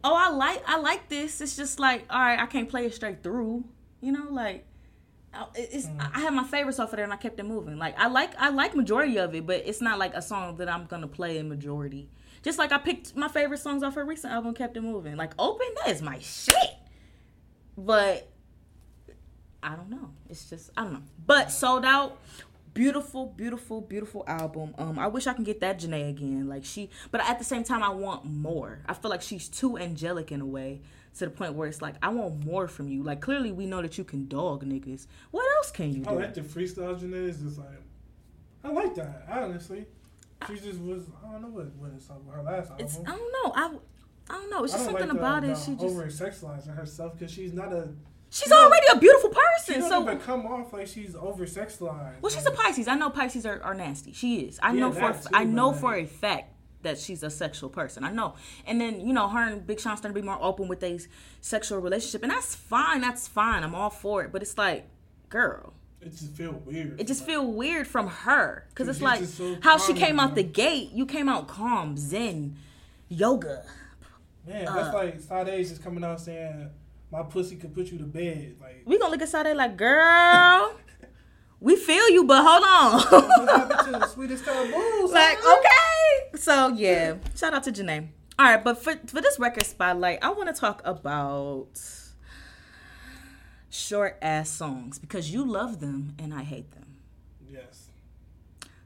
Oh, 0.03 0.13
I 0.15 0.29
like 0.29 0.63
I 0.67 0.77
like 0.79 1.09
this. 1.09 1.41
It's 1.41 1.55
just 1.57 1.79
like, 1.79 2.05
all 2.09 2.19
right, 2.19 2.39
I 2.39 2.45
can't 2.45 2.69
play 2.69 2.85
it 2.85 2.93
straight 2.93 3.23
through. 3.23 3.65
You 4.01 4.11
know, 4.13 4.27
like 4.29 4.65
I- 5.33 5.47
it's 5.55 5.87
I 5.99 6.21
have 6.21 6.33
my 6.33 6.45
favorites 6.45 6.79
off 6.79 6.91
of 6.93 6.95
there 6.95 7.03
and 7.03 7.11
I 7.13 7.17
kept 7.17 7.39
it 7.39 7.43
moving. 7.43 7.77
Like 7.77 7.99
I 7.99 8.07
like 8.07 8.31
I 8.39 8.49
like 8.49 8.75
majority 8.75 9.17
of 9.19 9.35
it, 9.35 9.45
but 9.45 9.63
it's 9.65 9.81
not 9.81 9.99
like 9.99 10.13
a 10.13 10.21
song 10.21 10.57
that 10.57 10.69
I'm 10.69 10.85
gonna 10.85 11.07
play 11.07 11.37
in 11.37 11.49
majority. 11.49 12.09
Just 12.41 12.57
like 12.57 12.71
I 12.71 12.77
picked 12.77 13.15
my 13.17 13.27
favorite 13.27 13.57
songs 13.59 13.83
off 13.83 13.95
her 13.95 14.05
recent 14.05 14.31
album, 14.33 14.53
kept 14.53 14.77
it 14.77 14.81
moving. 14.81 15.17
Like 15.17 15.33
Open, 15.37 15.67
that 15.83 15.93
is 15.93 16.01
my 16.01 16.19
shit. 16.19 16.55
But 17.77 18.27
I 19.61 19.75
don't 19.75 19.89
know. 19.89 20.11
It's 20.29 20.49
just 20.49 20.71
I 20.75 20.83
don't 20.83 20.93
know. 20.93 21.03
But 21.25 21.51
Souled 21.51 21.85
Out. 21.85 22.19
Beautiful, 22.73 23.33
beautiful, 23.35 23.81
beautiful 23.81 24.23
album. 24.27 24.75
Um, 24.77 24.99
I 24.99 25.07
wish 25.07 25.25
I 25.25 25.33
can 25.33 25.43
get 25.43 25.61
that 25.61 25.79
Jhené 25.79 26.11
again. 26.11 26.47
Like 26.47 26.63
she, 26.63 26.91
but 27.09 27.21
at 27.21 27.39
the 27.39 27.43
same 27.43 27.63
time, 27.63 27.81
I 27.81 27.89
want 27.89 28.25
more. 28.25 28.83
I 28.85 28.93
feel 28.93 29.09
like 29.09 29.23
she's 29.23 29.49
too 29.49 29.79
angelic 29.79 30.31
in 30.31 30.41
a 30.41 30.45
way 30.45 30.81
to 31.17 31.25
the 31.25 31.31
point 31.31 31.53
where 31.53 31.67
it's 31.67 31.81
like 31.81 31.95
I 32.03 32.09
want 32.09 32.45
more 32.45 32.67
from 32.67 32.87
you. 32.87 33.01
Like 33.01 33.19
clearly, 33.19 33.51
we 33.51 33.65
know 33.65 33.81
that 33.81 33.97
you 33.97 34.03
can 34.03 34.27
dog 34.27 34.63
niggas. 34.63 35.07
What 35.31 35.43
else 35.57 35.71
can 35.71 35.91
you 35.91 36.03
do? 36.03 36.09
I 36.09 36.13
do? 36.13 36.19
like 36.19 36.33
the 36.35 36.41
freestyle 36.41 36.99
Jhené. 36.99 37.27
is 37.27 37.39
just 37.39 37.57
like 37.57 37.81
I 38.63 38.69
like 38.69 38.93
that 38.95 39.25
honestly. 39.27 39.85
She 40.47 40.55
just 40.55 40.79
was 40.79 41.03
I 41.25 41.31
don't 41.31 41.41
know 41.41 41.47
what 41.47 41.73
what 41.77 41.91
it's 41.95 42.05
about 42.05 42.35
her 42.35 42.43
last 42.43 42.69
album. 42.69 42.85
It's 42.85 42.99
I 42.99 43.05
don't 43.05 43.33
know. 43.33 43.53
I 43.55 43.71
I 44.29 44.33
don't 44.33 44.49
know. 44.49 44.63
It's 44.63 44.73
just 44.73 44.85
something 44.85 45.07
like 45.07 45.13
the, 45.13 45.19
about 45.19 45.43
it. 45.43 45.47
the 45.47 45.55
She 45.55 45.71
just 45.73 45.83
over 45.83 46.05
sexualizing 46.07 46.75
herself 46.75 47.13
because 47.17 47.31
she's 47.33 47.53
not 47.53 47.71
a 47.71 47.89
she's 48.29 48.47
she 48.49 48.53
already 48.53 48.85
a 48.93 48.97
beautiful 48.99 49.29
she 49.31 49.35
person. 49.73 49.81
don't 49.81 49.89
So 49.89 50.01
even 50.03 50.19
come 50.19 50.45
off 50.45 50.73
like 50.73 50.87
she's 50.87 51.15
over 51.15 51.45
sexualized. 51.45 52.21
well, 52.21 52.29
she's 52.31 52.45
a 52.45 52.51
Pisces. 52.51 52.87
I 52.87 52.95
know 52.95 53.09
Pisces 53.09 53.45
are, 53.45 53.61
are 53.63 53.73
nasty. 53.73 54.11
She 54.13 54.41
is. 54.41 54.59
I 54.61 54.73
Yeah, 54.73 54.79
know 54.81 54.91
for 54.91 55.09
a 55.11 55.19
I 55.33 55.43
know 55.45 55.69
like- 55.69 55.79
for 55.79 55.95
a 55.95 56.05
fact 56.05 56.53
that 56.83 56.97
she's 56.99 57.23
a 57.23 57.29
sexual 57.29 57.69
person. 57.69 58.03
I 58.03 58.11
know. 58.11 58.35
And 58.65 58.79
then, 58.79 58.99
you 59.05 59.11
know, 59.13 59.27
her 59.27 59.39
and 59.47 59.65
Big 59.65 59.79
Sean 59.79 59.97
starting 59.97 60.15
to 60.15 60.21
be 60.21 60.25
more 60.25 60.37
open 60.41 60.67
with 60.67 60.79
their 60.79 60.97
sexual 61.41 61.79
relationship. 61.79 62.21
And 62.21 62.31
that's 62.31 62.53
fine. 62.53 63.01
That's 63.01 63.27
fine. 63.27 63.63
I'm 63.63 63.73
all 63.73 63.89
for 63.89 64.23
it. 64.23 64.31
But 64.31 64.41
it's 64.43 64.57
like, 64.57 64.87
girl. 65.29 65.73
It 66.01 66.11
just 66.11 66.33
feel 66.33 66.51
weird. 66.65 67.01
It 67.01 67.07
just 67.07 67.21
Like, 67.21 67.29
feel 67.29 67.51
weird 67.51 67.87
from 67.87 68.07
her. 68.07 68.67
Because 68.69 68.87
it's 68.89 69.01
like 69.01 69.23
so 69.25 69.57
how 69.61 69.79
she 69.79 69.93
came 69.93 70.19
out 70.19 70.35
the 70.35 70.43
gate. 70.43 70.91
You 70.93 71.07
came 71.07 71.27
out 71.27 71.47
calm, 71.47 71.97
zen, 71.97 72.55
yoga. 73.09 73.63
Man, 74.47 74.67
uh, 74.67 74.73
that's 74.73 74.93
like 74.93 75.19
Sade's 75.19 75.69
just 75.69 75.83
coming 75.83 76.03
out 76.03 76.21
saying 76.21 76.69
my 77.11 77.23
pussy 77.23 77.55
could 77.57 77.73
put 77.73 77.87
you 77.87 77.97
to 77.97 78.05
bed. 78.05 78.55
Like 78.61 78.83
We 78.85 78.97
gonna 78.97 79.11
look 79.11 79.21
at 79.21 79.29
Sade 79.29 79.55
like, 79.55 79.77
girl, 79.77 80.75
we 81.59 81.75
feel 81.75 82.09
you, 82.09 82.23
but 82.23 82.43
hold 82.43 82.63
on. 82.63 83.21
what 83.45 83.49
happened 83.49 83.93
to 83.93 83.99
the 83.99 84.07
sweetest 84.07 84.45
taboo? 84.45 85.09
like, 85.11 85.37
okay. 85.39 86.37
So 86.37 86.69
yeah, 86.69 87.15
shout 87.35 87.53
out 87.53 87.63
to 87.63 87.71
Jhené. 87.71 88.07
All 88.39 88.45
right, 88.45 88.63
but 88.63 88.81
for 88.81 88.95
for 89.07 89.21
this 89.21 89.39
record 89.39 89.65
spotlight, 89.65 90.19
I 90.21 90.29
want 90.29 90.53
to 90.53 90.59
talk 90.59 90.81
about 90.85 91.67
short 93.69 94.17
ass 94.21 94.49
songs 94.49 94.99
because 94.99 95.31
you 95.31 95.45
love 95.45 95.79
them 95.79 96.13
and 96.19 96.33
I 96.33 96.43
hate 96.43 96.71
them. 96.71 96.97
Yes. 97.51 97.87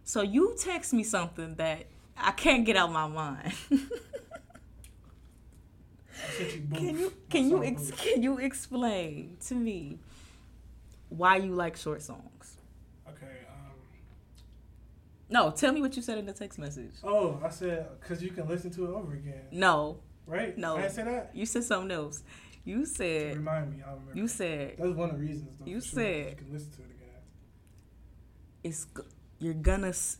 So 0.04 0.22
you 0.22 0.56
text 0.60 0.94
me 0.94 1.04
something 1.04 1.56
that 1.56 1.86
I 2.18 2.32
can't 2.32 2.66
get 2.66 2.76
out 2.76 2.92
my 2.92 3.08
mind. 3.08 3.54
I 3.72 3.72
sent 3.72 3.72
you 3.72 3.72
both. 3.72 3.90
Can 6.74 6.98
you 6.98 7.14
can 7.30 7.50
you 7.50 7.64
ex- 7.64 7.92
can 7.92 8.24
you 8.24 8.38
explain 8.38 9.38
to 9.48 9.56
me 9.56 10.00
why 11.10 11.38
you 11.38 11.54
like 11.54 11.76
short 11.78 12.02
songs? 12.02 12.58
Okay. 13.08 13.26
Um, 13.50 13.72
No, 15.30 15.52
tell 15.52 15.72
me 15.74 15.82
what 15.82 15.96
you 15.96 16.02
said 16.02 16.18
in 16.18 16.26
the 16.26 16.34
text 16.34 16.60
message. 16.60 16.92
oh, 17.04 17.40
I 17.44 17.50
said 17.50 17.88
because 18.00 18.22
you 18.24 18.32
can 18.32 18.48
listen 18.48 18.72
to 18.72 18.86
it 18.86 18.90
over 18.90 19.14
again, 19.14 19.44
No, 19.52 20.00
right? 20.26 20.58
No. 20.58 20.78
I 20.78 20.88
didn't 20.88 21.06
that. 21.06 21.32
you 21.34 21.46
said 21.46 21.64
something 21.64 21.92
else. 21.92 22.24
You 22.64 22.86
said 22.86 23.38
Remind 23.38 23.72
me. 23.72 23.84
I 23.86 23.90
remember. 23.92 24.12
you 24.16 24.28
said 24.28 24.76
That's 24.78 24.92
one 24.96 25.10
of 25.10 25.16
the 25.20 25.22
reasons. 25.26 25.58
Though, 25.60 25.66
You 25.66 25.82
sure, 25.82 26.00
said- 26.00 26.30
you 26.30 26.36
can 26.36 26.54
listen 26.54 26.72
to 26.74 26.82
it 26.82 26.86
again. 26.86 27.22
it's 28.64 28.88
you're 29.40 29.54
gonna 29.56 29.90
s- 29.90 30.18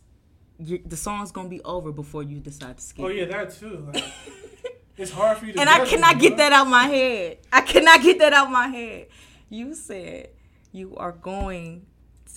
you 0.58 0.80
the 0.86 0.98
song's 0.98 1.32
gonna 1.32 1.50
be 1.50 1.62
over 1.64 1.92
before 1.92 2.24
you 2.24 2.40
decide 2.40 2.78
to 2.78 2.84
skip. 2.84 3.06
Oh 3.06 3.10
yeah, 3.10 3.26
that 3.26 3.52
too. 3.54 3.88
Like, 3.94 4.04
it's 5.02 5.12
hard 5.12 5.38
for 5.38 5.46
you 5.46 5.54
to. 5.54 5.60
and 5.60 5.70
I 5.70 5.86
cannot 5.86 6.20
get 6.20 6.38
that 6.38 6.52
out 6.54 6.68
my 6.68 6.86
head. 6.86 7.40
I 7.52 7.62
cannot 7.62 8.02
get 8.02 8.20
that 8.20 8.34
out 8.34 8.52
my 8.52 8.68
head. 8.68 9.08
You 9.50 9.74
said 9.74 10.30
you 10.72 10.96
are 10.96 11.12
going 11.12 11.86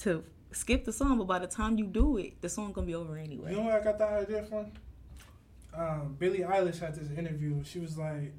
to 0.01 0.25
skip 0.53 0.85
the 0.85 0.93
song, 0.93 1.19
but 1.19 1.27
by 1.27 1.39
the 1.39 1.47
time 1.47 1.79
you 1.79 1.87
do 1.87 2.17
it, 2.19 2.41
the 2.41 2.49
song's 2.49 2.75
gonna 2.75 2.87
be 2.87 2.95
over 2.95 3.17
anyway. 3.17 3.51
You 3.51 3.57
know 3.59 3.62
where 3.65 3.81
I 3.81 3.85
got 3.85 3.99
that 3.99 4.12
idea 4.12 4.43
from? 4.45 4.67
Um, 5.77 6.17
Billie 6.19 6.41
Eilish 6.41 6.79
had 6.81 6.95
this 6.95 7.11
interview. 7.17 7.62
She 7.65 7.81
was 7.81 7.99
like, 7.99 8.33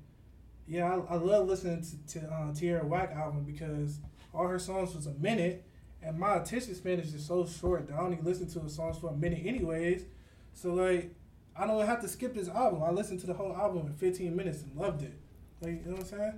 "Yeah, 0.68 0.96
I, 1.10 1.14
I 1.14 1.18
love 1.18 1.48
listening 1.48 1.84
to, 2.08 2.20
to 2.20 2.28
uh, 2.28 2.54
Tierra 2.54 2.86
Whack 2.86 3.12
album 3.12 3.44
because 3.44 4.00
all 4.34 4.48
her 4.48 4.60
songs 4.60 4.96
was 4.96 5.08
a 5.08 5.14
minute, 5.14 5.66
and 6.02 6.18
my 6.18 6.36
attention 6.36 6.74
span 6.76 7.00
is 7.00 7.12
just 7.12 7.28
so 7.28 7.46
short 7.46 7.88
that 7.88 7.96
I 7.96 8.00
only 8.00 8.20
listen 8.22 8.48
to 8.52 8.60
the 8.60 8.70
songs 8.70 8.98
for 8.98 9.10
a 9.12 9.16
minute 9.16 9.46
anyways. 9.46 10.06
So 10.54 10.74
like, 10.74 11.14
I 11.58 11.66
don't 11.68 11.86
have 11.86 12.02
to 12.02 12.08
skip 12.08 12.34
this 12.34 12.50
album. 12.50 12.84
I 12.84 12.92
listened 12.92 13.22
to 13.22 13.28
the 13.28 13.34
whole 13.34 13.56
album 13.56 13.88
in 13.88 13.94
15 13.94 14.36
minutes 14.36 14.62
and 14.64 14.76
loved 14.76 15.04
it. 15.04 15.14
Like, 15.62 15.72
you 15.86 15.86
know 15.86 15.92
what 15.94 16.00
I'm 16.02 16.06
saying? 16.06 16.34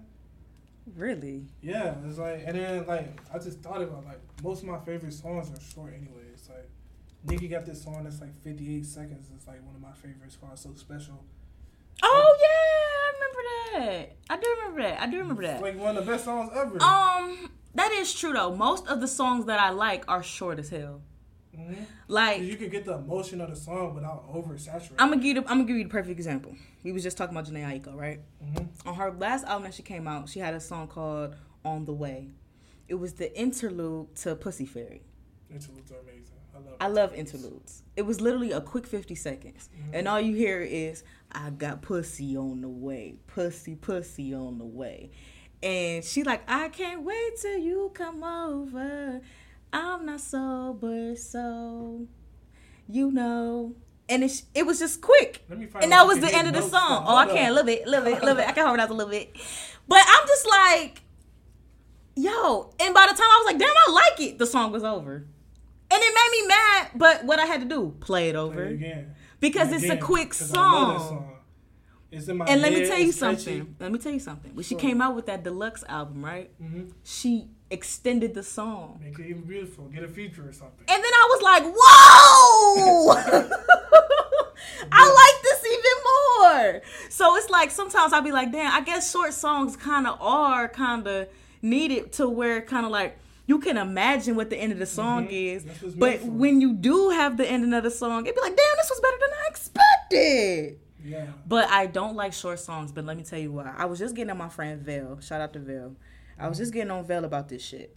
Really? 0.95 1.45
Yeah, 1.61 1.95
it's 2.07 2.17
like, 2.17 2.43
and 2.45 2.57
then 2.57 2.85
like 2.87 3.19
I 3.33 3.39
just 3.39 3.59
thought 3.59 3.81
about 3.81 4.05
like 4.05 4.19
most 4.41 4.61
of 4.63 4.69
my 4.69 4.79
favorite 4.79 5.13
songs 5.13 5.49
are 5.51 5.59
short 5.61 5.93
anyways. 5.93 6.47
Like 6.49 6.69
Nicki 7.25 7.49
got 7.49 7.65
this 7.65 7.83
song 7.83 8.03
that's 8.05 8.21
like 8.21 8.33
58 8.41 8.85
seconds. 8.85 9.27
It's 9.35 9.47
like 9.47 9.65
one 9.65 9.75
of 9.75 9.81
my 9.81 9.91
favorites 9.91 10.37
called 10.39 10.57
"So 10.57 10.73
Special." 10.75 11.21
Oh 12.03 12.37
yeah, 12.39 13.81
I 13.81 13.81
remember 13.81 13.97
that. 14.07 14.15
I 14.29 14.37
do 14.39 14.55
remember 14.59 14.81
that. 14.83 15.01
I 15.01 15.07
do 15.07 15.17
remember 15.17 15.43
It's 15.43 15.53
that. 15.53 15.61
like 15.61 15.77
one 15.77 15.97
of 15.97 16.05
the 16.05 16.09
best 16.11 16.23
songs 16.23 16.51
ever. 16.55 16.81
Um, 16.81 17.49
that 17.75 17.91
is 17.91 18.13
true 18.13 18.31
though. 18.31 18.55
Most 18.55 18.87
of 18.87 19.01
the 19.01 19.07
songs 19.09 19.45
that 19.47 19.59
I 19.59 19.71
like 19.71 20.05
are 20.07 20.23
short 20.23 20.57
as 20.57 20.69
hell. 20.69 21.01
Hmm 21.57 21.73
Like 22.07 22.41
you 22.41 22.55
can 22.55 22.69
get 22.69 22.85
the 22.85 22.93
emotion 22.95 23.41
of 23.41 23.49
the 23.49 23.55
song 23.55 23.95
without 23.95 24.31
oversaturating. 24.31 24.93
I'm 24.99 25.09
gonna 25.09 25.17
give 25.17 25.35
you. 25.35 25.41
The, 25.41 25.49
I'm 25.49 25.57
gonna 25.57 25.65
give 25.65 25.77
you 25.77 25.83
the 25.83 25.89
perfect 25.89 26.11
example. 26.11 26.55
We 26.83 26.91
was 26.91 27.03
just 27.03 27.17
talking 27.17 27.35
about 27.35 27.51
Jhené 27.51 27.65
Aiko, 27.65 27.95
right? 27.95 28.21
hmm 28.41 28.65
On 28.85 28.95
her 28.95 29.11
last 29.11 29.45
album 29.45 29.63
that 29.63 29.73
she 29.73 29.83
came 29.83 30.07
out, 30.07 30.29
she 30.29 30.39
had 30.39 30.53
a 30.53 30.59
song 30.59 30.87
called 30.87 31.35
"On 31.65 31.85
the 31.85 31.93
Way." 31.93 32.29
It 32.87 32.95
was 32.95 33.13
the 33.13 33.37
interlude 33.37 34.15
to 34.17 34.35
Pussy 34.35 34.65
Fairy. 34.65 35.01
Interludes 35.49 35.91
are 35.91 35.99
amazing. 35.99 36.35
I 36.55 36.59
love. 36.59 36.75
I 36.79 36.87
love 36.87 37.13
interludes. 37.13 37.83
It 37.95 38.03
was 38.03 38.21
literally 38.21 38.51
a 38.51 38.61
quick 38.61 38.85
50 38.87 39.15
seconds. 39.15 39.69
And 39.93 40.07
all 40.07 40.19
you 40.19 40.35
hear 40.35 40.61
is, 40.61 41.03
I 41.31 41.49
got 41.49 41.81
pussy 41.81 42.37
on 42.37 42.61
the 42.61 42.69
way. 42.69 43.17
Pussy, 43.27 43.75
pussy 43.75 44.33
on 44.33 44.57
the 44.57 44.65
way. 44.65 45.11
And 45.61 46.03
she 46.03 46.23
like, 46.23 46.43
I 46.47 46.69
can't 46.69 47.03
wait 47.03 47.37
till 47.41 47.57
you 47.57 47.91
come 47.93 48.23
over. 48.23 49.21
I'm 49.73 50.05
not 50.05 50.21
sober, 50.21 51.15
so 51.15 52.07
you 52.89 53.11
know. 53.11 53.75
And 54.09 54.23
it, 54.23 54.41
it 54.55 54.65
was 54.65 54.79
just 54.79 55.01
quick. 55.01 55.43
Let 55.49 55.59
me 55.59 55.65
find 55.65 55.83
And 55.83 55.91
that 55.91 56.07
was 56.07 56.19
the 56.21 56.33
end 56.33 56.47
of 56.47 56.53
the 56.53 56.61
song. 56.61 57.03
Oh, 57.05 57.15
I 57.17 57.25
can't. 57.27 57.53
Love 57.53 57.67
it, 57.67 57.85
love 57.87 58.07
it, 58.07 58.23
love 58.23 58.39
it. 58.39 58.47
I 58.47 58.53
can 58.53 58.63
harmonize 58.63 58.89
a 58.89 58.93
little 58.93 59.11
bit. 59.11 59.35
But 59.87 60.01
I'm 60.07 60.27
just 60.27 60.47
like, 60.49 61.01
yo. 62.15 62.71
And 62.79 62.93
by 62.93 63.05
the 63.09 63.13
time 63.13 63.27
I 63.29 63.43
was 63.43 63.45
like, 63.53 63.59
damn, 63.59 63.69
I 63.87 63.91
like 63.91 64.19
it, 64.21 64.37
the 64.39 64.45
song 64.45 64.71
was 64.71 64.83
over. 64.83 65.27
And 65.89 66.01
it 66.03 66.13
made 66.15 66.41
me 66.41 66.47
mad, 66.47 66.87
but 66.95 67.25
what 67.25 67.39
I 67.39 67.45
had 67.45 67.61
to 67.61 67.67
do, 67.67 67.95
play 67.99 68.29
it 68.29 68.35
over. 68.35 68.55
Play 68.55 68.65
it 68.65 68.73
again. 68.73 69.15
Because 69.39 69.71
it's 69.71 69.83
a 69.85 69.97
quick 69.97 70.01
quick 70.01 70.29
'cause 70.31 70.53
I 70.53 70.61
love 70.61 70.93
that 71.01 71.07
song. 71.09 71.33
It's 72.11 72.27
in 72.29 72.37
my 72.37 72.45
And 72.45 72.61
let 72.61 72.71
me 72.73 72.85
tell 72.87 72.97
you 72.97 73.09
it's 73.09 73.19
catchy. 73.19 73.37
something. 73.43 73.75
Let 73.79 73.91
me 73.91 73.99
tell 73.99 74.11
you 74.13 74.19
something. 74.19 74.55
When 74.55 74.63
she 74.63 74.75
Sure. 74.75 74.79
came 74.79 75.01
out 75.01 75.15
with 75.15 75.25
that 75.27 75.43
deluxe 75.43 75.83
album, 75.89 76.23
right? 76.23 76.49
Mhm. 76.61 76.91
She 77.03 77.49
extended 77.69 78.33
the 78.33 78.43
song. 78.43 78.99
Make 79.03 79.19
it 79.19 79.25
even 79.27 79.41
beautiful. 79.43 79.85
Get 79.85 80.03
a 80.03 80.07
feature 80.07 80.47
or 80.47 80.53
something. 80.53 80.85
And 80.87 81.03
then 81.03 81.11
I 81.13 81.27
was 81.31 81.41
like, 81.41 81.63
whoa! 81.75 83.13
I 84.91 85.31
like 85.31 85.43
this 85.43 85.63
even 85.65 85.97
more. 86.05 86.81
So 87.09 87.35
it's 87.35 87.49
like 87.49 87.71
sometimes 87.71 88.13
I'll 88.13 88.21
be 88.21 88.31
like, 88.31 88.51
damn, 88.51 88.71
I 88.73 88.81
guess 88.81 89.11
short 89.11 89.33
songs 89.33 89.75
kind 89.75 90.07
of 90.07 90.17
are 90.21 90.67
kind 90.69 91.05
of 91.07 91.27
needed 91.61 92.13
to 92.13 92.29
where 92.29 92.61
kind 92.61 92.85
of 92.85 92.91
like 92.91 93.17
you 93.47 93.59
can 93.59 93.77
imagine 93.77 94.35
what 94.35 94.49
the 94.49 94.57
end 94.57 94.71
of 94.73 94.79
the 94.79 94.85
song 94.85 95.27
Mhm. 95.27 95.55
is. 95.55 95.65
But 95.95 96.21
when 96.23 96.59
you 96.61 96.73
do 96.73 97.09
have 97.11 97.37
the 97.37 97.49
end 97.49 97.73
of 97.73 97.83
the 97.83 97.91
song, 97.91 98.25
it'd 98.25 98.35
be 98.35 98.41
like, 98.41 98.55
damn, 98.55 98.75
this 98.77 98.89
was 98.89 98.99
better 98.99 99.17
than 99.19 99.29
I 99.31 99.47
expected. 99.49 100.79
Yeah. 101.03 101.27
But 101.47 101.69
I 101.69 101.85
don't 101.85 102.15
like 102.15 102.33
short 102.33 102.59
songs. 102.59 102.91
But 102.91 103.05
let 103.05 103.15
me 103.17 103.23
tell 103.23 103.39
you 103.39 103.51
why. 103.53 103.73
I 103.77 103.85
was 103.85 103.99
just 103.99 104.15
getting 104.15 104.31
on 104.31 104.37
my 104.37 104.49
friend 104.49 104.81
Vale. 104.81 105.19
Shout 105.21 105.39
out 105.41 105.53
to 105.53 105.59
Vale. 105.59 105.95
I 106.39 106.47
was 106.47 106.57
just 106.57 106.73
getting 106.73 106.91
on 106.91 107.05
Vale 107.05 107.25
about 107.25 107.49
this 107.49 107.63
shit. 107.63 107.95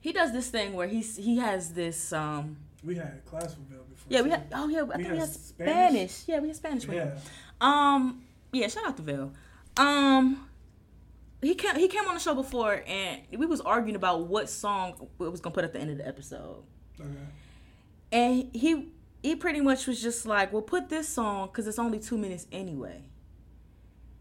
He 0.00 0.12
does 0.12 0.32
this 0.32 0.48
thing 0.48 0.72
where 0.74 0.86
he's 0.88 1.16
he 1.16 1.38
has 1.38 1.72
this 1.72 2.12
um 2.12 2.56
We 2.84 2.94
had 2.96 3.24
class 3.24 3.56
with 3.56 3.68
Bill 3.68 3.84
before. 3.88 4.06
yeah 4.08 4.20
we 4.22 4.30
had 4.30 4.46
oh 4.54 4.68
yeah 4.68 4.80
I 4.80 4.82
We 4.84 4.90
think 4.94 4.98
we 5.12 5.18
had 5.18 5.18
had 5.18 5.28
Spanish? 5.28 6.10
Spanish. 6.10 6.22
yeah 6.28 6.38
we 6.40 6.48
had 6.48 6.56
Spanish 6.56 6.86
with 6.86 6.96
him 6.96 7.08
Yeah. 7.08 7.18
um 7.60 8.22
yeah 8.52 8.68
shout 8.68 8.86
out 8.86 8.96
to 8.98 9.02
Vale 9.02 9.32
um 9.76 10.48
he 11.42 11.54
came 11.54 11.74
he 11.76 11.88
came 11.88 12.06
on 12.06 12.14
the 12.14 12.20
show 12.20 12.34
before 12.34 12.82
and 12.86 13.20
we 13.36 13.46
was 13.46 13.60
arguing 13.60 13.96
about 13.96 14.26
what 14.28 14.48
song 14.48 15.08
we 15.18 15.28
was 15.28 15.40
gonna 15.40 15.54
put 15.54 15.64
at 15.64 15.72
the 15.72 15.80
end 15.80 15.90
of 15.90 15.98
the 15.98 16.06
episode 16.06 16.62
Okay. 17.00 17.10
and 18.12 18.50
he 18.54 18.88
he 19.22 19.34
pretty 19.34 19.60
much 19.60 19.88
was 19.88 20.00
just 20.00 20.24
like, 20.24 20.52
"Well, 20.52 20.62
put 20.62 20.88
this 20.88 21.08
song 21.08 21.48
because 21.48 21.66
it's 21.66 21.80
only 21.80 21.98
two 21.98 22.16
minutes 22.16 22.46
anyway." 22.52 23.02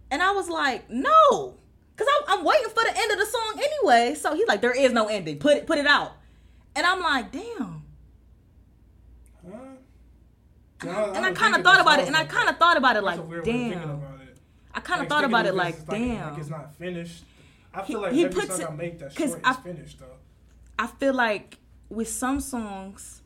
And 0.09 0.23
I 0.23 0.31
was 0.31 0.49
like, 0.49 0.89
"No," 0.89 1.57
because 1.95 2.11
I'm, 2.27 2.39
I'm 2.39 2.45
waiting 2.45 2.69
for 2.69 2.83
the 2.83 2.93
end 2.97 3.11
of 3.11 3.17
the 3.19 3.25
song 3.25 3.59
anyway. 3.63 4.15
So 4.15 4.35
he's 4.35 4.47
like, 4.47 4.61
"There 4.61 4.71
is 4.73 4.91
no 4.91 5.07
ending. 5.07 5.39
Put 5.39 5.57
it 5.57 5.65
put 5.67 5.77
it 5.77 5.87
out." 5.87 6.13
And 6.75 6.85
I'm 6.85 6.99
like, 7.01 7.31
"Damn." 7.31 7.83
Huh? 10.81 11.11
And 11.15 11.25
I, 11.25 11.29
I 11.29 11.33
kind 11.33 11.55
of 11.55 11.63
thought 11.63 11.79
about 11.79 11.99
it, 11.99 12.07
and 12.07 12.15
I 12.15 12.25
kind 12.25 12.49
of 12.49 12.57
thought 12.57 12.77
about 12.77 12.95
it 12.97 13.03
like, 13.03 13.19
a 13.19 13.21
weird 13.21 13.45
way 13.45 13.51
of 13.53 13.55
thinking 13.59 13.79
"Damn." 13.79 14.01
I 14.73 14.79
kind 14.81 15.01
of 15.01 15.07
thought 15.07 15.23
about 15.23 15.45
it 15.45 15.55
like, 15.55 15.85
"Damn." 15.87 16.31
Like 16.31 16.39
it's 16.39 16.49
not 16.49 16.75
finished. 16.75 17.23
I 17.73 17.81
He- 17.83 17.93
feel 17.93 18.01
like 18.01 18.11
he 18.13 18.25
every 18.25 18.41
puts 18.41 18.51
song 18.55 18.61
it- 18.61 18.67
I 18.69 18.75
make 18.75 18.99
that's 18.99 19.15
'cause 19.15 19.29
short 19.31 19.41
I- 19.43 19.51
is 19.51 19.57
finished 19.57 19.99
though. 19.99 20.05
I 20.77 20.87
feel 20.87 21.13
like 21.13 21.57
with 21.89 22.09
some 22.09 22.39
songs, 22.41 23.21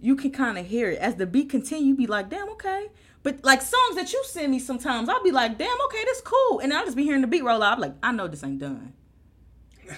you 0.00 0.14
can 0.16 0.30
kind 0.30 0.58
of 0.58 0.66
hear 0.66 0.90
it 0.90 0.98
as 0.98 1.14
the 1.16 1.26
beat 1.26 1.48
continue. 1.48 1.88
You 1.88 1.96
be 1.96 2.06
like, 2.06 2.28
damn, 2.28 2.48
okay. 2.50 2.88
But 3.22 3.44
like 3.44 3.62
songs 3.62 3.94
that 3.96 4.12
you 4.12 4.22
send 4.24 4.50
me 4.50 4.58
sometimes, 4.58 5.08
I'll 5.08 5.22
be 5.22 5.30
like, 5.30 5.56
damn, 5.58 5.80
okay, 5.86 6.04
this 6.04 6.20
cool. 6.22 6.58
And 6.58 6.72
I'll 6.72 6.84
just 6.84 6.96
be 6.96 7.04
hearing 7.04 7.20
the 7.20 7.26
beat 7.26 7.44
roll 7.44 7.62
out. 7.62 7.74
I'm 7.74 7.80
like, 7.80 7.94
I 8.02 8.12
know 8.12 8.26
this 8.28 8.44
ain't 8.44 8.58
done. 8.58 8.92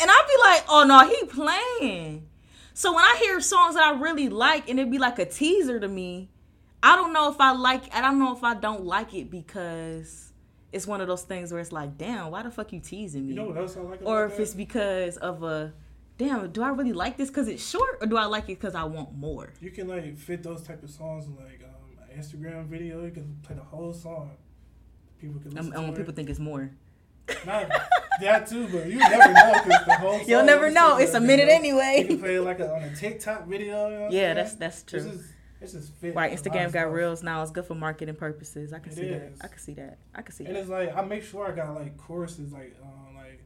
And 0.00 0.10
I'll 0.10 0.26
be 0.26 0.34
like, 0.42 0.64
oh 0.68 0.84
no, 0.84 1.08
he 1.08 1.24
playing. 1.26 2.26
So 2.74 2.92
when 2.92 3.04
I 3.04 3.16
hear 3.22 3.40
songs 3.40 3.76
that 3.76 3.84
I 3.84 4.00
really 4.00 4.28
like 4.28 4.68
and 4.68 4.80
it 4.80 4.90
be 4.90 4.98
like 4.98 5.20
a 5.20 5.24
teaser 5.24 5.78
to 5.78 5.86
me, 5.86 6.28
I 6.82 6.96
don't 6.96 7.12
know 7.12 7.30
if 7.30 7.40
I 7.40 7.52
like 7.52 7.94
I 7.94 8.00
don't 8.00 8.18
know 8.18 8.34
if 8.36 8.42
I 8.42 8.54
don't 8.54 8.84
like 8.84 9.14
it 9.14 9.30
because 9.30 10.32
it's 10.72 10.84
one 10.84 11.00
of 11.00 11.06
those 11.06 11.22
things 11.22 11.52
where 11.52 11.60
it's 11.60 11.70
like, 11.70 11.98
damn, 11.98 12.32
why 12.32 12.42
the 12.42 12.50
fuck 12.50 12.72
you 12.72 12.80
teasing 12.80 13.26
me? 13.26 13.34
You 13.34 13.34
know 13.36 13.44
what 13.44 13.58
else 13.58 13.76
I 13.76 13.80
like 13.80 14.00
or 14.02 14.24
if 14.24 14.36
that? 14.36 14.42
it's 14.42 14.54
because 14.54 15.18
of 15.18 15.44
a 15.44 15.72
damn 16.18 16.50
do 16.50 16.62
i 16.62 16.68
really 16.68 16.92
like 16.92 17.16
this 17.16 17.28
because 17.28 17.48
it's 17.48 17.66
short 17.66 17.98
or 18.00 18.06
do 18.06 18.16
i 18.16 18.26
like 18.26 18.44
it 18.44 18.58
because 18.60 18.74
i 18.74 18.84
want 18.84 19.12
more 19.14 19.52
you 19.60 19.70
can 19.70 19.88
like 19.88 20.16
fit 20.16 20.42
those 20.42 20.62
type 20.62 20.82
of 20.82 20.90
songs 20.90 21.26
like 21.40 21.61
Instagram 22.18 22.66
video. 22.66 23.04
You 23.04 23.10
can 23.10 23.38
play 23.42 23.56
the 23.56 23.62
whole 23.62 23.92
song. 23.92 24.32
People 25.20 25.40
can 25.40 25.50
listen 25.52 25.72
and 25.72 25.82
when 25.84 25.92
to 25.92 25.98
people 25.98 26.14
think 26.14 26.28
it's 26.30 26.38
more. 26.38 26.70
Not 27.46 27.70
that 28.20 28.46
too, 28.48 28.66
but 28.68 28.86
you 28.86 28.98
never 28.98 29.32
know 29.32 29.52
because 29.64 29.86
the 29.86 29.94
whole. 29.94 30.20
You'll 30.26 30.44
never 30.44 30.70
know. 30.70 30.98
It's 30.98 31.14
a 31.14 31.20
minute 31.20 31.46
video. 31.46 31.54
anyway. 31.54 31.96
You 32.00 32.06
can 32.08 32.18
play 32.20 32.34
it 32.36 32.42
like 32.42 32.60
a, 32.60 32.72
on 32.74 32.82
a 32.82 32.94
TikTok 32.94 33.46
video. 33.46 33.88
You 33.88 33.98
know 33.98 34.08
Yeah, 34.10 34.34
that's 34.34 34.54
that's 34.56 34.82
It's 34.82 34.90
true. 34.90 35.00
just, 35.00 35.24
it's 35.60 35.72
just 35.72 35.92
fit 35.94 36.14
Right, 36.16 36.32
a 36.32 36.34
lot 36.34 36.38
of 36.46 36.52
Instagram 36.52 36.72
got 36.72 36.92
reels 36.92 37.22
now. 37.22 37.40
It's 37.42 37.52
good 37.52 37.64
for 37.64 37.74
marketing 37.76 38.16
purposes. 38.16 38.72
I 38.72 38.80
can 38.80 38.92
It 38.92 38.96
see 38.96 39.08
that. 39.10 39.32
I 39.42 39.46
can 39.48 39.58
see 39.58 39.74
that. 39.74 39.98
I 40.14 40.22
can 40.22 40.34
see 40.34 40.44
And 40.44 40.56
that. 40.56 40.60
it's 40.60 40.68
like 40.68 40.96
I 40.96 41.02
make 41.02 41.22
sure 41.22 41.46
I 41.50 41.54
got 41.54 41.74
like 41.74 41.96
choruses, 41.96 42.52
like 42.52 42.76
um, 42.82 43.14
like 43.16 43.40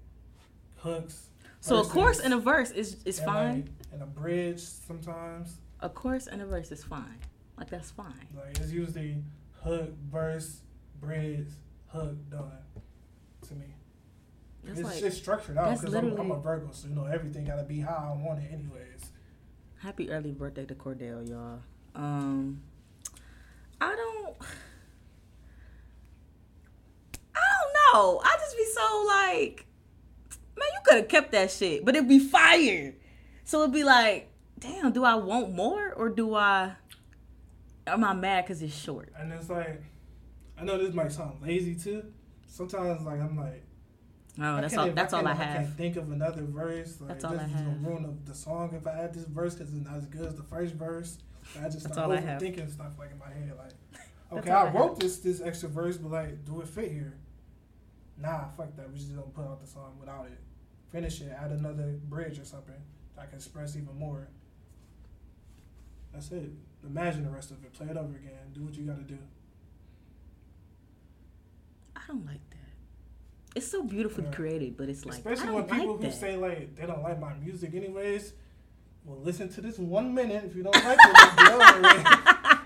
hooks. 0.78 1.28
So 1.60 1.80
a 1.80 1.84
chorus 1.84 2.20
and 2.20 2.32
a 2.32 2.38
verse 2.38 2.70
is 2.70 2.96
is 3.04 3.20
fine. 3.20 3.54
like, 3.56 3.92
and 3.92 4.02
a 4.02 4.06
bridge 4.06 4.60
sometimes. 4.60 5.58
A 5.80 5.88
chorus 5.90 6.26
and 6.26 6.40
a 6.40 6.46
verse 6.46 6.72
is 6.72 6.82
fine. 6.82 7.18
Like 7.58 7.70
that's 7.70 7.90
fine. 7.90 8.26
Like 8.36 8.58
it's 8.58 8.70
usually 8.72 9.22
hook, 9.62 9.90
verse, 10.10 10.60
bridge, 11.00 11.48
hook, 11.88 12.14
done. 12.30 12.52
To 13.48 13.54
me, 13.54 13.66
That's 14.64 14.80
it's 14.80 14.88
like 14.88 14.98
just 15.00 15.18
structured 15.18 15.56
out 15.56 15.78
because 15.78 15.94
I'm, 15.94 16.18
I'm 16.18 16.30
a 16.32 16.38
Virgo, 16.40 16.70
so 16.72 16.88
you 16.88 16.94
know 16.94 17.04
everything 17.04 17.44
gotta 17.44 17.62
be 17.62 17.78
how 17.80 18.14
I 18.18 18.22
want 18.24 18.40
it, 18.42 18.50
anyways. 18.52 19.10
happy 19.78 20.10
early 20.10 20.32
birthday 20.32 20.64
to 20.66 20.74
Cordell, 20.74 21.28
y'all. 21.28 21.60
Um, 21.94 22.60
I 23.80 23.94
don't. 23.94 24.36
I 27.34 27.40
don't 27.40 27.94
know. 27.94 28.20
I 28.24 28.36
just 28.40 28.56
be 28.56 28.64
so 28.74 29.04
like, 29.06 29.66
man, 30.58 30.66
you 30.74 30.80
could 30.84 30.96
have 30.96 31.08
kept 31.08 31.32
that 31.32 31.50
shit, 31.50 31.84
but 31.84 31.94
it'd 31.94 32.08
be 32.08 32.18
fire. 32.18 32.94
So 33.44 33.60
it'd 33.62 33.72
be 33.72 33.84
like, 33.84 34.28
damn, 34.58 34.92
do 34.92 35.04
I 35.04 35.14
want 35.14 35.54
more 35.54 35.92
or 35.92 36.08
do 36.08 36.34
I? 36.34 36.72
Am 37.86 38.02
I 38.04 38.12
mad 38.14 38.44
because 38.44 38.62
it's 38.62 38.74
short? 38.76 39.12
And 39.18 39.32
it's 39.32 39.48
like, 39.48 39.82
I 40.58 40.64
know 40.64 40.78
this 40.78 40.94
might 40.94 41.12
sound 41.12 41.40
lazy 41.42 41.74
too. 41.74 42.04
Sometimes 42.46 43.02
like 43.02 43.20
I'm 43.20 43.36
like, 43.36 43.64
oh, 44.40 44.56
I 44.56 44.60
that's 44.62 44.74
can't 44.74 44.88
all. 44.88 44.94
That's 44.94 45.12
all 45.12 45.26
I 45.26 45.34
have. 45.34 45.56
can't 45.56 45.76
think 45.76 45.96
of 45.96 46.10
another 46.10 46.44
verse. 46.44 47.00
Like, 47.00 47.08
That's 47.10 47.24
all 47.24 47.32
I 47.34 47.36
this 47.44 47.46
is 47.46 47.52
gonna 47.52 47.70
have. 47.70 47.84
ruin 47.84 48.02
the, 48.02 48.30
the 48.32 48.36
song 48.36 48.74
if 48.74 48.86
I 48.86 48.92
add 49.04 49.14
this 49.14 49.24
verse 49.24 49.54
because 49.54 49.72
it's 49.74 49.86
not 49.86 49.96
as 49.96 50.06
good 50.06 50.26
as 50.26 50.34
the 50.34 50.42
first 50.42 50.74
verse. 50.74 51.18
I 51.60 51.68
just 51.68 51.80
start 51.92 52.10
overthinking 52.10 52.72
stuff 52.72 52.92
like 52.98 53.12
in 53.12 53.18
my 53.18 53.26
head. 53.28 53.52
Like, 53.56 54.00
okay, 54.40 54.50
I 54.50 54.66
I 54.66 54.70
wrote 54.72 54.98
this 54.98 55.18
this 55.18 55.40
extra 55.40 55.68
verse, 55.68 55.96
but 55.96 56.10
like, 56.10 56.44
do 56.44 56.60
it 56.60 56.68
fit 56.68 56.90
here? 56.90 57.14
Nah, 58.18 58.48
fuck 58.56 58.74
that. 58.76 58.90
We 58.90 58.96
just 58.98 59.10
gonna 59.10 59.22
put 59.22 59.44
out 59.44 59.60
the 59.60 59.66
song 59.66 59.96
without 60.00 60.26
it. 60.26 60.38
Finish 60.90 61.20
it. 61.20 61.30
Add 61.38 61.50
another 61.52 61.98
bridge 62.08 62.38
or 62.38 62.44
something. 62.44 62.74
I 63.18 63.26
can 63.26 63.36
express 63.36 63.76
even 63.76 63.96
more. 63.98 64.28
That's 66.12 66.30
it. 66.32 66.50
Imagine 66.86 67.24
the 67.24 67.30
rest 67.30 67.50
of 67.50 67.62
it. 67.64 67.72
Play 67.72 67.88
it 67.88 67.96
over 67.96 68.14
again. 68.14 68.32
Do 68.54 68.62
what 68.62 68.74
you 68.74 68.84
got 68.84 68.96
to 68.96 69.02
do. 69.02 69.18
I 71.94 72.00
don't 72.08 72.24
like 72.26 72.48
that. 72.50 72.56
It's 73.54 73.66
so 73.70 73.82
beautifully 73.82 74.24
Yeah. 74.24 74.30
created, 74.32 74.76
but 74.76 74.88
it's 74.88 75.04
like 75.04 75.16
Especially 75.18 75.50
when 75.50 75.64
people 75.64 75.94
like 75.94 75.96
who 75.96 76.02
that. 76.10 76.14
say 76.14 76.36
like 76.36 76.76
they 76.76 76.86
don't 76.86 77.02
like 77.02 77.18
my 77.18 77.34
music 77.34 77.74
anyways. 77.74 78.32
Well, 79.04 79.18
listen 79.22 79.48
to 79.50 79.60
this 79.60 79.78
one 79.78 80.14
minute. 80.14 80.44
If 80.44 80.56
you 80.56 80.62
don't 80.62 80.74
like 80.74 80.98
it, 81.00 81.16
just 81.16 81.36
get 81.36 81.52
over 81.52 81.80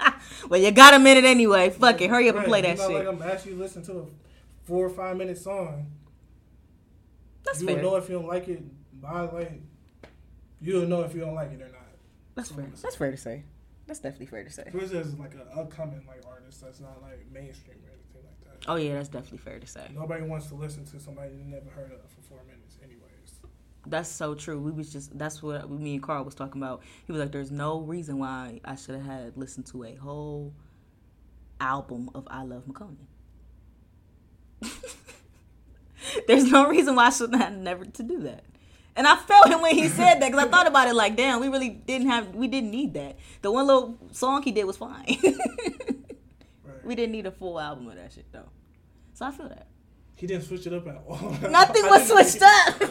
it. 0.08 0.14
well, 0.50 0.60
you 0.60 0.70
got 0.70 0.94
a 0.94 0.98
minute 0.98 1.24
anyway. 1.24 1.70
Fuck 1.70 2.00
it, 2.00 2.10
hurry 2.10 2.28
up 2.28 2.36
and 2.36 2.44
play 2.44 2.62
that 2.62 2.78
not 2.78 2.88
shit. 2.88 3.06
Like 3.06 3.06
I'm 3.06 3.22
actually 3.22 3.54
listening 3.54 3.84
to 3.86 3.98
a 4.00 4.04
four 4.64 4.86
or 4.86 4.90
five 4.90 5.16
minute 5.16 5.38
song. 5.38 5.86
That's 7.44 7.60
fair. 7.62 7.70
you 7.70 7.74
fair. 7.76 7.82
know 7.84 7.96
if 7.96 8.08
you 8.08 8.16
don't 8.16 8.28
like 8.28 8.48
it 8.48 8.62
by 9.00 9.22
like. 9.22 9.60
You'll 10.62 10.86
know 10.86 11.02
if 11.02 11.14
you 11.14 11.20
don't 11.20 11.34
like 11.34 11.52
it 11.52 11.62
or 11.62 11.68
not. 11.68 11.76
That's 12.34 12.50
fair. 12.50 12.66
That's 12.82 12.96
fair 12.96 13.10
to 13.10 13.16
say. 13.16 13.44
That's 13.90 13.98
definitely 13.98 14.26
fair 14.26 14.44
to 14.44 14.50
say. 14.50 14.62
Chris 14.70 14.92
is 14.92 15.18
like 15.18 15.34
an 15.34 15.40
upcoming 15.52 16.00
like 16.06 16.22
artist 16.24 16.62
that's 16.62 16.78
not 16.78 17.02
like 17.02 17.26
mainstream 17.32 17.78
or 17.84 17.90
anything 17.90 18.22
like 18.22 18.60
that. 18.60 18.70
Oh 18.70 18.76
yeah, 18.76 18.94
that's 18.94 19.08
definitely 19.08 19.38
fair 19.38 19.58
to 19.58 19.66
say. 19.66 19.84
Nobody 19.92 20.22
wants 20.22 20.46
to 20.46 20.54
listen 20.54 20.84
to 20.84 21.00
somebody 21.00 21.30
they 21.30 21.42
never 21.42 21.68
heard 21.70 21.90
of 21.90 22.08
for 22.08 22.20
four 22.22 22.38
minutes, 22.44 22.76
anyways. 22.84 23.40
That's 23.88 24.08
so 24.08 24.36
true. 24.36 24.60
We 24.60 24.70
was 24.70 24.92
just 24.92 25.18
that's 25.18 25.42
what 25.42 25.68
me 25.68 25.94
and 25.94 26.02
Carl 26.04 26.24
was 26.24 26.36
talking 26.36 26.62
about. 26.62 26.84
He 27.04 27.10
was 27.10 27.20
like, 27.20 27.32
"There's 27.32 27.50
no 27.50 27.80
reason 27.80 28.20
why 28.20 28.60
I 28.64 28.76
should 28.76 28.94
have 28.94 29.04
had 29.04 29.36
listened 29.36 29.66
to 29.72 29.82
a 29.82 29.96
whole 29.96 30.54
album 31.60 32.10
of 32.14 32.28
I 32.30 32.44
Love 32.44 32.66
McConaughey. 32.66 33.08
There's 36.28 36.44
no 36.44 36.68
reason 36.68 36.94
why 36.94 37.06
I 37.06 37.10
should 37.10 37.34
have 37.34 37.54
never 37.54 37.84
to 37.84 38.02
do 38.04 38.20
that." 38.20 38.44
And 38.96 39.06
I 39.06 39.16
felt 39.16 39.48
him 39.48 39.62
when 39.62 39.74
he 39.74 39.88
said 39.88 40.20
that 40.20 40.30
because 40.30 40.44
I 40.44 40.48
thought 40.48 40.66
about 40.66 40.88
it 40.88 40.94
like, 40.94 41.16
"Damn, 41.16 41.40
we 41.40 41.48
really 41.48 41.70
didn't 41.70 42.08
have, 42.08 42.34
we 42.34 42.48
didn't 42.48 42.70
need 42.70 42.94
that. 42.94 43.16
The 43.42 43.50
one 43.50 43.66
little 43.66 43.98
song 44.12 44.42
he 44.42 44.52
did 44.52 44.64
was 44.64 44.76
fine. 44.76 45.16
Right. 46.64 46.84
we 46.84 46.94
didn't 46.94 47.12
need 47.12 47.26
a 47.26 47.30
full 47.30 47.58
album 47.58 47.88
of 47.88 47.96
that 47.96 48.12
shit 48.12 48.30
though." 48.32 48.48
So 49.14 49.26
I 49.26 49.30
feel 49.30 49.48
that. 49.48 49.66
He 50.16 50.26
didn't 50.26 50.44
switch 50.44 50.66
it 50.66 50.72
up 50.74 50.86
at 50.86 50.96
all. 50.96 51.30
Nothing 51.50 51.84
was 51.84 52.06
switched 52.08 52.42
up. 52.42 52.80
You're 52.80 52.88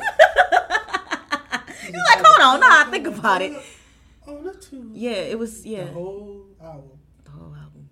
like, 2.03 2.25
hold 2.25 2.41
on, 2.41 2.59
nah, 2.59 2.89
think 2.91 3.07
about 3.07 3.41
it. 3.41 3.53
Oh, 4.27 4.39
not 4.41 4.61
too. 4.61 4.91
Yeah, 4.93 5.11
it 5.11 5.37
was 5.37 5.65
yeah. 5.65 5.85
The 5.85 5.91
whole 5.91 6.45
album. 6.63 6.99
The 7.23 7.31
whole 7.31 7.55
album. 7.55 7.89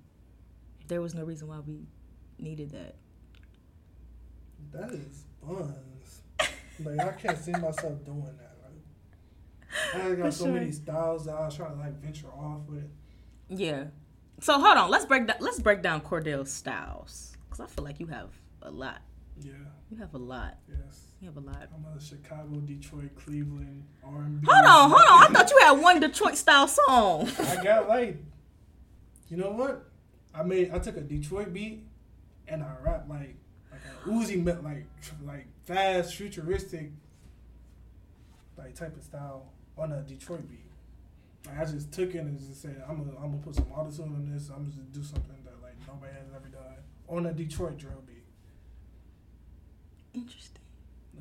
There 0.87 1.01
was 1.01 1.13
no 1.13 1.23
reason 1.23 1.47
why 1.47 1.59
we 1.59 1.85
needed 2.39 2.71
that. 2.71 2.95
That 4.71 4.91
is 4.91 5.23
buns. 5.41 6.21
Like 6.83 6.99
I 6.99 7.11
can't 7.13 7.37
see 7.37 7.51
myself 7.51 8.03
doing 8.05 8.23
that. 8.37 8.57
Like, 8.63 10.03
I 10.05 10.15
got 10.15 10.25
For 10.27 10.31
so 10.31 10.43
sure. 10.45 10.53
many 10.53 10.71
styles 10.71 11.25
that 11.25 11.35
I 11.35 11.45
was 11.45 11.55
trying 11.55 11.71
to 11.73 11.79
like 11.79 12.01
venture 12.01 12.27
off 12.29 12.61
with. 12.67 12.89
Yeah. 13.49 13.85
So 14.39 14.53
hold 14.59 14.77
on, 14.77 14.89
let's 14.89 15.05
break 15.05 15.27
down 15.27 15.37
let's 15.39 15.59
break 15.59 15.81
down 15.81 16.01
Cordell's 16.01 16.51
styles 16.51 17.35
cuz 17.49 17.59
I 17.59 17.67
feel 17.67 17.83
like 17.83 17.99
you 17.99 18.07
have 18.07 18.29
a 18.61 18.71
lot. 18.71 19.01
Yeah. 19.39 19.53
You 19.89 19.97
have 19.97 20.13
a 20.13 20.17
lot. 20.17 20.57
Yes. 20.67 21.03
You 21.21 21.27
have 21.27 21.37
a 21.37 21.41
lot. 21.41 21.69
I'm 21.73 21.85
a 21.97 21.99
Chicago, 22.01 22.55
Detroit, 22.59 23.15
Cleveland, 23.15 23.85
R&B. 24.03 24.45
Hold 24.47 24.65
on, 24.65 24.89
hold 24.91 25.01
on. 25.01 25.23
I 25.23 25.27
thought 25.33 25.49
you 25.49 25.57
had 25.59 25.71
one 25.81 25.99
Detroit 25.99 26.35
style 26.37 26.67
song. 26.67 27.29
I 27.39 27.63
got 27.63 27.87
like, 27.87 28.17
you 29.29 29.37
know 29.37 29.51
what? 29.51 29.89
I 30.33 30.43
made. 30.43 30.71
I 30.71 30.79
took 30.79 30.97
a 30.97 31.01
Detroit 31.01 31.53
beat 31.53 31.87
and 32.47 32.61
I 32.63 32.67
rap 32.83 33.05
like 33.09 33.35
Uzi 34.05 34.43
meant 34.43 34.63
like 34.63 34.85
like 35.25 35.47
fast, 35.65 36.15
futuristic, 36.15 36.91
like 38.57 38.75
type 38.75 38.95
of 38.95 39.03
style 39.03 39.51
on 39.77 39.91
a 39.91 40.01
Detroit 40.01 40.47
beat. 40.49 40.59
Like 41.45 41.59
I 41.59 41.65
just 41.65 41.91
took 41.91 42.15
it 42.15 42.19
and 42.19 42.39
just 42.39 42.61
said, 42.61 42.83
I'm 42.87 42.97
gonna 42.97 43.17
I'm 43.17 43.31
gonna 43.31 43.43
put 43.43 43.55
some 43.55 43.65
autotune 43.65 44.15
on 44.15 44.29
this. 44.31 44.49
I'm 44.49 44.65
just 44.65 44.77
gonna 44.77 44.89
do 44.91 45.03
something 45.03 45.37
that 45.45 45.61
like 45.61 45.75
nobody 45.87 46.13
has 46.13 46.27
ever 46.35 46.47
done 46.49 46.77
on 47.07 47.25
a 47.25 47.33
Detroit 47.33 47.77
drill 47.77 48.03
beat. 48.05 48.23
Interesting. 50.13 50.61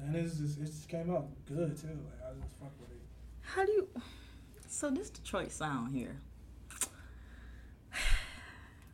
And 0.00 0.16
it's 0.16 0.36
just 0.36 0.58
it 0.58 0.66
just 0.66 0.88
came 0.88 1.14
out 1.14 1.28
good 1.46 1.76
too. 1.76 1.88
Like 1.88 2.30
I 2.30 2.40
just 2.40 2.54
fuck 2.58 2.72
with 2.80 2.90
it. 2.90 3.02
How 3.42 3.64
do 3.64 3.72
you 3.72 3.88
So 4.68 4.90
this 4.90 5.10
Detroit 5.10 5.52
sound 5.52 5.94
here. 5.94 6.20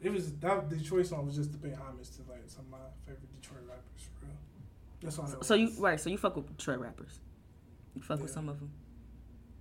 It 0.03 0.13
was 0.13 0.33
that 0.33 0.69
Detroit 0.69 1.07
song 1.07 1.27
was 1.27 1.37
just 1.37 1.53
to 1.53 1.59
pay 1.59 1.73
homage 1.73 2.11
to 2.17 2.23
like 2.29 2.43
some 2.47 2.65
of 2.65 2.71
my 2.73 2.79
favorite 3.07 3.41
Detroit 3.41 3.63
rappers 3.69 4.09
for 4.19 4.27
real. 4.27 4.35
That's 5.03 5.19
all. 5.19 5.27
that 5.27 5.45
So 5.45 5.55
you 5.55 5.73
right, 5.79 6.01
so 6.01 6.11
you 6.11 6.19
fuck 6.19 6.37
with 6.37 6.49
Detroit 6.57 6.81
rappers. 6.81 7.21
You 7.95 8.03
fuck 8.03 8.21
with 8.21 8.31
some 8.31 8.49
of 8.49 8.59
them. 8.59 8.73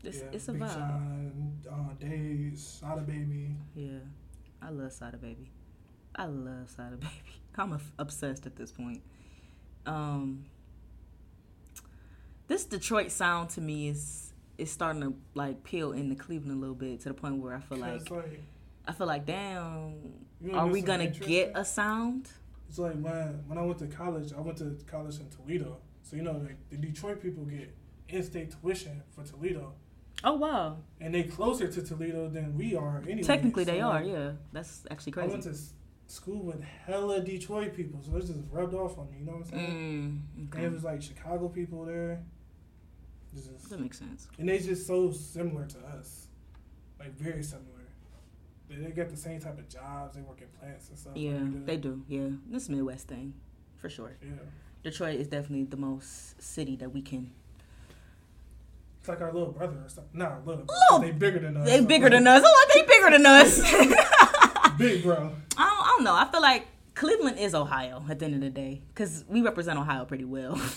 It's 0.03 0.17
yeah, 0.17 0.23
it's 0.31 0.47
a 0.47 0.53
Big 0.53 0.63
vibe. 0.63 0.73
Sean, 0.73 1.53
uh, 1.69 1.93
Days, 2.03 2.79
Sada 2.81 3.01
Baby. 3.01 3.55
Yeah, 3.75 3.99
I 4.61 4.69
love 4.71 4.91
Sada 4.91 5.17
Baby. 5.17 5.51
I 6.15 6.25
love 6.25 6.69
Sada 6.69 6.95
Baby. 6.97 7.11
I'm 7.55 7.79
obsessed 7.99 8.45
at 8.47 8.55
this 8.55 8.71
point. 8.71 9.01
Um, 9.85 10.45
this 12.47 12.65
Detroit 12.65 13.11
sound 13.11 13.49
to 13.51 13.61
me 13.61 13.89
is 13.89 14.33
is 14.57 14.71
starting 14.71 15.01
to 15.01 15.13
like 15.35 15.63
peel 15.63 15.91
into 15.91 16.15
Cleveland 16.15 16.57
a 16.57 16.59
little 16.59 16.75
bit 16.75 16.99
to 17.01 17.09
the 17.09 17.13
point 17.13 17.37
where 17.37 17.55
I 17.55 17.59
feel 17.59 17.77
like 17.77 18.09
like 18.09 18.41
I 18.87 18.93
feel 18.93 19.07
like 19.07 19.25
damn, 19.25 19.93
You 20.41 20.53
are 20.53 20.67
we 20.67 20.81
gonna 20.81 21.07
get 21.07 21.51
a 21.55 21.63
sound? 21.65 22.29
it's 22.69 22.79
like 22.79 22.93
when 22.99 23.43
when 23.47 23.57
I 23.57 23.61
went 23.63 23.79
to 23.79 23.87
college, 23.87 24.33
I 24.33 24.41
went 24.41 24.57
to 24.59 24.77
college 24.89 25.19
in 25.19 25.27
Toledo. 25.29 25.77
So 26.03 26.15
you 26.15 26.23
know 26.23 26.33
like 26.33 26.57
the 26.69 26.77
Detroit 26.77 27.21
people 27.21 27.43
get 27.45 27.75
in-state 28.09 28.53
tuition 28.61 29.01
for 29.11 29.23
Toledo, 29.23 29.73
Oh 30.23 30.33
wow, 30.33 30.77
and 30.99 31.13
they 31.15 31.23
closer 31.23 31.67
to 31.67 31.81
Toledo 31.81 32.27
than 32.29 32.57
we 32.57 32.75
are. 32.75 33.01
Anyway, 33.07 33.23
technically 33.23 33.63
they 33.63 33.81
are. 33.81 34.03
Yeah, 34.03 34.31
that's 34.51 34.85
actually 34.91 35.13
crazy. 35.13 35.29
I 35.29 35.31
went 35.31 35.43
to 35.43 35.55
school 36.07 36.43
with 36.43 36.61
hella 36.61 37.21
Detroit 37.21 37.73
people, 37.73 38.01
so 38.03 38.15
it 38.17 38.21
just 38.25 38.39
rubbed 38.51 38.73
off 38.73 38.97
on 38.97 39.09
me. 39.11 39.19
You 39.19 39.25
know 39.25 39.31
what 39.33 39.45
I'm 39.45 39.49
saying? 39.49 40.23
Mm, 40.37 40.55
And 40.55 40.65
it 40.65 40.71
was 40.71 40.83
like 40.83 41.01
Chicago 41.01 41.47
people 41.47 41.85
there. 41.85 42.23
Just- 43.33 43.69
That 43.69 43.79
makes 43.79 43.97
sense. 43.97 44.27
and 44.37 44.49
they 44.49 44.59
just 44.59 44.85
so 44.85 45.09
similar 45.11 45.65
to 45.65 45.79
us, 45.97 46.27
like 46.99 47.13
very 47.17 47.43
similar. 47.43 47.70
They, 48.71 48.83
they 48.83 48.91
got 48.91 49.09
the 49.09 49.17
same 49.17 49.39
type 49.39 49.59
of 49.59 49.67
jobs. 49.69 50.15
They 50.15 50.21
work 50.21 50.41
in 50.41 50.47
plants 50.59 50.89
and 50.89 50.97
stuff. 50.97 51.13
Yeah, 51.15 51.33
do. 51.33 51.61
they 51.65 51.77
do. 51.77 52.01
Yeah, 52.07 52.29
this 52.49 52.69
Midwest 52.69 53.07
thing, 53.07 53.33
for 53.77 53.89
sure. 53.89 54.13
Yeah, 54.23 54.29
Detroit 54.83 55.19
is 55.19 55.27
definitely 55.27 55.65
the 55.65 55.77
most 55.77 56.41
city 56.41 56.75
that 56.77 56.93
we 56.93 57.01
can 57.01 57.31
it's 59.01 59.09
like 59.09 59.19
our 59.19 59.33
little 59.33 59.51
brother 59.51 59.77
or 59.83 59.89
something. 59.89 60.19
Nah, 60.19 60.37
little. 60.45 60.63
Little- 60.91 60.99
They 60.99 61.11
bigger 61.11 61.39
than 61.39 61.57
us. 61.57 61.67
They 61.67 61.83
bigger 61.83 62.07
than 62.11 62.27
us. 62.27 62.43
Oh, 62.45 62.67
they 62.71 62.81
bigger 62.83 63.09
than 63.09 63.25
us. 63.25 63.59
Big 64.77 65.01
bro. 65.01 65.15
I 65.15 65.19
don't, 65.19 65.33
I 65.57 65.93
don't 65.95 66.03
know. 66.03 66.13
I 66.13 66.29
feel 66.31 66.41
like 66.41 66.67
Cleveland 66.93 67.39
is 67.39 67.55
Ohio 67.55 68.05
at 68.09 68.19
the 68.19 68.25
end 68.25 68.35
of 68.35 68.41
the 68.41 68.51
day 68.51 68.81
because 68.93 69.25
we 69.27 69.41
represent 69.41 69.79
Ohio 69.79 70.05
pretty 70.05 70.25
well. 70.25 70.59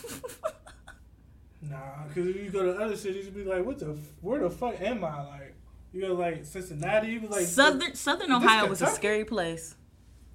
Nah, 1.71 1.79
because 2.07 2.27
if 2.29 2.37
you 2.37 2.51
go 2.51 2.63
to 2.63 2.79
other 2.79 2.95
cities, 2.95 3.25
you'd 3.25 3.35
be 3.35 3.43
like, 3.43 3.65
what 3.65 3.79
the, 3.79 3.97
where 4.21 4.39
the 4.39 4.51
fuck 4.51 4.79
am 4.83 5.03
I? 5.03 5.23
Like, 5.23 5.55
you 5.95 6.01
go 6.01 6.15
like 6.15 6.45
Cincinnati, 6.45 7.09
you 7.09 7.21
be 7.21 7.29
like, 7.29 7.47
Southern 7.47 7.95
Southern 7.95 8.33
Ohio 8.33 8.67
was 8.67 8.83
a 8.83 8.87
scary 8.89 9.25
place. 9.25 9.77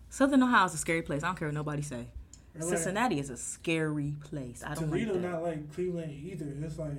Southern 0.10 0.42
Ohio 0.42 0.66
is 0.66 0.74
a 0.74 0.78
scary 0.78 1.02
place. 1.02 1.22
I 1.24 1.28
don't 1.28 1.38
care 1.38 1.48
what 1.50 1.54
nobody 1.56 1.82
say. 1.82 2.08
like, 2.56 2.64
Cincinnati 2.70 3.20
is 3.20 3.30
a 3.30 3.38
scary 3.38 4.16
place. 4.24 4.64
I 4.66 4.74
don't 4.74 4.88
Toledo 4.90 5.14
like 5.14 5.22
that. 5.22 5.32
not 5.32 5.44
like 5.44 5.74
Cleveland 5.74 6.12
either. 6.24 6.46
It's 6.66 6.80
like, 6.80 6.94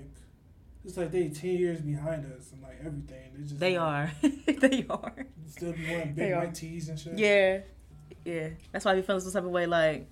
it's 0.84 0.96
like 0.96 1.10
they 1.10 1.28
ten 1.28 1.50
years 1.56 1.80
behind 1.80 2.24
us 2.32 2.52
and 2.52 2.62
like 2.62 2.78
everything. 2.84 3.30
They 3.34 3.42
just 3.42 3.58
They 3.58 3.78
like, 3.78 3.86
are. 3.88 4.12
they 4.60 4.86
are. 4.90 5.26
still 5.48 5.72
be 5.72 5.86
wearing 5.88 6.12
big 6.12 6.34
white 6.34 6.54
tees 6.54 6.88
and 6.88 6.98
shit. 7.00 7.18
Yeah. 7.18 7.60
Yeah. 8.24 8.48
That's 8.72 8.84
why 8.84 8.94
we 8.94 9.02
feel 9.02 9.18
some 9.20 9.32
type 9.32 9.44
of 9.44 9.50
way 9.50 9.66
like, 9.66 10.06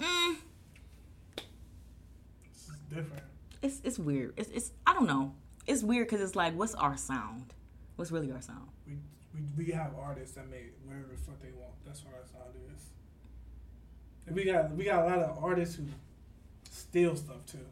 mm, 0.00 0.36
it's 2.50 2.70
different. 2.88 3.22
it's 3.62 3.80
it's 3.84 3.98
weird. 3.98 4.32
It's 4.38 4.48
it's 4.50 4.72
I 4.86 4.94
don't 4.94 5.06
know. 5.06 5.34
It's 5.66 5.82
weird 5.82 6.08
because 6.08 6.22
it's 6.22 6.34
like, 6.34 6.54
what's 6.56 6.74
our 6.74 6.96
sound? 6.96 7.52
What's 7.98 8.12
really 8.12 8.30
our 8.30 8.40
sound? 8.40 8.68
We, 8.86 8.92
we 9.34 9.40
we 9.56 9.72
have 9.72 9.90
artists 10.00 10.36
that 10.36 10.48
make 10.48 10.72
whatever 10.84 11.08
the 11.10 11.16
fuck 11.18 11.42
they 11.42 11.50
want. 11.50 11.72
That's 11.84 12.04
what 12.04 12.14
our 12.14 12.24
sound 12.24 12.54
is. 12.72 12.84
And 14.24 14.36
we 14.36 14.44
got 14.44 14.70
we 14.70 14.84
got 14.84 15.02
a 15.02 15.06
lot 15.08 15.18
of 15.18 15.42
artists 15.42 15.74
who 15.74 15.82
steal 16.70 17.16
stuff 17.16 17.44
too. 17.44 17.66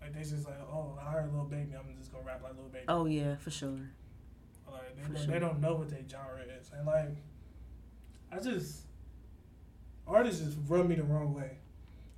Like 0.00 0.12
they 0.12 0.22
just 0.22 0.44
like, 0.44 0.58
oh, 0.60 0.98
I 1.00 1.08
heard 1.12 1.32
Lil 1.32 1.44
Baby, 1.44 1.70
I'm 1.78 1.96
just 2.00 2.10
gonna 2.10 2.24
rap 2.24 2.42
like 2.42 2.56
Lil 2.56 2.66
Baby. 2.66 2.84
Oh 2.88 3.06
yeah, 3.06 3.36
for 3.36 3.52
sure. 3.52 3.78
Like 4.68 4.96
they, 4.96 5.02
For 5.02 5.12
don't, 5.12 5.22
sure. 5.22 5.32
they 5.34 5.38
don't 5.38 5.60
know 5.60 5.74
what 5.76 5.88
their 5.88 6.00
genre 6.10 6.42
is, 6.42 6.72
and 6.76 6.84
like 6.84 7.14
I 8.32 8.40
just 8.40 8.80
artists 10.04 10.44
just 10.44 10.58
rub 10.66 10.88
me 10.88 10.96
the 10.96 11.04
wrong 11.04 11.32
way. 11.32 11.58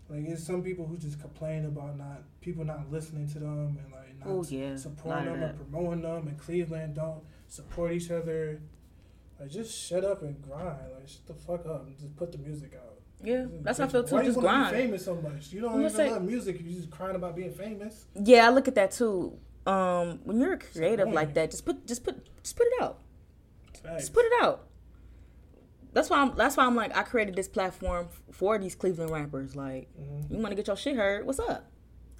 Like 0.08 0.24
it's 0.28 0.44
some 0.44 0.62
people 0.62 0.86
who 0.86 0.96
just 0.96 1.20
complain 1.20 1.64
about 1.64 1.98
not 1.98 2.22
people 2.40 2.64
not 2.64 2.90
listening 2.90 3.26
to 3.28 3.38
them 3.40 3.78
and 3.82 3.92
like 3.92 4.18
not 4.20 4.28
Oh 4.28 4.44
yeah. 4.48 4.76
supporting 4.76 5.24
them 5.26 5.42
and 5.42 5.56
promoting 5.56 6.02
them. 6.02 6.28
And 6.28 6.38
Cleveland 6.38 6.94
don't 6.94 7.22
support 7.48 7.92
each 7.92 8.10
other. 8.10 8.60
Like 9.40 9.50
just 9.50 9.76
shut 9.76 10.04
up 10.04 10.22
and 10.22 10.40
grind. 10.42 10.78
Like 10.96 11.08
shut 11.08 11.26
the 11.26 11.34
fuck 11.34 11.66
up 11.66 11.86
and 11.86 11.96
just 11.98 12.14
put 12.16 12.32
the 12.32 12.38
music 12.38 12.72
out. 12.74 12.92
Yeah, 13.22 13.46
that's 13.62 13.78
how 13.78 13.86
I 13.86 13.88
feel 13.88 14.04
too. 14.04 14.14
Why 14.14 14.20
you 14.22 14.28
Just 14.28 14.38
grind. 14.40 14.74
Be 14.76 14.82
famous 14.82 15.04
so 15.04 15.14
much. 15.16 15.52
You 15.52 15.62
don't 15.62 15.78
even 15.80 15.90
say- 15.90 16.10
love 16.10 16.22
music. 16.22 16.60
You 16.62 16.70
just 16.76 16.90
crying 16.90 17.16
about 17.16 17.34
being 17.34 17.52
famous. 17.52 18.04
Yeah, 18.14 18.46
I 18.46 18.50
look 18.50 18.68
at 18.68 18.74
that 18.76 18.90
too. 18.92 19.38
Um, 19.66 20.20
when 20.24 20.38
you're 20.38 20.52
a 20.52 20.58
creative 20.58 21.08
like 21.08 21.34
that, 21.34 21.50
just 21.50 21.64
put 21.64 21.86
just 21.86 22.04
put 22.04 22.24
just 22.42 22.56
put 22.56 22.66
it 22.66 22.82
out. 22.82 22.98
Facts. 23.82 24.02
Just 24.02 24.14
put 24.14 24.24
it 24.24 24.32
out. 24.42 24.66
That's 25.96 26.10
why 26.10 26.18
I'm. 26.18 26.36
That's 26.36 26.56
why 26.58 26.66
I'm 26.66 26.76
like 26.76 26.94
I 26.94 27.02
created 27.02 27.34
this 27.34 27.48
platform 27.48 28.08
for 28.30 28.58
these 28.58 28.74
Cleveland 28.74 29.10
rappers. 29.10 29.56
Like, 29.56 29.88
Mhm. 29.98 30.30
you 30.30 30.36
want 30.36 30.50
to 30.50 30.54
get 30.54 30.66
your 30.66 30.76
shit 30.76 30.94
heard? 30.94 31.24
What's 31.26 31.38
up? 31.38 31.70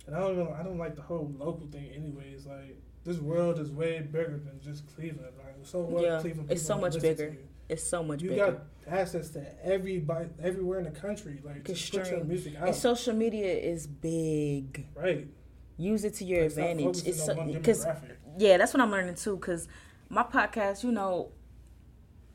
And 0.06 0.16
I 0.16 0.20
don't 0.20 0.32
even, 0.32 0.48
I 0.54 0.62
don't 0.62 0.78
like 0.78 0.96
the 0.96 1.02
whole 1.02 1.30
local 1.38 1.66
thing. 1.66 1.90
Anyways, 1.94 2.46
like 2.46 2.80
this 3.04 3.18
world 3.18 3.58
is 3.60 3.70
way 3.70 4.00
bigger 4.00 4.40
than 4.42 4.58
just 4.62 4.86
Cleveland. 4.96 5.32
Like 5.36 5.56
so 5.64 5.80
what? 5.80 6.02
Yeah, 6.02 6.20
Cleveland 6.20 6.50
it's 6.50 6.62
so 6.62 6.78
much 6.78 6.98
bigger. 7.00 7.36
It's 7.68 7.82
so 7.84 8.02
much 8.02 8.20
bigger. 8.20 8.34
You 8.34 8.40
bigger. 8.40 8.60
got 8.86 8.98
access 8.98 9.28
to 9.30 9.44
everybody, 9.64 10.30
everywhere 10.42 10.78
in 10.78 10.84
the 10.84 10.98
country. 10.98 11.42
Like 11.44 11.64
just 11.64 11.92
put 11.92 12.08
your 12.10 12.24
music 12.24 12.56
out. 12.56 12.68
and 12.68 12.74
social 12.76 13.14
media 13.14 13.52
is 13.52 13.86
big. 13.86 14.86
right. 14.94 15.28
Use 15.76 16.04
it 16.04 16.14
to 16.14 16.24
your 16.24 16.40
Like, 16.44 16.50
advantage. 16.52 17.06
It's 17.06 17.26
because 17.26 17.84
demographic. 17.84 18.16
yeah, 18.38 18.56
that's 18.56 18.72
what 18.72 18.80
I'm 18.80 18.90
learning 18.90 19.16
too. 19.16 19.36
Because 19.36 19.68
my 20.08 20.22
podcast, 20.22 20.82
you 20.82 20.90
know, 20.92 21.32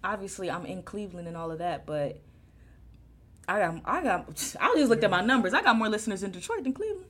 obviously 0.04 0.49
I'm 0.49 0.66
in 0.66 0.84
Cleveland 0.84 1.28
and 1.28 1.36
all 1.38 1.52
of 1.52 1.60
that, 1.60 1.86
but 1.86 2.20
I 3.47 3.60
got 3.60 3.82
I 3.86 4.04
got 4.04 4.56
I 4.60 4.74
just 4.76 4.89
looked 4.89 5.04
at 5.04 5.12
my 5.12 5.22
numbers. 5.22 5.54
I 5.54 5.62
got 5.62 5.76
more 5.76 5.89
listeners 5.89 6.24
in 6.24 6.32
Detroit 6.32 6.64
than 6.64 6.74
Cleveland. 6.74 7.08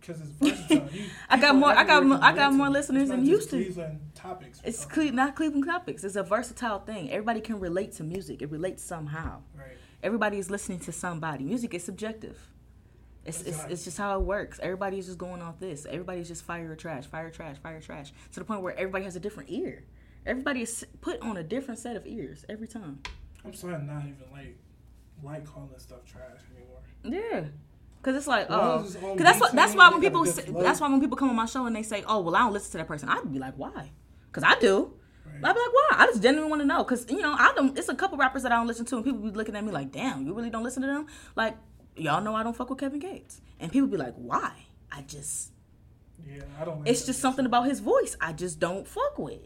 Because 0.00 0.20
it's 0.22 0.30
versatile. 0.30 0.88
You, 0.92 1.04
I 1.28 1.38
got 1.38 1.54
more- 1.56 1.68
I 1.76 1.84
got 1.84 2.04
more- 2.04 2.18
I 2.22 2.34
got 2.34 2.52
more 2.54 2.70
listeners 2.70 3.10
in 3.10 3.22
Houston. 3.24 3.62
Cleveland 3.64 4.00
topics. 4.14 4.60
It's 4.64 4.84
Cle- 4.86 5.12
not 5.12 5.36
Cleveland 5.36 5.66
topics. 5.66 6.04
It's 6.04 6.16
a 6.16 6.22
versatile 6.22 6.78
thing. 6.80 7.10
Everybody 7.10 7.40
can 7.42 7.60
relate 7.60 7.92
to 7.92 8.02
music. 8.04 8.40
It 8.42 8.50
relates 8.50 8.82
somehow. 8.82 9.42
Right. 9.54 9.76
Everybody 10.02 10.38
is 10.38 10.50
listening 10.50 10.80
to 10.80 10.92
somebody. 10.92 11.44
Music 11.44 11.74
is 11.74 11.84
subjective. 11.84 12.38
It's, 13.26 13.42
it's, 13.42 13.62
it's 13.68 13.84
just 13.84 13.98
how 13.98 14.18
it 14.18 14.22
works. 14.22 14.58
Everybody's 14.62 15.04
just 15.06 15.18
going 15.18 15.42
off 15.42 15.60
this. 15.60 15.84
Everybody's 15.84 16.28
just 16.28 16.42
fire 16.44 16.72
or 16.72 16.76
trash, 16.76 17.04
fire 17.06 17.30
trash, 17.30 17.58
fire 17.58 17.80
trash. 17.80 18.12
To 18.32 18.40
the 18.40 18.44
point 18.46 18.62
where 18.62 18.74
everybody 18.78 19.04
has 19.04 19.16
a 19.16 19.20
different 19.20 19.50
ear. 19.50 19.84
Everybody 20.26 20.62
is 20.62 20.86
put 21.00 21.20
on 21.20 21.36
a 21.36 21.42
different 21.42 21.80
set 21.80 21.96
of 21.96 22.06
ears 22.06 22.44
every 22.48 22.68
time. 22.68 23.00
I'm 23.44 23.54
starting 23.54 23.86
not 23.86 24.00
even 24.00 24.16
like 24.32 24.56
like 25.22 25.46
calling 25.46 25.70
stuff 25.78 26.04
trash 26.04 26.40
anymore. 26.54 26.80
Yeah. 27.04 27.48
Cause 28.02 28.16
it's 28.16 28.26
like, 28.26 28.46
oh, 28.48 28.80
as 28.80 28.94
it's 28.94 29.04
on 29.04 29.16
cause 29.16 29.24
that's 29.24 29.40
what 29.40 29.52
that's 29.52 29.74
why 29.74 29.90
when 29.90 30.00
people 30.00 30.24
say, 30.24 30.44
that's 30.48 30.80
why 30.80 30.88
when 30.88 31.00
people 31.00 31.18
come 31.18 31.28
on 31.28 31.36
my 31.36 31.44
show 31.44 31.66
and 31.66 31.76
they 31.76 31.82
say, 31.82 32.02
oh, 32.06 32.20
well, 32.20 32.34
I 32.34 32.40
don't 32.40 32.52
listen 32.52 32.72
to 32.72 32.78
that 32.78 32.88
person, 32.88 33.10
I'd 33.10 33.30
be 33.30 33.38
like, 33.38 33.54
why? 33.56 33.90
Cause 34.32 34.42
I 34.42 34.58
do. 34.58 34.94
Right. 35.26 35.34
I'd 35.44 35.52
be 35.52 35.60
like, 35.60 35.72
why? 35.72 35.88
I 35.92 36.06
just 36.06 36.22
genuinely 36.22 36.48
want 36.48 36.62
to 36.62 36.66
know. 36.66 36.82
Cause 36.84 37.04
you 37.10 37.20
know, 37.20 37.34
I 37.38 37.52
don't. 37.54 37.76
It's 37.76 37.90
a 37.90 37.94
couple 37.94 38.16
rappers 38.16 38.42
that 38.44 38.52
I 38.52 38.56
don't 38.56 38.66
listen 38.66 38.86
to, 38.86 38.96
and 38.96 39.04
people 39.04 39.20
be 39.20 39.30
looking 39.30 39.54
at 39.54 39.62
me 39.62 39.70
like, 39.70 39.92
damn, 39.92 40.24
you 40.26 40.32
really 40.32 40.48
don't 40.48 40.64
listen 40.64 40.80
to 40.80 40.88
them? 40.88 41.06
Like, 41.36 41.56
y'all 41.94 42.22
know 42.22 42.34
I 42.34 42.42
don't 42.42 42.56
fuck 42.56 42.70
with 42.70 42.78
Kevin 42.78 43.00
Gates, 43.00 43.42
and 43.58 43.70
people 43.70 43.88
be 43.88 43.98
like, 43.98 44.14
why? 44.14 44.52
I 44.90 45.02
just, 45.02 45.52
Yeah, 46.26 46.42
I 46.58 46.64
don't. 46.64 46.88
It's 46.88 47.04
just 47.04 47.20
something 47.20 47.44
about 47.44 47.66
his 47.66 47.80
voice. 47.80 48.16
I 48.18 48.32
just 48.32 48.58
don't 48.58 48.88
fuck 48.88 49.18
with. 49.18 49.40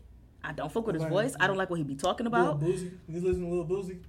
I 0.45 0.53
don't 0.53 0.71
fuck 0.71 0.87
with 0.87 0.97
his 0.97 1.05
voice. 1.05 1.35
I 1.41 1.47
don't 1.47 1.57
like 1.57 1.71
what 1.71 1.79
he 1.79 1.85
be 1.85 1.95
talking 1.95 2.27
Lil 2.27 2.35
about. 2.35 2.61
Boosie. 2.61 2.93
You 3.09 3.21
listen 3.21 3.43
to 3.43 3.55
Lil 3.55 3.65
Boosie? 3.65 4.01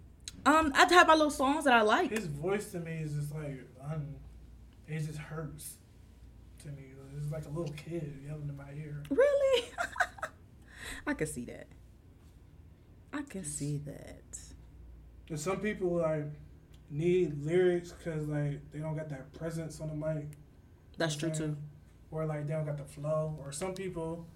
Um, 0.45 0.71
I 0.75 0.85
have 0.93 1.07
my 1.07 1.13
little 1.13 1.31
songs 1.31 1.63
that 1.63 1.73
I 1.73 1.81
like. 1.81 2.11
His 2.11 2.27
voice 2.27 2.71
to 2.71 2.79
me 2.79 2.99
is 3.01 3.13
just 3.13 3.33
like 3.33 3.65
un, 3.89 4.15
it 4.87 4.99
just 4.99 5.17
hurts 5.17 5.77
to 6.63 6.67
me. 6.69 6.93
It's 7.17 7.31
like 7.31 7.45
a 7.45 7.49
little 7.49 7.73
kid 7.73 8.21
yelling 8.25 8.49
in 8.49 8.57
my 8.57 8.71
ear. 8.77 9.01
Really? 9.09 9.69
I 11.07 11.13
can 11.13 11.27
see 11.27 11.45
that. 11.45 11.67
I 13.13 13.21
can 13.23 13.43
see 13.43 13.77
that. 13.85 14.37
And 15.29 15.39
some 15.39 15.59
people 15.59 15.97
like 15.97 16.25
need 16.89 17.43
lyrics 17.43 17.91
because 17.91 18.27
like 18.27 18.59
they 18.71 18.79
don't 18.79 18.95
got 18.95 19.09
that 19.09 19.33
presence 19.33 19.79
on 19.79 19.87
the 19.87 19.95
mic. 19.95 20.27
That's 20.97 21.15
true 21.15 21.31
too. 21.31 21.57
Or 22.11 22.25
like 22.25 22.47
they 22.47 22.53
don't 22.53 22.65
got 22.65 22.77
the 22.77 22.83
flow. 22.83 23.37
Or 23.41 23.51
some 23.51 23.73
people 23.73 24.27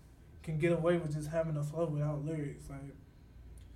can 0.43 0.57
get 0.57 0.71
away 0.71 0.97
with 0.97 1.13
just 1.13 1.29
having 1.29 1.57
a 1.57 1.63
flow 1.63 1.85
without 1.85 2.23
lyrics. 2.25 2.69
Like 2.69 2.95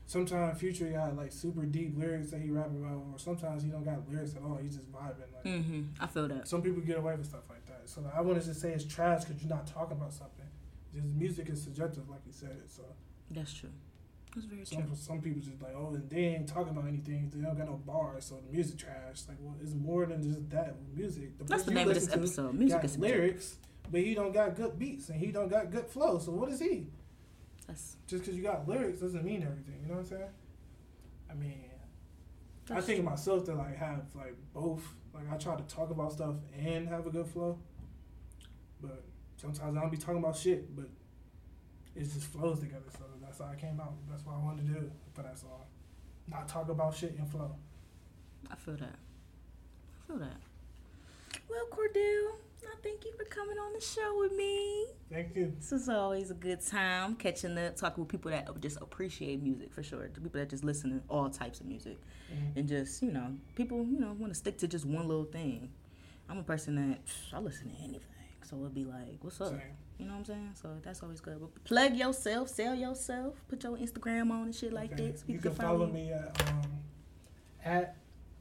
sometimes 0.05 0.59
Future 0.59 0.89
got 0.89 1.15
like 1.15 1.31
super 1.31 1.65
deep 1.65 1.97
lyrics 1.97 2.31
that 2.31 2.41
he 2.41 2.49
rapping 2.49 2.83
about, 2.83 3.03
or 3.11 3.17
sometimes 3.19 3.63
he 3.63 3.69
don't 3.69 3.83
got 3.83 4.09
lyrics 4.09 4.35
at 4.35 4.41
all. 4.43 4.57
He's 4.61 4.75
just 4.75 4.91
vibing. 4.91 5.19
Like 5.33 5.43
Mm-hmm. 5.45 5.81
I 5.99 6.07
feel 6.07 6.27
that. 6.29 6.47
some 6.47 6.61
people 6.61 6.81
get 6.81 6.97
away 6.97 7.15
with 7.15 7.25
stuff 7.27 7.43
like 7.49 7.65
that. 7.67 7.81
So 7.89 8.01
I 8.15 8.21
wouldn't 8.21 8.45
just 8.45 8.61
say 8.61 8.71
it's 8.71 8.85
trash 8.85 9.25
because 9.25 9.41
you're 9.43 9.49
not 9.53 9.67
talking 9.67 9.97
about 9.97 10.13
something. 10.13 10.45
Just 10.93 11.05
music 11.07 11.49
is 11.49 11.61
subjective, 11.61 12.09
like 12.09 12.21
you 12.25 12.31
said. 12.33 12.61
So 12.67 12.83
That's 13.31 13.53
true. 13.53 13.69
That's 14.35 14.45
very 14.47 14.65
true. 14.65 14.77
some 14.77 14.95
some 14.95 15.21
people 15.21 15.41
just 15.41 15.61
like, 15.61 15.73
oh, 15.75 15.89
and 15.93 16.09
they 16.09 16.17
ain't 16.25 16.47
talking 16.47 16.69
about 16.75 16.87
anything. 16.87 17.31
They 17.33 17.41
don't 17.43 17.57
got 17.57 17.67
no 17.67 17.79
bars, 17.85 18.25
so 18.25 18.35
the 18.45 18.51
music 18.51 18.77
trash. 18.79 19.21
Like, 19.27 19.37
well, 19.41 19.55
it's 19.61 19.73
more 19.73 20.05
than 20.05 20.23
just 20.23 20.49
that 20.51 20.75
music. 20.95 21.37
The 21.37 21.43
That's 21.43 21.63
the 21.63 21.71
name 21.71 21.87
of 21.89 21.93
this 21.95 22.07
to 22.07 22.13
episode. 22.15 22.53
Music 22.55 22.83
is 22.83 22.93
subjective. 22.93 23.55
Lyrics, 23.83 23.91
but 23.91 24.01
he 24.01 24.13
don't 24.13 24.33
got 24.33 24.55
good 24.55 24.77
beats 24.79 25.09
and 25.09 25.19
he 25.19 25.31
don't 25.31 25.49
got 25.49 25.71
good 25.71 25.87
flow. 25.87 26.19
So 26.19 26.31
what 26.31 26.49
is 26.49 26.59
he? 26.59 26.87
That's, 27.67 27.95
Just 28.07 28.23
because 28.23 28.35
you 28.35 28.43
got 28.43 28.67
lyrics 28.67 28.99
doesn't 28.99 29.23
mean 29.23 29.43
everything. 29.43 29.79
You 29.81 29.87
know 29.87 29.95
what 29.95 29.99
I'm 30.01 30.05
saying? 30.05 30.29
I 31.29 31.33
mean, 31.35 31.63
I 32.69 32.81
think 32.81 32.99
of 32.99 33.05
true. 33.05 33.11
myself 33.11 33.45
to 33.45 33.55
like 33.55 33.77
have 33.77 34.03
like 34.15 34.35
both. 34.53 34.83
Like 35.13 35.31
I 35.31 35.37
try 35.37 35.55
to 35.55 35.63
talk 35.63 35.91
about 35.91 36.11
stuff 36.11 36.35
and 36.57 36.87
have 36.87 37.05
a 37.05 37.09
good 37.09 37.27
flow, 37.27 37.59
but 38.81 39.03
sometimes 39.37 39.77
I 39.77 39.81
don't 39.81 39.91
be 39.91 39.97
talking 39.97 40.17
about 40.17 40.35
shit. 40.35 40.75
But 40.75 40.89
it 41.95 42.03
just 42.03 42.23
flows 42.25 42.59
together. 42.59 42.85
So 42.97 43.03
that's 43.21 43.39
how 43.39 43.45
I 43.45 43.55
came 43.55 43.79
out. 43.79 43.93
That's 44.09 44.25
what 44.25 44.35
I 44.35 44.39
wanted 44.39 44.67
to 44.67 44.73
do 44.73 44.91
for 45.13 45.21
that 45.21 45.37
song. 45.37 45.61
Not 46.27 46.47
talk 46.47 46.69
about 46.69 46.95
shit 46.95 47.15
and 47.17 47.29
flow. 47.29 47.55
I 48.49 48.55
feel 48.55 48.77
that. 48.77 48.95
I 48.95 50.07
feel 50.07 50.17
that. 50.19 50.37
Well, 51.49 51.65
Cordell, 51.71 52.31
I 52.71 52.75
thank 52.83 53.05
you 53.05 53.11
for 53.17 53.25
coming 53.25 53.57
on 53.57 53.73
the 53.73 53.81
show 53.81 54.17
with 54.19 54.31
me. 54.33 54.85
Thank 55.11 55.35
you. 55.35 55.53
This 55.59 55.71
is 55.71 55.89
always 55.89 56.31
a 56.31 56.33
good 56.33 56.59
time 56.65 57.15
catching 57.15 57.57
up, 57.57 57.75
talking 57.75 58.03
with 58.03 58.09
people 58.11 58.31
that 58.31 58.59
just 58.61 58.77
appreciate 58.81 59.41
music 59.43 59.71
for 59.73 59.83
sure. 59.83 60.09
The 60.13 60.21
people 60.21 60.39
that 60.39 60.49
just 60.49 60.63
listen 60.63 60.91
to 60.91 61.03
all 61.09 61.29
types 61.29 61.59
of 61.59 61.65
music. 61.67 61.97
Mhm. 62.33 62.57
and 62.57 62.67
just 62.67 63.03
you 63.03 63.11
know 63.11 63.35
people 63.53 63.85
you 63.85 63.99
know 63.99 64.13
want 64.13 64.33
to 64.33 64.37
stick 64.39 64.57
to 64.57 64.67
just 64.67 64.85
one 64.85 65.07
little 65.07 65.25
thing 65.25 65.69
i'm 66.29 66.39
a 66.39 66.43
person 66.43 66.73
that 66.75 66.99
i 67.31 67.37
listen 67.37 67.69
to 67.69 67.75
anything 67.77 68.01
so 68.43 68.55
it'll 68.55 68.69
be 68.69 68.85
like 68.85 69.17
what's 69.21 69.39
up 69.39 69.49
Same. 69.49 69.61
you 69.99 70.05
know 70.07 70.13
what 70.13 70.19
i'm 70.19 70.25
saying 70.25 70.49
so 70.59 70.69
that's 70.81 71.03
always 71.03 71.21
good 71.21 71.39
but 71.39 71.63
plug 71.63 71.95
yourself 71.95 72.49
sell 72.49 72.73
yourself 72.73 73.35
put 73.49 73.61
your 73.63 73.77
instagram 73.77 74.31
on 74.31 74.43
and 74.45 74.55
shit 74.55 74.73
like 74.73 74.93
Okay. 74.93 75.11
this 75.11 75.23
You 75.27 75.35
people 75.35 75.51
can 75.51 75.57
can 75.59 75.65
follow 75.67 75.85
you. 75.87 75.93
me 75.93 76.11
at 76.11 76.49
um, 76.49 76.61
at 77.63 77.97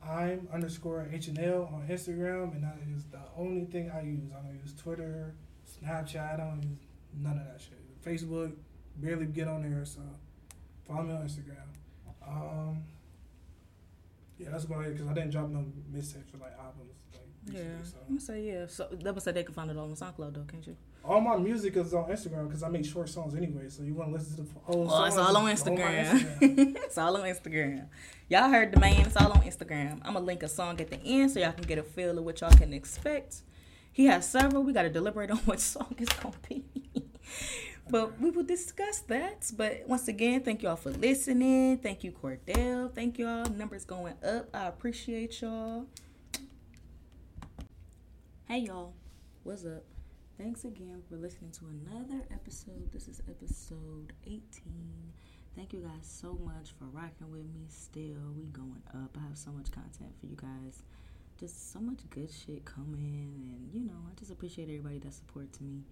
I'm 0.08 0.48
underscore 0.52 1.08
H 1.12 1.28
and 1.28 1.38
L 1.38 1.70
on 1.72 1.86
Instagram, 1.88 2.54
and 2.54 2.64
that 2.64 2.76
is 2.94 3.04
the 3.04 3.20
only 3.36 3.64
thing 3.66 3.90
I 3.90 4.02
use. 4.02 4.30
I 4.36 4.42
don't 4.42 4.58
use 4.60 4.74
Twitter, 4.74 5.34
Snapchat. 5.66 6.34
I 6.34 6.36
don't 6.36 6.62
use 6.62 6.78
none 7.16 7.38
of 7.38 7.44
that 7.44 7.60
shit. 7.60 7.78
Facebook, 8.04 8.52
barely 8.96 9.26
get 9.26 9.46
on 9.48 9.62
there. 9.62 9.84
So 9.84 10.00
follow 10.86 11.04
me 11.04 11.12
on 11.14 11.22
Instagram. 11.22 11.62
Um, 12.26 12.82
yeah, 14.38 14.48
that's 14.50 14.64
about 14.64 14.84
it 14.86 14.94
because 14.94 15.08
I 15.08 15.14
didn't 15.14 15.30
drop 15.30 15.48
no 15.50 15.64
mixtapes 15.94 16.30
for 16.30 16.38
like 16.38 16.58
albums. 16.58 16.96
Like, 17.12 17.54
Yeah, 17.56 17.62
so. 17.84 17.96
I'm 18.02 18.08
gonna 18.08 18.20
say 18.20 18.42
yeah. 18.42 18.66
So 18.66 18.88
that 18.90 19.14
would 19.14 19.22
say 19.22 19.32
they 19.32 19.44
can 19.44 19.54
find 19.54 19.70
it 19.70 19.76
all 19.76 19.84
on 19.84 19.94
SoundCloud 19.94 20.34
though, 20.34 20.44
can't 20.48 20.66
you? 20.66 20.76
All 21.04 21.20
my 21.20 21.36
music 21.36 21.76
is 21.76 21.92
on 21.94 22.04
Instagram 22.08 22.46
because 22.46 22.62
I 22.62 22.68
make 22.68 22.84
short 22.84 23.08
songs 23.08 23.34
anyway. 23.34 23.68
So 23.68 23.82
you 23.82 23.92
want 23.94 24.10
to 24.10 24.18
listen 24.18 24.36
to 24.36 24.42
the 24.42 24.58
whole 24.62 24.84
Well, 24.86 24.90
song? 24.90 25.06
it's 25.08 25.16
all 25.16 25.36
on 25.36 25.44
Instagram. 25.52 26.04
Instagram. 26.10 26.76
it's 26.84 26.98
all 26.98 27.16
on 27.16 27.22
Instagram. 27.24 27.86
Y'all 28.28 28.48
heard 28.48 28.72
the 28.72 28.78
man. 28.78 29.00
It's 29.06 29.16
all 29.16 29.32
on 29.32 29.40
Instagram. 29.42 29.98
I'm 30.04 30.14
gonna 30.14 30.20
link 30.20 30.44
a 30.44 30.48
song 30.48 30.80
at 30.80 30.90
the 30.90 31.00
end 31.04 31.32
so 31.32 31.40
y'all 31.40 31.52
can 31.52 31.64
get 31.64 31.78
a 31.78 31.82
feel 31.82 32.16
of 32.18 32.24
what 32.24 32.40
y'all 32.40 32.52
can 32.52 32.72
expect. 32.72 33.42
He 33.92 34.06
has 34.06 34.28
several. 34.28 34.62
We 34.62 34.72
gotta 34.72 34.90
deliberate 34.90 35.30
on 35.32 35.38
what 35.44 35.58
song 35.60 35.94
it's 35.98 36.12
gonna 36.14 36.36
be. 36.48 36.64
but 37.90 38.20
we 38.20 38.30
will 38.30 38.44
discuss 38.44 39.00
that. 39.00 39.50
But 39.56 39.82
once 39.88 40.06
again, 40.06 40.42
thank 40.42 40.62
y'all 40.62 40.76
for 40.76 40.90
listening. 40.90 41.78
Thank 41.78 42.04
you, 42.04 42.12
Cordell. 42.12 42.94
Thank 42.94 43.18
y'all. 43.18 43.44
Numbers 43.50 43.84
going 43.84 44.14
up. 44.24 44.48
I 44.54 44.66
appreciate 44.66 45.40
y'all. 45.42 45.86
Hey 48.46 48.58
y'all, 48.60 48.92
what's 49.42 49.64
up? 49.64 49.82
Thanks 50.38 50.64
again 50.64 51.02
for 51.08 51.16
listening 51.16 51.50
to 51.52 51.66
another 51.66 52.24
episode. 52.32 52.90
This 52.90 53.06
is 53.06 53.20
episode 53.28 54.12
18. 54.26 54.40
Thank 55.54 55.72
you 55.72 55.80
guys 55.80 56.00
so 56.02 56.38
much 56.44 56.72
for 56.78 56.86
rocking 56.86 57.30
with 57.30 57.44
me. 57.54 57.66
Still, 57.68 58.32
we 58.34 58.44
going 58.46 58.82
up. 58.94 59.16
I 59.16 59.28
have 59.28 59.36
so 59.36 59.50
much 59.52 59.70
content 59.70 60.12
for 60.18 60.26
you 60.26 60.36
guys. 60.36 60.82
Just 61.38 61.72
so 61.72 61.80
much 61.80 61.98
good 62.10 62.30
shit 62.30 62.64
coming, 62.64 63.42
and 63.52 63.70
you 63.72 63.80
know, 63.86 63.94
I 64.10 64.14
just 64.18 64.30
appreciate 64.30 64.64
everybody 64.68 64.98
that 65.00 65.12
supports 65.12 65.60
me. 65.60 65.82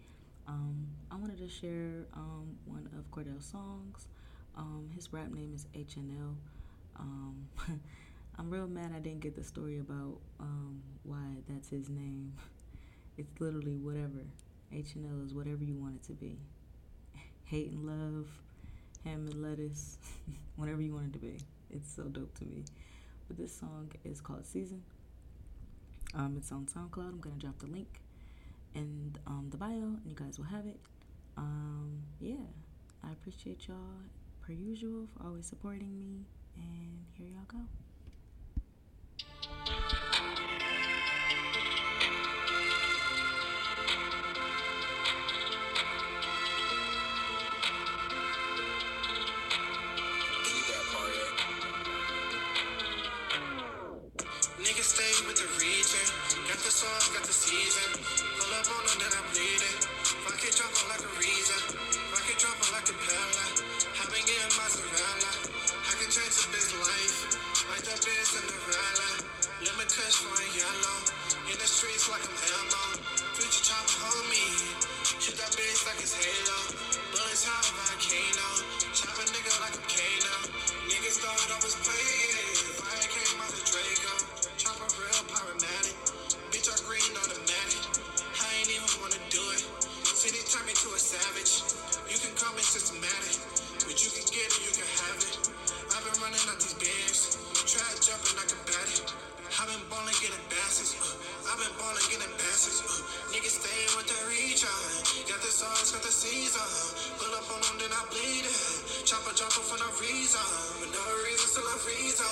Um, 0.49 0.87
I 1.11 1.17
wanted 1.17 1.39
to 1.39 1.49
share 1.49 2.07
um, 2.15 2.57
one 2.65 2.89
of 2.97 3.11
Cordell's 3.11 3.45
songs. 3.45 4.07
Um, 4.57 4.89
his 4.95 5.13
rap 5.13 5.31
name 5.31 5.53
is 5.55 5.67
HNL. 5.75 6.35
Um, 6.97 7.47
I'm 8.39 8.51
real 8.51 8.67
mad 8.67 8.93
I 8.97 9.01
didn't 9.01 9.21
get 9.21 9.37
the 9.37 9.45
story 9.45 9.79
about 9.79 10.19
um, 10.41 10.81
why 11.05 11.43
that's 11.49 11.69
his 11.69 11.89
name. 11.91 12.33
It's 13.17 13.41
literally 13.41 13.77
whatever. 13.77 14.27
H 14.73 14.95
and 14.95 15.07
L 15.07 15.25
is 15.25 15.35
whatever 15.35 15.65
you 15.65 15.77
want 15.77 15.97
it 15.97 16.03
to 16.05 16.13
be. 16.13 16.39
Hate 17.45 17.73
and 17.73 17.85
love, 17.85 18.29
ham 19.05 19.27
and 19.31 19.43
lettuce, 19.43 19.99
whatever 20.57 20.81
you 20.81 20.95
want 20.95 21.09
it 21.09 21.13
to 21.15 21.19
be. 21.19 21.39
It's 21.71 21.93
so 21.93 22.05
dope 22.05 22.37
to 22.39 22.45
me. 22.45 22.65
But 23.29 23.37
this 23.37 23.55
song 23.55 23.91
is 24.05 24.21
called 24.21 24.47
Season. 24.47 24.83
Um, 26.15 26.35
it's 26.37 26.51
on 26.53 26.67
SoundCloud. 26.67 27.09
I'm 27.09 27.21
gonna 27.21 27.37
drop 27.37 27.59
the 27.59 27.67
link 27.67 28.01
in 28.75 29.17
um, 29.27 29.49
the 29.51 29.57
bio, 29.57 29.69
and 29.69 30.01
you 30.07 30.15
guys 30.15 30.39
will 30.39 30.47
have 30.47 30.67
it. 30.67 30.81
Um, 31.37 32.03
yeah, 32.21 32.35
I 33.05 33.13
appreciate 33.13 33.69
y'all 33.69 33.77
per 34.43 34.53
usual 34.53 35.07
for 35.17 35.27
always 35.27 35.47
supporting 35.47 35.99
me, 35.99 36.27
and 36.57 37.05
here 37.15 37.29
y'all 37.29 37.47
go. 37.47 37.59
Sauce, 57.01 57.17
got 57.17 57.25
the 57.25 57.33
season. 57.33 57.91
Pull 58.37 58.53
up 58.61 58.69
on 58.77 58.83
them, 58.85 58.99
then 59.01 59.09
I 59.09 59.23
bleed 59.33 59.63
it. 59.65 59.81
Fuck 60.21 60.37
it, 60.45 60.53
jumping 60.53 60.89
like 60.93 61.01
a 61.01 61.13
reason. 61.17 61.61
Fuck 62.13 62.29
it, 62.29 62.37
jumping 62.37 62.73
like 62.77 62.89
a 62.93 62.97
pella. 63.09 63.45
Hopping 63.97 64.29
in 64.29 64.49
mozzarella. 64.53 65.33
I 65.81 65.93
can 65.97 66.11
change 66.13 66.37
a 66.37 66.45
bitch 66.53 66.77
life. 66.77 67.17
Like 67.73 67.85
that 67.89 68.01
bitch 68.05 68.29
Cinderella. 68.37 69.09
Lemon 69.65 69.89
kush 69.89 70.21
for 70.21 70.35
a 70.37 70.49
yellow. 70.53 70.99
In 71.49 71.57
the 71.57 71.69
streets 71.69 72.05
like 72.13 72.21
I'm 72.21 72.37
Elmo. 72.37 72.85
Future 73.33 73.65
chopper, 73.65 73.97
hold 74.05 74.27
me. 74.29 74.45
Shoot 75.25 75.41
that 75.41 75.57
bitch 75.57 75.81
like 75.89 76.05
it's 76.05 76.13
Halo. 76.13 76.60
Systematic. 92.71 93.35
But 93.83 93.99
you 93.99 94.15
can 94.15 94.23
get 94.31 94.47
it, 94.47 94.63
you 94.63 94.71
can 94.71 94.87
have 95.03 95.19
it. 95.19 95.35
I've 95.91 96.07
been 96.07 96.15
running 96.23 96.39
out 96.47 96.55
these 96.63 96.79
bands. 96.79 97.35
Try 97.67 97.83
jumping, 97.99 98.39
I 98.39 98.47
can 98.47 98.63
bat 98.63 98.87
it. 98.95 99.11
I've 99.59 99.67
been 99.67 99.83
ballin', 99.91 100.15
getting 100.23 100.39
bastards. 100.47 100.95
Uh, 100.95 101.51
I've 101.51 101.59
been 101.59 101.75
ballin', 101.75 102.07
getting 102.07 102.31
bastards. 102.39 102.79
Uh, 102.79 103.35
niggas 103.35 103.59
staying 103.59 103.91
with 103.99 104.07
the 104.07 104.15
recharge. 104.31 105.27
Got 105.27 105.43
the 105.43 105.51
sauce, 105.51 105.91
got 105.91 106.07
the 106.07 106.15
season. 106.15 106.63
Pull 107.19 107.35
up 107.35 107.51
on 107.51 107.59
them, 107.59 107.77
then 107.83 107.91
I 107.91 108.07
bleed 108.07 108.47
it. 108.47 108.63
Chopper, 109.03 109.35
chopper 109.35 109.67
for 109.67 109.75
no 109.83 109.91
reason. 109.99 110.47
No 110.95 111.05
reason, 111.27 111.47
still 111.51 111.67
a 111.67 111.77
reason. 111.91 112.31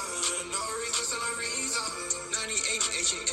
No 0.55 0.63
reason, 0.79 1.03
still 1.03 1.19
a 1.19 1.33
reason. 1.35 1.83
98 2.31 2.79
H&L. 2.95 3.27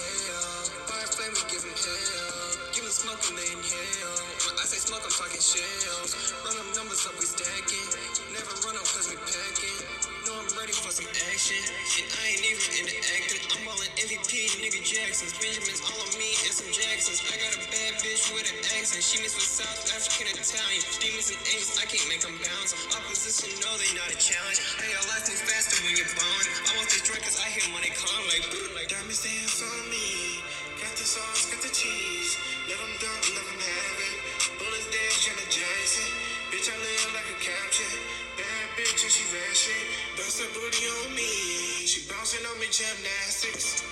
Fire 0.90 1.10
flame, 1.14 1.38
we 1.38 1.46
give 1.54 1.62
'em 1.62 1.78
hell. 1.78 2.74
Give 2.74 2.82
'em 2.82 2.90
smoke 2.90 3.22
and 3.30 3.38
they 3.38 3.50
inhale. 3.54 4.35
I 4.56 4.64
say 4.64 4.80
smoke, 4.80 5.04
I'm 5.04 5.12
talking 5.12 5.44
shells. 5.44 6.16
Run 6.48 6.56
them 6.56 6.70
numbers 6.80 7.04
up, 7.04 7.16
we 7.20 7.28
stacking. 7.28 7.88
Never 8.32 8.56
run 8.64 8.80
up 8.80 8.88
cause 8.88 9.12
we 9.12 9.20
packing. 9.20 9.80
Know 10.24 10.40
I'm 10.40 10.48
ready 10.56 10.72
for 10.72 10.96
some 10.96 11.06
action. 11.28 11.60
And 12.00 12.08
I 12.08 12.24
ain't 12.32 12.46
even 12.48 12.88
into 12.88 12.96
acting. 13.20 13.44
I'm 13.52 13.68
all 13.68 13.78
in 13.84 13.92
MVP, 14.00 14.64
nigga 14.64 14.80
Jacksons. 14.80 15.36
Benjamins 15.44 15.84
all 15.84 16.00
on 16.00 16.12
me 16.16 16.40
and 16.48 16.56
some 16.56 16.72
Jacksons. 16.72 17.20
I 17.28 17.36
got 17.36 17.52
a 17.52 17.62
bad 17.68 18.00
bitch 18.00 18.32
with 18.32 18.48
an 18.48 18.58
accent. 18.80 19.04
She 19.04 19.20
mixed 19.20 19.36
with 19.36 19.50
South 19.50 19.92
African 19.92 20.32
Italian. 20.32 20.82
Demons 21.04 21.30
and 21.36 21.42
angels, 21.52 21.76
I 21.76 21.86
can't 21.92 22.08
make 22.08 22.24
them 22.24 22.36
bounce. 22.40 22.72
Opposition, 22.96 23.52
no, 23.60 23.70
they 23.76 23.92
not 23.92 24.08
a 24.08 24.18
challenge. 24.18 24.60
Hey, 24.80 24.96
your 24.96 25.04
life 25.12 25.28
moves 25.28 25.44
faster 25.44 25.78
when 25.84 26.00
you're 26.00 26.16
born. 26.16 26.46
I 26.64 26.72
want 26.80 26.88
this 26.88 27.04
drink 27.04 27.28
cause 27.28 27.38
I 27.44 27.52
hear 27.52 27.68
money 27.76 27.92
come 27.92 28.24
like, 28.32 28.48
like 28.72 28.88
diamonds 28.88 29.20
dance 29.20 29.60
on 29.60 29.84
me. 29.92 30.40
Got 30.80 30.96
the 30.96 31.04
sauce, 31.04 31.52
got 31.52 31.60
the 31.60 31.72
cheese. 31.76 32.40
Let 32.72 32.80
them 32.82 32.94
dunk, 32.98 33.35
captain. 37.46 38.00
Bad 38.38 38.68
bitch 38.76 39.04
and 39.06 39.12
she 39.14 39.24
ratchet. 39.30 39.86
Bust 40.18 40.42
her 40.42 40.50
booty 40.58 40.86
on 40.98 41.16
me. 41.16 41.86
She 41.86 42.10
bouncing 42.10 42.46
on 42.46 42.60
me 42.60 42.66
gymnastics. 42.72 43.86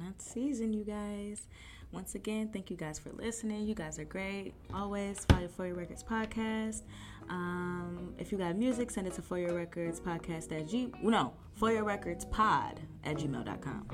That's 0.00 0.24
season, 0.32 0.72
you 0.72 0.84
guys. 0.84 1.46
Once 1.90 2.14
again, 2.14 2.48
thank 2.52 2.70
you 2.70 2.76
guys 2.76 2.98
for 2.98 3.10
listening. 3.12 3.66
You 3.66 3.74
guys 3.74 3.98
are 3.98 4.04
great. 4.04 4.54
Always 4.72 5.24
follow 5.26 5.48
For 5.48 5.66
Your 5.66 5.76
Records 5.76 6.02
podcast. 6.02 6.82
Um, 7.28 8.14
if 8.18 8.32
you 8.32 8.38
got 8.38 8.56
music, 8.56 8.90
send 8.90 9.06
it 9.06 9.12
to 9.14 9.22
For 9.22 9.38
Your 9.38 9.54
Records 9.54 10.00
podcast 10.00 10.52
at 10.58 10.68
G. 10.68 10.90
No, 11.02 11.34
For 11.54 11.70
Your 11.70 11.84
Records 11.84 12.24
pod 12.24 12.80
at 13.04 13.16
gmail.com. 13.16 13.88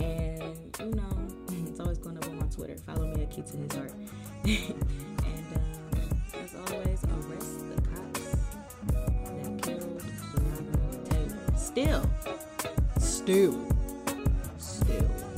And 0.00 0.76
you 0.78 0.90
know, 0.94 1.28
it's 1.68 1.80
always 1.80 1.98
going 1.98 2.16
up 2.16 2.26
on 2.26 2.38
my 2.38 2.46
Twitter. 2.46 2.76
Follow 2.86 3.06
me 3.06 3.22
at 3.22 3.30
Key 3.30 3.42
to 3.42 3.56
His 3.56 3.72
Heart. 3.74 3.92
and 4.44 4.74
um, 5.56 6.22
as 6.42 6.54
always, 6.54 7.04
arrest 7.04 7.68
the 7.68 7.82
cops 7.82 8.36
that 8.88 9.62
killed 9.62 10.02
Breonna 10.34 11.10
Taylor. 11.10 11.56
Still, 11.56 12.10
still, 12.98 13.68
still. 14.58 15.29